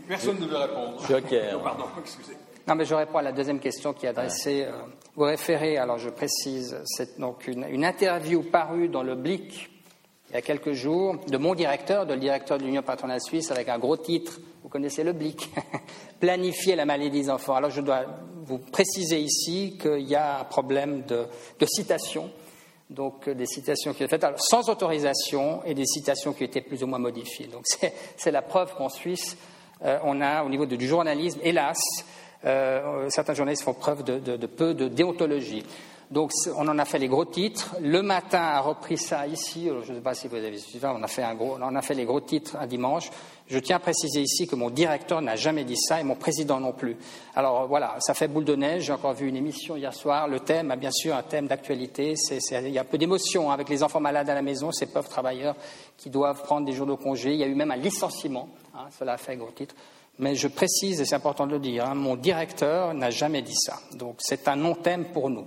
Personne 0.09 0.41
ne 0.41 0.47
veut 0.47 0.57
répondre. 0.57 1.07
Joker. 1.07 1.63
pardon, 1.63 1.85
excusez. 2.01 2.37
Non, 2.67 2.75
mais 2.75 2.85
je 2.85 2.95
réponds 2.95 3.19
à 3.19 3.23
la 3.23 3.33
deuxième 3.33 3.61
question 3.61 3.93
qui 3.93 4.07
est 4.07 4.11
adressée. 4.11 4.65
Euh, 4.65 4.83
vous 5.17 5.25
référez, 5.25 5.79
alors 5.79 5.99
je 5.99 6.11
précise, 6.11 6.77
c'est 6.85 7.19
donc 7.19 7.47
une, 7.47 7.65
une, 7.65 7.85
interview 7.85 8.43
parue 8.43 8.89
dans 8.89 9.03
le 9.03 9.15
Blick 9.15 9.70
il 10.31 10.35
y 10.35 10.37
a 10.37 10.43
quelques 10.43 10.73
jours 10.73 11.17
de 11.27 11.37
mon 11.39 11.55
directeur, 11.57 12.07
de 12.07 12.15
le 12.15 12.21
directeur 12.21 12.57
de 12.57 12.63
l'Union 12.63 12.83
patronale 12.83 13.21
suisse, 13.21 13.51
avec 13.51 13.69
un 13.69 13.79
gros 13.79 13.97
titre. 13.97 14.39
Vous 14.63 14.69
connaissez 14.69 15.03
le 15.03 15.13
Blick 15.13 15.51
Planifier 16.21 16.77
la 16.77 16.85
maladie 16.85 17.11
des 17.11 17.31
enfants. 17.31 17.57
Alors 17.57 17.71
je 17.71 17.81
dois 17.81 18.05
vous 18.45 18.59
préciser 18.59 19.19
ici 19.19 19.77
qu'il 19.81 20.09
y 20.09 20.15
a 20.15 20.41
un 20.41 20.45
problème 20.45 21.03
de, 21.03 21.27
citation. 21.67 22.31
Donc 22.89 23.29
des 23.29 23.47
citations 23.47 23.93
qui 23.93 24.03
ont 24.03 24.07
été 24.07 24.19
faites 24.19 24.27
sans 24.37 24.69
autorisation 24.69 25.65
et 25.65 25.75
des 25.75 25.87
citations 25.87 26.33
qui 26.33 26.45
été 26.45 26.61
plus 26.61 26.83
ou 26.85 26.87
moins 26.87 26.99
modifiées. 26.99 27.47
Donc 27.47 27.65
c'est 28.17 28.31
la 28.31 28.43
preuve 28.43 28.75
qu'en 28.77 28.89
Suisse, 28.89 29.37
euh, 29.83 29.99
on 30.05 30.21
a 30.21 30.45
au 30.45 30.49
niveau 30.49 30.67
du 30.67 30.87
journalisme, 30.87 31.41
hélas, 31.43 31.79
euh, 32.45 33.09
certains 33.09 33.35
journalistes 33.35 33.65
font 33.65 33.75
preuve 33.75 34.05
de, 34.05 34.47
peu 34.47 34.75
de 34.75 34.89
déontologie. 34.89 35.65
Donc 36.11 36.33
on 36.57 36.67
en 36.67 36.79
a 36.79 36.85
fait 36.85 36.99
les 36.99 37.07
gros 37.07 37.25
titres. 37.25 37.77
Le 37.81 38.03
matin 38.03 38.41
a 38.41 38.61
repris 38.61 38.99
ça 38.99 39.29
ici. 39.29 39.69
Je 39.85 39.93
ne 39.93 39.97
sais 39.99 40.03
pas 40.03 40.15
si 40.15 40.27
vous 40.27 40.35
avez 40.35 40.59
suivi. 40.59 40.85
On 40.85 41.03
a 41.05 41.07
fait 41.07 41.23
un 41.23 41.37
gros, 41.37 41.57
on 41.61 41.77
a 41.77 41.83
fait 41.83 41.95
les 41.95 42.05
gros 42.05 42.21
titres 42.21 42.57
un 42.59 42.67
dimanche. 42.67 43.11
Je 43.47 43.59
tiens 43.61 43.77
à 43.77 43.79
préciser 43.79 44.21
ici 44.21 44.49
que 44.49 44.57
mon 44.57 44.71
directeur 44.71 45.23
n'a 45.23 45.37
jamais 45.37 45.63
dit 45.63 45.77
ça 45.77 46.01
et 46.01 46.03
mon 46.03 46.17
président 46.17 46.59
non 46.59 46.73
plus. 46.73 46.97
Alors 47.37 47.69
voilà, 47.69 47.95
ça 48.01 48.15
fait 48.15 48.27
boule 48.27 48.45
de 48.45 48.57
neige. 48.57 48.85
J'ai 48.85 48.93
encore 48.93 49.15
vu 49.15 49.29
une 49.29 49.37
émission 49.37 49.77
hier 49.77 49.95
soir. 49.95 50.27
Le 50.27 50.41
thème, 50.41 50.75
bien 50.79 50.91
sûr, 50.91 51.15
un 51.15 51.23
thème 51.23 51.47
d'actualité. 51.47 52.15
il 52.51 52.71
y 52.71 52.79
a 52.79 52.81
un 52.81 52.85
peu 52.85 52.99
d'émotion 52.99 53.51
hein, 53.51 53.55
avec 53.55 53.69
les 53.69 53.85
enfants 53.85 54.01
malades 54.01 54.29
à 54.29 54.35
la 54.35 54.43
maison, 54.43 54.73
ces 54.73 54.87
pauvres 54.87 55.09
travailleurs 55.09 55.55
qui 55.97 56.11
doivent 56.11 56.43
prendre 56.43 56.67
des 56.67 56.73
jours 56.73 56.87
de 56.87 56.95
congé. 56.95 57.35
Il 57.35 57.39
y 57.39 57.45
a 57.45 57.47
eu 57.47 57.55
même 57.55 57.71
un 57.71 57.77
licenciement. 57.77 58.49
Hein, 58.75 58.87
cela 58.99 59.13
a 59.13 59.17
fait 59.17 59.37
gros 59.37 59.53
titre. 59.53 59.77
Mais 60.19 60.35
je 60.35 60.49
précise, 60.49 61.01
et 61.01 61.05
c'est 61.05 61.15
important 61.15 61.47
de 61.47 61.53
le 61.53 61.61
dire, 61.61 61.87
hein, 61.87 61.95
mon 61.95 62.17
directeur 62.17 62.95
n'a 62.95 63.11
jamais 63.11 63.43
dit 63.43 63.55
ça. 63.55 63.79
Donc 63.95 64.17
c'est 64.19 64.49
un 64.49 64.57
non-thème 64.57 65.07
pour 65.13 65.31
nous. 65.31 65.47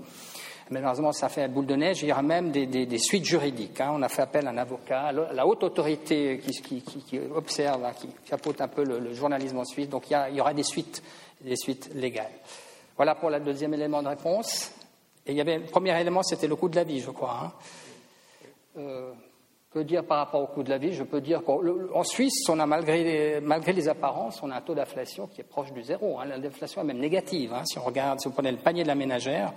Malheureusement, 0.70 1.12
ça 1.12 1.30
fait 1.30 1.48
boule 1.48 1.66
de 1.66 1.76
neige. 1.76 2.02
Il 2.04 2.10
y 2.10 2.12
aura 2.12 2.22
même 2.22 2.52
des, 2.52 2.98
suites 2.98 3.26
juridiques. 3.26 3.80
Hein. 3.82 3.92
On 3.94 4.02
a 4.02 4.10
fait 4.10 4.22
appel 4.22 4.48
à 4.48 4.52
un 4.52 4.58
avocat, 4.58 5.12
la 5.12 5.46
haute 5.46 5.64
autorité 5.64 6.40
qui, 6.40 7.20
observe, 7.36 7.82
qui 8.00 8.08
chapeaute 8.26 8.62
un 8.62 8.68
peu 8.68 8.84
le, 8.84 9.14
journalisme 9.14 9.60
en 9.60 9.66
Suisse. 9.66 9.90
Donc 9.90 10.10
il 10.10 10.36
y, 10.36 10.42
aura 10.42 10.54
des 10.54 10.64
suites, 10.64 11.04
des 11.42 11.56
suites 11.56 11.90
légales. 11.94 12.32
Voilà 12.96 13.16
pour 13.16 13.30
le 13.30 13.40
deuxième 13.40 13.74
élément 13.74 14.02
de 14.02 14.08
réponse. 14.08 14.72
Et 15.26 15.32
il 15.32 15.38
y 15.38 15.42
avait 15.42 15.58
le 15.58 15.66
premier 15.66 16.00
élément, 16.00 16.22
c'était 16.24 16.48
le 16.48 16.56
coût 16.56 16.70
de 16.70 16.76
la 16.76 16.84
vie, 16.84 17.00
je 17.00 17.12
crois. 17.12 17.40
Hein. 17.44 17.52
Euh, 18.78 19.14
dire 19.82 20.06
par 20.06 20.20
rapport 20.20 20.42
au 20.42 20.48
coût 20.48 20.62
de 20.62 20.70
la 20.70 20.78
vie? 20.78 20.94
Je 20.94 21.04
peux 21.04 21.22
dire 21.22 21.42
qu'en 21.44 22.04
Suisse, 22.04 22.48
on 22.50 22.60
a 22.60 22.66
malgré 22.68 23.04
les, 23.04 23.42
malgré 23.42 23.74
les 23.74 23.90
apparences, 23.90 24.44
on 24.44 24.52
a 24.52 24.58
un 24.58 24.62
taux 24.62 24.76
d'inflation 24.76 25.26
qui 25.28 25.42
est 25.42 25.46
proche 25.46 25.72
du 25.72 25.82
zéro. 25.82 26.20
Hein. 26.20 26.26
L'inflation 26.26 26.82
est 26.82 26.86
même 26.86 27.00
négative. 27.00 27.54
Hein. 27.54 27.64
Si 27.66 27.80
on 27.80 27.84
regarde, 27.84 28.20
si 28.20 28.28
vous 28.28 28.34
prenez 28.34 28.52
le 28.52 28.58
panier 28.58 28.84
de 28.84 28.88
la 28.88 28.96
ménagère, 28.96 29.54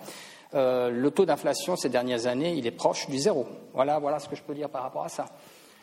euh, 0.54 0.90
le 0.90 1.10
taux 1.10 1.26
d'inflation 1.26 1.76
ces 1.76 1.88
dernières 1.88 2.26
années, 2.26 2.54
il 2.54 2.66
est 2.66 2.72
proche 2.72 3.08
du 3.08 3.18
zéro. 3.18 3.46
Voilà, 3.74 3.98
voilà 3.98 4.18
ce 4.18 4.28
que 4.28 4.36
je 4.36 4.42
peux 4.42 4.54
dire 4.54 4.68
par 4.68 4.82
rapport 4.82 5.04
à 5.04 5.08
ça. 5.08 5.26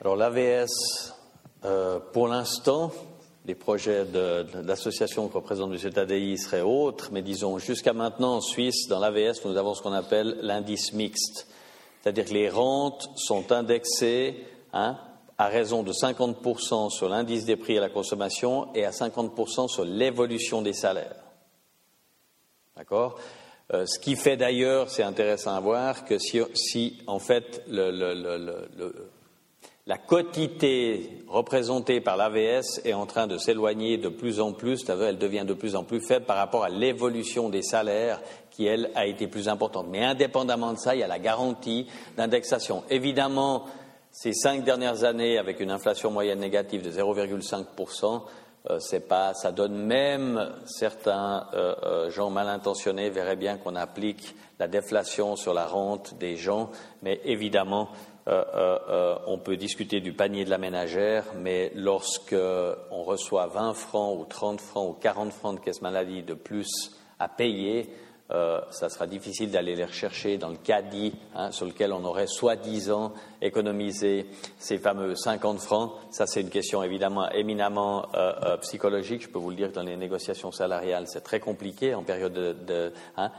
Alors 0.02 0.16
l'AVS, 0.16 1.14
euh, 1.66 2.00
pour 2.12 2.28
l'instant, 2.28 2.92
les 3.46 3.56
projets 3.56 4.06
d'association 4.06 5.28
que 5.28 5.34
représente 5.34 5.72
M. 5.72 5.92
Tadei 5.92 6.38
seraient 6.38 6.62
autres, 6.62 7.10
mais 7.12 7.22
disons 7.22 7.58
jusqu'à 7.58 7.94
maintenant 7.94 8.36
en 8.36 8.42
Suisse, 8.42 8.88
dans 8.88 9.00
l'AVS, 9.00 9.44
nous 9.46 9.58
avons 9.58 9.74
ce 9.74 9.82
qu'on 9.82 9.94
appelle 9.94 10.38
l'indice 10.42 10.94
mixte. 10.94 11.48
C'est-à-dire 12.02 12.26
que 12.26 12.34
les 12.34 12.50
rentes 12.50 13.10
sont 13.16 13.52
indexées 13.52 14.46
hein, 14.72 14.98
à 15.38 15.48
raison 15.48 15.84
de 15.84 15.92
50% 15.92 16.90
sur 16.90 17.10
l'indice 17.10 17.46
des 17.46 17.56
prix 17.56 17.78
à 17.78 17.82
la 17.82 17.90
consommation 17.90 18.74
et 18.76 18.86
à 18.86 18.92
50% 18.92 19.68
sur 19.68 19.84
l'évolution 19.84 20.62
des 20.62 20.74
salaires. 20.74 21.16
D'accord? 22.78 23.20
Euh, 23.74 23.86
Ce 23.86 24.00
qui 24.00 24.16
fait 24.16 24.38
d'ailleurs, 24.38 24.90
c'est 24.90 25.04
intéressant 25.04 25.56
à 25.56 25.60
voir, 25.60 26.06
que 26.06 26.18
si, 26.18 26.98
en 27.08 27.20
fait 27.20 27.64
la 29.86 29.98
quotité 29.98 31.26
représentée 31.28 32.00
par 32.00 32.16
l'AVS 32.16 32.80
est 32.86 32.94
en 32.94 33.06
train 33.06 33.28
de 33.28 33.38
s'éloigner 33.38 33.98
de 33.98 34.08
plus 34.08 34.40
en 34.40 34.54
plus, 34.54 34.86
elle 34.90 35.18
devient 35.18 35.44
de 35.46 35.54
plus 35.54 35.76
en 35.76 35.84
plus 35.84 36.00
faible 36.00 36.26
par 36.26 36.38
rapport 36.38 36.64
à 36.64 36.70
l'évolution 36.70 37.50
des 37.50 37.62
salaires 37.62 38.22
qui, 38.50 38.66
elle, 38.66 38.92
a 38.96 39.08
été 39.08 39.28
plus 39.28 39.50
importante. 39.50 39.88
Mais 39.90 40.04
indépendamment 40.04 40.74
de 40.74 40.78
ça, 40.78 40.96
il 40.96 41.00
y 41.00 41.04
a 41.04 41.08
la 41.08 41.20
garantie 41.20 41.88
d'indexation. 42.16 42.84
Évidemment, 42.90 43.66
ces 44.12 44.32
cinq 44.32 44.64
dernières 44.64 45.04
années, 45.04 45.38
avec 45.38 45.60
une 45.60 45.72
inflation 45.72 46.12
moyenne 46.12 46.40
négative 46.40 46.82
de 46.82 46.92
0,5%, 46.92 48.06
euh, 48.06 48.18
c'est 48.80 49.08
pas, 49.08 49.34
ça 49.34 49.52
donne 49.52 49.76
même 49.76 50.54
certains 50.66 51.48
euh, 51.54 51.76
euh, 51.84 52.10
gens 52.10 52.30
mal 52.30 52.48
intentionnés 52.48 53.10
verraient 53.10 53.36
bien 53.36 53.58
qu'on 53.58 53.76
applique 53.76 54.36
la 54.60 54.68
déflation 54.68 55.36
sur 55.36 55.54
la 55.54 55.66
rente 55.66 56.18
des 56.18 56.38
gens, 56.38 56.70
mais 57.02 57.20
évidemment, 57.26 57.90
on 58.26 59.38
peut 59.38 59.58
discuter 59.58 60.00
du 60.00 60.14
panier 60.14 60.46
de 60.46 60.50
la 60.50 60.58
ménagère, 60.58 61.26
mais 61.36 61.74
lorsque 61.76 62.36
on 62.92 63.04
reçoit 63.04 63.48
20 63.48 63.74
francs 63.74 64.18
ou 64.18 64.24
30 64.24 64.62
francs 64.62 64.90
ou 64.90 64.94
40 64.94 65.34
francs 65.34 65.60
de 65.60 65.60
caisse 65.60 65.82
maladie 65.82 66.24
de 66.24 66.34
plus 66.34 66.96
à 67.20 67.28
payer, 67.28 67.90
euh, 68.32 68.62
ça 68.72 68.88
sera 68.88 69.06
difficile 69.06 69.52
d'aller 69.52 69.76
les 69.76 69.84
rechercher 69.84 70.38
dans 70.38 70.48
le 70.48 70.56
caddie 70.56 71.14
hein, 71.36 71.52
sur 71.52 71.66
lequel 71.66 71.92
on 71.92 72.06
aurait 72.06 72.26
soi-disant 72.26 73.14
économisé 73.42 74.28
ces 74.58 74.78
fameux 74.78 75.14
50 75.14 75.60
francs. 75.60 75.92
Ça, 76.10 76.26
c'est 76.26 76.40
une 76.40 76.50
question 76.50 76.82
évidemment 76.84 77.30
éminemment 77.32 78.08
euh, 78.16 78.34
euh, 78.44 78.58
psychologique. 78.58 79.24
Je 79.24 79.28
peux 79.28 79.40
vous 79.40 79.50
le 79.50 79.58
dire 79.58 79.70
que 79.70 79.76
dans 79.76 79.84
les 79.84 79.98
négociations 79.98 80.52
salariales, 80.52 81.06
c'est 81.08 81.22
très 81.22 81.42
compliqué 81.42 81.94
en 81.94 82.04
période 82.04 82.34
de, 82.34 82.94
hein, 83.18 83.30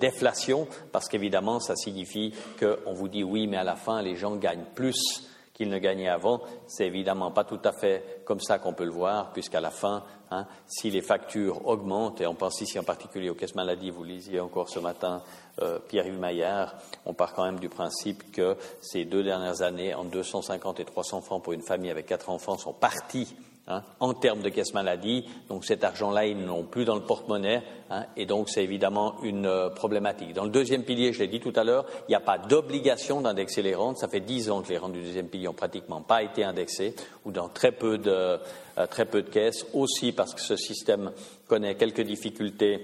déflation, 0.00 0.66
parce 0.90 1.08
qu'évidemment, 1.08 1.60
ça 1.60 1.76
signifie 1.76 2.34
qu'on 2.58 2.94
vous 2.94 3.08
dit 3.08 3.22
oui, 3.22 3.46
mais 3.46 3.58
à 3.58 3.64
la 3.64 3.76
fin, 3.76 4.00
les 4.00 4.16
gens 4.16 4.36
gagnent 4.36 4.64
plus 4.74 5.28
qu'ils 5.54 5.68
ne 5.68 5.78
gagnaient 5.78 6.08
avant. 6.08 6.40
C'est 6.66 6.86
évidemment 6.86 7.30
pas 7.30 7.44
tout 7.44 7.60
à 7.64 7.72
fait 7.72 8.22
comme 8.24 8.40
ça 8.40 8.58
qu'on 8.58 8.72
peut 8.72 8.84
le 8.84 8.90
voir, 8.90 9.32
puisqu'à 9.32 9.60
la 9.60 9.70
fin, 9.70 10.04
hein, 10.30 10.46
si 10.66 10.90
les 10.90 11.02
factures 11.02 11.66
augmentent, 11.66 12.20
et 12.20 12.26
on 12.26 12.34
pense 12.34 12.60
ici 12.60 12.78
en 12.78 12.84
particulier 12.84 13.30
aux 13.30 13.34
caisses 13.34 13.54
maladies, 13.54 13.90
vous 13.90 14.04
lisiez 14.04 14.40
encore 14.40 14.68
ce 14.68 14.78
matin 14.78 15.22
euh, 15.60 15.78
Pierre-Yves 15.78 16.18
Maillard, 16.18 16.74
on 17.04 17.14
part 17.14 17.34
quand 17.34 17.44
même 17.44 17.60
du 17.60 17.68
principe 17.68 18.32
que 18.32 18.56
ces 18.80 19.04
deux 19.04 19.22
dernières 19.22 19.62
années, 19.62 19.94
en 19.94 20.04
250 20.04 20.80
et 20.80 20.84
300 20.84 21.20
francs 21.20 21.42
pour 21.42 21.52
une 21.52 21.62
famille 21.62 21.90
avec 21.90 22.06
quatre 22.06 22.30
enfants, 22.30 22.56
sont 22.56 22.72
partis 22.72 23.34
Hein, 23.68 23.82
en 24.00 24.12
termes 24.12 24.42
de 24.42 24.48
caisse 24.48 24.74
maladie. 24.74 25.24
Donc 25.48 25.64
cet 25.64 25.84
argent-là, 25.84 26.26
ils 26.26 26.36
n'ont 26.36 26.64
plus 26.64 26.84
dans 26.84 26.96
le 26.96 27.02
porte-monnaie, 27.02 27.62
hein, 27.90 28.06
et 28.16 28.26
donc 28.26 28.48
c'est 28.48 28.64
évidemment 28.64 29.22
une 29.22 29.46
euh, 29.46 29.68
problématique. 29.70 30.32
Dans 30.32 30.42
le 30.42 30.50
deuxième 30.50 30.82
pilier, 30.82 31.12
je 31.12 31.20
l'ai 31.20 31.28
dit 31.28 31.38
tout 31.38 31.52
à 31.54 31.62
l'heure, 31.62 31.86
il 32.08 32.10
n'y 32.10 32.16
a 32.16 32.20
pas 32.20 32.38
d'obligation 32.38 33.20
d'indexer 33.20 33.62
les 33.62 33.76
rentes. 33.76 33.98
Ça 33.98 34.08
fait 34.08 34.18
dix 34.18 34.50
ans 34.50 34.62
que 34.62 34.68
les 34.68 34.78
rentes 34.78 34.94
du 34.94 35.02
deuxième 35.02 35.28
pilier 35.28 35.44
n'ont 35.44 35.52
pratiquement 35.52 36.00
pas 36.00 36.24
été 36.24 36.42
indexées, 36.42 36.96
ou 37.24 37.30
dans 37.30 37.48
très 37.48 37.70
peu 37.70 37.98
de, 37.98 38.10
euh, 38.10 38.86
très 38.90 39.04
peu 39.04 39.22
de 39.22 39.30
caisses, 39.30 39.64
aussi 39.74 40.10
parce 40.10 40.34
que 40.34 40.40
ce 40.40 40.56
système 40.56 41.12
connaît 41.46 41.76
quelques 41.76 42.02
difficultés 42.02 42.80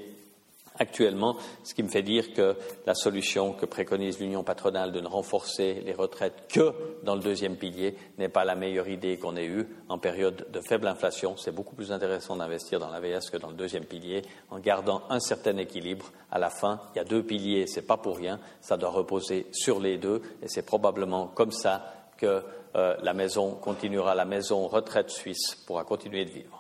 actuellement, 0.79 1.37
ce 1.65 1.75
qui 1.75 1.83
me 1.83 1.89
fait 1.89 2.03
dire 2.03 2.33
que 2.33 2.57
la 2.87 2.95
solution 2.95 3.53
que 3.53 3.67
préconise 3.67 4.19
l'Union 4.21 4.43
patronale 4.45 4.93
de 4.93 5.01
ne 5.01 5.09
renforcer 5.09 5.83
les 5.85 5.93
retraites 5.93 6.47
que 6.49 6.73
dans 7.03 7.15
le 7.15 7.21
deuxième 7.21 7.57
pilier 7.57 7.95
n'est 8.19 8.29
pas 8.29 8.45
la 8.45 8.55
meilleure 8.55 8.89
idée 8.89 9.19
qu'on 9.19 9.37
ait 9.37 9.47
eue 9.47 9.67
en 9.89 9.99
période 9.99 10.47
de 10.53 10.61
faible 10.61 10.87
inflation. 10.87 11.37
C'est 11.37 11.55
beaucoup 11.55 11.75
plus 11.75 11.93
intéressant 11.93 12.37
d'investir 12.37 12.79
dans 12.79 12.91
l'AVS 12.91 13.31
que 13.31 13.37
dans 13.37 13.51
le 13.51 13.57
deuxième 13.57 13.85
pilier 13.85 14.23
en 14.51 14.59
gardant 14.59 15.03
un 15.11 15.21
certain 15.21 15.57
équilibre. 15.57 16.13
À 16.31 16.39
la 16.39 16.51
fin, 16.51 16.81
il 16.95 16.99
y 16.99 17.01
a 17.01 17.05
deux 17.05 17.23
piliers, 17.23 17.67
c'est 17.67 17.87
pas 17.87 17.97
pour 17.97 18.17
rien, 18.17 18.41
ça 18.61 18.77
doit 18.77 18.91
reposer 18.91 19.47
sur 19.53 19.81
les 19.81 19.99
deux 19.99 20.23
et 20.43 20.49
c'est 20.49 20.67
probablement 20.67 21.27
comme 21.29 21.53
ça 21.53 21.93
que 22.17 22.43
euh, 22.77 22.97
la 23.03 23.15
maison 23.15 23.53
continuera, 23.53 24.15
la 24.15 24.25
maison 24.25 24.67
retraite 24.67 25.11
suisse 25.11 25.55
pourra 25.67 25.85
continuer 25.85 26.25
de 26.25 26.31
vivre. 26.31 26.58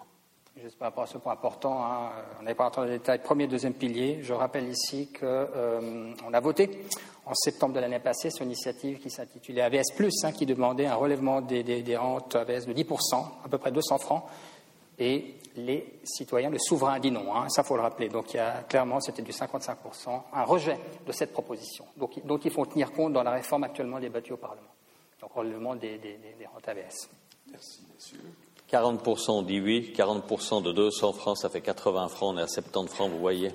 Juste 0.63 0.77
par 0.77 0.89
rapport 0.89 1.05
à 1.05 1.07
ce 1.07 1.19
point 1.19 1.33
important, 1.33 1.85
hein, 1.85 2.11
on 2.41 2.43
n'avait 2.43 2.55
pas 2.57 2.67
entendu 2.67 2.89
les 2.89 2.99
détails, 2.99 3.23
premier 3.23 3.45
et 3.45 3.47
deuxième 3.47 3.75
pilier. 3.75 4.21
Je 4.23 4.33
rappelle 4.33 4.69
ici 4.69 5.09
qu'on 5.13 5.27
euh, 5.27 6.13
a 6.33 6.41
voté 6.41 6.85
en 7.27 7.35
septembre 7.35 7.75
de 7.75 7.81
l'année 7.81 8.01
passée 8.01 8.31
sur 8.31 8.43
une 8.43 8.51
initiative 8.51 8.99
qui 8.99 9.09
s'intitulait 9.09 9.63
AVS, 9.63 9.85
hein, 10.25 10.33
qui 10.33 10.47
demandait 10.47 10.87
un 10.87 10.97
relèvement 10.97 11.43
des, 11.43 11.63
des 11.63 11.97
rentes 11.97 12.35
AVS 12.35 12.67
de 12.67 12.73
10%, 12.73 13.25
à 13.45 13.49
peu 13.49 13.59
près 13.59 13.71
200 13.71 13.99
francs. 13.99 14.25
Et 14.99 15.37
les 15.55 16.01
citoyens, 16.03 16.51
le 16.51 16.59
souverain 16.59 16.99
dit 16.99 17.13
non, 17.13 17.33
hein, 17.35 17.49
ça 17.51 17.63
faut 17.63 17.77
le 17.77 17.83
rappeler. 17.83 18.09
Donc 18.09 18.35
il 18.35 18.39
y 18.39 18.41
a, 18.41 18.63
clairement, 18.63 18.99
c'était 19.01 19.23
du 19.23 19.33
55%, 19.33 19.77
un 20.33 20.45
rejet 20.45 20.79
de 21.07 21.13
cette 21.13 21.33
proposition. 21.33 21.85
Donc, 21.97 22.25
donc 22.27 22.45
il 22.45 22.51
faut 22.51 22.67
tenir 22.67 22.91
compte 22.93 23.13
dans 23.13 23.23
la 23.23 23.33
réforme 23.33 23.63
actuellement 23.63 24.01
débattue 24.01 24.33
au 24.33 24.39
Parlement. 24.39 24.63
Donc 25.21 25.33
relèvement 25.33 25.77
des, 25.77 25.99
des, 25.99 26.19
des 26.19 26.47
rentes 26.47 26.67
AVS. 26.67 27.09
Merci, 27.53 27.83
messieurs. 27.95 28.48
40% 28.71 29.47
dit 29.47 29.61
oui, 29.61 29.93
40% 29.97 30.63
de 30.63 30.73
200 30.73 31.13
francs, 31.15 31.39
ça 31.39 31.49
fait 31.49 31.63
80 31.63 32.09
francs, 32.09 32.35
on 32.35 32.39
est 32.39 32.43
à 32.43 32.47
70 32.47 32.95
francs, 32.95 33.11
vous 33.11 33.19
voyez. 33.19 33.51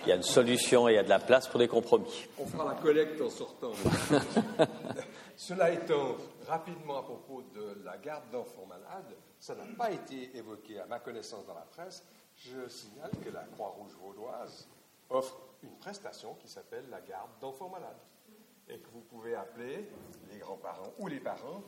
Il 0.00 0.08
y 0.08 0.12
a 0.12 0.16
une 0.16 0.22
solution 0.22 0.88
et 0.88 0.92
il 0.92 0.94
y 0.94 0.98
a 0.98 1.02
de 1.02 1.08
la 1.08 1.18
place 1.18 1.48
pour 1.48 1.58
des 1.58 1.66
compromis. 1.66 2.28
On 2.38 2.46
fera 2.46 2.64
la 2.64 2.74
collecte 2.74 3.20
en 3.20 3.30
sortant. 3.30 3.72
Cela 5.36 5.72
étant, 5.72 6.16
rapidement 6.46 6.98
à 6.98 7.02
propos 7.02 7.42
de 7.54 7.82
la 7.84 7.96
garde 7.96 8.30
d'enfants 8.30 8.66
malades, 8.68 9.16
ça 9.40 9.56
n'a 9.56 9.64
pas 9.76 9.90
été 9.90 10.36
évoqué 10.36 10.78
à 10.78 10.86
ma 10.86 11.00
connaissance 11.00 11.44
dans 11.46 11.54
la 11.54 11.66
presse. 11.72 12.04
Je 12.36 12.68
signale 12.68 13.10
que 13.24 13.30
la 13.30 13.42
Croix-Rouge 13.54 13.96
vaudoise 14.00 14.68
offre 15.10 15.36
une 15.62 15.74
prestation 15.78 16.34
qui 16.40 16.48
s'appelle 16.48 16.84
la 16.90 17.00
garde 17.00 17.30
d'enfants 17.40 17.70
malades 17.70 17.96
et 18.68 18.78
que 18.78 18.88
vous 18.92 19.00
pouvez 19.00 19.34
appeler 19.34 19.88
les 20.30 20.38
grands-parents 20.38 20.92
ou 20.98 21.08
les 21.08 21.20
parents 21.20 21.62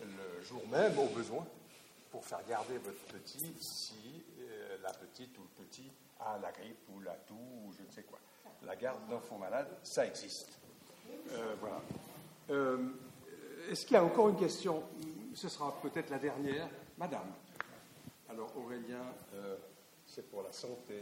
le 0.00 0.42
jour 0.42 0.62
même 0.70 0.98
au 0.98 1.06
besoin 1.14 1.44
pour 2.12 2.24
faire 2.24 2.44
garder 2.46 2.76
votre 2.78 3.00
petit 3.06 3.54
si 3.58 4.22
euh, 4.38 4.76
la 4.82 4.92
petite 4.92 5.36
ou 5.38 5.42
le 5.42 5.64
petit 5.64 5.90
a 6.20 6.38
la 6.38 6.52
grippe 6.52 6.88
ou 6.90 7.00
la 7.00 7.14
toux 7.14 7.34
ou 7.34 7.72
je 7.72 7.82
ne 7.82 7.90
sais 7.90 8.02
quoi. 8.02 8.18
La 8.64 8.76
garde 8.76 9.08
d'enfants 9.08 9.38
malades, 9.38 9.78
ça 9.82 10.06
existe. 10.06 10.60
Euh, 11.32 11.54
voilà. 11.58 11.80
Euh, 12.50 12.90
est-ce 13.70 13.86
qu'il 13.86 13.94
y 13.94 13.96
a 13.96 14.04
encore 14.04 14.28
une 14.28 14.38
question? 14.38 14.82
Ce 15.34 15.48
sera 15.48 15.74
peut-être 15.80 16.10
la 16.10 16.18
dernière. 16.18 16.68
Madame. 16.98 17.32
Alors 18.28 18.52
Aurélien, 18.56 19.02
c'est 20.06 20.30
pour 20.30 20.42
la 20.42 20.52
santé. 20.52 21.00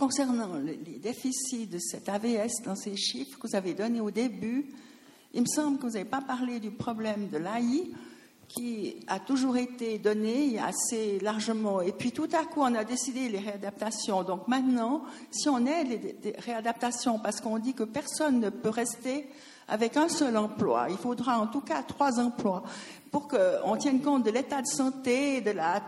Concernant 0.00 0.54
les 0.56 0.98
déficits 0.98 1.66
de 1.66 1.78
cet 1.78 2.08
AVS 2.08 2.62
dans 2.64 2.74
ces 2.74 2.96
chiffres 2.96 3.38
que 3.38 3.46
vous 3.46 3.54
avez 3.54 3.74
donnés 3.74 4.00
au 4.00 4.10
début, 4.10 4.64
il 5.34 5.42
me 5.42 5.46
semble 5.46 5.76
que 5.76 5.82
vous 5.82 5.92
n'avez 5.92 6.06
pas 6.06 6.22
parlé 6.22 6.58
du 6.58 6.70
problème 6.70 7.28
de 7.28 7.36
l'AI 7.36 7.90
qui 8.48 8.96
a 9.08 9.20
toujours 9.20 9.58
été 9.58 9.98
donné 9.98 10.58
assez 10.58 11.18
largement. 11.20 11.82
Et 11.82 11.92
puis 11.92 12.12
tout 12.12 12.30
à 12.32 12.46
coup, 12.46 12.62
on 12.62 12.74
a 12.76 12.82
décidé 12.82 13.28
les 13.28 13.40
réadaptations. 13.40 14.22
Donc 14.22 14.48
maintenant, 14.48 15.02
si 15.30 15.50
on 15.50 15.66
aide 15.66 16.16
les 16.24 16.34
réadaptations, 16.38 17.18
parce 17.18 17.42
qu'on 17.42 17.58
dit 17.58 17.74
que 17.74 17.84
personne 17.84 18.40
ne 18.40 18.48
peut 18.48 18.70
rester 18.70 19.28
avec 19.68 19.98
un 19.98 20.08
seul 20.08 20.38
emploi, 20.38 20.86
il 20.88 20.96
faudra 20.96 21.38
en 21.38 21.46
tout 21.46 21.60
cas 21.60 21.82
trois 21.82 22.18
emplois 22.18 22.62
pour 23.10 23.28
qu'on 23.28 23.76
tienne 23.76 24.00
compte 24.00 24.24
de 24.24 24.30
l'état 24.30 24.62
de 24.62 24.66
santé, 24.66 25.42
de 25.42 25.50
la, 25.50 25.82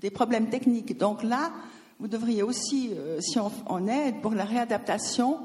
des 0.00 0.10
problèmes 0.10 0.50
techniques. 0.50 0.98
Donc 0.98 1.22
là, 1.22 1.52
vous 2.00 2.06
devriez 2.06 2.42
aussi, 2.42 2.90
euh, 2.92 3.20
si 3.20 3.38
on, 3.40 3.88
aide 3.88 4.20
pour 4.20 4.32
la 4.32 4.44
réadaptation, 4.44 5.38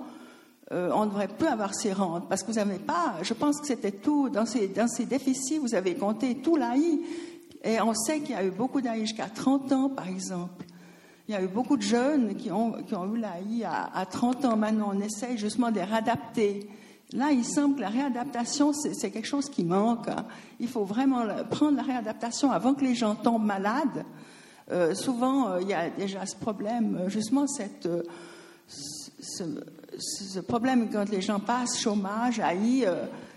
euh, 0.71 0.91
on 0.93 1.05
ne 1.05 1.09
devrait 1.09 1.27
plus 1.27 1.47
avoir 1.47 1.73
ces 1.73 1.93
rentes 1.93 2.29
parce 2.29 2.43
que 2.43 2.51
vous 2.51 2.57
n'avez 2.57 2.77
pas, 2.77 3.15
je 3.23 3.33
pense 3.33 3.59
que 3.59 3.65
c'était 3.65 3.91
tout, 3.91 4.29
dans 4.29 4.45
ces, 4.45 4.67
déficits, 5.05 5.57
vous 5.57 5.73
avez 5.73 5.95
compté 5.95 6.35
tout 6.35 6.55
l'AI. 6.55 7.01
Et 7.63 7.81
on 7.81 7.93
sait 7.93 8.19
qu'il 8.19 8.35
y 8.35 8.37
a 8.37 8.45
eu 8.45 8.51
beaucoup 8.51 8.81
d'AI 8.81 8.99
jusqu'à 8.99 9.27
30 9.27 9.71
ans, 9.71 9.89
par 9.89 10.07
exemple. 10.07 10.65
Il 11.27 11.33
y 11.33 11.37
a 11.37 11.41
eu 11.41 11.47
beaucoup 11.47 11.77
de 11.77 11.81
jeunes 11.81 12.35
qui 12.35 12.51
ont, 12.51 12.73
qui 12.85 12.93
ont 12.93 13.15
eu 13.15 13.17
l'AI 13.17 13.63
à, 13.63 13.89
à 13.97 14.05
30 14.05 14.45
ans. 14.45 14.57
Maintenant, 14.57 14.91
on 14.93 14.99
essaye 14.99 15.37
justement 15.37 15.71
de 15.71 15.75
les 15.75 15.85
réadapter. 15.85 16.69
Là, 17.13 17.31
il 17.31 17.45
semble 17.45 17.77
que 17.77 17.81
la 17.81 17.89
réadaptation, 17.89 18.73
c'est 18.73 19.09
quelque 19.09 19.27
chose 19.27 19.49
qui 19.49 19.63
manque. 19.63 20.07
Hein. 20.07 20.25
Il 20.59 20.67
faut 20.67 20.83
vraiment 20.83 21.23
prendre 21.49 21.77
la 21.77 21.83
réadaptation 21.83 22.51
avant 22.51 22.73
que 22.73 22.83
les 22.83 22.95
gens 22.95 23.15
tombent 23.15 23.45
malades. 23.45 24.05
Euh, 24.73 24.95
souvent, 24.95 25.49
euh, 25.49 25.61
il 25.61 25.67
y 25.67 25.73
a 25.73 25.91
déjà 25.91 26.25
ce 26.25 26.35
problème, 26.35 26.97
euh, 27.03 27.09
justement, 27.09 27.45
ce, 27.47 27.93
problème 30.39 30.89
quand 30.91 31.07
les 31.09 31.21
gens 31.21 31.39
passent 31.39 31.79
chômage, 31.79 32.39
AI, 32.39 32.87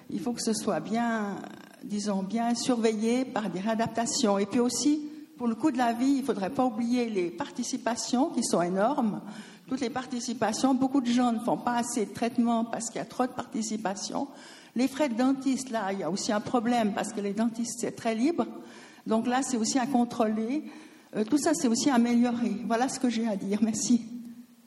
il 0.09 0.19
faut 0.19 0.33
que 0.33 0.41
ce 0.41 0.55
soit 0.55 0.81
bien, 0.81 1.37
disons, 1.85 2.23
bien 2.23 2.55
surveillé 2.55 3.27
par 3.27 3.51
des 3.51 3.61
réadaptations. 3.61 4.39
Et 4.39 4.47
puis 4.47 4.61
aussi, 4.61 5.11
pour 5.37 5.47
le 5.47 5.55
coût 5.55 5.71
de 5.71 5.77
la 5.77 5.93
vie, 5.93 6.07
il 6.07 6.21
ne 6.21 6.25
faudrait 6.25 6.49
pas 6.49 6.65
oublier 6.65 7.11
les 7.11 7.29
participations 7.31 8.31
qui 8.31 8.43
sont 8.43 8.63
énormes. 8.63 9.21
Toutes 9.69 9.81
les 9.81 9.91
participations, 9.91 10.73
beaucoup 10.75 11.03
de 11.03 11.11
gens 11.11 11.33
ne 11.33 11.41
font 11.41 11.59
pas 11.59 11.75
assez 11.75 12.07
de 12.07 12.15
traitement 12.15 12.65
parce 12.65 12.87
qu'il 12.87 12.97
y 12.97 13.03
a 13.03 13.05
trop 13.05 13.27
de 13.27 13.33
participation. 13.33 14.29
Les 14.75 14.89
frais 14.89 15.11
de 15.11 15.15
dentiste, 15.15 15.69
là, 15.69 15.93
il 15.93 15.99
y 15.99 16.03
a 16.03 16.11
aussi 16.11 16.33
un 16.33 16.41
problème 16.41 16.95
parce 16.95 17.13
que 17.13 17.21
les 17.21 17.35
dentistes, 17.35 17.81
c'est 17.81 17.95
très 17.95 18.15
libre. 18.15 18.47
Donc 19.07 19.27
là, 19.27 19.43
c'est 19.43 19.59
aussi 19.59 19.79
à 19.79 19.87
contrôler. 19.87 20.65
Euh, 21.15 21.25
tout 21.25 21.39
ça, 21.39 21.53
c'est 21.55 21.69
aussi 21.69 21.91
amélioré. 21.91 22.51
Voilà 22.67 22.89
ce 22.89 22.99
que 22.99 23.09
j'ai 23.09 23.27
à 23.29 23.37
dire. 23.37 23.61
Merci. 23.63 24.03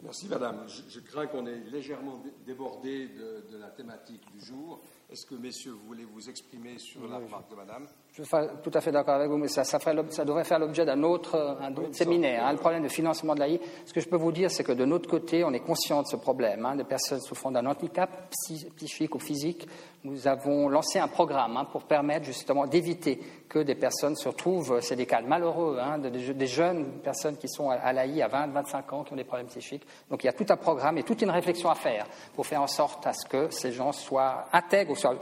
Merci, 0.01 0.27
Madame. 0.27 0.65
Je, 0.87 0.99
crains 1.01 1.27
qu'on 1.27 1.45
ait 1.45 1.59
légèrement 1.71 2.23
débordé 2.45 3.09
de, 3.09 3.51
de, 3.51 3.57
la 3.57 3.69
thématique 3.69 4.23
du 4.33 4.43
jour. 4.43 4.81
Est-ce 5.11 5.25
que, 5.25 5.35
messieurs, 5.35 5.73
vous 5.73 5.85
voulez 5.87 6.05
vous 6.05 6.29
exprimer 6.29 6.79
sur 6.79 7.07
la 7.07 7.17
remarque 7.17 7.51
de 7.51 7.55
Madame? 7.55 7.87
Je 8.19 8.25
suis 8.25 8.35
tout 8.63 8.71
à 8.73 8.81
fait 8.81 8.91
d'accord 8.91 9.15
avec 9.15 9.29
vous, 9.29 9.37
mais 9.37 9.47
ça, 9.47 9.63
ça, 9.63 9.79
ça 9.79 10.25
devrait 10.25 10.43
faire 10.43 10.59
l'objet 10.59 10.83
d'un 10.83 11.03
autre, 11.03 11.57
un 11.61 11.71
autre 11.71 11.95
séminaire, 11.95 12.45
hein, 12.45 12.51
le 12.51 12.57
problème 12.57 12.83
de 12.83 12.89
financement 12.89 13.33
de 13.33 13.39
l'AI. 13.39 13.61
Ce 13.85 13.93
que 13.93 14.01
je 14.01 14.09
peux 14.09 14.17
vous 14.17 14.33
dire, 14.33 14.51
c'est 14.51 14.65
que 14.65 14.73
de 14.73 14.83
notre 14.83 15.09
côté, 15.09 15.45
on 15.45 15.53
est 15.53 15.61
conscient 15.61 16.01
de 16.01 16.07
ce 16.07 16.17
problème, 16.17 16.65
hein, 16.65 16.75
des 16.75 16.83
personnes 16.83 17.21
souffrant 17.21 17.49
d'un 17.49 17.65
handicap 17.65 18.29
psychique 18.75 19.15
ou 19.15 19.19
physique. 19.19 19.69
Nous 20.03 20.27
avons 20.27 20.67
lancé 20.67 20.99
un 20.99 21.07
programme 21.07 21.55
hein, 21.55 21.65
pour 21.71 21.83
permettre 21.83 22.25
justement 22.25 22.67
d'éviter 22.67 23.19
que 23.49 23.59
des 23.59 23.75
personnes 23.75 24.15
se 24.15 24.27
retrouvent, 24.27 24.79
c'est 24.81 24.95
des 24.95 25.05
cas 25.05 25.21
malheureux, 25.21 25.77
hein, 25.79 25.97
des 25.97 26.47
jeunes 26.47 26.99
personnes 27.03 27.37
qui 27.37 27.49
sont 27.49 27.69
à 27.69 27.91
l'AI 27.91 28.21
à 28.21 28.27
20, 28.27 28.47
25 28.47 28.93
ans, 28.93 29.03
qui 29.03 29.13
ont 29.13 29.17
des 29.17 29.23
problèmes 29.23 29.47
psychiques. 29.47 29.85
Donc 30.09 30.23
il 30.23 30.27
y 30.27 30.29
a 30.29 30.33
tout 30.33 30.45
un 30.49 30.57
programme 30.57 30.97
et 30.97 31.03
toute 31.03 31.21
une 31.21 31.31
réflexion 31.31 31.69
à 31.69 31.75
faire 31.75 32.05
pour 32.35 32.45
faire 32.45 32.61
en 32.61 32.67
sorte 32.67 33.07
à 33.07 33.13
ce 33.13 33.25
que 33.25 33.49
ces 33.49 33.71
gens 33.71 33.91
soient 33.91 34.45
intègres, 34.53 34.95
soit, 34.95 35.15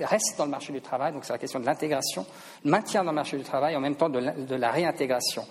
restent 0.00 0.36
dans 0.36 0.44
le 0.44 0.50
marché 0.50 0.72
du 0.72 0.80
travail. 0.80 1.12
Donc 1.12 1.24
c'est 1.24 1.32
la 1.32 1.38
question 1.38 1.58
de 1.58 1.66
l'intégration, 1.66 2.23
maintien 2.64 3.04
dans 3.04 3.10
le 3.10 3.16
marché 3.16 3.36
du 3.36 3.44
travail, 3.44 3.76
en 3.76 3.80
même 3.80 3.96
temps 3.96 4.08
de 4.08 4.54
la, 4.54 4.70
réintégration. 4.70 5.44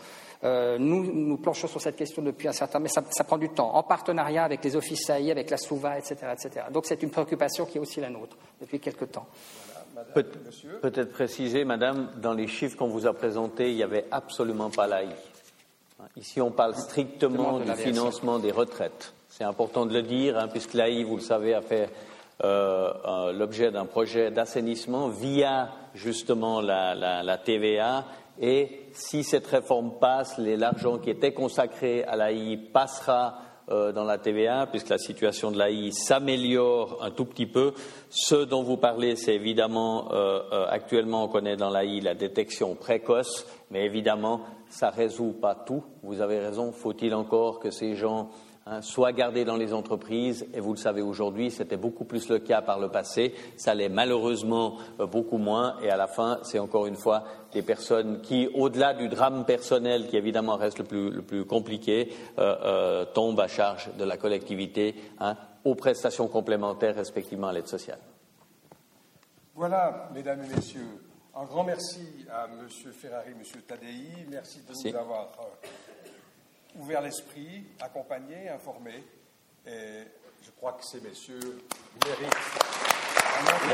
Euh, 0.44 0.78
nous, 0.78 1.12
nous 1.14 1.38
planchons 1.38 1.68
sur 1.68 1.80
cette 1.80 1.96
question 1.96 2.22
depuis 2.22 2.48
un 2.50 2.52
certain 2.52 2.74
temps, 2.74 2.84
mais 2.84 2.90
ça, 2.90 3.02
ça, 3.12 3.24
prend 3.24 3.38
du 3.38 3.50
temps, 3.50 3.74
en 3.76 3.84
partenariat 3.84 4.44
avec 4.44 4.64
les 4.64 4.76
offices 4.76 5.10
AI, 5.10 5.32
avec 5.32 5.50
la 5.50 5.58
SOUVA, 5.58 6.00
etc. 6.00 6.16
etc. 6.34 6.66
Donc 6.72 6.86
c'est 6.86 7.02
une 7.02 7.12
préoccupation 7.12 7.66
qui 7.66 7.78
est 7.78 7.82
aussi 7.82 8.02
la 8.02 8.10
nôtre 8.10 8.36
depuis 8.60 8.80
quelque 8.80 9.06
temps. 9.06 9.26
Peut-être 10.14 11.12
préciser, 11.12 11.66
Madame, 11.66 12.10
dans 12.18 12.34
les 12.34 12.48
chiffres 12.48 12.78
qu'on 12.78 12.88
vous 12.88 13.06
a 13.06 13.14
présentés, 13.14 13.70
il 13.70 13.76
n'y 13.76 13.84
avait 13.84 14.06
absolument 14.12 14.70
pas 14.70 14.88
l'AI. 14.88 15.10
Ici, 16.18 16.42
on 16.42 16.52
parle 16.52 16.76
strictement 16.76 17.60
du 17.60 17.72
financement 17.74 18.40
des 18.40 18.52
retraites. 18.52 19.14
C'est 19.30 19.44
important 19.44 19.86
de 19.86 19.94
le 19.94 20.02
dire, 20.02 20.38
hein, 20.38 20.48
puisque 20.48 20.74
l'AI, 20.74 21.04
vous 21.04 21.16
le 21.16 21.22
savez, 21.22 21.54
a 21.54 21.62
fait 21.62 21.90
l'objet 22.42 23.72
d'un 23.72 23.86
projet 23.86 24.32
d'assainissement 24.32 25.08
via 25.10 25.70
justement 25.94 26.62
la, 26.62 27.38
TVA. 27.38 28.06
Et 28.42 28.88
si 28.94 29.24
cette 29.24 29.48
réforme 29.48 29.94
passe, 30.00 30.38
l'argent 30.38 30.98
qui 30.98 31.10
était 31.10 31.34
consacré 31.34 32.04
à 32.04 32.16
l'AI 32.16 32.58
passera 32.58 33.40
euh, 33.70 33.94
dans 33.94 34.04
la 34.04 34.18
TVA, 34.18 34.68
puisque 34.68 34.90
la 34.90 34.98
situation 34.98 35.50
de 35.50 35.58
l'AI 35.58 35.92
s'améliore 35.94 36.98
un 37.02 37.12
tout 37.12 37.24
petit 37.24 37.46
peu. 37.46 37.74
Ce 38.10 38.36
dont 38.36 38.62
vous 38.62 38.76
parlez, 38.76 39.16
c'est 39.16 39.36
évidemment, 39.36 40.12
euh, 40.12 40.42
euh, 40.52 40.66
actuellement, 40.70 41.24
on 41.24 41.28
connaît 41.30 41.56
dans 41.56 41.70
l'AI 41.70 42.02
la 42.02 42.14
détection 42.14 42.76
précoce, 42.76 43.48
mais 43.72 43.86
évidemment, 43.86 44.42
ça 44.68 44.92
ne 44.92 44.96
résout 44.98 45.32
pas 45.40 45.56
tout. 45.56 45.82
Vous 46.02 46.20
avez 46.20 46.40
raison, 46.40 46.74
faut-il 46.74 47.16
encore 47.16 47.60
que 47.60 47.72
ces 47.72 47.96
gens 47.96 48.32
Hein, 48.66 48.82
soit 48.82 49.12
gardés 49.12 49.44
dans 49.44 49.58
les 49.58 49.74
entreprises, 49.74 50.48
et 50.54 50.62
vous 50.62 50.72
le 50.72 50.78
savez 50.78 51.02
aujourd'hui, 51.02 51.52
c'était 51.52 51.76
beaucoup 51.76 52.06
plus 52.06 52.30
le 52.30 52.40
cas 52.40 52.62
par 52.62 52.80
le 52.80 52.88
passé, 52.88 53.36
ça 53.58 53.76
l'est 53.76 53.90
malheureusement 53.90 54.78
euh, 55.02 55.06
beaucoup 55.06 55.38
moins, 55.38 55.76
et 55.82 55.90
à 55.90 55.98
la 55.98 56.08
fin, 56.08 56.40
c'est 56.44 56.60
encore 56.60 56.88
une 56.88 56.96
fois 56.96 57.26
des 57.52 57.62
personnes 57.62 58.22
qui, 58.22 58.48
au-delà 58.54 58.94
du 58.94 59.10
drame 59.10 59.44
personnel, 59.44 60.08
qui 60.08 60.16
évidemment 60.16 60.56
reste 60.56 60.80
le 60.80 60.86
plus, 60.86 61.10
le 61.10 61.22
plus 61.22 61.44
compliqué, 61.44 62.14
euh, 62.40 62.56
euh, 62.64 63.06
tombent 63.06 63.42
à 63.42 63.50
charge 63.50 63.94
de 63.98 64.06
la 64.06 64.16
collectivité 64.16 64.96
hein, 65.20 65.36
aux 65.66 65.76
prestations 65.76 66.30
complémentaires, 66.30 66.96
respectivement 66.96 67.48
à 67.48 67.54
l'aide 67.54 67.68
sociale. 67.68 68.00
Voilà, 69.56 70.10
mesdames 70.14 70.42
et 70.42 70.56
messieurs, 70.56 71.02
un 71.36 71.44
grand 71.44 71.66
merci 71.66 72.08
à 72.32 72.46
M. 72.46 72.66
Ferrari, 72.94 73.32
M. 73.32 73.62
Tadei, 73.68 74.26
merci 74.30 74.62
de 74.62 74.90
nous 74.90 74.98
avoir 74.98 75.32
ouvert 76.76 77.02
l'esprit, 77.02 77.66
accompagné, 77.80 78.50
informé. 78.50 79.04
Et 79.66 80.04
je 80.44 80.52
crois 80.52 80.74
que 80.74 80.84
ces 80.84 81.00
messieurs 81.02 81.64
méritent 82.06 82.34
un 83.40 83.74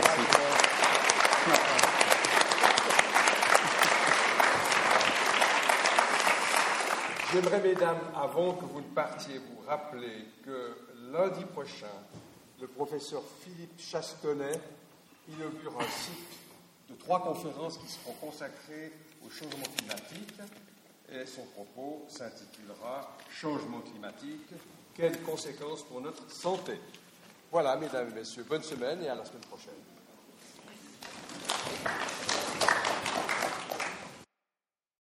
J'aimerais, 7.31 7.61
mesdames, 7.61 7.99
avant 8.15 8.53
que 8.53 8.65
vous 8.65 8.81
ne 8.81 8.87
partiez, 8.95 9.37
vous 9.37 9.61
rappeler 9.67 10.25
que 10.43 10.75
lundi 11.11 11.45
prochain, 11.45 11.85
le 12.59 12.67
professeur 12.67 13.21
Philippe 13.43 13.79
Chastonnet 13.79 14.59
inaugure 15.27 15.79
un 15.79 15.83
cycle 15.83 16.37
de 16.89 16.95
trois 16.95 17.21
conférences 17.21 17.77
qui 17.77 17.87
seront 17.87 18.13
consacrées 18.13 18.91
au 19.23 19.29
changement 19.29 19.67
climatique. 19.77 20.39
Et 21.11 21.25
son 21.25 21.43
propos 21.55 22.05
s'intitulera 22.07 23.17
Changement 23.31 23.81
climatique, 23.81 24.49
quelles 24.95 25.21
conséquences 25.23 25.83
pour 25.83 26.01
notre 26.01 26.29
santé? 26.31 26.79
Voilà, 27.51 27.75
mesdames 27.77 28.09
et 28.09 28.19
messieurs, 28.19 28.45
bonne 28.47 28.61
semaine 28.61 29.01
et 29.03 29.09
à 29.09 29.15
la 29.15 29.25
semaine 29.25 29.41
prochaine. 29.41 29.73